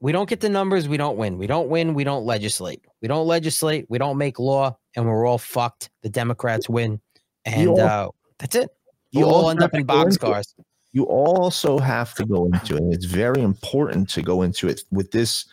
we 0.00 0.12
don't 0.12 0.28
get 0.28 0.40
the 0.40 0.48
numbers. 0.48 0.88
We 0.88 0.96
don't 0.96 1.16
win. 1.16 1.38
We 1.38 1.46
don't 1.46 1.68
win. 1.68 1.94
We 1.94 2.04
don't 2.04 2.24
legislate. 2.24 2.84
We 3.02 3.08
don't 3.08 3.26
legislate. 3.26 3.86
We 3.88 3.98
don't 3.98 4.16
make 4.16 4.38
law, 4.38 4.76
and 4.94 5.06
we're 5.06 5.26
all 5.26 5.38
fucked. 5.38 5.90
The 6.02 6.08
Democrats 6.08 6.68
win, 6.68 7.00
and 7.44 7.78
al- 7.78 7.80
uh, 7.80 8.08
that's 8.38 8.54
it. 8.54 8.70
you 9.10 9.20
We'll 9.20 9.30
all 9.30 9.34
also 9.36 9.50
end 9.50 9.62
up 9.62 9.74
in 9.74 9.86
boxcars. 9.86 10.54
You 10.92 11.04
also 11.04 11.78
have 11.78 12.14
to 12.14 12.24
go 12.24 12.46
into 12.46 12.76
it. 12.76 12.82
And 12.82 12.94
it's 12.94 13.04
very 13.04 13.42
important 13.42 14.08
to 14.10 14.22
go 14.22 14.42
into 14.42 14.68
it 14.68 14.82
with 14.90 15.10
this 15.10 15.44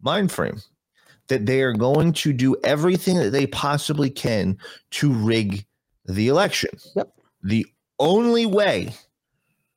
mind 0.00 0.30
frame 0.30 0.60
that 1.28 1.46
they 1.46 1.62
are 1.62 1.72
going 1.72 2.12
to 2.12 2.32
do 2.32 2.56
everything 2.62 3.16
that 3.16 3.30
they 3.30 3.46
possibly 3.48 4.10
can 4.10 4.56
to 4.92 5.12
rig 5.12 5.66
the 6.04 6.28
election. 6.28 6.70
Yep. 6.94 7.12
The 7.42 7.66
only 7.98 8.46
way, 8.46 8.94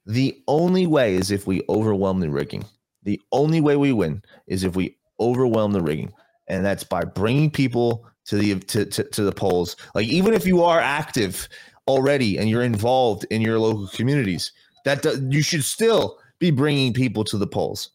the 0.06 0.42
only 0.48 0.86
way 0.86 1.16
is 1.16 1.32
if 1.32 1.48
we 1.48 1.64
overwhelm 1.70 2.20
the 2.20 2.30
rigging. 2.30 2.66
The 3.04 3.22
only 3.32 3.62
way 3.62 3.76
we 3.78 3.94
win 3.94 4.22
is 4.48 4.64
if 4.64 4.76
we 4.76 4.98
overwhelm 5.20 5.72
the 5.72 5.82
rigging, 5.82 6.12
and 6.48 6.66
that's 6.66 6.84
by 6.84 7.04
bringing 7.06 7.52
people 7.52 8.06
to 8.26 8.38
the 8.38 8.60
to, 8.60 8.86
to, 8.86 9.04
to 9.04 9.24
the 9.24 9.32
polls. 9.32 9.76
Like 9.96 10.08
even 10.08 10.34
if 10.34 10.46
you 10.46 10.64
are 10.64 10.80
active 10.80 11.48
already 11.88 12.38
and 12.38 12.50
you're 12.50 12.64
involved 12.64 13.26
in 13.30 13.42
your 13.42 13.60
local 13.60 13.88
communities, 13.88 14.52
that 14.86 15.02
do, 15.02 15.28
you 15.30 15.42
should 15.42 15.64
still 15.64 16.20
be 16.40 16.52
bringing 16.52 16.94
people 16.94 17.24
to 17.26 17.38
the 17.38 17.48
polls. 17.48 17.92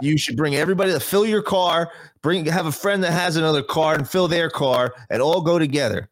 You 0.00 0.18
should 0.18 0.36
bring 0.36 0.56
everybody 0.56 0.92
to 0.92 1.00
fill 1.00 1.26
your 1.26 1.42
car. 1.42 1.92
Bring 2.22 2.46
have 2.46 2.66
a 2.66 2.72
friend 2.72 3.04
that 3.04 3.12
has 3.12 3.36
another 3.36 3.62
car 3.62 3.94
and 3.94 4.08
fill 4.08 4.28
their 4.28 4.50
car, 4.50 4.94
and 5.10 5.22
all 5.22 5.40
go 5.40 5.58
together. 5.58 6.08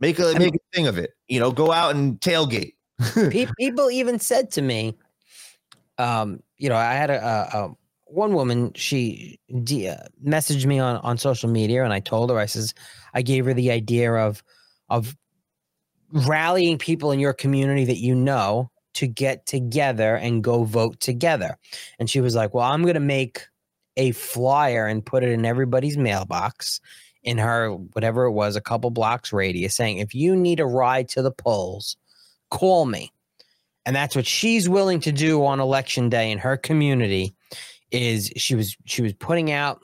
Make 0.00 0.18
a 0.18 0.34
make 0.38 0.54
a 0.54 0.58
thing 0.74 0.86
of 0.86 0.98
it. 0.98 1.12
You 1.28 1.40
know, 1.40 1.50
go 1.50 1.72
out 1.72 1.94
and 1.94 2.20
tailgate. 2.20 2.74
People 3.58 3.90
even 3.90 4.18
said 4.18 4.50
to 4.52 4.62
me, 4.62 4.98
um, 5.98 6.42
you 6.58 6.68
know, 6.68 6.76
I 6.76 6.94
had 6.94 7.10
a, 7.10 7.24
a, 7.24 7.58
a 7.58 7.74
one 8.06 8.34
woman. 8.34 8.72
She 8.74 9.38
d- 9.64 9.88
uh, 9.88 9.96
messaged 10.24 10.66
me 10.66 10.78
on 10.78 10.96
on 10.96 11.18
social 11.18 11.48
media, 11.48 11.84
and 11.84 11.92
I 11.92 12.00
told 12.00 12.30
her, 12.30 12.38
I 12.38 12.46
says, 12.46 12.74
I 13.14 13.22
gave 13.22 13.44
her 13.46 13.54
the 13.54 13.70
idea 13.70 14.12
of 14.12 14.42
of 14.88 15.16
rallying 16.12 16.78
people 16.78 17.12
in 17.12 17.20
your 17.20 17.32
community 17.32 17.84
that 17.84 17.98
you 17.98 18.14
know 18.14 18.70
to 18.94 19.06
get 19.06 19.46
together 19.46 20.16
and 20.16 20.42
go 20.42 20.64
vote 20.64 20.98
together. 21.00 21.56
And 21.98 22.08
she 22.10 22.20
was 22.20 22.34
like, 22.34 22.54
Well, 22.54 22.64
I'm 22.64 22.82
going 22.82 22.94
to 22.94 23.00
make 23.00 23.42
a 23.96 24.12
flyer 24.12 24.86
and 24.86 25.04
put 25.04 25.24
it 25.24 25.30
in 25.30 25.44
everybody's 25.44 25.96
mailbox 25.96 26.80
in 27.22 27.38
her, 27.38 27.72
whatever 27.92 28.24
it 28.24 28.32
was, 28.32 28.56
a 28.56 28.60
couple 28.60 28.90
blocks 28.90 29.32
radius, 29.32 29.76
saying, 29.76 29.98
If 29.98 30.14
you 30.14 30.34
need 30.34 30.60
a 30.60 30.66
ride 30.66 31.08
to 31.10 31.22
the 31.22 31.30
polls, 31.30 31.96
call 32.50 32.86
me. 32.86 33.12
And 33.88 33.96
that's 33.96 34.14
what 34.14 34.26
she's 34.26 34.68
willing 34.68 35.00
to 35.00 35.12
do 35.12 35.42
on 35.46 35.60
election 35.60 36.10
day 36.10 36.30
in 36.30 36.36
her 36.36 36.58
community 36.58 37.34
is 37.90 38.30
she 38.36 38.54
was 38.54 38.76
she 38.84 39.00
was 39.00 39.14
putting 39.14 39.50
out 39.50 39.80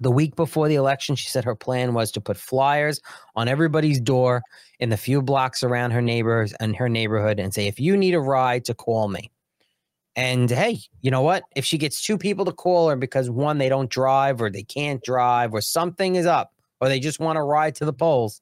the 0.00 0.10
week 0.10 0.36
before 0.36 0.68
the 0.68 0.76
election 0.76 1.16
she 1.16 1.28
said 1.28 1.44
her 1.44 1.54
plan 1.54 1.92
was 1.92 2.10
to 2.12 2.20
put 2.22 2.38
flyers 2.38 2.98
on 3.36 3.46
everybody's 3.46 4.00
door 4.00 4.40
in 4.78 4.88
the 4.88 4.96
few 4.96 5.20
blocks 5.20 5.62
around 5.62 5.90
her 5.90 6.00
neighbors 6.00 6.54
and 6.60 6.74
her 6.74 6.88
neighborhood 6.88 7.38
and 7.38 7.52
say 7.52 7.66
if 7.66 7.78
you 7.78 7.94
need 7.94 8.14
a 8.14 8.20
ride 8.20 8.64
to 8.64 8.72
call 8.72 9.08
me. 9.08 9.30
And 10.16 10.50
hey 10.50 10.78
you 11.02 11.10
know 11.10 11.20
what? 11.20 11.42
If 11.54 11.66
she 11.66 11.76
gets 11.76 12.00
two 12.00 12.16
people 12.16 12.46
to 12.46 12.52
call 12.52 12.88
her 12.88 12.96
because 12.96 13.28
one 13.28 13.58
they 13.58 13.68
don't 13.68 13.90
drive 13.90 14.40
or 14.40 14.48
they 14.48 14.62
can't 14.62 15.04
drive 15.04 15.52
or 15.52 15.60
something 15.60 16.14
is 16.14 16.24
up 16.24 16.54
or 16.80 16.88
they 16.88 16.98
just 16.98 17.20
want 17.20 17.36
to 17.36 17.42
ride 17.42 17.74
to 17.74 17.84
the 17.84 17.92
polls 17.92 18.40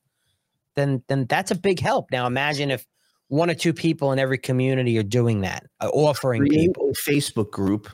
then 0.76 1.02
then 1.08 1.26
that's 1.26 1.50
a 1.50 1.56
big 1.56 1.80
help. 1.80 2.12
Now 2.12 2.28
imagine 2.28 2.70
if 2.70 2.86
one 3.28 3.50
or 3.50 3.54
two 3.54 3.72
people 3.72 4.12
in 4.12 4.18
every 4.18 4.38
community 4.38 4.98
are 4.98 5.02
doing 5.02 5.42
that 5.42 5.66
uh, 5.80 5.88
offering 5.88 6.46
Create 6.46 6.68
people 6.68 6.90
a 6.90 7.10
Facebook 7.10 7.50
group. 7.50 7.88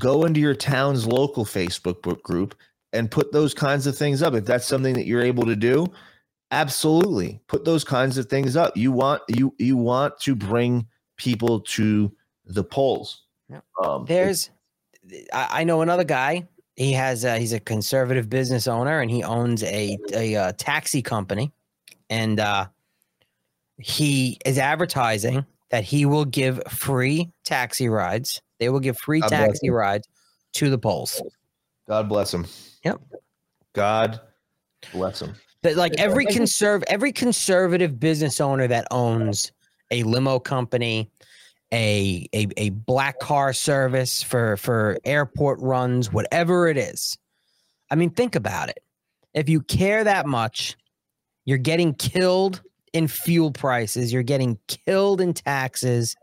Go 0.00 0.24
into 0.24 0.40
your 0.40 0.54
town's 0.54 1.06
local 1.06 1.44
Facebook 1.44 2.02
book 2.02 2.22
group 2.22 2.54
and 2.92 3.10
put 3.10 3.32
those 3.32 3.54
kinds 3.54 3.86
of 3.86 3.96
things 3.96 4.22
up. 4.22 4.34
If 4.34 4.44
that's 4.44 4.66
something 4.66 4.94
that 4.94 5.06
you're 5.06 5.22
able 5.22 5.44
to 5.44 5.56
do, 5.56 5.86
absolutely 6.50 7.40
put 7.46 7.64
those 7.64 7.84
kinds 7.84 8.18
of 8.18 8.26
things 8.26 8.56
up. 8.56 8.76
You 8.76 8.92
want 8.92 9.22
you 9.28 9.54
you 9.58 9.76
want 9.76 10.18
to 10.20 10.34
bring 10.34 10.86
people 11.16 11.60
to 11.60 12.12
the 12.44 12.64
polls. 12.64 13.22
Um, 13.82 14.04
there's 14.06 14.50
I, 15.32 15.64
know 15.64 15.82
another 15.82 16.04
guy 16.04 16.46
he 16.74 16.92
has 16.92 17.24
a, 17.24 17.38
he's 17.38 17.52
a 17.52 17.60
conservative 17.60 18.28
business 18.28 18.66
owner 18.66 19.00
and 19.00 19.10
he 19.10 19.22
owns 19.22 19.62
a 19.62 19.96
a, 20.12 20.36
uh 20.36 20.52
taxi 20.56 21.00
company 21.00 21.52
and 22.10 22.40
uh 22.40 22.66
he 23.78 24.38
is 24.44 24.58
advertising 24.58 25.44
that 25.70 25.84
he 25.84 26.06
will 26.06 26.24
give 26.24 26.62
free 26.68 27.30
taxi 27.44 27.88
rides 27.88 28.40
they 28.58 28.68
will 28.68 28.80
give 28.80 28.96
free 28.98 29.20
God 29.20 29.28
taxi 29.28 29.70
rides 29.70 30.08
to 30.54 30.70
the 30.70 30.78
polls 30.78 31.20
God 31.86 32.08
bless 32.08 32.32
them. 32.32 32.46
Yep. 32.84 33.00
God 33.74 34.20
bless 34.92 35.20
them. 35.20 35.34
that 35.62 35.76
like 35.76 35.94
every 35.98 36.26
conserv 36.26 36.82
every 36.88 37.12
conservative 37.12 37.98
business 37.98 38.40
owner 38.40 38.66
that 38.66 38.86
owns 38.90 39.52
a 39.90 40.02
limo 40.02 40.38
company 40.38 41.10
a, 41.72 42.28
a 42.32 42.46
a 42.56 42.70
black 42.70 43.18
car 43.18 43.52
service 43.52 44.22
for 44.22 44.56
for 44.56 44.98
airport 45.04 45.60
runs 45.60 46.12
whatever 46.12 46.68
it 46.68 46.76
is 46.76 47.18
i 47.90 47.94
mean 47.96 48.10
think 48.10 48.36
about 48.36 48.68
it 48.68 48.78
if 49.34 49.48
you 49.48 49.60
care 49.60 50.04
that 50.04 50.26
much 50.26 50.76
you're 51.44 51.58
getting 51.58 51.92
killed 51.94 52.62
in 52.96 53.08
fuel 53.08 53.50
prices 53.52 54.12
you're 54.12 54.22
getting 54.22 54.58
killed 54.68 55.20
in 55.20 55.32
taxes 55.34 56.14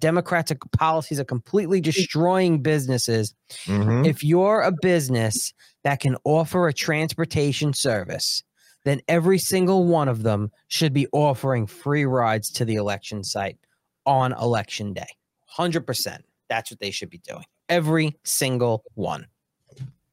democratic 0.00 0.58
policies 0.76 1.18
are 1.18 1.24
completely 1.24 1.80
destroying 1.80 2.60
businesses 2.62 3.34
Mhm. 3.66 4.06
if 4.06 4.22
you're 4.22 4.60
a 4.60 4.72
business 4.82 5.52
that 5.84 6.00
can 6.00 6.16
offer 6.24 6.66
a 6.68 6.72
transportation 6.72 7.72
service, 7.72 8.42
then 8.84 9.00
every 9.08 9.38
single 9.38 9.84
one 9.86 10.08
of 10.08 10.22
them 10.22 10.50
should 10.68 10.92
be 10.92 11.06
offering 11.12 11.66
free 11.66 12.04
rides 12.04 12.50
to 12.52 12.64
the 12.64 12.74
election 12.74 13.22
site 13.24 13.58
on 14.06 14.32
election 14.32 14.92
day. 14.92 15.06
100%. 15.46 16.24
That's 16.48 16.70
what 16.70 16.80
they 16.80 16.90
should 16.90 17.10
be 17.10 17.18
doing. 17.18 17.44
Every 17.68 18.16
single 18.24 18.84
one. 18.94 19.26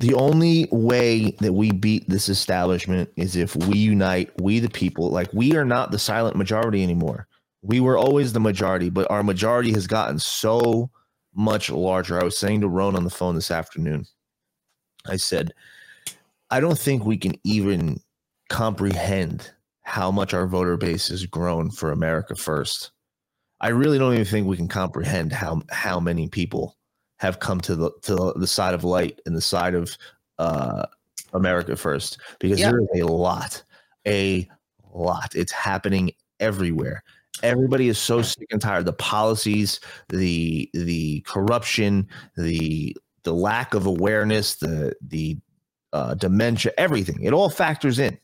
The 0.01 0.15
only 0.15 0.67
way 0.71 1.35
that 1.41 1.53
we 1.53 1.71
beat 1.71 2.09
this 2.09 2.27
establishment 2.27 3.11
is 3.17 3.35
if 3.35 3.55
we 3.55 3.77
unite, 3.77 4.31
we 4.41 4.59
the 4.59 4.67
people. 4.67 5.11
Like 5.11 5.31
we 5.31 5.55
are 5.55 5.63
not 5.63 5.91
the 5.91 5.99
silent 5.99 6.35
majority 6.35 6.81
anymore. 6.81 7.27
We 7.61 7.81
were 7.81 7.99
always 7.99 8.33
the 8.33 8.39
majority, 8.39 8.89
but 8.89 9.09
our 9.11 9.21
majority 9.21 9.71
has 9.73 9.85
gotten 9.85 10.17
so 10.17 10.89
much 11.35 11.69
larger. 11.69 12.19
I 12.19 12.23
was 12.23 12.35
saying 12.35 12.61
to 12.61 12.67
Roan 12.67 12.95
on 12.95 13.03
the 13.03 13.11
phone 13.11 13.35
this 13.35 13.51
afternoon, 13.51 14.07
I 15.07 15.17
said, 15.17 15.53
I 16.49 16.61
don't 16.61 16.79
think 16.79 17.05
we 17.05 17.17
can 17.17 17.35
even 17.43 18.01
comprehend 18.49 19.51
how 19.83 20.09
much 20.09 20.33
our 20.33 20.47
voter 20.47 20.77
base 20.77 21.09
has 21.09 21.27
grown 21.27 21.69
for 21.69 21.91
America 21.91 22.35
First. 22.35 22.89
I 23.59 23.67
really 23.67 23.99
don't 23.99 24.13
even 24.13 24.25
think 24.25 24.47
we 24.47 24.57
can 24.57 24.67
comprehend 24.67 25.31
how 25.31 25.61
how 25.69 25.99
many 25.99 26.27
people 26.27 26.75
have 27.21 27.39
come 27.39 27.61
to 27.61 27.75
the 27.75 27.91
to 28.01 28.33
the 28.35 28.47
side 28.47 28.73
of 28.73 28.83
light 28.83 29.21
and 29.27 29.35
the 29.35 29.41
side 29.41 29.75
of 29.75 29.95
uh, 30.39 30.85
America 31.33 31.75
First 31.75 32.19
because 32.39 32.59
Yeah. 32.59 32.71
there 32.71 32.79
is 32.81 32.87
a 32.99 33.05
lot, 33.05 33.63
a 34.07 34.49
lot. 34.91 35.35
It's 35.35 35.51
happening 35.51 36.13
everywhere. 36.39 37.03
Everybody 37.43 37.89
is 37.89 37.99
so 37.99 38.23
sick 38.23 38.47
and 38.51 38.59
tired. 38.59 38.85
The 38.85 38.93
policies, 38.93 39.79
the 40.09 40.67
the 40.73 41.21
corruption, 41.27 42.07
the 42.35 42.97
the 43.21 43.33
lack 43.33 43.75
of 43.75 43.85
awareness, 43.85 44.55
the 44.55 44.95
the 44.99 45.37
uh, 45.93 46.15
dementia, 46.15 46.71
everything. 46.79 47.21
It 47.21 47.33
all 47.33 47.51
factors 47.51 47.99
in, 47.99 48.17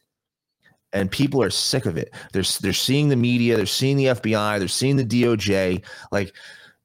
and 0.91 1.11
people 1.11 1.44
are 1.44 1.52
sick 1.52 1.86
of 1.86 1.98
it. 1.98 2.11
They're 2.34 2.44
they're 2.61 2.74
seeing 2.74 3.10
the 3.10 3.15
media, 3.15 3.57
they're 3.57 3.68
seeing 3.68 3.98
the 3.98 4.06
FBI, 4.06 4.57
they're 4.57 4.68
seeing 4.68 4.95
the 4.95 5.06
DOJ. 5.06 5.84
Like 6.11 6.34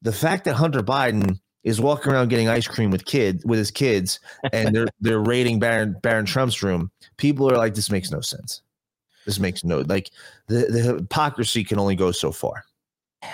the 0.02 0.12
fact 0.12 0.44
that 0.44 0.54
Hunter 0.56 0.82
Biden 0.82 1.40
is 1.64 1.80
walking 1.80 2.12
around 2.12 2.28
getting 2.28 2.48
ice 2.48 2.66
cream 2.66 2.90
with 2.90 3.04
kid 3.04 3.42
with 3.44 3.58
his 3.58 3.70
kids, 3.70 4.20
and 4.52 4.74
they're 4.74 4.88
they're 5.00 5.20
raiding 5.20 5.58
Barron 5.58 5.96
Barron 6.02 6.26
Trump's 6.26 6.62
room. 6.62 6.90
People 7.16 7.50
are 7.50 7.56
like, 7.56 7.74
this 7.74 7.90
makes 7.90 8.10
no 8.10 8.20
sense. 8.20 8.62
This 9.26 9.38
makes 9.38 9.64
no 9.64 9.80
like 9.80 10.10
the 10.48 10.66
the 10.66 10.80
hypocrisy 10.80 11.64
can 11.64 11.78
only 11.78 11.96
go 11.96 12.10
so 12.12 12.32
far. 12.32 12.64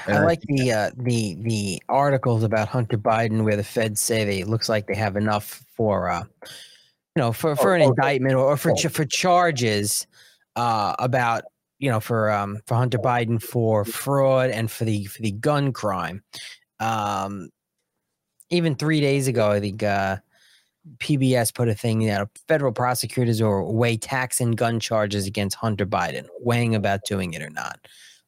And 0.06 0.18
I 0.18 0.24
like 0.24 0.42
the 0.42 0.72
uh, 0.72 0.90
the 0.96 1.36
the 1.40 1.82
articles 1.88 2.42
about 2.42 2.68
Hunter 2.68 2.98
Biden 2.98 3.44
where 3.44 3.56
the 3.56 3.64
feds 3.64 4.00
say 4.00 4.24
they 4.24 4.44
looks 4.44 4.68
like 4.68 4.86
they 4.86 4.94
have 4.94 5.16
enough 5.16 5.64
for 5.74 6.10
uh, 6.10 6.24
you 6.44 7.22
know 7.22 7.32
for, 7.32 7.56
for 7.56 7.74
an 7.74 7.82
Oh, 7.82 7.86
oh, 7.86 7.88
indictment 7.90 8.34
or, 8.34 8.52
or 8.52 8.56
for 8.56 8.72
oh. 8.72 8.74
ch- 8.74 8.88
for 8.88 9.06
charges 9.06 10.06
uh, 10.56 10.94
about 10.98 11.44
you 11.78 11.90
know 11.90 12.00
for 12.00 12.30
um, 12.30 12.60
for 12.66 12.74
Hunter 12.74 12.98
Biden 12.98 13.42
for 13.42 13.86
fraud 13.86 14.50
and 14.50 14.70
for 14.70 14.84
the 14.84 15.06
for 15.06 15.22
the 15.22 15.32
gun 15.32 15.72
crime. 15.72 16.22
Um, 16.80 17.48
even 18.50 18.74
three 18.74 19.00
days 19.00 19.28
ago, 19.28 19.50
I 19.50 19.60
think 19.60 19.82
uh, 19.82 20.18
PBS 20.98 21.54
put 21.54 21.68
a 21.68 21.74
thing 21.74 22.06
that 22.06 22.28
federal 22.46 22.72
prosecutors 22.72 23.40
are 23.40 23.62
weigh 23.62 23.96
tax 23.96 24.40
and 24.40 24.56
gun 24.56 24.80
charges 24.80 25.26
against 25.26 25.56
Hunter 25.56 25.86
Biden, 25.86 26.26
weighing 26.40 26.74
about 26.74 27.04
doing 27.04 27.34
it 27.34 27.42
or 27.42 27.50
not. 27.50 27.78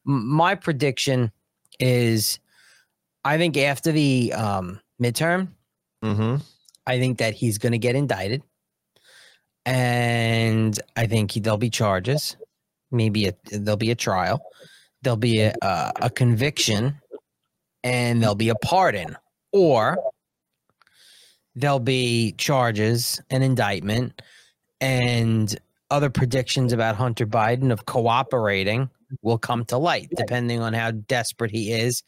M- 0.07 0.27
my 0.27 0.55
prediction 0.55 1.31
is 1.79 2.39
I 3.23 3.37
think 3.37 3.57
after 3.57 3.91
the 3.91 4.33
um, 4.33 4.79
midterm, 5.01 5.49
Mm-hmm. 6.03 6.37
I 6.87 6.99
think 6.99 7.19
that 7.19 7.33
he's 7.33 7.57
going 7.57 7.71
to 7.71 7.77
get 7.77 7.95
indicted. 7.95 8.43
And 9.65 10.79
I 10.95 11.05
think 11.05 11.31
he, 11.31 11.39
there'll 11.39 11.57
be 11.57 11.69
charges. 11.69 12.35
Maybe 12.91 13.27
a, 13.27 13.33
there'll 13.51 13.77
be 13.77 13.91
a 13.91 13.95
trial. 13.95 14.41
There'll 15.01 15.17
be 15.17 15.41
a, 15.41 15.53
a, 15.61 15.91
a 16.01 16.09
conviction 16.09 16.99
and 17.83 18.21
there'll 18.21 18.35
be 18.35 18.49
a 18.49 18.55
pardon. 18.55 19.15
Or 19.53 19.97
there'll 21.55 21.79
be 21.79 22.33
charges, 22.33 23.21
an 23.29 23.41
indictment, 23.41 24.21
and 24.79 25.57
other 25.89 26.09
predictions 26.09 26.73
about 26.73 26.95
Hunter 26.95 27.27
Biden 27.27 27.71
of 27.71 27.85
cooperating 27.85 28.89
will 29.21 29.37
come 29.37 29.65
to 29.65 29.77
light, 29.77 30.09
depending 30.15 30.61
on 30.61 30.73
how 30.73 30.91
desperate 30.91 31.51
he 31.51 31.71
is 31.73 32.01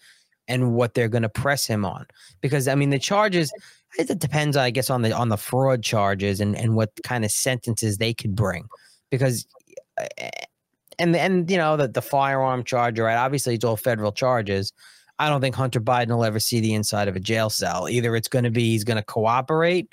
and 0.48 0.74
what 0.74 0.94
they're 0.94 1.10
going 1.10 1.24
to 1.24 1.30
press 1.30 1.66
him 1.68 1.86
on. 1.86 2.06
Because 2.42 2.68
I 2.68 2.76
mean, 2.76 2.90
the 2.90 3.00
charges 3.00 3.52
it 3.98 4.20
depends, 4.20 4.58
I 4.58 4.72
guess, 4.72 4.90
on 4.90 5.02
the 5.02 5.12
on 5.12 5.30
the 5.30 5.38
fraud 5.38 5.84
charges 5.84 6.40
and 6.40 6.58
and 6.58 6.76
what 6.76 6.92
kind 7.04 7.24
of 7.26 7.32
sentences 7.32 7.98
they 7.98 8.14
could 8.14 8.36
bring. 8.36 8.68
Because 9.12 9.46
uh, 10.00 10.08
and 11.00 11.16
and 11.16 11.50
you 11.50 11.58
know 11.58 11.78
the 11.78 11.88
the 11.88 12.02
firearm 12.02 12.64
charge, 12.64 13.00
right? 13.00 13.18
Obviously, 13.18 13.56
it's 13.56 13.66
all 13.66 13.78
federal 13.78 14.12
charges. 14.12 14.74
I 15.20 15.30
don't 15.30 15.42
think 15.42 15.56
Hunter 15.56 15.80
Biden 15.80 16.10
will 16.10 16.26
ever 16.26 16.40
see 16.40 16.60
the 16.60 16.74
inside 16.74 17.08
of 17.08 17.16
a 17.16 17.20
jail 17.20 17.50
cell. 17.50 17.88
Either 17.88 18.16
it's 18.16 18.28
going 18.28 18.44
to 18.46 18.52
be 18.52 18.72
he's 18.72 18.84
going 18.84 18.98
to 18.98 19.04
cooperate 19.04 19.92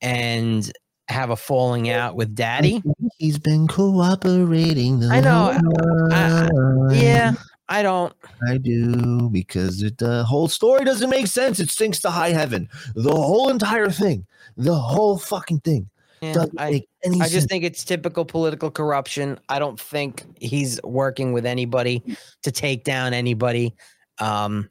and 0.00 0.70
have 1.08 1.30
a 1.30 1.36
falling 1.36 1.88
out 1.90 2.16
with 2.16 2.34
daddy. 2.34 2.82
He's 3.18 3.38
been 3.38 3.68
cooperating. 3.68 5.00
The 5.00 5.08
I 5.08 5.20
know. 5.20 5.52
whole 5.52 6.92
I- 6.92 6.94
Yeah, 6.94 7.32
I 7.68 7.82
don't. 7.82 8.12
I 8.48 8.58
do 8.58 9.28
because 9.30 9.82
it, 9.82 9.98
the 9.98 10.24
whole 10.24 10.48
story 10.48 10.84
doesn't 10.84 11.10
make 11.10 11.26
sense. 11.26 11.60
It 11.60 11.70
stinks 11.70 12.00
to 12.00 12.10
high 12.10 12.30
heaven. 12.30 12.68
The 12.94 13.12
whole 13.14 13.48
entire 13.50 13.90
thing, 13.90 14.26
the 14.56 14.74
whole 14.74 15.18
fucking 15.18 15.60
thing 15.60 15.88
Yeah, 16.22 16.32
doesn't 16.32 16.60
I, 16.60 16.70
make 16.70 16.88
any 17.04 17.16
I 17.16 17.24
sense. 17.24 17.32
just 17.32 17.48
think 17.48 17.62
it's 17.64 17.84
typical 17.84 18.24
political 18.24 18.70
corruption. 18.70 19.38
I 19.48 19.58
don't 19.58 19.78
think 19.78 20.24
he's 20.40 20.80
working 20.82 21.32
with 21.32 21.46
anybody 21.46 22.02
to 22.42 22.50
take 22.50 22.84
down 22.84 23.12
anybody. 23.14 23.74
Um, 24.20 24.70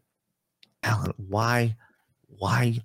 Alan, 0.84 1.13
why, 1.17 1.76
why 2.27 2.80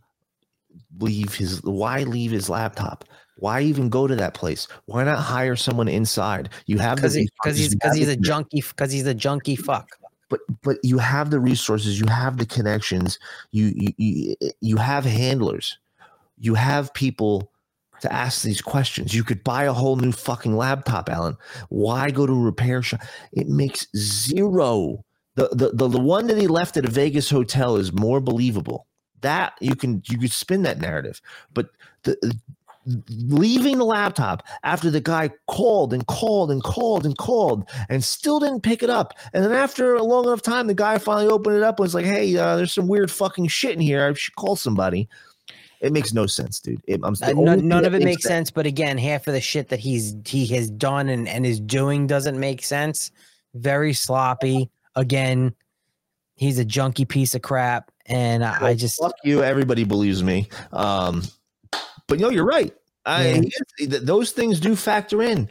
leave 0.98 1.34
his? 1.34 1.62
Why 1.62 2.02
leave 2.04 2.30
his 2.30 2.48
laptop? 2.48 3.04
Why 3.38 3.62
even 3.62 3.88
go 3.88 4.06
to 4.06 4.14
that 4.16 4.34
place? 4.34 4.68
Why 4.86 5.04
not 5.04 5.18
hire 5.18 5.56
someone 5.56 5.88
inside? 5.88 6.50
You 6.66 6.78
have 6.78 6.96
the 6.96 7.02
because 7.02 7.14
he, 7.14 7.30
because 7.42 7.58
he's 7.58 7.74
because 7.74 7.96
he's 7.96 8.08
a 8.08 8.16
junkie 8.16 8.60
because 8.60 8.92
he's 8.92 9.06
a 9.06 9.14
junkie 9.14 9.56
fuck. 9.56 9.88
but 10.30 10.40
but 10.62 10.78
you 10.82 10.96
have 10.96 11.30
the 11.30 11.40
resources 11.40 12.00
you 12.00 12.06
have 12.06 12.38
the 12.38 12.46
connections 12.46 13.18
you 13.50 13.72
you 13.74 13.92
you, 13.98 14.36
you 14.60 14.76
have 14.78 15.04
handlers 15.04 15.76
you 16.38 16.54
have 16.54 16.94
people 16.94 17.52
to 18.00 18.10
ask 18.10 18.42
these 18.42 18.62
questions 18.62 19.12
you 19.12 19.22
could 19.22 19.44
buy 19.44 19.64
a 19.64 19.72
whole 19.72 19.96
new 19.96 20.12
fucking 20.12 20.56
laptop 20.56 21.10
alan 21.10 21.36
why 21.68 22.10
go 22.10 22.26
to 22.26 22.32
a 22.32 22.40
repair 22.40 22.80
shop 22.80 23.00
it 23.32 23.48
makes 23.48 23.86
zero 23.94 25.04
the, 25.36 25.48
the 25.52 25.70
the 25.72 25.88
the 25.88 26.00
one 26.00 26.26
that 26.26 26.36
he 26.36 26.46
left 26.46 26.76
at 26.76 26.84
a 26.84 26.90
vegas 26.90 27.30
hotel 27.30 27.76
is 27.76 27.92
more 27.92 28.20
believable 28.20 28.86
that 29.20 29.54
you 29.60 29.74
can 29.74 30.02
you 30.08 30.18
could 30.18 30.32
spin 30.32 30.62
that 30.62 30.78
narrative 30.80 31.20
but 31.52 31.70
the 32.02 32.16
leaving 33.18 33.78
the 33.78 33.84
laptop 33.84 34.42
after 34.62 34.90
the 34.90 35.00
guy 35.00 35.30
called 35.46 35.92
and 35.92 36.06
called 36.06 36.50
and 36.50 36.62
called 36.62 37.04
and 37.04 37.16
called 37.18 37.68
and 37.88 38.02
still 38.02 38.40
didn't 38.40 38.62
pick 38.62 38.82
it 38.82 38.90
up. 38.90 39.14
And 39.32 39.44
then 39.44 39.52
after 39.52 39.94
a 39.94 40.02
long 40.02 40.24
enough 40.24 40.42
time, 40.42 40.66
the 40.66 40.74
guy 40.74 40.98
finally 40.98 41.28
opened 41.28 41.56
it 41.56 41.62
up 41.62 41.78
and 41.78 41.84
was 41.84 41.94
like, 41.94 42.06
"Hey, 42.06 42.36
uh, 42.36 42.56
there's 42.56 42.72
some 42.72 42.88
weird 42.88 43.10
fucking 43.10 43.48
shit 43.48 43.72
in 43.72 43.80
here. 43.80 44.08
I 44.08 44.12
should 44.14 44.34
call 44.36 44.56
somebody." 44.56 45.08
It 45.80 45.92
makes 45.92 46.12
no 46.12 46.26
sense, 46.26 46.60
dude. 46.60 46.82
It, 46.86 47.00
I'm 47.04 47.14
Uh, 47.22 47.26
the 47.28 47.34
none, 47.34 47.66
none 47.66 47.84
of 47.86 47.94
it 47.94 48.02
makes 48.02 48.22
sense. 48.22 48.48
sense. 48.48 48.50
But 48.50 48.66
again, 48.66 48.98
half 48.98 49.26
of 49.26 49.34
the 49.34 49.40
shit 49.40 49.68
that 49.68 49.80
he's 49.80 50.14
he 50.26 50.46
has 50.48 50.70
done 50.70 51.08
and, 51.08 51.28
and 51.28 51.46
is 51.46 51.60
doing 51.60 52.06
doesn't 52.06 52.38
make 52.38 52.64
sense. 52.64 53.10
Very 53.54 53.92
sloppy. 53.92 54.70
Again, 54.96 55.54
he's 56.34 56.58
a 56.58 56.64
junky 56.64 57.08
piece 57.08 57.34
of 57.34 57.42
crap, 57.42 57.90
and 58.06 58.44
I, 58.44 58.68
I 58.68 58.74
just 58.74 59.00
fuck 59.00 59.14
you. 59.24 59.42
Everybody 59.42 59.84
believes 59.84 60.22
me. 60.22 60.48
Um, 60.72 61.22
but 62.08 62.18
no, 62.18 62.30
you're 62.30 62.44
right. 62.46 62.74
I, 63.06 63.26
Yeah. 63.28 63.34
he 63.34 63.46
is- 63.46 63.88
th- 63.90 64.02
those 64.02 64.32
things 64.32 64.60
do 64.60 64.74
factor 64.76 65.22
in. 65.22 65.48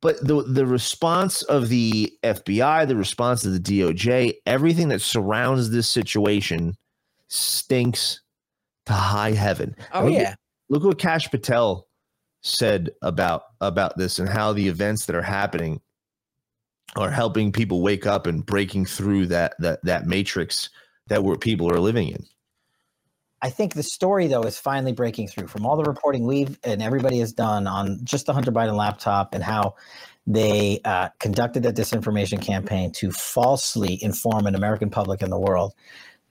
But 0.00 0.24
the 0.26 0.42
the 0.42 0.64
response 0.64 1.42
of 1.42 1.68
the 1.68 2.12
FBI, 2.22 2.86
the 2.86 2.94
response 2.96 3.44
of 3.44 3.52
the 3.52 3.58
DOJ, 3.60 4.34
everything 4.46 4.88
that 4.88 5.00
surrounds 5.02 5.70
this 5.70 5.88
situation 5.88 6.76
stinks 7.28 8.20
to 8.86 8.92
high 8.92 9.32
heaven. 9.32 9.74
oh 9.92 10.04
Look 10.04 10.14
at- 10.14 10.20
yeah, 10.20 10.34
look 10.68 10.84
what 10.84 10.98
Kash 10.98 11.28
Patel 11.30 11.88
said 12.42 12.90
about 13.02 13.42
about 13.60 13.96
this 13.98 14.18
and 14.18 14.28
how 14.28 14.52
the 14.52 14.68
events 14.68 15.06
that 15.06 15.16
are 15.16 15.22
happening 15.22 15.80
are 16.96 17.10
helping 17.10 17.52
people 17.52 17.82
wake 17.82 18.06
up 18.06 18.26
and 18.26 18.44
breaking 18.44 18.86
through 18.86 19.26
that 19.26 19.54
that 19.58 19.84
that 19.84 20.06
matrix 20.06 20.70
that 21.08 21.24
where 21.24 21.36
people 21.36 21.70
are 21.70 21.80
living 21.80 22.08
in. 22.08 22.24
I 23.40 23.50
think 23.50 23.74
the 23.74 23.82
story 23.82 24.28
though 24.28 24.42
is 24.42 24.58
finally 24.58 24.92
breaking 24.92 25.28
through 25.28 25.48
from 25.48 25.66
all 25.66 25.76
the 25.76 25.84
reporting 25.84 26.26
we've 26.26 26.58
and 26.64 26.82
everybody 26.82 27.18
has 27.18 27.32
done 27.32 27.66
on 27.66 28.00
just 28.04 28.26
the 28.26 28.32
Hunter 28.32 28.52
Biden 28.52 28.76
laptop 28.76 29.34
and 29.34 29.42
how 29.42 29.74
they 30.26 30.80
uh, 30.84 31.08
conducted 31.18 31.64
that 31.64 31.74
disinformation 31.74 32.40
campaign 32.40 32.92
to 32.92 33.10
falsely 33.10 34.02
inform 34.02 34.46
an 34.46 34.54
American 34.54 34.90
public 34.90 35.22
and 35.22 35.32
the 35.32 35.38
world. 35.38 35.74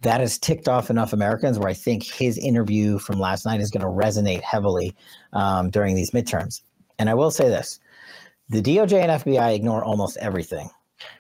That 0.02 0.22
has 0.22 0.40
ticked 0.40 0.68
off 0.68 0.90
enough 0.90 1.14
Americans 1.14 1.60
where 1.60 1.68
I 1.68 1.74
think 1.74 2.04
his 2.04 2.38
interview 2.38 2.98
from 2.98 3.20
last 3.20 3.46
night 3.46 3.60
is 3.60 3.70
going 3.70 3.82
to 3.82 3.88
resonate 3.88 4.42
heavily 4.42 4.96
um, 5.34 5.70
during 5.70 5.96
these 5.96 6.12
midterms. 6.12 6.62
And 6.98 7.10
I 7.10 7.14
will 7.14 7.32
say 7.32 7.50
this 7.50 7.80
the 8.52 8.62
DOJ 8.62 9.02
and 9.02 9.24
FBI 9.24 9.56
ignore 9.56 9.82
almost 9.82 10.18
everything. 10.18 10.70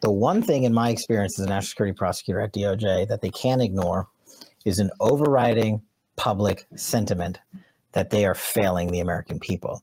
The 0.02 0.12
one 0.12 0.44
thing 0.44 0.64
in 0.64 0.74
my 0.74 0.90
experience 0.90 1.40
as 1.40 1.46
a 1.46 1.50
national 1.50 1.70
security 1.70 1.96
prosecutor 1.98 2.42
at 2.42 2.54
DOJ 2.54 3.08
that 3.08 3.22
they 3.22 3.30
can 3.30 3.62
ignore 3.62 4.10
is 4.66 4.80
an 4.80 4.92
overriding 5.00 5.82
public 6.18 6.68
sentiment 6.76 7.40
that 7.94 8.10
they 8.10 8.26
are 8.26 8.36
failing 8.36 8.92
the 8.92 9.00
American 9.00 9.40
people. 9.40 9.82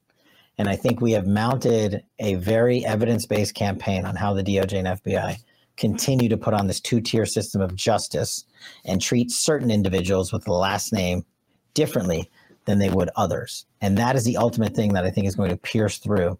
And 0.58 0.68
I 0.68 0.76
think 0.76 1.00
we 1.00 1.12
have 1.12 1.26
mounted 1.26 2.04
a 2.18 2.34
very 2.34 2.84
evidence 2.84 3.24
based 3.24 3.54
campaign 3.54 4.04
on 4.04 4.14
how 4.14 4.34
the 4.34 4.42
DOJ 4.42 4.80
and 4.80 5.02
FBI 5.02 5.38
continue 5.78 6.28
to 6.28 6.36
put 6.36 6.52
on 6.52 6.66
this 6.66 6.80
two 6.80 7.00
tier 7.00 7.24
system 7.24 7.62
of 7.62 7.74
justice 7.74 8.44
and 8.84 9.00
treat 9.00 9.30
certain 9.30 9.70
individuals 9.70 10.34
with 10.34 10.44
the 10.44 10.52
last 10.52 10.92
name 10.92 11.24
differently 11.72 12.30
than 12.66 12.78
they 12.78 12.90
would 12.90 13.08
others. 13.16 13.64
And 13.80 13.96
that 13.96 14.16
is 14.16 14.24
the 14.24 14.36
ultimate 14.36 14.74
thing 14.74 14.92
that 14.92 15.06
I 15.06 15.10
think 15.10 15.26
is 15.26 15.36
going 15.36 15.50
to 15.50 15.56
pierce 15.56 15.96
through 15.96 16.38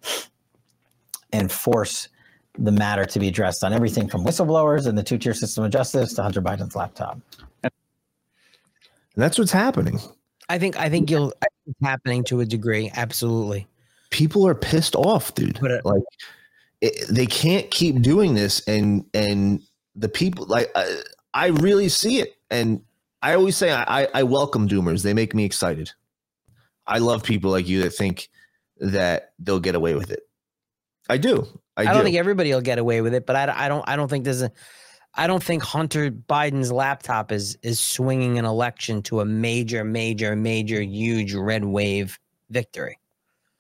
and 1.33 1.51
force 1.51 2.09
the 2.59 2.73
matter 2.73 3.05
to 3.05 3.19
be 3.19 3.29
addressed 3.29 3.63
on 3.63 3.73
everything 3.73 4.09
from 4.09 4.25
whistleblowers 4.25 4.87
and 4.87 4.99
the 4.99 5.03
two 5.03 5.19
tier 5.19 5.35
system 5.35 5.65
of 5.65 5.71
justice 5.71 6.13
to 6.15 6.23
Hunter 6.23 6.43
Biden's 6.43 6.75
laptop. 6.75 7.21
And 7.63 7.73
that's 9.15 9.39
what's 9.39 9.53
happening. 9.53 10.01
I 10.49 10.59
think 10.59 10.79
I 10.79 10.89
think 10.89 11.11
you'll 11.11 11.33
I 11.43 11.47
think 11.47 11.77
it's 11.77 11.87
happening 11.87 12.25
to 12.25 12.41
a 12.41 12.47
degree. 12.47 12.91
Absolutely. 12.95 13.67
People 14.11 14.47
are 14.47 14.55
pissed 14.55 14.97
off, 14.97 15.35
dude. 15.35 15.59
But, 15.61 15.71
uh, 15.73 15.81
like 15.85 16.03
it, 16.81 17.09
they 17.09 17.27
can't 17.27 17.71
keep 17.71 18.01
doing 18.01 18.35
this, 18.35 18.67
and 18.67 19.05
and 19.13 19.61
the 19.97 20.09
people 20.09 20.47
like 20.47 20.71
I, 20.75 21.01
I 21.35 21.47
really 21.49 21.89
see 21.89 22.21
it, 22.21 22.37
and 22.51 22.83
I 23.21 23.35
always 23.35 23.57
say 23.57 23.73
I, 23.73 24.09
I 24.15 24.23
welcome 24.23 24.69
doomers. 24.69 25.03
They 25.03 25.15
make 25.15 25.35
me 25.35 25.45
excited. 25.45 25.93
I 26.87 26.99
love 26.99 27.23
people 27.23 27.51
like 27.51 27.69
you 27.69 27.83
that 27.83 27.91
think 27.91 28.29
that 28.79 29.33
they'll 29.39 29.61
get 29.61 29.75
away 29.75 29.95
with 29.95 30.11
it. 30.11 30.28
I 31.09 31.17
do. 31.17 31.47
I, 31.77 31.83
I, 31.83 31.85
do. 31.87 31.93
don't 31.95 32.05
think 32.05 32.17
everybody 32.17 32.53
will 32.53 32.61
get 32.61 32.79
away 32.79 33.01
with 33.01 33.15
it, 33.15 33.27
but 33.27 33.37
I, 33.37 33.65
I 33.65 33.69
don't 33.69 33.85
I 33.89 33.97
don't 33.97 34.09
think 34.09 34.25
there's 34.25 34.43
a 34.43 34.51
I 35.15 35.27
don't 35.27 35.43
think 35.43 35.63
Hunter 35.63 36.11
Biden's 36.11 36.71
laptop 36.71 37.33
is 37.33 37.59
is 37.63 37.81
swinging 37.81 38.39
an 38.39 38.45
election 38.45 39.03
to 39.03 39.21
a 39.21 39.25
major 39.25 39.85
major 39.85 40.37
major 40.37 40.81
huge 40.81 41.35
red 41.35 41.65
wave 41.65 42.19
victory. 42.51 42.99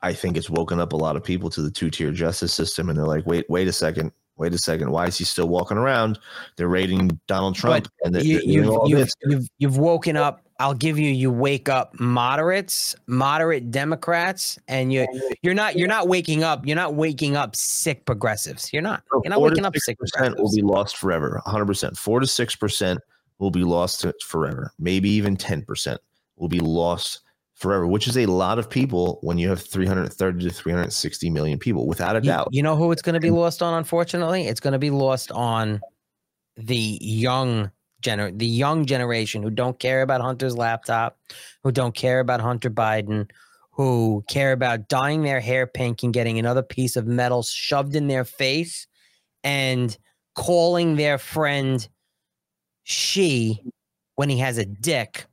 I 0.00 0.12
think 0.12 0.36
it's 0.36 0.48
woken 0.48 0.78
up 0.78 0.92
a 0.92 0.96
lot 0.96 1.16
of 1.16 1.24
people 1.24 1.50
to 1.50 1.62
the 1.62 1.70
two 1.70 1.90
tier 1.90 2.12
justice 2.12 2.52
system, 2.52 2.88
and 2.88 2.98
they're 2.98 3.06
like, 3.06 3.26
wait, 3.26 3.48
wait 3.48 3.66
a 3.66 3.72
second, 3.72 4.12
wait 4.36 4.54
a 4.54 4.58
second, 4.58 4.90
why 4.92 5.06
is 5.06 5.18
he 5.18 5.24
still 5.24 5.48
walking 5.48 5.76
around? 5.76 6.18
They're 6.56 6.68
raiding 6.68 7.18
Donald 7.26 7.56
Trump, 7.56 7.88
and 8.04 8.14
they're, 8.14 8.22
you, 8.22 8.40
you've, 8.44 8.78
you've, 8.86 9.08
you've, 9.24 9.48
you've 9.58 9.78
woken 9.78 10.16
up. 10.16 10.47
I'll 10.60 10.74
give 10.74 10.98
you. 10.98 11.10
You 11.10 11.30
wake 11.30 11.68
up 11.68 11.98
moderates, 12.00 12.96
moderate 13.06 13.70
Democrats, 13.70 14.58
and 14.66 14.92
you 14.92 15.06
you're 15.42 15.54
not 15.54 15.76
you're 15.76 15.88
not 15.88 16.08
waking 16.08 16.42
up. 16.42 16.66
You're 16.66 16.76
not 16.76 16.94
waking 16.94 17.36
up 17.36 17.54
sick 17.54 18.04
progressives. 18.06 18.72
You're 18.72 18.82
not. 18.82 19.02
You're 19.22 19.30
not 19.30 19.40
waking 19.40 19.64
up 19.64 19.76
sick 19.76 19.98
percent 19.98 20.36
will 20.38 20.52
be 20.54 20.62
lost 20.62 20.96
forever. 20.96 21.40
100 21.44 21.64
percent. 21.66 21.96
Four 21.96 22.20
to 22.20 22.26
six 22.26 22.56
percent 22.56 22.98
will 23.38 23.50
be 23.52 23.62
lost 23.62 24.04
forever. 24.22 24.72
Maybe 24.80 25.08
even 25.10 25.36
10 25.36 25.62
percent 25.62 26.00
will 26.36 26.48
be 26.48 26.60
lost 26.60 27.20
forever, 27.54 27.86
which 27.86 28.06
is 28.08 28.16
a 28.16 28.26
lot 28.26 28.58
of 28.58 28.68
people 28.70 29.18
when 29.22 29.38
you 29.38 29.48
have 29.48 29.60
330 29.60 30.44
to 30.44 30.50
360 30.50 31.30
million 31.30 31.58
people, 31.58 31.86
without 31.86 32.14
a 32.16 32.18
You- 32.20 32.24
doubt. 32.30 32.48
You 32.52 32.62
know 32.62 32.76
who 32.76 32.90
it's 32.92 33.02
going 33.02 33.14
to 33.14 33.20
be 33.20 33.30
lost 33.30 33.62
on? 33.62 33.74
Unfortunately, 33.74 34.46
it's 34.46 34.60
going 34.60 34.72
to 34.72 34.78
be 34.78 34.90
lost 34.90 35.30
on 35.32 35.80
the 36.56 36.98
young 37.00 37.70
gener 38.02 38.36
the 38.36 38.46
young 38.46 38.86
generation 38.86 39.42
who 39.42 39.50
don't 39.50 39.78
care 39.78 40.02
about 40.02 40.20
Hunter's 40.20 40.56
laptop, 40.56 41.18
who 41.62 41.72
don't 41.72 41.94
care 41.94 42.20
about 42.20 42.40
Hunter 42.40 42.70
Biden, 42.70 43.30
who 43.70 44.24
care 44.28 44.52
about 44.52 44.88
dyeing 44.88 45.22
their 45.22 45.40
hair 45.40 45.66
pink 45.66 46.02
and 46.02 46.12
getting 46.12 46.38
another 46.38 46.62
piece 46.62 46.96
of 46.96 47.06
metal 47.06 47.42
shoved 47.42 47.94
in 47.94 48.08
their 48.08 48.24
face 48.24 48.86
and 49.44 49.96
calling 50.34 50.96
their 50.96 51.18
friend 51.18 51.88
she 52.84 53.62
when 54.16 54.28
he 54.28 54.38
has 54.38 54.58
a 54.58 54.64
dick. 54.64 55.26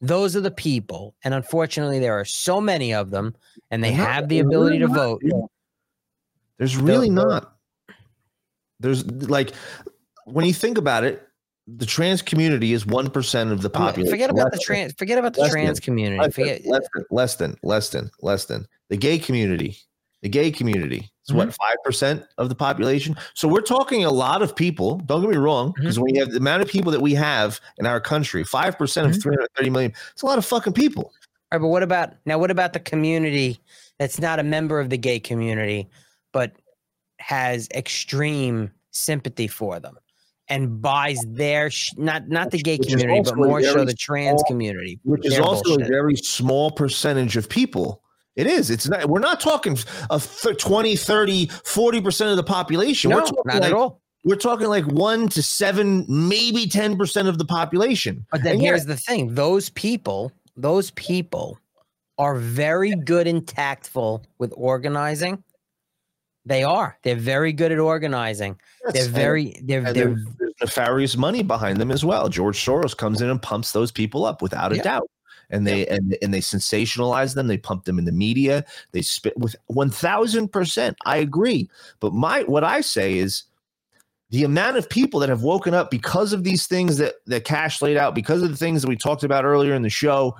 Those 0.00 0.36
are 0.36 0.40
the 0.40 0.52
people, 0.52 1.16
and 1.24 1.34
unfortunately, 1.34 1.98
there 1.98 2.18
are 2.18 2.24
so 2.24 2.60
many 2.60 2.94
of 2.94 3.10
them, 3.10 3.34
and 3.70 3.82
they 3.82 3.94
not- 3.94 4.06
have 4.06 4.28
the 4.28 4.38
ability 4.38 4.78
to 4.78 4.86
really 4.86 5.18
not, 5.20 5.20
vote. 5.32 5.50
There's 6.58 6.76
really 6.76 7.10
not. 7.10 7.56
There's 8.78 9.04
like 9.06 9.52
when 10.24 10.44
you 10.44 10.52
think 10.52 10.78
about 10.78 11.02
it, 11.02 11.27
the 11.76 11.84
trans 11.86 12.22
community 12.22 12.72
is 12.72 12.86
one 12.86 13.10
percent 13.10 13.52
of 13.52 13.60
the 13.62 13.68
population. 13.70 14.10
Forget 14.10 14.30
about 14.30 14.50
the 14.52 14.56
Less 14.56 14.66
than- 14.66 14.76
trans. 14.76 14.92
Forget 14.94 15.18
about 15.18 15.34
the 15.34 15.42
less 15.42 15.52
trans 15.52 15.80
community. 15.80 16.18
less 16.18 16.34
than, 16.34 16.44
Forget. 16.46 16.66
less 16.66 16.88
than, 16.94 17.04
less 17.10 17.36
than, 17.36 17.56
less 17.62 17.88
than, 17.90 18.10
less 18.22 18.44
than. 18.46 18.66
The 18.88 18.96
gay 18.96 19.18
community. 19.18 19.76
The 20.22 20.28
gay 20.28 20.50
community 20.50 21.08
is 21.28 21.32
what 21.34 21.48
Mm-hmm. 21.48 21.54
five 21.62 21.76
percent 21.84 22.24
of 22.38 22.48
the 22.48 22.54
population. 22.56 23.14
So 23.34 23.46
we're 23.46 23.60
talking 23.60 24.04
a 24.04 24.10
lot 24.10 24.42
of 24.42 24.56
people. 24.56 24.96
Don't 25.06 25.20
get 25.20 25.30
me 25.30 25.36
wrong, 25.36 25.68
Mm-hmm. 25.72 25.82
because 25.82 25.98
when 26.00 26.14
you 26.14 26.20
have 26.22 26.30
the 26.32 26.38
amount 26.38 26.62
of 26.62 26.68
people 26.68 26.90
that 26.90 27.00
we 27.00 27.14
have 27.14 27.60
in 27.78 27.86
our 27.86 28.00
country, 28.00 28.42
five 28.44 28.76
percent 28.78 29.06
Mm-hmm. 29.06 29.16
of 29.16 29.22
three 29.22 29.34
hundred 29.36 29.48
thirty 29.56 29.70
million, 29.70 29.92
it's 30.12 30.22
a 30.22 30.26
lot 30.26 30.38
of 30.38 30.44
fucking 30.44 30.72
people. 30.72 31.04
All 31.52 31.58
right, 31.58 31.62
but 31.62 31.68
what 31.68 31.82
about 31.82 32.14
now? 32.26 32.38
What 32.38 32.50
about 32.50 32.72
the 32.72 32.80
community 32.80 33.60
that's 33.98 34.18
not 34.18 34.38
a 34.40 34.42
member 34.42 34.80
of 34.80 34.90
the 34.90 34.98
gay 34.98 35.20
community, 35.20 35.88
but 36.32 36.52
has 37.20 37.68
extreme 37.74 38.70
sympathy 38.90 39.46
for 39.46 39.78
them 39.80 39.96
and 40.48 40.80
buys 40.80 41.18
their 41.28 41.70
sh- 41.70 41.90
not 41.96 42.28
not 42.28 42.50
the 42.50 42.58
gay 42.58 42.76
Which 42.78 42.88
community, 42.88 43.22
but 43.24 43.36
more 43.36 43.62
so 43.62 43.84
the 43.84 43.94
trans 43.94 44.40
small- 44.40 44.44
community, 44.48 44.98
which 45.04 45.26
is 45.26 45.38
also 45.38 45.62
bullshit. 45.64 45.86
a 45.86 45.88
very 45.88 46.16
small 46.16 46.70
percentage 46.70 47.36
of 47.36 47.48
people. 47.48 48.02
It 48.36 48.46
is. 48.46 48.70
It's 48.70 48.88
not. 48.88 49.08
We're 49.08 49.18
not 49.18 49.40
talking 49.40 49.76
of 50.10 50.40
th- 50.42 50.58
20, 50.58 50.94
30, 50.94 51.46
40% 51.48 52.30
of 52.30 52.36
the 52.36 52.44
population. 52.44 53.10
No, 53.10 53.16
we're 53.16 53.22
talking 53.22 53.42
not 53.46 53.54
like, 53.54 53.64
at 53.64 53.72
all. 53.72 54.00
We're 54.24 54.36
talking 54.36 54.68
like 54.68 54.84
1 54.86 55.28
to 55.30 55.42
7, 55.42 56.04
maybe 56.08 56.66
10% 56.66 57.28
of 57.28 57.38
the 57.38 57.44
population. 57.44 58.24
But 58.30 58.42
then 58.42 58.54
And 58.54 58.62
yeah, 58.62 58.68
here's 58.70 58.84
the 58.86 58.96
thing: 58.96 59.34
those 59.34 59.70
people, 59.70 60.30
those 60.56 60.92
people, 60.92 61.58
are 62.18 62.36
very 62.36 62.94
good 62.94 63.26
and 63.26 63.46
tactful 63.46 64.24
with 64.38 64.52
organizing. 64.56 65.42
They 66.48 66.64
are. 66.64 66.98
They're 67.02 67.14
very 67.14 67.52
good 67.52 67.70
at 67.72 67.78
organizing. 67.78 68.58
Yes, 68.86 68.94
They're 68.94 69.12
very. 69.12 69.54
They're. 69.62 69.82
They're. 69.82 69.92
there's, 69.92 70.24
there's 70.38 70.54
nefarious 70.60 71.16
money 71.16 71.42
behind 71.42 71.78
them 71.78 71.90
as 71.90 72.04
well. 72.04 72.28
George 72.28 72.64
Soros 72.64 72.96
comes 72.96 73.20
in 73.20 73.28
and 73.28 73.40
pumps 73.40 73.72
those 73.72 73.92
people 73.92 74.24
up 74.24 74.40
without 74.42 74.72
a 74.72 74.76
Yeah. 74.76 74.82
doubt. 74.82 75.10
And 75.50 75.66
they 75.66 75.86
and, 75.86 76.16
and 76.20 76.34
they 76.34 76.40
sensationalize 76.40 77.34
them. 77.34 77.46
They 77.46 77.56
pump 77.56 77.84
them 77.84 77.98
in 77.98 78.04
the 78.04 78.12
media. 78.12 78.66
They 78.92 79.00
spit 79.00 79.38
with 79.38 79.56
one 79.66 79.88
thousand 79.90 80.48
percent. 80.48 80.96
I 81.06 81.18
agree. 81.18 81.70
But 82.00 82.12
my 82.12 82.42
what 82.42 82.64
I 82.64 82.82
say 82.82 83.16
is 83.16 83.44
the 84.30 84.44
amount 84.44 84.76
of 84.76 84.90
people 84.90 85.20
that 85.20 85.30
have 85.30 85.42
woken 85.42 85.72
up 85.72 85.90
because 85.90 86.34
of 86.34 86.44
these 86.44 86.66
things 86.66 86.98
that 86.98 87.14
that 87.28 87.44
Kash 87.44 87.80
laid 87.80 87.96
out, 87.96 88.14
because 88.14 88.42
of 88.42 88.50
the 88.50 88.58
things 88.58 88.82
that 88.82 88.88
we 88.88 88.96
talked 88.96 89.24
about 89.24 89.46
earlier 89.46 89.72
in 89.74 89.80
the 89.80 89.88
show, 89.88 90.36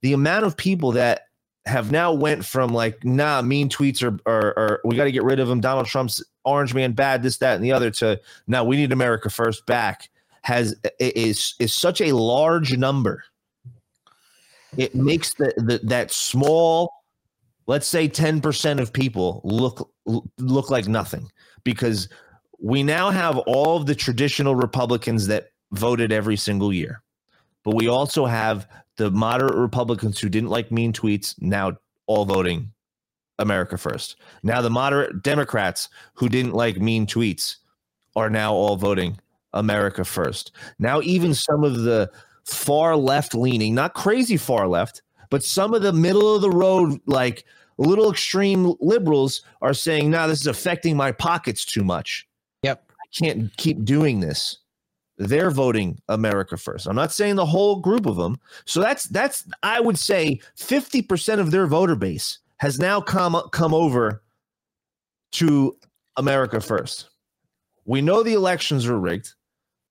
the 0.00 0.12
amount 0.12 0.44
of 0.44 0.56
people 0.56 0.90
that 0.92 1.28
have 1.66 1.92
now 1.92 2.12
went 2.12 2.44
from 2.44 2.72
like 2.72 3.04
nah 3.04 3.42
mean 3.42 3.68
tweets 3.68 4.02
are 4.02 4.18
are, 4.26 4.80
we 4.84 4.96
got 4.96 5.04
to 5.04 5.12
get 5.12 5.22
rid 5.22 5.38
of 5.38 5.46
them 5.46 5.60
donald 5.60 5.86
trump's 5.86 6.24
orange 6.44 6.72
man 6.72 6.92
bad 6.92 7.22
this 7.22 7.36
that 7.36 7.56
and 7.56 7.64
the 7.64 7.70
other 7.70 7.90
to 7.90 8.18
now 8.46 8.64
we 8.64 8.76
need 8.76 8.92
america 8.92 9.28
first 9.28 9.66
back 9.66 10.08
has 10.42 10.74
is 10.98 11.54
is 11.58 11.72
such 11.72 12.00
a 12.00 12.12
large 12.12 12.76
number. 12.76 13.24
It 14.76 14.94
makes 14.94 15.34
the, 15.34 15.52
the 15.56 15.80
that 15.84 16.10
small 16.10 16.92
let's 17.66 17.86
say 17.86 18.08
10% 18.08 18.80
of 18.80 18.92
people 18.92 19.40
look 19.44 19.92
look 20.38 20.70
like 20.70 20.88
nothing 20.88 21.30
because 21.64 22.08
we 22.58 22.82
now 22.82 23.10
have 23.10 23.38
all 23.38 23.76
of 23.76 23.86
the 23.86 23.94
traditional 23.94 24.54
republicans 24.54 25.26
that 25.26 25.50
voted 25.72 26.10
every 26.10 26.36
single 26.36 26.72
year 26.72 27.02
but 27.64 27.74
we 27.74 27.86
also 27.86 28.26
have 28.26 28.66
the 29.00 29.10
moderate 29.10 29.54
republicans 29.54 30.20
who 30.20 30.28
didn't 30.28 30.50
like 30.50 30.70
mean 30.70 30.92
tweets 30.92 31.34
now 31.40 31.74
all 32.06 32.26
voting 32.26 32.70
america 33.38 33.78
first. 33.78 34.16
Now 34.42 34.60
the 34.60 34.68
moderate 34.68 35.22
democrats 35.22 35.88
who 36.12 36.28
didn't 36.28 36.52
like 36.52 36.76
mean 36.76 37.06
tweets 37.06 37.56
are 38.14 38.28
now 38.28 38.52
all 38.52 38.76
voting 38.76 39.18
america 39.54 40.04
first. 40.04 40.52
Now 40.78 41.00
even 41.00 41.32
some 41.32 41.64
of 41.64 41.80
the 41.80 42.10
far 42.44 42.94
left 42.94 43.34
leaning 43.34 43.74
not 43.74 43.94
crazy 43.94 44.36
far 44.36 44.68
left 44.68 45.00
but 45.30 45.42
some 45.42 45.72
of 45.72 45.80
the 45.80 45.94
middle 45.94 46.34
of 46.34 46.42
the 46.42 46.50
road 46.50 47.00
like 47.06 47.46
little 47.78 48.10
extreme 48.10 48.74
liberals 48.80 49.40
are 49.62 49.72
saying 49.72 50.10
now 50.10 50.26
this 50.26 50.42
is 50.42 50.46
affecting 50.46 50.94
my 50.94 51.10
pockets 51.10 51.64
too 51.64 51.84
much. 51.84 52.28
Yep. 52.64 52.84
i 52.90 53.06
can't 53.18 53.56
keep 53.56 53.82
doing 53.82 54.20
this 54.20 54.58
they're 55.20 55.50
voting 55.50 56.00
America 56.08 56.56
first. 56.56 56.86
I'm 56.86 56.96
not 56.96 57.12
saying 57.12 57.36
the 57.36 57.44
whole 57.44 57.76
group 57.76 58.06
of 58.06 58.16
them. 58.16 58.40
So 58.64 58.80
that's 58.80 59.04
that's 59.04 59.46
I 59.62 59.78
would 59.78 59.98
say 59.98 60.40
50% 60.58 61.38
of 61.38 61.50
their 61.50 61.66
voter 61.66 61.94
base 61.94 62.38
has 62.56 62.78
now 62.78 63.02
come 63.02 63.40
come 63.52 63.74
over 63.74 64.22
to 65.32 65.76
America 66.16 66.60
first. 66.60 67.10
We 67.84 68.00
know 68.00 68.22
the 68.22 68.32
elections 68.32 68.86
are 68.86 68.98
rigged. 68.98 69.34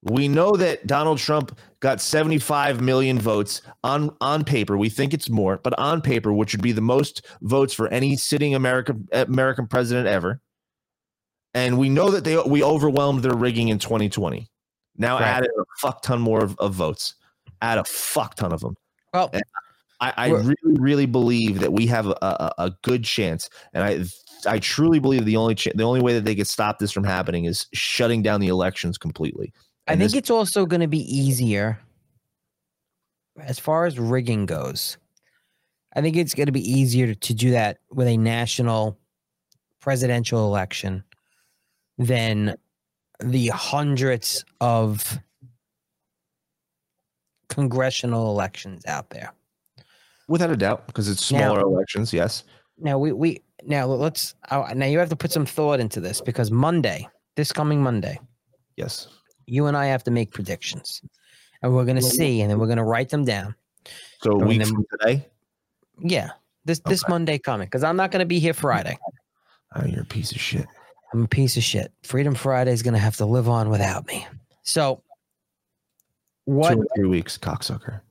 We 0.02 0.28
know 0.28 0.56
that 0.56 0.88
Donald 0.88 1.20
Trump 1.20 1.60
got 1.80 2.02
75 2.02 2.82
million 2.82 3.20
votes 3.20 3.62
on 3.84 4.16
on 4.22 4.44
paper. 4.44 4.78
We 4.80 4.90
think 4.90 5.14
it's 5.14 5.30
more, 5.30 5.58
but 5.58 5.78
on 5.78 6.02
paper, 6.02 6.34
which 6.34 6.54
would 6.54 6.64
be 6.64 6.72
the 6.72 6.82
most 6.82 7.28
votes 7.42 7.74
for 7.74 7.88
any 7.90 8.16
sitting 8.16 8.56
American 8.56 9.08
American 9.12 9.68
president 9.68 10.08
ever. 10.08 10.42
And 11.54 11.78
we 11.78 11.90
know 11.90 12.10
that 12.10 12.24
they 12.24 12.36
we 12.38 12.64
overwhelmed 12.64 13.22
their 13.22 13.36
rigging 13.36 13.68
in 13.68 13.78
2020. 13.78 14.50
Now 15.00 15.16
Right. 15.16 15.24
added 15.24 15.50
a 15.58 15.64
fuck 15.80 16.04
ton 16.04 16.22
more 16.22 16.44
of, 16.44 16.56
of 16.60 16.74
votes. 16.74 17.16
Add 17.62 17.78
a 17.80 17.84
fuck 17.86 18.36
ton 18.36 18.52
of 18.54 18.60
them. 18.60 18.76
Well, 19.14 19.32
I, 20.02 20.14
I 20.16 20.30
really, 20.30 20.56
really 20.64 21.06
believe 21.08 21.60
that 21.62 21.74
we 21.74 21.88
have 21.88 22.06
a, 22.06 22.12
a, 22.22 22.54
a 22.58 22.72
good 22.84 23.04
chance, 23.04 23.50
and 23.74 23.84
I, 23.84 24.04
I 24.50 24.60
truly 24.60 25.00
believe 25.00 25.26
the 25.26 25.36
only 25.36 25.56
ch- 25.56 25.74
the 25.76 25.84
only 25.84 26.00
way 26.02 26.14
that 26.14 26.24
they 26.24 26.36
could 26.36 26.48
stop 26.48 26.80
this 26.80 26.92
from 26.92 27.04
happening 27.04 27.46
is 27.46 27.68
shutting 27.74 28.22
down 28.22 28.40
the 28.40 28.48
elections 28.48 28.98
completely. 28.98 29.52
I 29.88 29.92
think 29.94 30.02
this- 30.02 30.14
it's 30.14 30.30
also 30.30 30.66
going 30.66 30.82
to 30.82 30.88
be 30.88 31.02
easier 31.14 31.80
as 33.42 33.58
far 33.60 33.86
as 33.86 33.98
rigging 34.00 34.46
goes. 34.46 34.98
I 35.96 36.02
think 36.02 36.16
it's 36.16 36.36
going 36.36 36.46
to 36.46 36.52
be 36.54 36.62
easier 36.72 37.08
to, 37.08 37.16
to 37.16 37.34
do 37.34 37.52
that 37.52 37.80
with 37.92 38.08
a 38.08 38.16
national 38.16 38.98
presidential 39.82 40.46
election 40.46 41.04
than 41.98 42.56
the 43.20 43.48
hundreds 43.48 44.46
of 44.62 45.20
congressional 47.50 48.30
elections 48.32 48.86
out 48.86 49.10
there. 49.10 49.32
without 50.28 50.52
a 50.52 50.56
doubt, 50.58 50.86
because 50.86 51.10
it's 51.10 51.32
Now- 51.32 51.40
smaller 51.40 51.62
elections. 51.62 52.14
Yes, 52.14 52.44
Now 52.78 53.00
we 53.00 53.12
we 53.12 53.42
now 53.64 53.88
let's 53.88 54.36
now 54.52 54.86
you 54.86 55.00
have 55.00 55.10
to 55.10 55.16
put 55.16 55.32
some 55.32 55.46
thought 55.46 55.80
into 55.80 56.00
this 56.00 56.22
because 56.22 56.52
Monday, 56.52 57.08
this 57.36 57.52
coming 57.52 57.82
Monday, 57.82 58.20
yes. 58.78 59.08
you 59.48 59.66
and 59.66 59.76
I 59.76 59.88
have 59.88 60.04
to 60.04 60.12
make 60.12 60.32
predictions, 60.32 61.02
and 61.64 61.74
we're 61.74 61.84
going 61.84 61.96
to 61.98 62.02
see, 62.04 62.42
and 62.42 62.50
then 62.52 62.60
we're 62.60 62.68
going 62.68 62.78
to 62.78 62.84
write 62.84 63.10
them 63.10 63.26
down. 63.26 63.56
So 64.22 64.34
a 64.34 64.38
And 64.40 64.48
week 64.48 64.60
then- 64.64 64.72
from 64.74 64.86
today, 65.00 65.28
Yeah, 65.98 66.30
this 66.64 66.80
this 66.86 67.08
Monday 67.10 67.40
coming 67.40 67.66
because 67.66 67.84
I'm 67.84 67.96
not 67.98 68.12
going 68.12 68.20
to 68.22 68.28
be 68.28 68.40
here 68.40 68.54
Friday. 68.54 68.98
oh, 69.76 69.86
you're 69.86 70.04
a 70.04 70.06
piece 70.06 70.32
of 70.32 70.40
shit. 70.40 70.68
I'm 71.14 71.24
a 71.24 71.28
piece 71.28 71.58
of 71.58 71.64
shit. 71.64 71.92
Freedom 72.04 72.36
Friday 72.36 72.72
is 72.72 72.84
going 72.84 72.94
to 72.94 73.00
have 73.00 73.18
to 73.18 73.26
live 73.26 73.50
on 73.50 73.70
without 73.70 74.06
me. 74.08 74.28
So, 74.64 75.02
what? 76.46 76.74
Two 76.74 76.82
or 76.82 76.88
three 76.96 77.08
weeks, 77.08 77.38
cocksucker. 77.38 78.02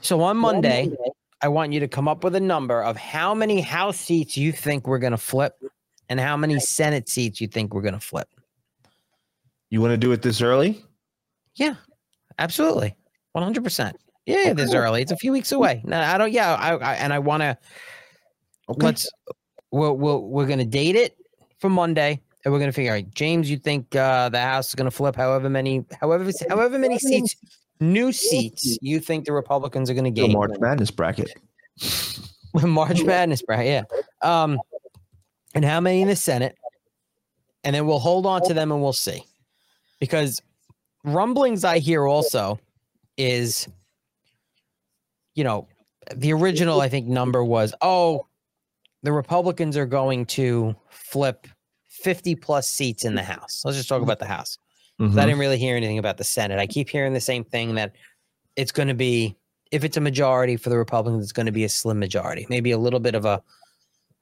So 0.00 0.20
on 0.22 0.36
Monday, 0.36 0.90
I 1.42 1.48
want 1.48 1.72
you 1.72 1.80
to 1.80 1.88
come 1.88 2.08
up 2.08 2.24
with 2.24 2.34
a 2.34 2.40
number 2.40 2.82
of 2.82 2.96
how 2.96 3.34
many 3.34 3.60
House 3.60 3.98
seats 3.98 4.36
you 4.36 4.52
think 4.52 4.86
we're 4.86 4.98
going 4.98 5.10
to 5.12 5.18
flip, 5.18 5.54
and 6.08 6.20
how 6.20 6.36
many 6.36 6.60
Senate 6.60 7.08
seats 7.08 7.40
you 7.40 7.48
think 7.48 7.74
we're 7.74 7.82
going 7.82 7.94
to 7.94 8.00
flip. 8.00 8.28
You 9.68 9.80
want 9.80 9.90
to 9.90 9.98
do 9.98 10.12
it 10.12 10.22
this 10.22 10.40
early? 10.40 10.82
Yeah, 11.56 11.74
absolutely, 12.38 12.94
one 13.32 13.42
hundred 13.42 13.64
percent. 13.64 13.96
Yeah, 14.26 14.52
this 14.52 14.72
early. 14.72 15.02
It's 15.02 15.12
a 15.12 15.16
few 15.16 15.32
weeks 15.32 15.52
away. 15.52 15.82
No, 15.84 16.00
I 16.00 16.16
don't. 16.16 16.32
Yeah, 16.32 16.54
I, 16.54 16.76
I 16.76 16.94
and 16.94 17.12
I 17.12 17.18
want 17.18 17.42
to. 17.42 17.58
Let's. 18.68 19.10
We'll, 19.70 19.96
we'll 19.96 20.22
we're 20.22 20.46
gonna 20.46 20.64
date 20.64 20.96
it 20.96 21.16
for 21.58 21.68
Monday, 21.68 22.20
and 22.44 22.52
we're 22.52 22.60
gonna 22.60 22.72
figure 22.72 22.94
out. 22.94 23.04
James, 23.14 23.50
you 23.50 23.56
think 23.56 23.94
uh, 23.96 24.28
the 24.28 24.40
House 24.40 24.68
is 24.68 24.74
gonna 24.74 24.90
flip 24.90 25.16
however 25.16 25.50
many, 25.50 25.84
however 26.00 26.30
however 26.48 26.78
many 26.78 26.98
seats, 26.98 27.36
new 27.80 28.12
seats 28.12 28.78
you 28.80 29.00
think 29.00 29.24
the 29.24 29.32
Republicans 29.32 29.90
are 29.90 29.94
gonna 29.94 30.10
The 30.10 30.22
gain. 30.22 30.32
March 30.32 30.52
Madness 30.58 30.90
bracket. 30.90 31.34
March 32.62 33.02
Madness, 33.02 33.42
bracket, 33.42 33.66
Yeah. 33.66 34.42
Um, 34.42 34.58
and 35.54 35.64
how 35.64 35.80
many 35.80 36.02
in 36.02 36.08
the 36.08 36.16
Senate? 36.16 36.56
And 37.64 37.74
then 37.74 37.86
we'll 37.86 37.98
hold 37.98 38.26
on 38.26 38.42
to 38.42 38.54
them 38.54 38.70
and 38.70 38.80
we'll 38.80 38.92
see. 38.92 39.24
Because 39.98 40.40
rumblings 41.02 41.64
I 41.64 41.78
hear 41.78 42.06
also 42.06 42.60
is, 43.16 43.66
you 45.34 45.42
know, 45.42 45.66
the 46.14 46.32
original 46.32 46.80
I 46.80 46.88
think 46.88 47.06
number 47.06 47.42
was, 47.42 47.74
oh, 47.80 48.26
the 49.02 49.12
Republicans 49.12 49.76
are 49.76 49.86
going 49.86 50.26
to 50.26 50.74
flip 50.90 51.46
50 51.88 52.34
plus 52.36 52.68
seats 52.68 53.04
in 53.04 53.14
the 53.14 53.22
House. 53.22 53.62
Let's 53.64 53.76
just 53.76 53.88
talk 53.88 54.02
about 54.02 54.18
the 54.18 54.26
House. 54.26 54.58
I 54.98 55.02
Mhm. 55.04 55.14
didn't 55.14 55.38
really 55.38 55.58
hear 55.58 55.76
anything 55.76 55.98
about 55.98 56.16
the 56.16 56.24
Senate. 56.24 56.58
I 56.58 56.66
keep 56.66 56.88
hearing 56.88 57.12
the 57.12 57.20
same 57.20 57.44
thing 57.44 57.74
that 57.74 57.92
it's 58.56 58.72
going 58.72 58.88
to 58.88 58.94
be, 58.94 59.36
if 59.70 59.84
it's 59.84 59.96
a 59.96 60.00
majority 60.00 60.56
for 60.56 60.70
the 60.70 60.78
Republicans, 60.78 61.22
it's 61.22 61.32
going 61.32 61.46
to 61.46 61.52
be 61.52 61.64
a 61.64 61.68
slim 61.68 61.98
majority, 61.98 62.46
maybe 62.48 62.70
a 62.70 62.78
little 62.78 63.00
bit 63.00 63.14
of 63.14 63.24
a 63.26 63.42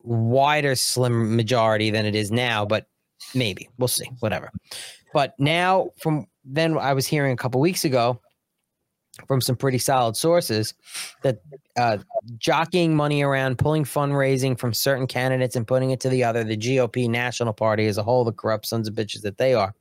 wider 0.03 0.75
slim 0.75 1.37
majority 1.37 1.91
than 1.91 2.05
it 2.05 2.15
is 2.15 2.31
now, 2.31 2.65
but 2.65 2.87
maybe 3.35 3.69
we'll 3.79 3.89
see, 3.89 4.11
whatever. 4.21 4.51
But 5.13 5.35
now, 5.39 5.91
from 5.99 6.27
then, 6.45 6.77
I 6.77 6.93
was 6.93 7.07
hearing 7.07 7.33
a 7.33 7.37
couple 7.37 7.61
weeks 7.61 7.85
ago 7.85 8.21
from 9.27 9.41
some 9.41 9.57
pretty 9.57 9.79
solid 9.79 10.17
sources 10.17 10.75
that 11.23 11.41
uh, 11.77 11.99
jockeying 12.39 12.95
money 12.95 13.23
around, 13.23 13.59
pulling 13.59 13.85
fundraising 13.85 14.59
from 14.59 14.75
certain 14.75 15.07
candidates 15.07 15.57
and 15.57 15.67
putting 15.67 15.91
it 15.91 16.01
to 16.01 16.09
the 16.09 16.25
other, 16.25 16.45
the 16.45 16.57
GOP 16.57 17.09
National 17.09 17.53
Party 17.53 17.87
as 17.87 17.99
a 17.99 18.03
whole, 18.03 18.25
the 18.25 18.33
corrupt 18.33 18.67
sons 18.67 18.89
of 18.89 18.95
bitches 18.95 19.23
that 19.23 19.39
they 19.39 19.55
are, 19.55 19.75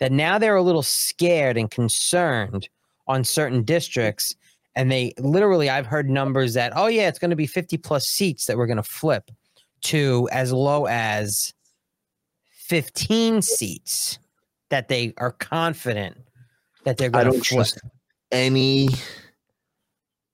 that 0.00 0.12
now 0.12 0.38
they're 0.38 0.56
a 0.56 0.62
little 0.62 0.82
scared 0.82 1.56
and 1.56 1.70
concerned 1.70 2.68
on 3.06 3.24
certain 3.24 3.62
districts. 3.62 4.34
And 4.74 4.90
they 4.90 5.12
literally, 5.18 5.68
I've 5.68 5.86
heard 5.86 6.08
numbers 6.08 6.54
that, 6.54 6.72
oh, 6.74 6.86
yeah, 6.86 7.08
it's 7.08 7.18
going 7.18 7.30
to 7.30 7.36
be 7.36 7.46
50 7.46 7.76
plus 7.78 8.06
seats 8.06 8.46
that 8.46 8.56
we're 8.56 8.66
going 8.66 8.76
to 8.78 8.82
flip 8.82 9.30
to 9.82 10.28
as 10.32 10.52
low 10.52 10.86
as 10.86 11.52
15 12.50 13.42
seats 13.42 14.18
that 14.70 14.88
they 14.88 15.12
are 15.18 15.32
confident 15.32 16.16
that 16.84 16.96
they're 16.96 17.10
going 17.10 17.26
to 17.26 17.32
don't 17.32 17.44
flip. 17.44 17.66
trust 17.66 17.80
any 18.32 18.88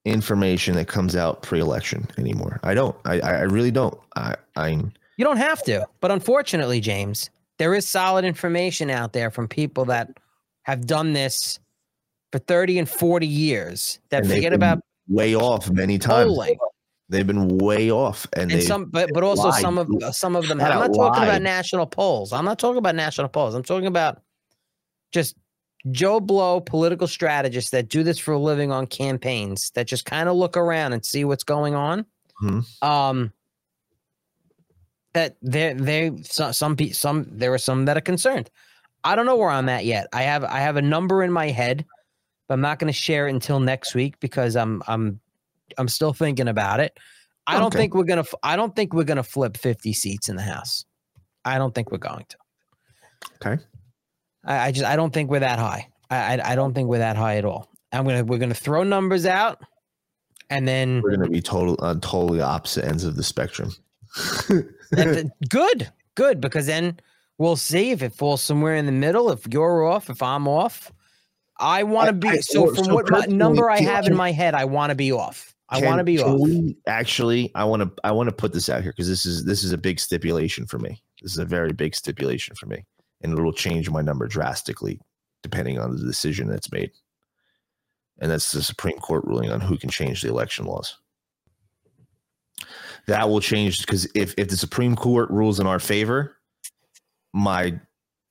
information 0.04 0.74
that 0.76 0.88
comes 0.88 1.16
out 1.16 1.42
pre-election 1.42 2.06
anymore. 2.16 2.60
I 2.62 2.74
don't. 2.74 2.96
I 3.04 3.20
I 3.20 3.30
I 3.30 3.42
really 3.42 3.70
don't. 3.70 3.98
I 4.16 4.36
I'm 4.56 4.92
You 5.16 5.24
don't 5.24 5.36
have 5.36 5.62
to, 5.64 5.86
but 6.00 6.10
unfortunately, 6.10 6.80
James, 6.80 7.30
there 7.58 7.74
is 7.74 7.86
solid 7.88 8.24
information 8.24 8.90
out 8.90 9.12
there 9.12 9.30
from 9.30 9.48
people 9.48 9.84
that 9.86 10.08
have 10.62 10.86
done 10.86 11.12
this 11.12 11.58
for 12.32 12.38
30 12.38 12.80
and 12.80 12.88
40 12.88 13.26
years 13.26 13.98
that 14.10 14.22
and 14.22 14.32
forget 14.32 14.52
about 14.52 14.80
way 15.08 15.34
off 15.34 15.70
many 15.70 15.98
times. 15.98 16.30
polling. 16.30 16.56
They've 17.10 17.26
been 17.26 17.56
way 17.56 17.90
off, 17.90 18.26
and, 18.34 18.52
and 18.52 18.62
some 18.62 18.84
but 18.84 19.10
but 19.14 19.24
also 19.24 19.48
lied. 19.48 19.62
some 19.62 19.78
of 19.78 19.88
some 20.14 20.36
of 20.36 20.46
them 20.46 20.58
Flat 20.58 20.72
I'm 20.72 20.80
not 20.80 20.94
talking 20.94 21.22
about 21.22 21.40
national 21.40 21.86
polls. 21.86 22.34
I'm 22.34 22.44
not 22.44 22.58
talking 22.58 22.76
about 22.76 22.94
national 22.94 23.28
polls. 23.28 23.54
I'm 23.54 23.62
talking 23.62 23.86
about 23.86 24.20
just 25.10 25.34
Joe 25.90 26.20
Blow 26.20 26.60
political 26.60 27.06
strategists 27.06 27.70
that 27.70 27.88
do 27.88 28.02
this 28.02 28.18
for 28.18 28.32
a 28.32 28.38
living 28.38 28.72
on 28.72 28.86
campaigns 28.86 29.70
that 29.70 29.86
just 29.86 30.04
kind 30.04 30.28
of 30.28 30.36
look 30.36 30.56
around 30.56 30.92
and 30.92 31.04
see 31.04 31.24
what's 31.24 31.44
going 31.44 31.74
on. 31.74 32.04
Mhm. 32.42 32.82
Um 32.82 33.32
that 35.14 35.36
they 35.42 35.72
they 35.72 36.12
some 36.22 36.52
some 36.52 36.76
some 36.92 37.26
there 37.30 37.52
are 37.52 37.58
some 37.58 37.84
that 37.86 37.96
are 37.96 38.02
concerned. 38.02 38.50
I 39.04 39.14
don't 39.16 39.26
know 39.26 39.36
where 39.36 39.50
I'm 39.50 39.68
at 39.68 39.84
yet. 39.84 40.08
I 40.12 40.22
have 40.22 40.44
I 40.44 40.60
have 40.60 40.76
a 40.76 40.82
number 40.82 41.22
in 41.22 41.32
my 41.32 41.48
head, 41.48 41.84
but 42.46 42.54
I'm 42.54 42.60
not 42.60 42.78
going 42.78 42.92
to 42.92 42.98
share 42.98 43.28
it 43.28 43.32
until 43.32 43.60
next 43.60 43.94
week 43.94 44.18
because 44.20 44.56
I'm 44.56 44.82
I'm 44.86 45.20
I'm 45.76 45.88
still 45.88 46.12
thinking 46.12 46.48
about 46.48 46.80
it. 46.80 46.98
I 47.46 47.58
don't 47.58 47.72
think 47.72 47.94
we're 47.94 48.04
gonna. 48.04 48.24
I 48.42 48.56
don't 48.56 48.76
think 48.76 48.92
we're 48.92 49.04
gonna 49.04 49.22
flip 49.22 49.56
50 49.56 49.94
seats 49.94 50.28
in 50.28 50.36
the 50.36 50.42
House. 50.42 50.84
I 51.44 51.56
don't 51.56 51.74
think 51.74 51.90
we're 51.90 51.98
going 51.98 52.26
to. 52.28 52.36
Okay. 53.36 53.62
I, 54.48 54.66
I 54.66 54.72
just 54.72 54.84
I 54.84 54.96
don't 54.96 55.12
think 55.12 55.30
we're 55.30 55.40
that 55.40 55.60
high. 55.60 55.88
I, 56.10 56.16
I 56.38 56.52
I 56.52 56.54
don't 56.56 56.74
think 56.74 56.88
we're 56.88 56.98
that 56.98 57.16
high 57.16 57.36
at 57.36 57.44
all. 57.44 57.68
I'm 57.92 58.04
gonna 58.04 58.24
we're 58.24 58.38
gonna 58.38 58.54
throw 58.54 58.82
numbers 58.82 59.26
out, 59.26 59.62
and 60.50 60.66
then 60.66 61.00
we're 61.02 61.16
going 61.16 61.28
to 61.28 61.30
be 61.30 61.40
total 61.40 61.76
on 61.80 62.00
totally 62.00 62.40
opposite 62.40 62.84
ends 62.84 63.04
of 63.04 63.16
the 63.16 63.22
spectrum. 63.22 63.70
good 65.48 65.88
good 66.14 66.40
because 66.40 66.66
then 66.66 66.98
we'll 67.36 67.56
see 67.56 67.90
if 67.90 68.02
it 68.02 68.12
falls 68.12 68.42
somewhere 68.42 68.74
in 68.76 68.86
the 68.86 68.92
middle. 68.92 69.30
If 69.30 69.46
you're 69.50 69.84
off, 69.84 70.10
if 70.10 70.22
I'm 70.22 70.48
off. 70.48 70.90
I 71.60 71.82
want 71.82 72.06
to 72.06 72.12
be 72.12 72.28
I- 72.28 72.36
so 72.36 72.72
from 72.72 72.84
so 72.84 72.94
what 72.94 73.28
number 73.30 73.68
I 73.68 73.80
have 73.80 74.06
in 74.06 74.14
my 74.14 74.30
head. 74.32 74.54
I 74.54 74.64
want 74.64 74.90
to 74.90 74.94
be 74.94 75.12
off. 75.12 75.54
I 75.70 75.84
want 75.84 75.98
to 75.98 76.04
be 76.04 76.18
off. 76.18 76.40
we 76.40 76.76
actually, 76.86 77.50
I 77.54 77.64
want 77.64 77.82
to, 77.82 77.92
I 78.02 78.12
want 78.12 78.28
to 78.28 78.34
put 78.34 78.54
this 78.54 78.70
out 78.70 78.82
here 78.82 78.92
because 78.92 79.08
this 79.08 79.26
is 79.26 79.44
this 79.44 79.62
is 79.64 79.72
a 79.72 79.76
big 79.76 80.00
stipulation 80.00 80.66
for 80.66 80.78
me. 80.78 81.02
This 81.20 81.32
is 81.32 81.38
a 81.38 81.44
very 81.44 81.72
big 81.72 81.94
stipulation 81.94 82.54
for 82.54 82.66
me, 82.66 82.86
and 83.22 83.36
it 83.36 83.42
will 83.42 83.52
change 83.52 83.90
my 83.90 84.02
number 84.02 84.26
drastically 84.26 85.00
depending 85.42 85.78
on 85.78 85.96
the 85.96 86.02
decision 86.04 86.48
that's 86.48 86.72
made. 86.72 86.90
And 88.20 88.30
that's 88.30 88.50
the 88.50 88.62
Supreme 88.62 88.98
Court 88.98 89.24
ruling 89.24 89.50
on 89.50 89.60
who 89.60 89.76
can 89.78 89.90
change 89.90 90.22
the 90.22 90.28
election 90.28 90.64
laws. 90.64 90.96
That 93.06 93.28
will 93.28 93.40
change 93.40 93.78
because 93.80 94.06
if 94.14 94.34
if 94.36 94.48
the 94.48 94.56
Supreme 94.56 94.96
Court 94.96 95.30
rules 95.30 95.60
in 95.60 95.66
our 95.66 95.78
favor, 95.78 96.36
my 97.32 97.78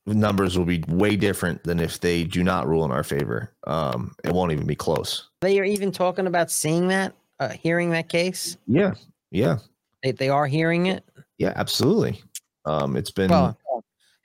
numbers 0.05 0.57
will 0.57 0.65
be 0.65 0.83
way 0.87 1.15
different 1.15 1.63
than 1.63 1.79
if 1.79 1.99
they 1.99 2.23
do 2.23 2.43
not 2.43 2.67
rule 2.67 2.85
in 2.85 2.91
our 2.91 3.03
favor. 3.03 3.53
Um, 3.65 4.13
it 4.23 4.31
won't 4.31 4.51
even 4.51 4.67
be 4.67 4.75
close. 4.75 5.29
They 5.41 5.59
are 5.59 5.63
even 5.63 5.91
talking 5.91 6.27
about 6.27 6.51
seeing 6.51 6.89
that, 6.89 7.13
uh, 7.39 7.49
hearing 7.49 7.91
that 7.91 8.09
case. 8.09 8.57
Yeah, 8.67 8.93
yeah. 9.31 9.57
They, 10.03 10.11
they 10.11 10.29
are 10.29 10.47
hearing 10.47 10.87
it. 10.87 11.03
Yeah, 11.37 11.53
absolutely. 11.55 12.21
Um, 12.65 12.95
it's 12.95 13.11
been 13.11 13.29
Well, 13.29 13.57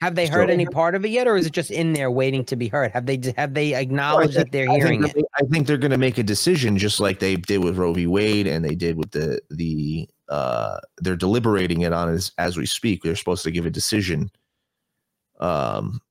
have 0.03 0.15
they 0.15 0.27
heard 0.27 0.49
any 0.49 0.65
part 0.65 0.95
of 0.95 1.05
it 1.05 1.09
yet, 1.09 1.27
or 1.27 1.35
is 1.37 1.45
it 1.45 1.53
just 1.53 1.71
in 1.71 1.93
there 1.93 2.11
waiting 2.11 2.43
to 2.45 2.55
be 2.55 2.67
heard? 2.67 2.91
Have 2.91 3.05
they 3.05 3.19
have 3.37 3.53
they 3.53 3.73
acknowledged 3.73 4.35
that 4.35 4.51
they're 4.51 4.69
I 4.69 4.75
hearing 4.75 5.03
it? 5.03 5.15
I 5.35 5.43
think 5.45 5.65
they're 5.65 5.77
going 5.77 5.91
to 5.91 5.97
make 5.97 6.17
a 6.17 6.23
decision 6.23 6.77
just 6.77 6.99
like 6.99 7.19
they 7.19 7.35
did 7.37 7.63
with 7.63 7.77
Roe 7.77 7.93
v. 7.93 8.05
Wade, 8.07 8.45
and 8.47 8.63
they 8.63 8.75
did 8.75 8.97
with 8.97 9.11
the 9.11 9.39
the. 9.49 10.07
Uh, 10.29 10.79
they're 10.97 11.15
deliberating 11.15 11.81
it 11.81 11.93
on 11.93 12.09
as 12.09 12.31
as 12.37 12.57
we 12.57 12.65
speak. 12.65 13.03
They're 13.03 13.15
supposed 13.15 13.43
to 13.43 13.51
give 13.51 13.65
a 13.65 13.69
decision, 13.69 14.29
um, 15.39 16.01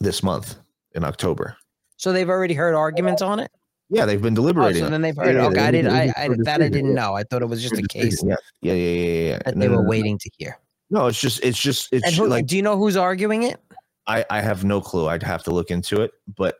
this 0.00 0.22
month 0.22 0.56
in 0.94 1.04
October. 1.04 1.56
So 1.96 2.12
they've 2.12 2.28
already 2.28 2.54
heard 2.54 2.74
arguments 2.74 3.22
on 3.22 3.40
it. 3.40 3.50
Yeah, 3.90 4.04
they've 4.04 4.20
been 4.20 4.34
Oh, 4.34 4.36
deliberating. 4.42 4.82
so 4.84 4.90
then 4.90 5.00
they've 5.02 5.16
heard. 5.16 5.34
yeah, 5.34 5.46
okay, 5.46 5.60
I 5.60 5.70
didn't. 5.70 5.92
I, 5.92 6.12
I 6.16 6.28
that 6.44 6.60
I 6.60 6.68
didn't 6.68 6.94
know. 6.94 7.14
I 7.14 7.22
thought 7.24 7.42
it 7.42 7.46
was 7.48 7.62
just 7.62 7.78
a 7.78 7.82
case 7.88 8.22
Yeah, 8.22 8.34
yeah, 8.60 8.74
yeah, 8.74 8.74
yeah, 8.74 9.02
yeah. 9.02 9.28
yeah. 9.30 9.38
that 9.46 9.56
No, 9.56 9.60
they 9.60 9.68
were 9.68 9.76
no, 9.76 9.82
no. 9.82 9.88
waiting 9.88 10.18
to 10.18 10.30
hear. 10.36 10.58
No, 10.90 11.06
it's 11.06 11.20
just, 11.20 11.44
it's 11.44 11.58
just, 11.60 11.88
it's 11.92 12.06
And 12.06 12.14
who, 12.14 12.26
like 12.26 12.46
do 12.46 12.56
you 12.56 12.62
know 12.62 12.76
who's 12.76 12.96
arguing 12.96 13.42
it? 13.42 13.60
I, 14.06 14.24
I 14.30 14.40
have 14.40 14.64
no 14.64 14.80
clue. 14.80 15.06
I'd 15.06 15.22
have 15.22 15.42
to 15.44 15.50
look 15.50 15.70
into 15.70 16.00
it, 16.00 16.12
but 16.36 16.56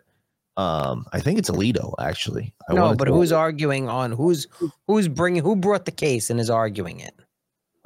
um, 0.59 1.07
I 1.13 1.21
think 1.21 1.39
it's 1.39 1.49
Alito 1.51 1.95
actually. 1.99 2.53
I 2.69 2.75
no, 2.75 2.95
but 2.95 3.09
who's 3.09 3.33
arguing 3.33 3.89
on 3.89 4.13
who's 4.13 4.47
who's 4.87 5.09
bringing 5.09 5.43
who 5.43 5.57
brought 5.57 5.85
the 5.87 5.93
case 5.93 6.29
and 6.31 6.39
is 6.41 6.51
arguing 6.51 7.01
it? 7.01 7.15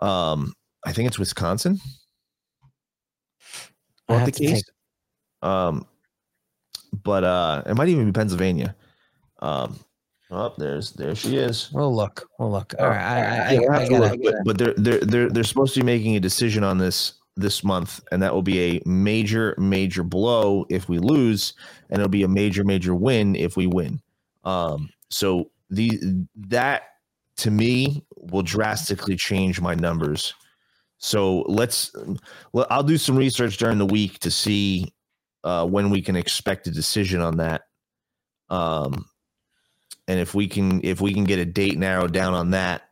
Um, 0.00 0.54
I 0.84 0.92
think 0.92 1.06
it's 1.06 1.18
Wisconsin. 1.18 1.80
Brought 4.08 4.24
the 4.26 4.32
case. 4.32 4.62
take- 4.64 5.48
Um, 5.48 5.86
but 7.04 7.22
uh, 7.24 7.62
it 7.66 7.74
might 7.74 7.88
even 7.88 8.06
be 8.06 8.12
Pennsylvania. 8.12 8.74
Um, 9.40 9.78
oh, 10.32 10.54
there's 10.58 10.92
there 10.92 11.14
she 11.14 11.36
is. 11.36 11.70
We'll 11.72 11.94
look. 11.94 12.28
We'll 12.38 12.50
look. 12.50 12.74
All 12.78 12.88
right. 12.88 12.98
I, 12.98 13.18
I, 13.18 13.52
Yeah, 13.52 13.60
I, 13.70 13.76
I 13.76 13.80
have 13.80 13.90
gotta. 13.90 14.16
look, 14.16 14.22
but, 14.22 14.34
but 14.44 14.58
they're 14.58 14.74
they're 14.76 15.00
they're 15.00 15.30
they're 15.30 15.44
supposed 15.44 15.74
to 15.74 15.80
be 15.80 15.86
making 15.86 16.16
a 16.16 16.20
decision 16.20 16.64
on 16.64 16.78
this 16.78 17.14
this 17.36 17.64
month, 17.64 18.00
and 18.10 18.22
that 18.22 18.34
will 18.34 18.42
be 18.42 18.76
a 18.76 18.82
major 18.84 19.54
major 19.58 20.02
blow 20.02 20.66
if 20.68 20.88
we 20.88 20.98
lose, 20.98 21.54
and 21.90 22.00
it'll 22.00 22.08
be 22.08 22.24
a 22.24 22.28
major 22.28 22.64
major 22.64 22.94
win 22.94 23.36
if 23.36 23.56
we 23.56 23.66
win. 23.66 24.00
Um, 24.44 24.90
so 25.10 25.50
the 25.70 26.00
that 26.48 26.82
to 27.38 27.50
me 27.50 28.04
will 28.16 28.42
drastically 28.42 29.16
change 29.16 29.60
my 29.60 29.74
numbers. 29.74 30.34
So 30.98 31.40
let's 31.48 31.92
well, 32.52 32.66
I'll 32.70 32.82
do 32.82 32.98
some 32.98 33.16
research 33.16 33.56
during 33.56 33.78
the 33.78 33.86
week 33.86 34.18
to 34.20 34.30
see 34.30 34.92
uh, 35.44 35.66
when 35.66 35.90
we 35.90 36.02
can 36.02 36.16
expect 36.16 36.66
a 36.66 36.70
decision 36.70 37.20
on 37.20 37.38
that. 37.38 37.62
Um, 38.50 39.06
and 40.08 40.18
if 40.20 40.34
we 40.34 40.48
can 40.48 40.80
if 40.84 41.00
we 41.00 41.12
can 41.14 41.24
get 41.24 41.38
a 41.38 41.44
date 41.44 41.78
narrowed 41.78 42.12
down 42.12 42.34
on 42.34 42.50
that, 42.50 42.82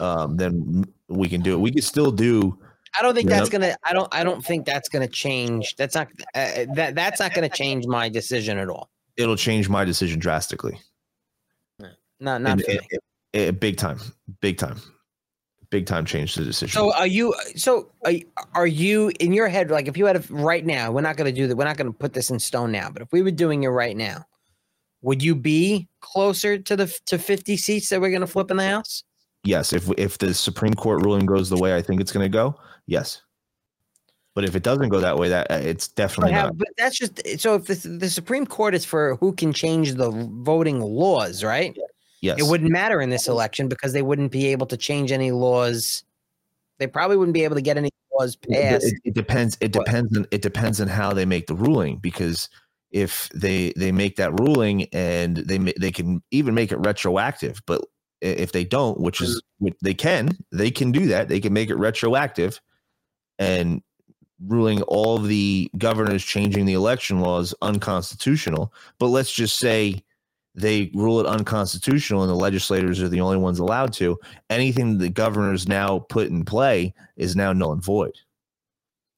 um, 0.00 0.36
then 0.36 0.84
we 1.08 1.28
can 1.28 1.40
do 1.40 1.54
it. 1.54 1.60
We 1.60 1.70
could 1.70 1.84
still 1.84 2.10
do. 2.10 2.58
I 2.98 3.02
don't 3.02 3.14
think 3.14 3.28
that's 3.28 3.52
know- 3.52 3.58
gonna. 3.58 3.76
I 3.84 3.92
don't. 3.92 4.14
I 4.14 4.24
don't 4.24 4.44
think 4.44 4.66
that's 4.66 4.88
gonna 4.88 5.08
change. 5.08 5.76
That's 5.76 5.94
not. 5.94 6.08
Uh, 6.34 6.66
that 6.74 6.94
that's 6.94 7.20
not 7.20 7.34
gonna 7.34 7.48
change 7.48 7.86
my 7.86 8.08
decision 8.08 8.58
at 8.58 8.68
all. 8.68 8.90
It'll 9.16 9.36
change 9.36 9.68
my 9.68 9.84
decision 9.84 10.18
drastically. 10.18 10.78
Not 12.20 12.40
not 12.40 12.60
it- 12.60 12.82
it- 12.90 13.00
it- 13.34 13.60
big 13.60 13.76
time, 13.76 13.98
big 14.40 14.56
time, 14.56 14.80
big 15.68 15.84
time 15.84 16.06
change 16.06 16.34
the 16.34 16.44
decision. 16.44 16.72
So 16.72 16.94
are 16.94 17.06
you? 17.06 17.34
So 17.56 17.92
are, 18.04 18.12
you- 18.12 18.26
are 18.54 18.66
you 18.66 19.12
in 19.20 19.34
your 19.34 19.48
head? 19.48 19.70
Like, 19.70 19.86
if 19.88 19.98
you 19.98 20.06
had 20.06 20.16
a, 20.16 20.22
right 20.30 20.64
now, 20.64 20.90
we're 20.90 21.02
not 21.02 21.16
going 21.18 21.32
to 21.32 21.38
do 21.38 21.46
that. 21.46 21.56
We're 21.56 21.64
not 21.66 21.76
going 21.76 21.92
to 21.92 21.98
put 21.98 22.14
this 22.14 22.30
in 22.30 22.38
stone 22.38 22.72
now. 22.72 22.88
But 22.90 23.02
if 23.02 23.12
we 23.12 23.20
were 23.20 23.30
doing 23.30 23.64
it 23.64 23.68
right 23.68 23.94
now, 23.96 24.24
would 25.02 25.22
you 25.22 25.34
be 25.34 25.88
closer 26.00 26.58
to 26.58 26.76
the 26.76 26.86
to 27.06 27.18
fifty 27.18 27.56
seats 27.56 27.88
that 27.90 28.00
we're 28.00 28.10
going 28.10 28.20
to 28.20 28.26
flip 28.26 28.50
in 28.50 28.56
the 28.56 28.68
house? 28.68 29.04
yes, 29.44 29.72
if 29.72 29.88
if 29.96 30.18
the 30.18 30.34
Supreme 30.34 30.74
Court 30.74 31.04
ruling 31.04 31.26
goes 31.26 31.48
the 31.50 31.56
way 31.56 31.76
I 31.76 31.82
think 31.82 32.00
it's 32.00 32.12
going 32.12 32.24
to 32.24 32.28
go, 32.30 32.56
yes. 32.86 33.22
But 34.34 34.44
if 34.44 34.54
it 34.54 34.62
doesn't 34.62 34.90
go 34.90 35.00
that 35.00 35.16
way, 35.16 35.30
that 35.30 35.50
uh, 35.50 35.54
it's 35.54 35.88
But, 35.88 35.96
definitely 35.96 36.32
how, 36.34 36.42
not. 36.46 36.58
but 36.58 36.68
that's 36.76 36.98
just 36.98 37.22
so. 37.40 37.54
If 37.54 37.66
the, 37.66 37.88
the 37.88 38.10
Supreme 38.10 38.44
Court 38.44 38.74
is 38.74 38.84
for 38.84 39.16
who 39.16 39.32
can 39.32 39.52
change 39.52 39.94
the 39.94 40.10
voting 40.10 40.80
laws, 40.80 41.42
right? 41.42 41.74
Yes, 42.20 42.38
It 42.38 42.44
wouldn't 42.46 42.70
matter 42.70 43.00
in 43.00 43.08
this 43.10 43.28
election 43.28 43.68
because 43.68 43.92
they 43.92 44.02
wouldn't 44.02 44.32
be 44.32 44.46
able 44.46 44.66
to 44.66 44.76
change 44.76 45.12
any 45.12 45.30
laws. 45.30 46.02
They 46.78 46.86
probably 46.86 47.16
wouldn't 47.16 47.34
be 47.34 47.44
able 47.44 47.54
to 47.56 47.62
get 47.62 47.76
any 47.78 47.90
laws 48.18 48.36
It- 48.42 48.50
it- 48.50 48.62
passed. 48.62 48.84
It, 48.86 48.94
it 49.04 49.14
depends. 49.14 49.56
It 49.60 49.72
depends 49.72 50.16
on 50.18 50.26
it 50.30 50.42
depends 50.42 50.80
on 50.82 50.88
how 50.88 51.12
they 51.14 51.24
make 51.24 51.46
the 51.46 51.54
ruling 51.54 51.96
because 51.98 52.48
if 52.96 53.28
they 53.34 53.74
they 53.76 53.92
make 53.92 54.16
that 54.16 54.40
ruling 54.40 54.86
and 54.94 55.36
they 55.36 55.58
they 55.78 55.92
can 55.92 56.22
even 56.30 56.54
make 56.54 56.72
it 56.72 56.78
retroactive, 56.78 57.60
but 57.66 57.84
if 58.22 58.52
they 58.52 58.64
don't, 58.64 58.98
which 58.98 59.20
is 59.20 59.36
mm-hmm. 59.36 59.66
what 59.66 59.74
they 59.82 59.92
can, 59.92 60.30
they 60.50 60.70
can 60.70 60.92
do 60.92 61.06
that. 61.08 61.28
They 61.28 61.38
can 61.38 61.52
make 61.52 61.68
it 61.68 61.76
retroactive 61.76 62.58
and 63.38 63.82
ruling 64.46 64.80
all 64.82 65.16
of 65.16 65.28
the 65.28 65.70
governors 65.76 66.24
changing 66.24 66.64
the 66.64 66.72
election 66.72 67.20
laws 67.20 67.54
unconstitutional. 67.60 68.72
But 68.98 69.08
let's 69.08 69.32
just 69.32 69.58
say 69.58 70.02
they 70.54 70.90
rule 70.94 71.20
it 71.20 71.26
unconstitutional 71.26 72.22
and 72.22 72.30
the 72.30 72.34
legislators 72.34 73.02
are 73.02 73.10
the 73.10 73.20
only 73.20 73.36
ones 73.36 73.58
allowed 73.58 73.92
to. 73.94 74.18
Anything 74.48 74.96
the 74.96 75.10
governors 75.10 75.68
now 75.68 75.98
put 76.08 76.28
in 76.28 76.46
play 76.46 76.94
is 77.18 77.36
now 77.36 77.52
null 77.52 77.72
and 77.72 77.84
void. 77.84 78.16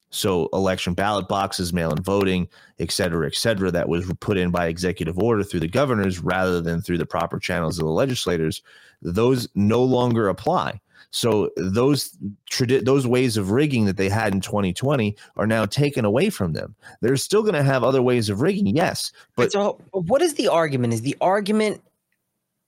So 0.09 0.49
election 0.53 0.93
ballot 0.93 1.27
boxes, 1.27 1.71
mail-in 1.71 2.01
voting, 2.01 2.47
et 2.79 2.91
cetera, 2.91 3.27
et 3.27 3.35
cetera, 3.35 3.71
that 3.71 3.89
was 3.89 4.11
put 4.19 4.37
in 4.37 4.49
by 4.49 4.67
executive 4.67 5.19
order 5.19 5.43
through 5.43 5.59
the 5.59 5.67
governors 5.67 6.19
rather 6.19 6.61
than 6.61 6.81
through 6.81 6.97
the 6.97 7.05
proper 7.05 7.39
channels 7.39 7.77
of 7.77 7.85
the 7.85 7.91
legislators, 7.91 8.61
those 9.01 9.47
no 9.55 9.83
longer 9.83 10.27
apply. 10.27 10.79
So 11.11 11.49
those 11.57 12.15
tradi- 12.51 12.85
those 12.85 13.07
ways 13.07 13.37
of 13.37 13.51
rigging 13.51 13.85
that 13.85 13.97
they 13.97 14.09
had 14.09 14.33
in 14.33 14.41
2020 14.41 15.15
are 15.37 15.47
now 15.47 15.65
taken 15.65 16.05
away 16.05 16.29
from 16.29 16.53
them. 16.53 16.75
They're 17.01 17.17
still 17.17 17.41
going 17.41 17.55
to 17.55 17.63
have 17.63 17.83
other 17.83 18.01
ways 18.01 18.29
of 18.29 18.41
rigging, 18.41 18.67
yes, 18.67 19.11
but 19.35 19.51
so 19.51 19.79
what 19.91 20.21
is 20.21 20.35
the 20.35 20.47
argument? 20.47 20.93
Is 20.93 21.01
the 21.01 21.17
argument 21.19 21.81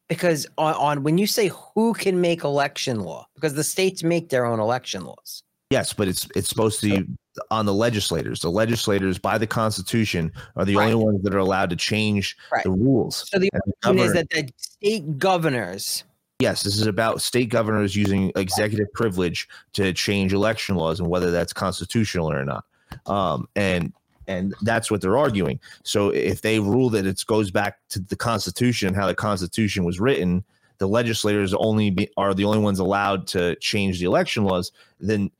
because 0.09 0.47
on, 0.57 0.73
on 0.73 1.03
when 1.03 1.17
you 1.17 1.27
say 1.27 1.51
who 1.73 1.93
can 1.93 2.19
make 2.19 2.43
election 2.43 3.01
law, 3.01 3.27
because 3.35 3.53
the 3.53 3.63
states 3.63 4.03
make 4.03 4.29
their 4.29 4.45
own 4.45 4.59
election 4.59 5.05
laws. 5.05 5.43
Yes, 5.69 5.93
but 5.93 6.07
it's 6.07 6.27
it's 6.35 6.49
supposed 6.49 6.81
to 6.81 7.03
be 7.03 7.17
on 7.49 7.65
the 7.65 7.73
legislators. 7.73 8.41
The 8.41 8.51
legislators, 8.51 9.17
by 9.17 9.37
the 9.37 9.47
Constitution, 9.47 10.31
are 10.55 10.65
the 10.65 10.77
only 10.77 10.95
ones 10.95 11.23
that 11.23 11.33
are 11.33 11.39
allowed 11.39 11.69
to 11.69 11.75
change 11.75 12.37
Right. 12.51 12.63
the 12.63 12.71
rules. 12.71 13.29
So 13.31 13.39
the 13.39 13.49
argument 13.83 14.07
is 14.07 14.13
that 14.13 14.29
the 14.29 14.49
state 14.57 15.17
governors 15.17 16.03
yes, 16.41 16.63
this 16.63 16.79
is 16.79 16.87
about 16.87 17.21
state 17.21 17.49
governors 17.49 17.95
using 17.95 18.31
executive 18.35 18.91
privilege 18.93 19.47
to 19.73 19.93
change 19.93 20.33
election 20.33 20.75
laws 20.75 20.99
and 20.99 21.07
whether 21.07 21.29
that's 21.29 21.53
constitutional 21.53 22.31
or 22.31 22.43
not. 22.43 22.65
Um, 23.05 23.47
and 23.55 23.93
and 24.27 24.53
that's 24.61 24.89
what 24.89 25.01
they're 25.01 25.17
arguing. 25.17 25.59
So 25.83 26.09
if 26.09 26.41
they 26.41 26.59
rule 26.59 26.89
that 26.91 27.05
it 27.05 27.23
goes 27.25 27.51
back 27.51 27.77
to 27.89 27.99
the 27.99 28.15
Constitution, 28.15 28.93
how 28.93 29.07
the 29.07 29.15
Constitution 29.15 29.83
was 29.83 29.99
written, 29.99 30.43
the 30.77 30.87
legislators 30.87 31.53
only 31.53 31.91
be, 31.91 32.09
are 32.17 32.33
the 32.33 32.45
only 32.45 32.59
ones 32.59 32.79
allowed 32.79 33.27
to 33.27 33.55
change 33.57 33.99
the 33.99 34.05
election 34.05 34.43
laws. 34.43 34.71
Then 34.99 35.31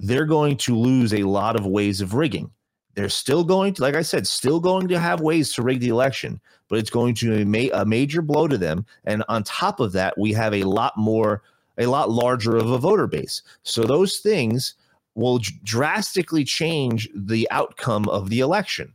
they're 0.00 0.26
going 0.26 0.56
to 0.56 0.76
lose 0.76 1.14
a 1.14 1.22
lot 1.22 1.56
of 1.56 1.66
ways 1.66 2.00
of 2.00 2.14
rigging. 2.14 2.50
They're 2.94 3.08
still 3.08 3.44
going 3.44 3.74
to, 3.74 3.82
like 3.82 3.94
I 3.94 4.02
said, 4.02 4.26
still 4.26 4.58
going 4.58 4.88
to 4.88 4.98
have 4.98 5.20
ways 5.20 5.52
to 5.54 5.62
rig 5.62 5.80
the 5.80 5.90
election, 5.90 6.40
but 6.68 6.78
it's 6.78 6.90
going 6.90 7.14
to 7.16 7.44
be 7.44 7.70
a 7.70 7.84
major 7.84 8.20
blow 8.20 8.48
to 8.48 8.58
them. 8.58 8.84
And 9.04 9.22
on 9.28 9.44
top 9.44 9.78
of 9.78 9.92
that, 9.92 10.18
we 10.18 10.32
have 10.32 10.54
a 10.54 10.64
lot 10.64 10.96
more, 10.96 11.42
a 11.78 11.86
lot 11.86 12.10
larger 12.10 12.56
of 12.56 12.70
a 12.70 12.78
voter 12.78 13.06
base. 13.06 13.42
So 13.62 13.84
those 13.84 14.18
things 14.18 14.74
will 15.14 15.38
drastically 15.62 16.44
change 16.44 17.08
the 17.14 17.46
outcome 17.50 18.08
of 18.08 18.28
the 18.28 18.40
election. 18.40 18.92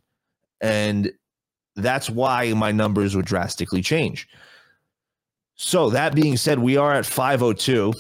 And 0.61 1.11
that's 1.75 2.09
why 2.09 2.51
my 2.53 2.71
numbers 2.71 3.15
would 3.15 3.25
drastically 3.25 3.81
change. 3.81 4.27
So 5.55 5.89
that 5.89 6.15
being 6.15 6.35
said, 6.35 6.59
we 6.59 6.77
are 6.77 6.93
at 6.93 7.05
502. 7.05 7.93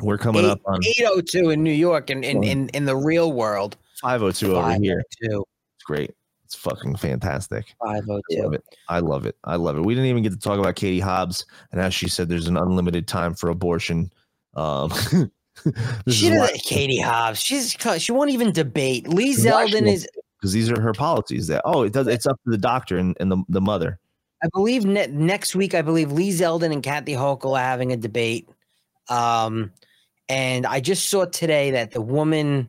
We're 0.00 0.18
coming 0.18 0.44
eight, 0.44 0.50
up 0.50 0.60
on 0.66 0.84
802 0.84 1.50
in 1.50 1.62
New 1.62 1.72
York 1.72 2.10
and 2.10 2.24
in, 2.24 2.42
in, 2.44 2.68
in 2.70 2.84
the 2.84 2.96
real 2.96 3.32
world. 3.32 3.76
502 4.02 4.56
over 4.56 4.72
here. 4.74 5.02
502. 5.20 5.44
It's 5.76 5.84
great. 5.84 6.10
It's 6.44 6.54
fucking 6.54 6.96
fantastic. 6.96 7.74
502. 7.82 7.82
I 7.82 8.40
502. 8.40 8.42
love 8.42 8.54
it. 8.54 8.64
I 8.88 8.98
love 9.00 9.26
it. 9.26 9.36
I 9.44 9.56
love 9.56 9.78
it. 9.78 9.80
We 9.82 9.94
didn't 9.94 10.10
even 10.10 10.22
get 10.22 10.32
to 10.32 10.38
talk 10.38 10.58
about 10.58 10.76
Katie 10.76 11.00
Hobbs 11.00 11.44
and 11.72 11.80
as 11.80 11.94
she 11.94 12.08
said 12.08 12.28
there's 12.28 12.46
an 12.46 12.56
unlimited 12.56 13.08
time 13.08 13.34
for 13.34 13.48
abortion. 13.50 14.12
Um, 14.54 14.92
She 16.08 16.28
doesn't, 16.28 16.62
Katie 16.62 17.00
Hobbs. 17.00 17.40
She's 17.40 17.76
she 17.98 18.12
won't 18.12 18.30
even 18.30 18.52
debate. 18.52 19.08
Lee 19.08 19.34
Zeldin 19.34 19.90
is 19.90 20.06
because 20.38 20.52
these 20.52 20.70
are 20.70 20.80
her 20.80 20.92
policies 20.92 21.46
that 21.46 21.62
oh 21.64 21.82
it 21.82 21.92
does 21.92 22.06
it's 22.06 22.26
up 22.26 22.38
to 22.44 22.50
the 22.50 22.58
doctor 22.58 22.98
and, 22.98 23.16
and 23.20 23.30
the, 23.30 23.42
the 23.48 23.60
mother. 23.60 23.98
I 24.42 24.48
believe 24.52 24.84
ne- 24.84 25.06
next 25.06 25.56
week, 25.56 25.74
I 25.74 25.80
believe 25.82 26.12
Lee 26.12 26.30
Zeldin 26.30 26.72
and 26.72 26.82
Kathy 26.82 27.14
Hochul 27.14 27.58
are 27.58 27.62
having 27.62 27.90
a 27.90 27.96
debate. 27.96 28.48
Um, 29.08 29.72
and 30.28 30.66
I 30.66 30.80
just 30.80 31.08
saw 31.08 31.24
today 31.26 31.70
that 31.72 31.92
the 31.92 32.00
woman, 32.00 32.68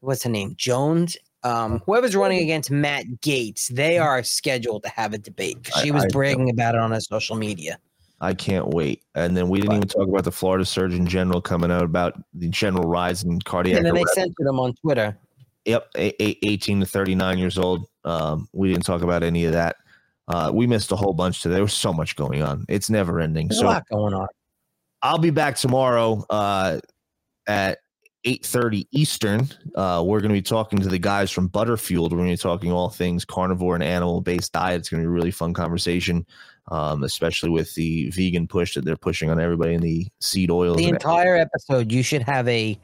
what's 0.00 0.22
her 0.24 0.30
name, 0.30 0.54
Jones, 0.56 1.16
um, 1.44 1.80
whoever's 1.86 2.14
running 2.14 2.40
against 2.40 2.70
Matt 2.70 3.04
Gaetz, 3.20 3.68
they 3.68 3.98
are 3.98 4.22
scheduled 4.22 4.84
to 4.84 4.88
have 4.90 5.12
a 5.12 5.18
debate. 5.18 5.68
She 5.82 5.90
was 5.90 6.04
I- 6.04 6.08
bragging 6.08 6.50
about 6.50 6.74
it 6.74 6.80
on 6.80 6.92
her 6.92 7.00
social 7.00 7.36
media. 7.36 7.78
I 8.20 8.34
can't 8.34 8.68
wait. 8.68 9.02
And 9.16 9.36
then 9.36 9.48
we 9.48 9.60
didn't 9.60 9.74
even 9.78 9.88
talk 9.88 10.06
about 10.06 10.22
the 10.22 10.30
Florida 10.30 10.64
Surgeon 10.64 11.06
General 11.08 11.40
coming 11.40 11.72
out 11.72 11.82
about 11.82 12.22
the 12.34 12.46
general 12.48 12.88
rise 12.88 13.24
in 13.24 13.40
cardiac 13.40 13.78
And 13.78 13.86
then 13.86 13.94
they 13.94 14.02
arrest. 14.02 14.14
censored 14.14 14.46
him 14.46 14.60
on 14.60 14.74
Twitter. 14.74 15.18
Yep, 15.64 15.88
a- 15.96 16.22
a- 16.22 16.38
18 16.46 16.78
to 16.80 16.86
39 16.86 17.38
years 17.38 17.58
old. 17.58 17.86
Um, 18.04 18.48
we 18.52 18.72
didn't 18.72 18.84
talk 18.84 19.02
about 19.02 19.24
any 19.24 19.44
of 19.46 19.52
that. 19.54 19.74
Uh, 20.28 20.52
we 20.54 20.68
missed 20.68 20.92
a 20.92 20.96
whole 20.96 21.12
bunch 21.12 21.42
today. 21.42 21.54
There 21.54 21.62
was 21.64 21.72
so 21.74 21.92
much 21.92 22.14
going 22.14 22.42
on. 22.44 22.64
It's 22.68 22.88
never 22.88 23.18
ending. 23.20 23.48
There's 23.48 23.58
so 23.58 23.66
a 23.66 23.70
lot 23.70 23.84
going 23.90 24.14
on. 24.14 24.28
I'll 25.02 25.18
be 25.18 25.30
back 25.30 25.56
tomorrow 25.56 26.24
uh, 26.30 26.78
at 27.46 27.78
8:30 28.24 28.86
Eastern. 28.92 29.48
Uh, 29.74 30.02
we're 30.06 30.20
going 30.20 30.30
to 30.30 30.34
be 30.34 30.42
talking 30.42 30.78
to 30.78 30.88
the 30.88 30.98
guys 30.98 31.30
from 31.30 31.48
Butterfield. 31.48 32.12
We're 32.12 32.18
going 32.18 32.30
to 32.30 32.34
be 32.34 32.48
talking 32.48 32.70
all 32.70 32.88
things 32.88 33.24
carnivore 33.24 33.74
and 33.74 33.82
animal-based 33.82 34.52
diet. 34.52 34.80
It's 34.80 34.88
going 34.88 35.02
to 35.02 35.06
be 35.06 35.10
a 35.10 35.12
really 35.12 35.30
fun 35.30 35.54
conversation, 35.54 36.24
um, 36.70 37.02
especially 37.02 37.50
with 37.50 37.74
the 37.74 38.10
vegan 38.10 38.46
push 38.46 38.74
that 38.74 38.84
they're 38.84 38.96
pushing 38.96 39.30
on 39.30 39.40
everybody 39.40 39.74
in 39.74 39.80
the 39.80 40.06
seed 40.20 40.50
oils. 40.50 40.76
The 40.76 40.88
entire 40.88 41.36
episode, 41.36 41.90
you 41.90 42.02
should 42.02 42.22
have 42.22 42.46
a 42.48 42.78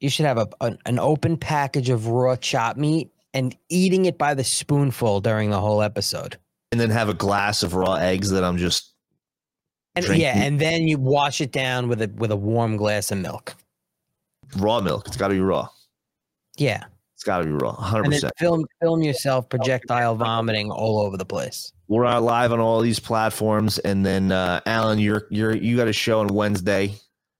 you 0.00 0.08
should 0.08 0.26
have 0.26 0.38
a 0.38 0.48
an, 0.60 0.78
an 0.86 0.98
open 0.98 1.36
package 1.36 1.90
of 1.90 2.06
raw 2.06 2.36
chopped 2.36 2.78
meat 2.78 3.10
and 3.34 3.54
eating 3.68 4.06
it 4.06 4.16
by 4.16 4.32
the 4.32 4.44
spoonful 4.44 5.20
during 5.20 5.50
the 5.50 5.60
whole 5.60 5.82
episode. 5.82 6.38
and 6.72 6.80
then 6.80 6.90
have 6.90 7.08
a 7.08 7.14
glass 7.14 7.62
of 7.62 7.74
raw 7.74 7.94
eggs 7.94 8.30
that 8.30 8.44
I'm 8.44 8.56
just 8.56 8.94
And 10.06 10.16
yeah, 10.18 10.36
and 10.42 10.60
then 10.60 10.86
you 10.88 10.98
wash 10.98 11.40
it 11.40 11.52
down 11.52 11.88
with 11.88 12.02
a 12.02 12.08
with 12.16 12.30
a 12.30 12.36
warm 12.36 12.76
glass 12.76 13.10
of 13.10 13.18
milk. 13.18 13.54
raw 14.56 14.80
milk. 14.80 15.06
It's 15.06 15.16
got 15.16 15.28
to 15.28 15.34
be 15.34 15.40
raw. 15.40 15.68
Yeah. 16.56 16.84
It's 17.14 17.24
got 17.24 17.38
to 17.38 17.44
be 17.44 17.50
raw. 17.50 17.74
100%. 17.74 18.04
And 18.04 18.12
then 18.12 18.30
film 18.38 18.64
film 18.80 19.02
yourself 19.02 19.48
projectile 19.48 20.14
vomiting 20.14 20.70
all 20.70 21.00
over 21.00 21.16
the 21.16 21.24
place. 21.24 21.72
We're 21.88 22.04
out 22.06 22.22
live 22.22 22.52
on 22.52 22.60
all 22.60 22.80
these 22.80 23.00
platforms, 23.00 23.78
and 23.78 24.04
then 24.06 24.30
uh, 24.30 24.60
Alan, 24.66 24.98
you're 24.98 25.26
you're 25.30 25.54
you 25.56 25.76
got 25.76 25.88
a 25.88 25.92
show 25.92 26.20
on 26.20 26.28
Wednesday. 26.28 26.94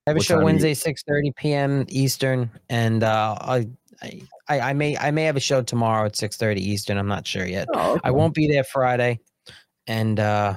I 0.07 0.11
have 0.11 0.17
a 0.17 0.19
What 0.19 0.25
show 0.25 0.35
time 0.35 0.39
are 0.39 0.41
you- 0.41 0.47
Wednesday, 0.47 0.75
six 0.75 1.03
thirty 1.05 1.33
p.m. 1.37 1.85
Eastern, 1.89 2.51
and 2.71 3.05
uh, 3.05 3.37
I, 3.41 3.69
I 4.03 4.21
I 4.49 4.73
may 4.73 4.97
I 4.97 5.11
may 5.11 5.25
have 5.25 5.37
a 5.37 5.41
show 5.41 5.63
tomorrow 5.63 6.07
at 6.07 6.17
six 6.17 6.37
thirty 6.39 6.63
Eastern. 6.63 6.97
I'm 6.97 7.09
not 7.09 7.27
sure 7.27 7.47
yet. 7.47 7.69
Oh, 7.75 8.01
I 8.03 8.11
won't 8.11 8.35
be 8.35 8.49
there 8.49 8.65
Friday, 8.65 9.21
and 9.87 10.19
uh, 10.19 10.57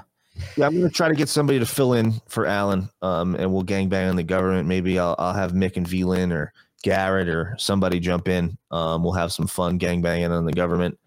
Yeah, 0.57 0.65
I'm 0.67 0.75
gonna 0.75 0.89
try 0.89 1.07
to 1.07 1.13
get 1.15 1.29
somebody 1.29 1.59
to 1.59 1.65
fill 1.65 1.93
in 1.93 2.13
for 2.27 2.45
Alan, 2.45 2.89
um, 3.01 3.35
and 3.35 3.53
we'll 3.53 3.63
gangbang 3.63 4.09
on 4.09 4.15
the 4.15 4.23
government. 4.23 4.67
Maybe 4.67 4.97
I'll 4.97 5.15
I'll 5.19 5.33
have 5.33 5.51
Mick 5.51 5.77
and 5.77 5.87
V 5.87 6.03
Lynn 6.03 6.31
or 6.31 6.53
Garrett 6.83 7.27
or 7.29 7.55
somebody 7.57 7.99
jump 7.99 8.27
in. 8.27 8.57
Um, 8.71 9.03
we'll 9.03 9.13
have 9.13 9.31
some 9.31 9.47
fun 9.47 9.77
gangbanging 9.77 10.31
on 10.31 10.45
the 10.45 10.53
government. 10.53 10.97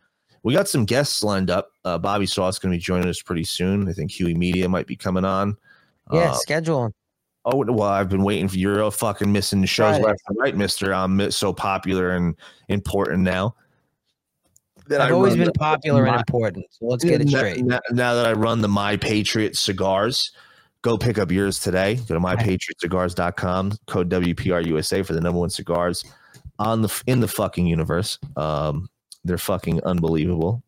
We 0.43 0.53
got 0.53 0.69
some 0.69 0.85
guests 0.85 1.23
lined 1.25 1.51
up. 1.51 1.71
Uh, 1.85 1.97
Bobby 1.99 2.27
Saw 2.27 2.49
is 2.49 2.59
going 2.59 2.73
to 2.73 2.77
be 2.79 2.83
joining 2.83 3.09
us 3.09 3.23
pretty 3.23 3.45
soon. 3.45 3.89
I 3.89 3.93
think 3.93 4.11
Huey 4.11 4.35
Media 4.35 4.69
might 4.69 4.87
be 4.87 4.95
coming 4.95 5.25
on. 5.25 5.57
yeah, 6.13 6.31
Uh, 6.33 6.35
schedule. 6.35 6.93
Oh 7.47 7.57
well, 7.57 7.83
I've 7.89 8.09
been 8.09 8.23
waiting 8.23 8.49
for 8.49 8.57
you're 8.57 8.91
fucking 8.91 9.31
missing 9.33 9.61
the 9.63 9.67
shows 9.67 9.95
Right. 9.97 10.05
left 10.05 10.21
and 10.29 10.39
right, 10.39 10.57
Mister. 10.57 10.95
I'm 10.95 11.31
so 11.31 11.53
popular 11.53 12.11
and 12.11 12.35
important 12.69 13.23
now. 13.23 13.55
That 14.89 15.01
I've 15.01 15.11
I 15.11 15.15
always 15.15 15.37
been 15.37 15.47
the- 15.47 15.53
popular 15.53 16.07
and 16.07 16.17
important. 16.17 16.67
So 16.71 16.87
let's 16.87 17.05
get 17.05 17.21
it 17.21 17.29
now- 17.29 17.39
straight. 17.39 17.65
Now, 17.65 17.81
now 17.91 18.15
that 18.15 18.27
I 18.27 18.33
run 18.33 18.61
the 18.61 18.69
My 18.69 18.97
Patriot 18.97 19.57
cigars, 19.57 20.31
go 20.83 20.99
pick 20.99 21.19
up 21.19 21.31
yours 21.31 21.59
today. 21.61 21.97
Go 21.97 22.15
to 22.15 22.21
mypatriotcigars.com, 22.21 23.73
code 23.87 24.11
WPRUSA 24.11 25.07
for 25.07 25.13
the 25.15 25.21
number 25.21 25.41
one 25.41 25.51
cigars 25.51 26.05
on 26.59 26.83
the 26.83 27.03
in 27.07 27.21
the 27.21 27.29
fucking 27.29 27.67
universe. 27.67 28.19
Um, 28.37 28.89
they're 29.25 29.39
fucking 29.39 29.83
unbelievable. 29.85 30.63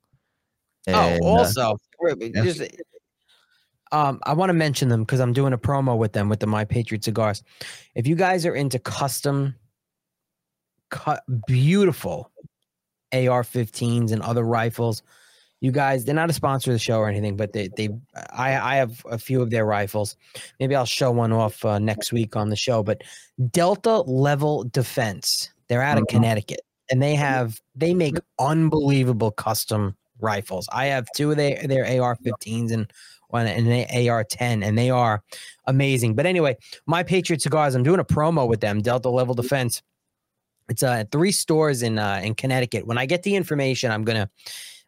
And, 0.86 0.96
oh, 0.96 1.26
uh, 1.26 1.38
also, 1.40 1.76
yeah. 2.20 2.42
just, 2.42 2.62
um, 3.92 4.20
I 4.24 4.32
want 4.34 4.50
to 4.50 4.54
mention 4.54 4.88
them 4.88 5.02
because 5.02 5.20
I'm 5.20 5.32
doing 5.32 5.52
a 5.52 5.58
promo 5.58 5.98
with 5.98 6.12
them 6.12 6.28
with 6.28 6.40
the 6.40 6.46
My 6.46 6.64
Patriot 6.64 7.04
cigars. 7.04 7.42
If 7.94 8.06
you 8.06 8.14
guys 8.14 8.46
are 8.46 8.54
into 8.54 8.78
custom, 8.78 9.54
cut 10.90 11.22
beautiful 11.46 12.30
AR-15s 13.12 14.12
and 14.12 14.22
other 14.22 14.44
rifles, 14.44 15.02
you 15.60 15.70
guys, 15.72 16.04
they're 16.04 16.14
not 16.14 16.28
a 16.30 16.34
sponsor 16.34 16.70
of 16.70 16.74
the 16.74 16.78
show 16.78 16.98
or 16.98 17.08
anything, 17.08 17.36
but 17.36 17.52
they, 17.52 17.68
they, 17.76 17.88
I, 18.32 18.74
I 18.74 18.76
have 18.76 19.04
a 19.10 19.18
few 19.18 19.40
of 19.40 19.50
their 19.50 19.64
rifles. 19.64 20.16
Maybe 20.60 20.74
I'll 20.76 20.84
show 20.84 21.10
one 21.10 21.32
off 21.32 21.64
uh, 21.64 21.78
next 21.78 22.12
week 22.12 22.36
on 22.36 22.50
the 22.50 22.56
show. 22.56 22.82
But 22.82 23.02
Delta 23.50 24.00
Level 24.02 24.64
Defense, 24.64 25.50
they're 25.68 25.82
out 25.82 25.96
of 25.98 26.04
Mhm. 26.04 26.08
Connecticut, 26.08 26.60
and 26.90 27.02
they 27.02 27.14
have 27.14 27.60
they 27.74 27.94
make 27.94 28.16
unbelievable 28.38 29.30
custom 29.30 29.96
rifles. 30.20 30.68
I 30.72 30.86
have 30.86 31.06
two 31.16 31.30
of 31.30 31.36
their 31.36 31.66
their 31.66 31.84
AR-15s 31.84 32.70
and 32.70 32.92
one 33.28 33.46
and 33.46 33.66
an 33.66 33.86
AR-10, 34.08 34.64
and 34.64 34.78
they 34.78 34.90
are 34.90 35.22
amazing. 35.66 36.14
But 36.14 36.26
anyway, 36.26 36.56
my 36.86 37.02
Patriot 37.02 37.42
Cigars, 37.42 37.74
I'm 37.74 37.82
doing 37.82 37.98
a 37.98 38.04
promo 38.04 38.46
with 38.46 38.60
them, 38.60 38.82
Delta 38.82 39.08
Level 39.08 39.34
Defense. 39.34 39.82
It's 40.68 40.82
uh 40.82 41.04
three 41.10 41.32
stores 41.32 41.82
in 41.82 41.98
uh 41.98 42.20
in 42.22 42.34
Connecticut. 42.34 42.86
When 42.86 42.98
I 42.98 43.06
get 43.06 43.22
the 43.22 43.34
information, 43.36 43.90
I'm 43.90 44.04
gonna 44.04 44.28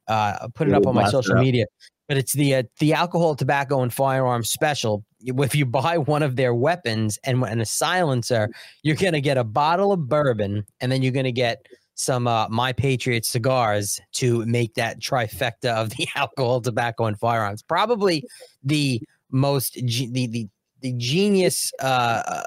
uh 0.07 0.49
put 0.55 0.69
it 0.69 0.75
up 0.75 0.87
on 0.87 0.95
my 0.95 1.09
social 1.11 1.37
media. 1.37 1.67
But 2.09 2.17
it's 2.17 2.33
the 2.33 2.55
uh, 2.57 2.63
the 2.79 2.95
alcohol, 2.95 3.35
tobacco, 3.35 3.83
and 3.83 3.93
firearms 3.93 4.51
special. 4.51 5.05
If 5.21 5.55
you 5.55 5.67
buy 5.83 5.99
one 5.99 6.23
of 6.23 6.37
their 6.37 6.55
weapons 6.55 7.19
and, 7.25 7.43
and 7.45 7.61
a 7.61 7.67
silencer, 7.67 8.49
you're 8.83 8.97
gonna 8.97 9.21
get 9.21 9.37
a 9.37 9.45
bottle 9.45 9.93
of 9.93 10.09
bourbon, 10.09 10.65
and 10.81 10.91
then 10.91 11.03
you're 11.03 11.13
gonna 11.13 11.33
get 11.33 11.67
some 11.99 12.27
uh, 12.27 12.49
My 12.49 12.73
Patriot 12.73 13.27
cigars 13.27 14.01
to 14.13 14.47
make 14.47 14.75
that 14.75 15.01
trifecta 15.01 15.75
of 15.75 15.91
the 15.91 16.09
alcohol, 16.15 16.61
tobacco, 16.61 17.05
and 17.05 17.19
firearms. 17.19 17.63
Probably 17.63 18.25
the 18.65 19.03
most 19.31 19.75
ge- 19.85 20.11
the 20.11 20.27
the 20.29 20.49
the 20.81 20.93
genius 20.93 21.73
uh, 21.81 22.45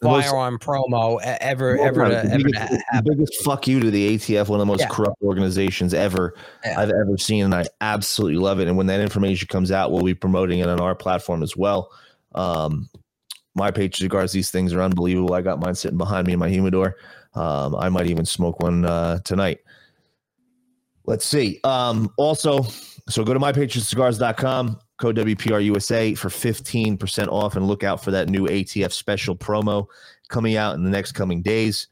The 0.00 0.08
most- 0.08 0.26
firearm 0.26 0.58
promo 0.58 1.20
ever 1.40 1.76
Well, 1.76 1.86
ever 1.86 2.00
right, 2.02 2.22
to, 2.22 2.28
the, 2.28 2.34
ever 2.34 2.38
to 2.38 2.44
biggest, 2.44 2.70
the 2.92 3.02
biggest 3.04 3.42
fuck 3.42 3.66
you 3.66 3.80
to 3.80 3.90
the 3.90 4.14
ATF, 4.16 4.48
one 4.48 4.60
of 4.60 4.66
the 4.66 4.70
most 4.70 4.80
Yeah. 4.80 4.88
corrupt 4.88 5.22
organizations 5.22 5.94
ever 5.94 6.34
Yeah. 6.64 6.80
I've 6.80 6.90
ever 6.90 7.16
seen, 7.18 7.44
and 7.44 7.54
I 7.54 7.64
absolutely 7.80 8.38
love 8.38 8.60
it. 8.60 8.68
And 8.68 8.76
when 8.76 8.86
that 8.88 9.00
information 9.00 9.48
comes 9.48 9.72
out, 9.72 9.92
we'll 9.92 10.02
be 10.02 10.14
promoting 10.14 10.58
it 10.58 10.68
on 10.68 10.80
our 10.80 10.94
platform 10.94 11.42
as 11.42 11.56
well. 11.56 11.90
Um, 12.34 12.88
my 13.54 13.70
Patriot 13.70 13.96
cigars, 13.96 14.32
these 14.32 14.50
things 14.50 14.74
are 14.74 14.82
unbelievable. 14.82 15.32
I 15.34 15.40
got 15.40 15.58
mine 15.60 15.74
sitting 15.74 15.96
behind 15.96 16.26
me 16.26 16.34
in 16.34 16.38
my 16.38 16.50
humidor. 16.50 16.96
Um, 17.34 17.74
I 17.74 17.88
might 17.88 18.06
even 18.06 18.26
smoke 18.26 18.60
one 18.60 18.84
uh, 18.84 19.18
tonight. 19.24 19.60
Let's 21.06 21.24
see. 21.24 21.60
Um, 21.64 22.10
also, 22.18 22.66
so 23.08 23.24
go 23.24 23.32
to 23.32 23.40
mypatriotcigars.com, 23.40 24.78
code 24.98 25.16
WPRUSA 25.16 26.16
for 26.16 26.28
15% 26.28 27.28
off 27.28 27.56
and 27.56 27.66
look 27.66 27.84
out 27.84 28.02
for 28.02 28.10
that 28.10 28.28
new 28.28 28.46
ATF 28.46 28.92
special 28.92 29.36
promo 29.36 29.86
coming 30.28 30.56
out 30.56 30.74
in 30.74 30.84
the 30.84 30.90
next 30.90 31.12
coming 31.12 31.42
days. 31.42 31.88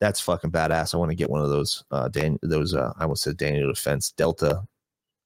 That's 0.00 0.20
fucking 0.20 0.50
badass. 0.50 0.94
I 0.94 0.98
want 0.98 1.10
to 1.10 1.16
get 1.16 1.30
one 1.30 1.42
of 1.42 1.48
those 1.48 1.84
uh 1.90 2.08
Dan 2.08 2.38
those 2.42 2.74
uh 2.74 2.92
I 2.98 3.02
almost 3.02 3.22
said 3.22 3.36
Daniel 3.36 3.72
Defense 3.72 4.10
Delta 4.12 4.62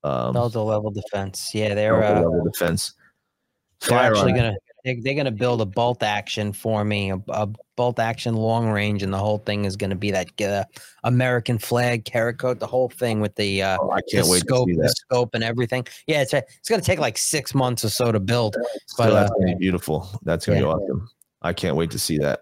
um 0.04 0.34
Delta 0.34 0.60
level 0.60 0.90
defense. 0.90 1.50
Yeah, 1.54 1.74
they're 1.74 2.00
Delta 2.00 2.18
uh, 2.18 2.30
level 2.30 2.44
defense. 2.44 2.94
they're 3.88 3.98
actually 3.98 4.32
gonna 4.32 4.54
they, 4.86 4.94
they're 4.94 5.14
gonna 5.14 5.32
build 5.32 5.60
a 5.60 5.66
bolt 5.66 6.04
action 6.04 6.52
for 6.52 6.84
me, 6.84 7.10
a, 7.10 7.20
a 7.28 7.48
bolt 7.74 7.98
action 7.98 8.34
long 8.34 8.68
range, 8.68 9.02
and 9.02 9.12
the 9.12 9.18
whole 9.18 9.38
thing 9.38 9.64
is 9.64 9.76
gonna 9.76 9.96
be 9.96 10.12
that 10.12 10.40
uh, 10.40 10.64
American 11.02 11.58
flag 11.58 12.04
carrot 12.04 12.38
the 12.60 12.66
whole 12.66 12.88
thing 12.88 13.20
with 13.20 13.34
the 13.34 13.62
uh, 13.62 13.78
Oh, 13.80 13.90
I 13.90 14.00
can't 14.02 14.24
the 14.24 14.30
wait 14.30 14.40
scope, 14.40 14.68
the 14.68 14.88
scope, 14.88 15.34
and 15.34 15.42
everything. 15.42 15.86
Yeah, 16.06 16.22
it's 16.22 16.32
it's 16.32 16.68
gonna 16.68 16.82
take 16.82 17.00
like 17.00 17.18
six 17.18 17.52
months 17.52 17.84
or 17.84 17.90
so 17.90 18.12
to 18.12 18.20
build, 18.20 18.54
So 18.86 19.04
but 19.04 19.10
that's 19.10 19.30
uh, 19.30 19.34
gonna 19.34 19.46
be 19.46 19.54
beautiful. 19.56 20.08
That's 20.22 20.46
gonna 20.46 20.60
be 20.60 20.64
awesome. 20.64 21.08
I 21.42 21.52
can't 21.52 21.74
wait 21.74 21.90
to 21.90 21.98
see 21.98 22.18
that. 22.18 22.40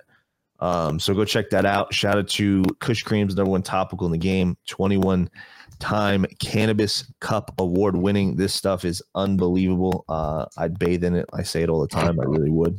Um, 0.65 0.99
so 0.99 1.13
go 1.15 1.25
check 1.25 1.51
that 1.51 1.67
out. 1.67 1.93
Shout 1.93 2.17
out 2.17 2.29
to 2.31 2.65
Kush 2.81 3.03
Creams, 3.03 3.35
number 3.37 3.51
one 3.51 3.63
topical 3.63 4.07
in 4.07 4.13
the 4.13 4.19
game, 4.19 4.57
21 4.67 5.29
time 5.79 6.25
Cannabis 6.39 7.13
Cup 7.21 7.53
award 7.59 7.97
winning. 7.97 8.37
This 8.37 8.55
stuff 8.55 8.85
is 8.85 9.03
unbelievable. 9.15 10.05
Uh, 10.09 10.47
I'd 10.57 10.79
bathe 10.79 11.05
in 11.05 11.15
it. 11.15 11.27
I 11.35 11.43
say 11.43 11.63
it 11.63 11.69
all 11.69 11.81
the 11.81 11.89
time. 11.89 12.19
I 12.21 12.25
really 12.25 12.51
would. 12.51 12.79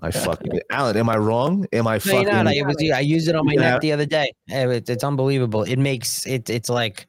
I 0.00 0.10
fucking 0.10 0.58
Alan, 0.70 0.96
am 0.96 1.08
I 1.08 1.16
wrong? 1.16 1.66
Am 1.72 1.86
I 1.86 1.94
No, 1.94 1.98
fucking 2.00 2.22
you're 2.22 2.32
not. 2.32 2.46
I, 2.48 2.62
was, 2.62 2.76
I 2.92 3.00
used 3.00 3.28
it 3.28 3.36
on 3.36 3.46
my 3.46 3.52
Yeah. 3.52 3.60
neck 3.72 3.80
the 3.82 3.92
other 3.92 4.06
day. 4.06 4.32
It's, 4.48 4.90
it's 4.90 5.04
unbelievable. 5.04 5.62
It 5.62 5.78
makes 5.78 6.26
it. 6.26 6.50
It's 6.50 6.68
like 6.68 7.06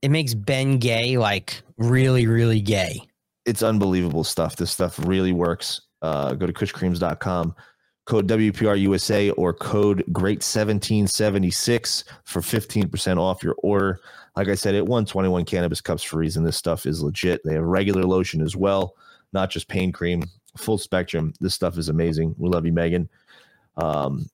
it 0.00 0.10
makes 0.10 0.32
Ben 0.32 0.78
Gay 0.78 1.18
like 1.18 1.60
really, 1.76 2.26
really 2.26 2.60
gay. 2.60 3.02
it's 3.46 3.62
unbelievable 3.62 4.24
stuff. 4.24 4.56
This 4.56 4.70
stuff 4.70 4.98
really 5.00 5.32
works. 5.32 5.80
Uh, 6.00 6.32
go 6.34 6.46
to 6.46 6.52
kushcreams.com, 6.52 7.54
code 8.08 8.26
WPRUSA 8.26 9.34
or 9.36 9.52
code 9.52 10.02
GREAT1776 10.12 12.04
for 12.24 12.40
15% 12.40 13.18
off 13.18 13.42
your 13.42 13.54
order. 13.58 14.00
Like 14.34 14.48
I 14.48 14.54
said, 14.54 14.74
it 14.74 14.86
won 14.86 15.04
21 15.04 15.44
cannabis 15.44 15.82
cups 15.82 16.02
for 16.02 16.16
reason. 16.16 16.42
This 16.42 16.56
stuff 16.56 16.86
is 16.86 17.02
legit. 17.02 17.42
They 17.44 17.52
have 17.52 17.64
regular 17.64 18.04
lotion 18.04 18.40
as 18.40 18.56
well, 18.56 18.94
not 19.34 19.50
just 19.50 19.68
pain 19.68 19.92
cream, 19.92 20.24
full 20.56 20.78
spectrum. 20.78 21.34
This 21.38 21.54
stuff 21.54 21.76
is 21.76 21.90
amazing. 21.90 22.34
We 22.38 22.48
love 22.48 22.64
you, 22.64 22.72
Megan. 22.72 23.10
Um, 23.76 24.24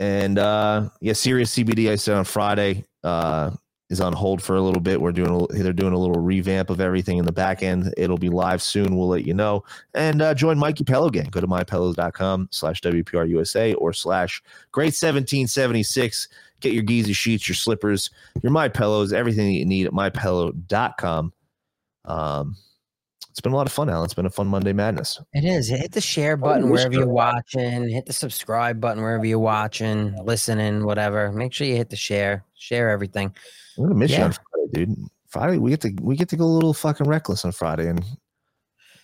and 0.00 0.36
uh, 0.36 0.88
yeah, 1.00 1.12
Serious 1.12 1.54
CBD, 1.54 1.88
I 1.88 1.94
said 1.94 2.16
on 2.16 2.24
Friday, 2.24 2.84
uh, 3.04 3.52
is 3.90 4.00
on 4.00 4.12
hold 4.12 4.40
for 4.40 4.54
a 4.54 4.62
little 4.62 4.80
bit. 4.80 5.00
We're 5.00 5.12
doing 5.12 5.46
a, 5.50 5.62
they're 5.62 5.72
doing 5.72 5.92
a 5.92 5.98
little 5.98 6.22
revamp 6.22 6.70
of 6.70 6.80
everything 6.80 7.18
in 7.18 7.24
the 7.24 7.32
back 7.32 7.62
end. 7.62 7.92
It'll 7.96 8.16
be 8.16 8.28
live 8.28 8.62
soon. 8.62 8.96
We'll 8.96 9.08
let 9.08 9.26
you 9.26 9.34
know. 9.34 9.64
And 9.94 10.22
uh, 10.22 10.32
join 10.32 10.58
Mikey 10.58 10.84
Pello 10.84 11.12
Gang. 11.12 11.28
Go 11.30 11.40
to 11.40 11.48
mypillows.com 11.48 12.48
slash 12.52 12.80
WPRUSA 12.80 13.74
or 13.78 13.92
slash 13.92 14.42
great 14.72 14.94
1776. 14.94 16.28
Get 16.60 16.72
your 16.72 16.82
Giza 16.82 17.12
sheets, 17.12 17.48
your 17.48 17.56
slippers, 17.56 18.10
your 18.42 18.52
My 18.52 18.68
Pillows, 18.68 19.12
everything 19.12 19.46
that 19.46 19.58
you 19.58 19.66
need 19.66 19.86
at 19.86 19.92
mypillow.com. 19.92 21.32
Um, 22.04 22.56
it's 23.30 23.40
it's 23.40 23.44
been 23.44 23.52
a 23.52 23.56
lot 23.56 23.66
of 23.66 23.72
fun, 23.72 23.88
Alan. 23.88 24.04
It's 24.04 24.12
been 24.12 24.26
a 24.26 24.30
fun 24.30 24.48
Monday 24.48 24.74
Madness. 24.74 25.18
It 25.32 25.44
is. 25.44 25.68
Hit 25.68 25.92
the 25.92 26.00
share 26.00 26.36
button 26.36 26.68
wish 26.68 26.80
wherever 26.80 26.92
you're 26.92 27.08
watching. 27.08 27.88
Hit 27.88 28.04
the 28.04 28.12
subscribe 28.12 28.80
button 28.80 29.02
wherever 29.02 29.24
you're 29.24 29.38
watching, 29.38 30.14
listening, 30.24 30.84
whatever. 30.84 31.32
Make 31.32 31.54
sure 31.54 31.66
you 31.66 31.76
hit 31.76 31.88
the 31.88 31.96
share. 31.96 32.44
Share 32.54 32.90
everything. 32.90 33.34
I'm 33.80 33.88
gonna 33.88 33.98
miss 33.98 34.10
you 34.10 34.18
Yeah. 34.18 34.24
on 34.26 34.32
Friday, 34.32 34.86
dude. 34.86 34.96
Friday 35.28 35.58
we 35.58 35.70
get 35.70 35.80
to 35.82 35.94
we 36.02 36.16
get 36.16 36.28
to 36.30 36.36
go 36.36 36.44
a 36.44 36.46
little 36.46 36.74
fucking 36.74 37.06
reckless 37.06 37.44
on 37.44 37.52
Friday, 37.52 37.88
and 37.88 38.04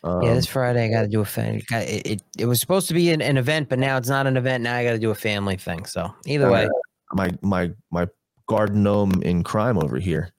um, 0.04 0.22
yeah, 0.22 0.34
this 0.34 0.46
Friday 0.46 0.84
I 0.84 0.88
got 0.88 1.02
to 1.02 1.08
do 1.08 1.20
a 1.20 1.24
fan. 1.24 1.62
It, 1.70 2.06
it, 2.06 2.22
it 2.38 2.46
was 2.46 2.60
supposed 2.60 2.88
to 2.88 2.94
be 2.94 3.10
an, 3.10 3.22
an 3.22 3.38
event, 3.38 3.68
but 3.68 3.78
now 3.78 3.96
it's 3.96 4.08
not 4.08 4.26
an 4.26 4.36
event. 4.36 4.62
Now 4.62 4.76
I 4.76 4.84
got 4.84 4.92
to 4.92 4.98
do 4.98 5.10
a 5.10 5.14
family 5.14 5.56
thing. 5.56 5.86
So 5.86 6.12
either 6.26 6.50
way, 6.50 6.68
my 7.12 7.30
my 7.42 7.72
my 7.90 8.06
garden 8.46 8.82
gnome 8.82 9.22
in 9.22 9.42
crime 9.42 9.78
over 9.78 9.98
here 9.98 10.32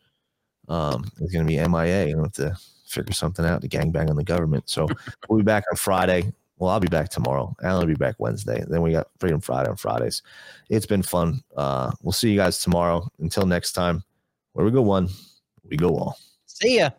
um 0.69 1.09
is 1.19 1.31
gonna 1.31 1.45
be 1.45 1.57
MIA. 1.57 2.15
I 2.15 2.21
have 2.21 2.31
to 2.33 2.55
figure 2.87 3.13
something 3.13 3.45
out 3.45 3.61
to 3.61 3.67
gangbang 3.67 4.09
on 4.09 4.15
the 4.15 4.23
government. 4.23 4.69
So 4.69 4.87
we'll 5.29 5.39
be 5.39 5.43
back 5.43 5.63
on 5.71 5.77
Friday. 5.77 6.31
Well, 6.59 6.71
I'll 6.71 6.79
be 6.79 6.87
back 6.87 7.09
tomorrow. 7.09 7.55
Alan 7.61 7.81
will 7.81 7.93
be 7.93 7.99
back 7.99 8.15
Wednesday. 8.17 8.63
Then 8.67 8.81
we 8.81 8.91
got 8.91 9.07
Freedom 9.19 9.39
Friday 9.39 9.69
on 9.69 9.75
Fridays. 9.75 10.23
It's 10.69 10.87
been 10.87 11.03
fun. 11.03 11.43
Uh, 11.55 11.91
we'll 12.01 12.13
see 12.13 12.31
you 12.31 12.37
guys 12.37 12.59
tomorrow. 12.59 13.07
Until 13.19 13.45
next 13.45 13.73
time, 13.73 14.03
where 14.57 14.65
we 14.65 14.71
go 14.71 14.81
one, 14.81 15.07
we 15.69 15.77
go 15.77 15.89
all. 15.89 16.17
see 16.47 16.77
ya. 16.77 16.89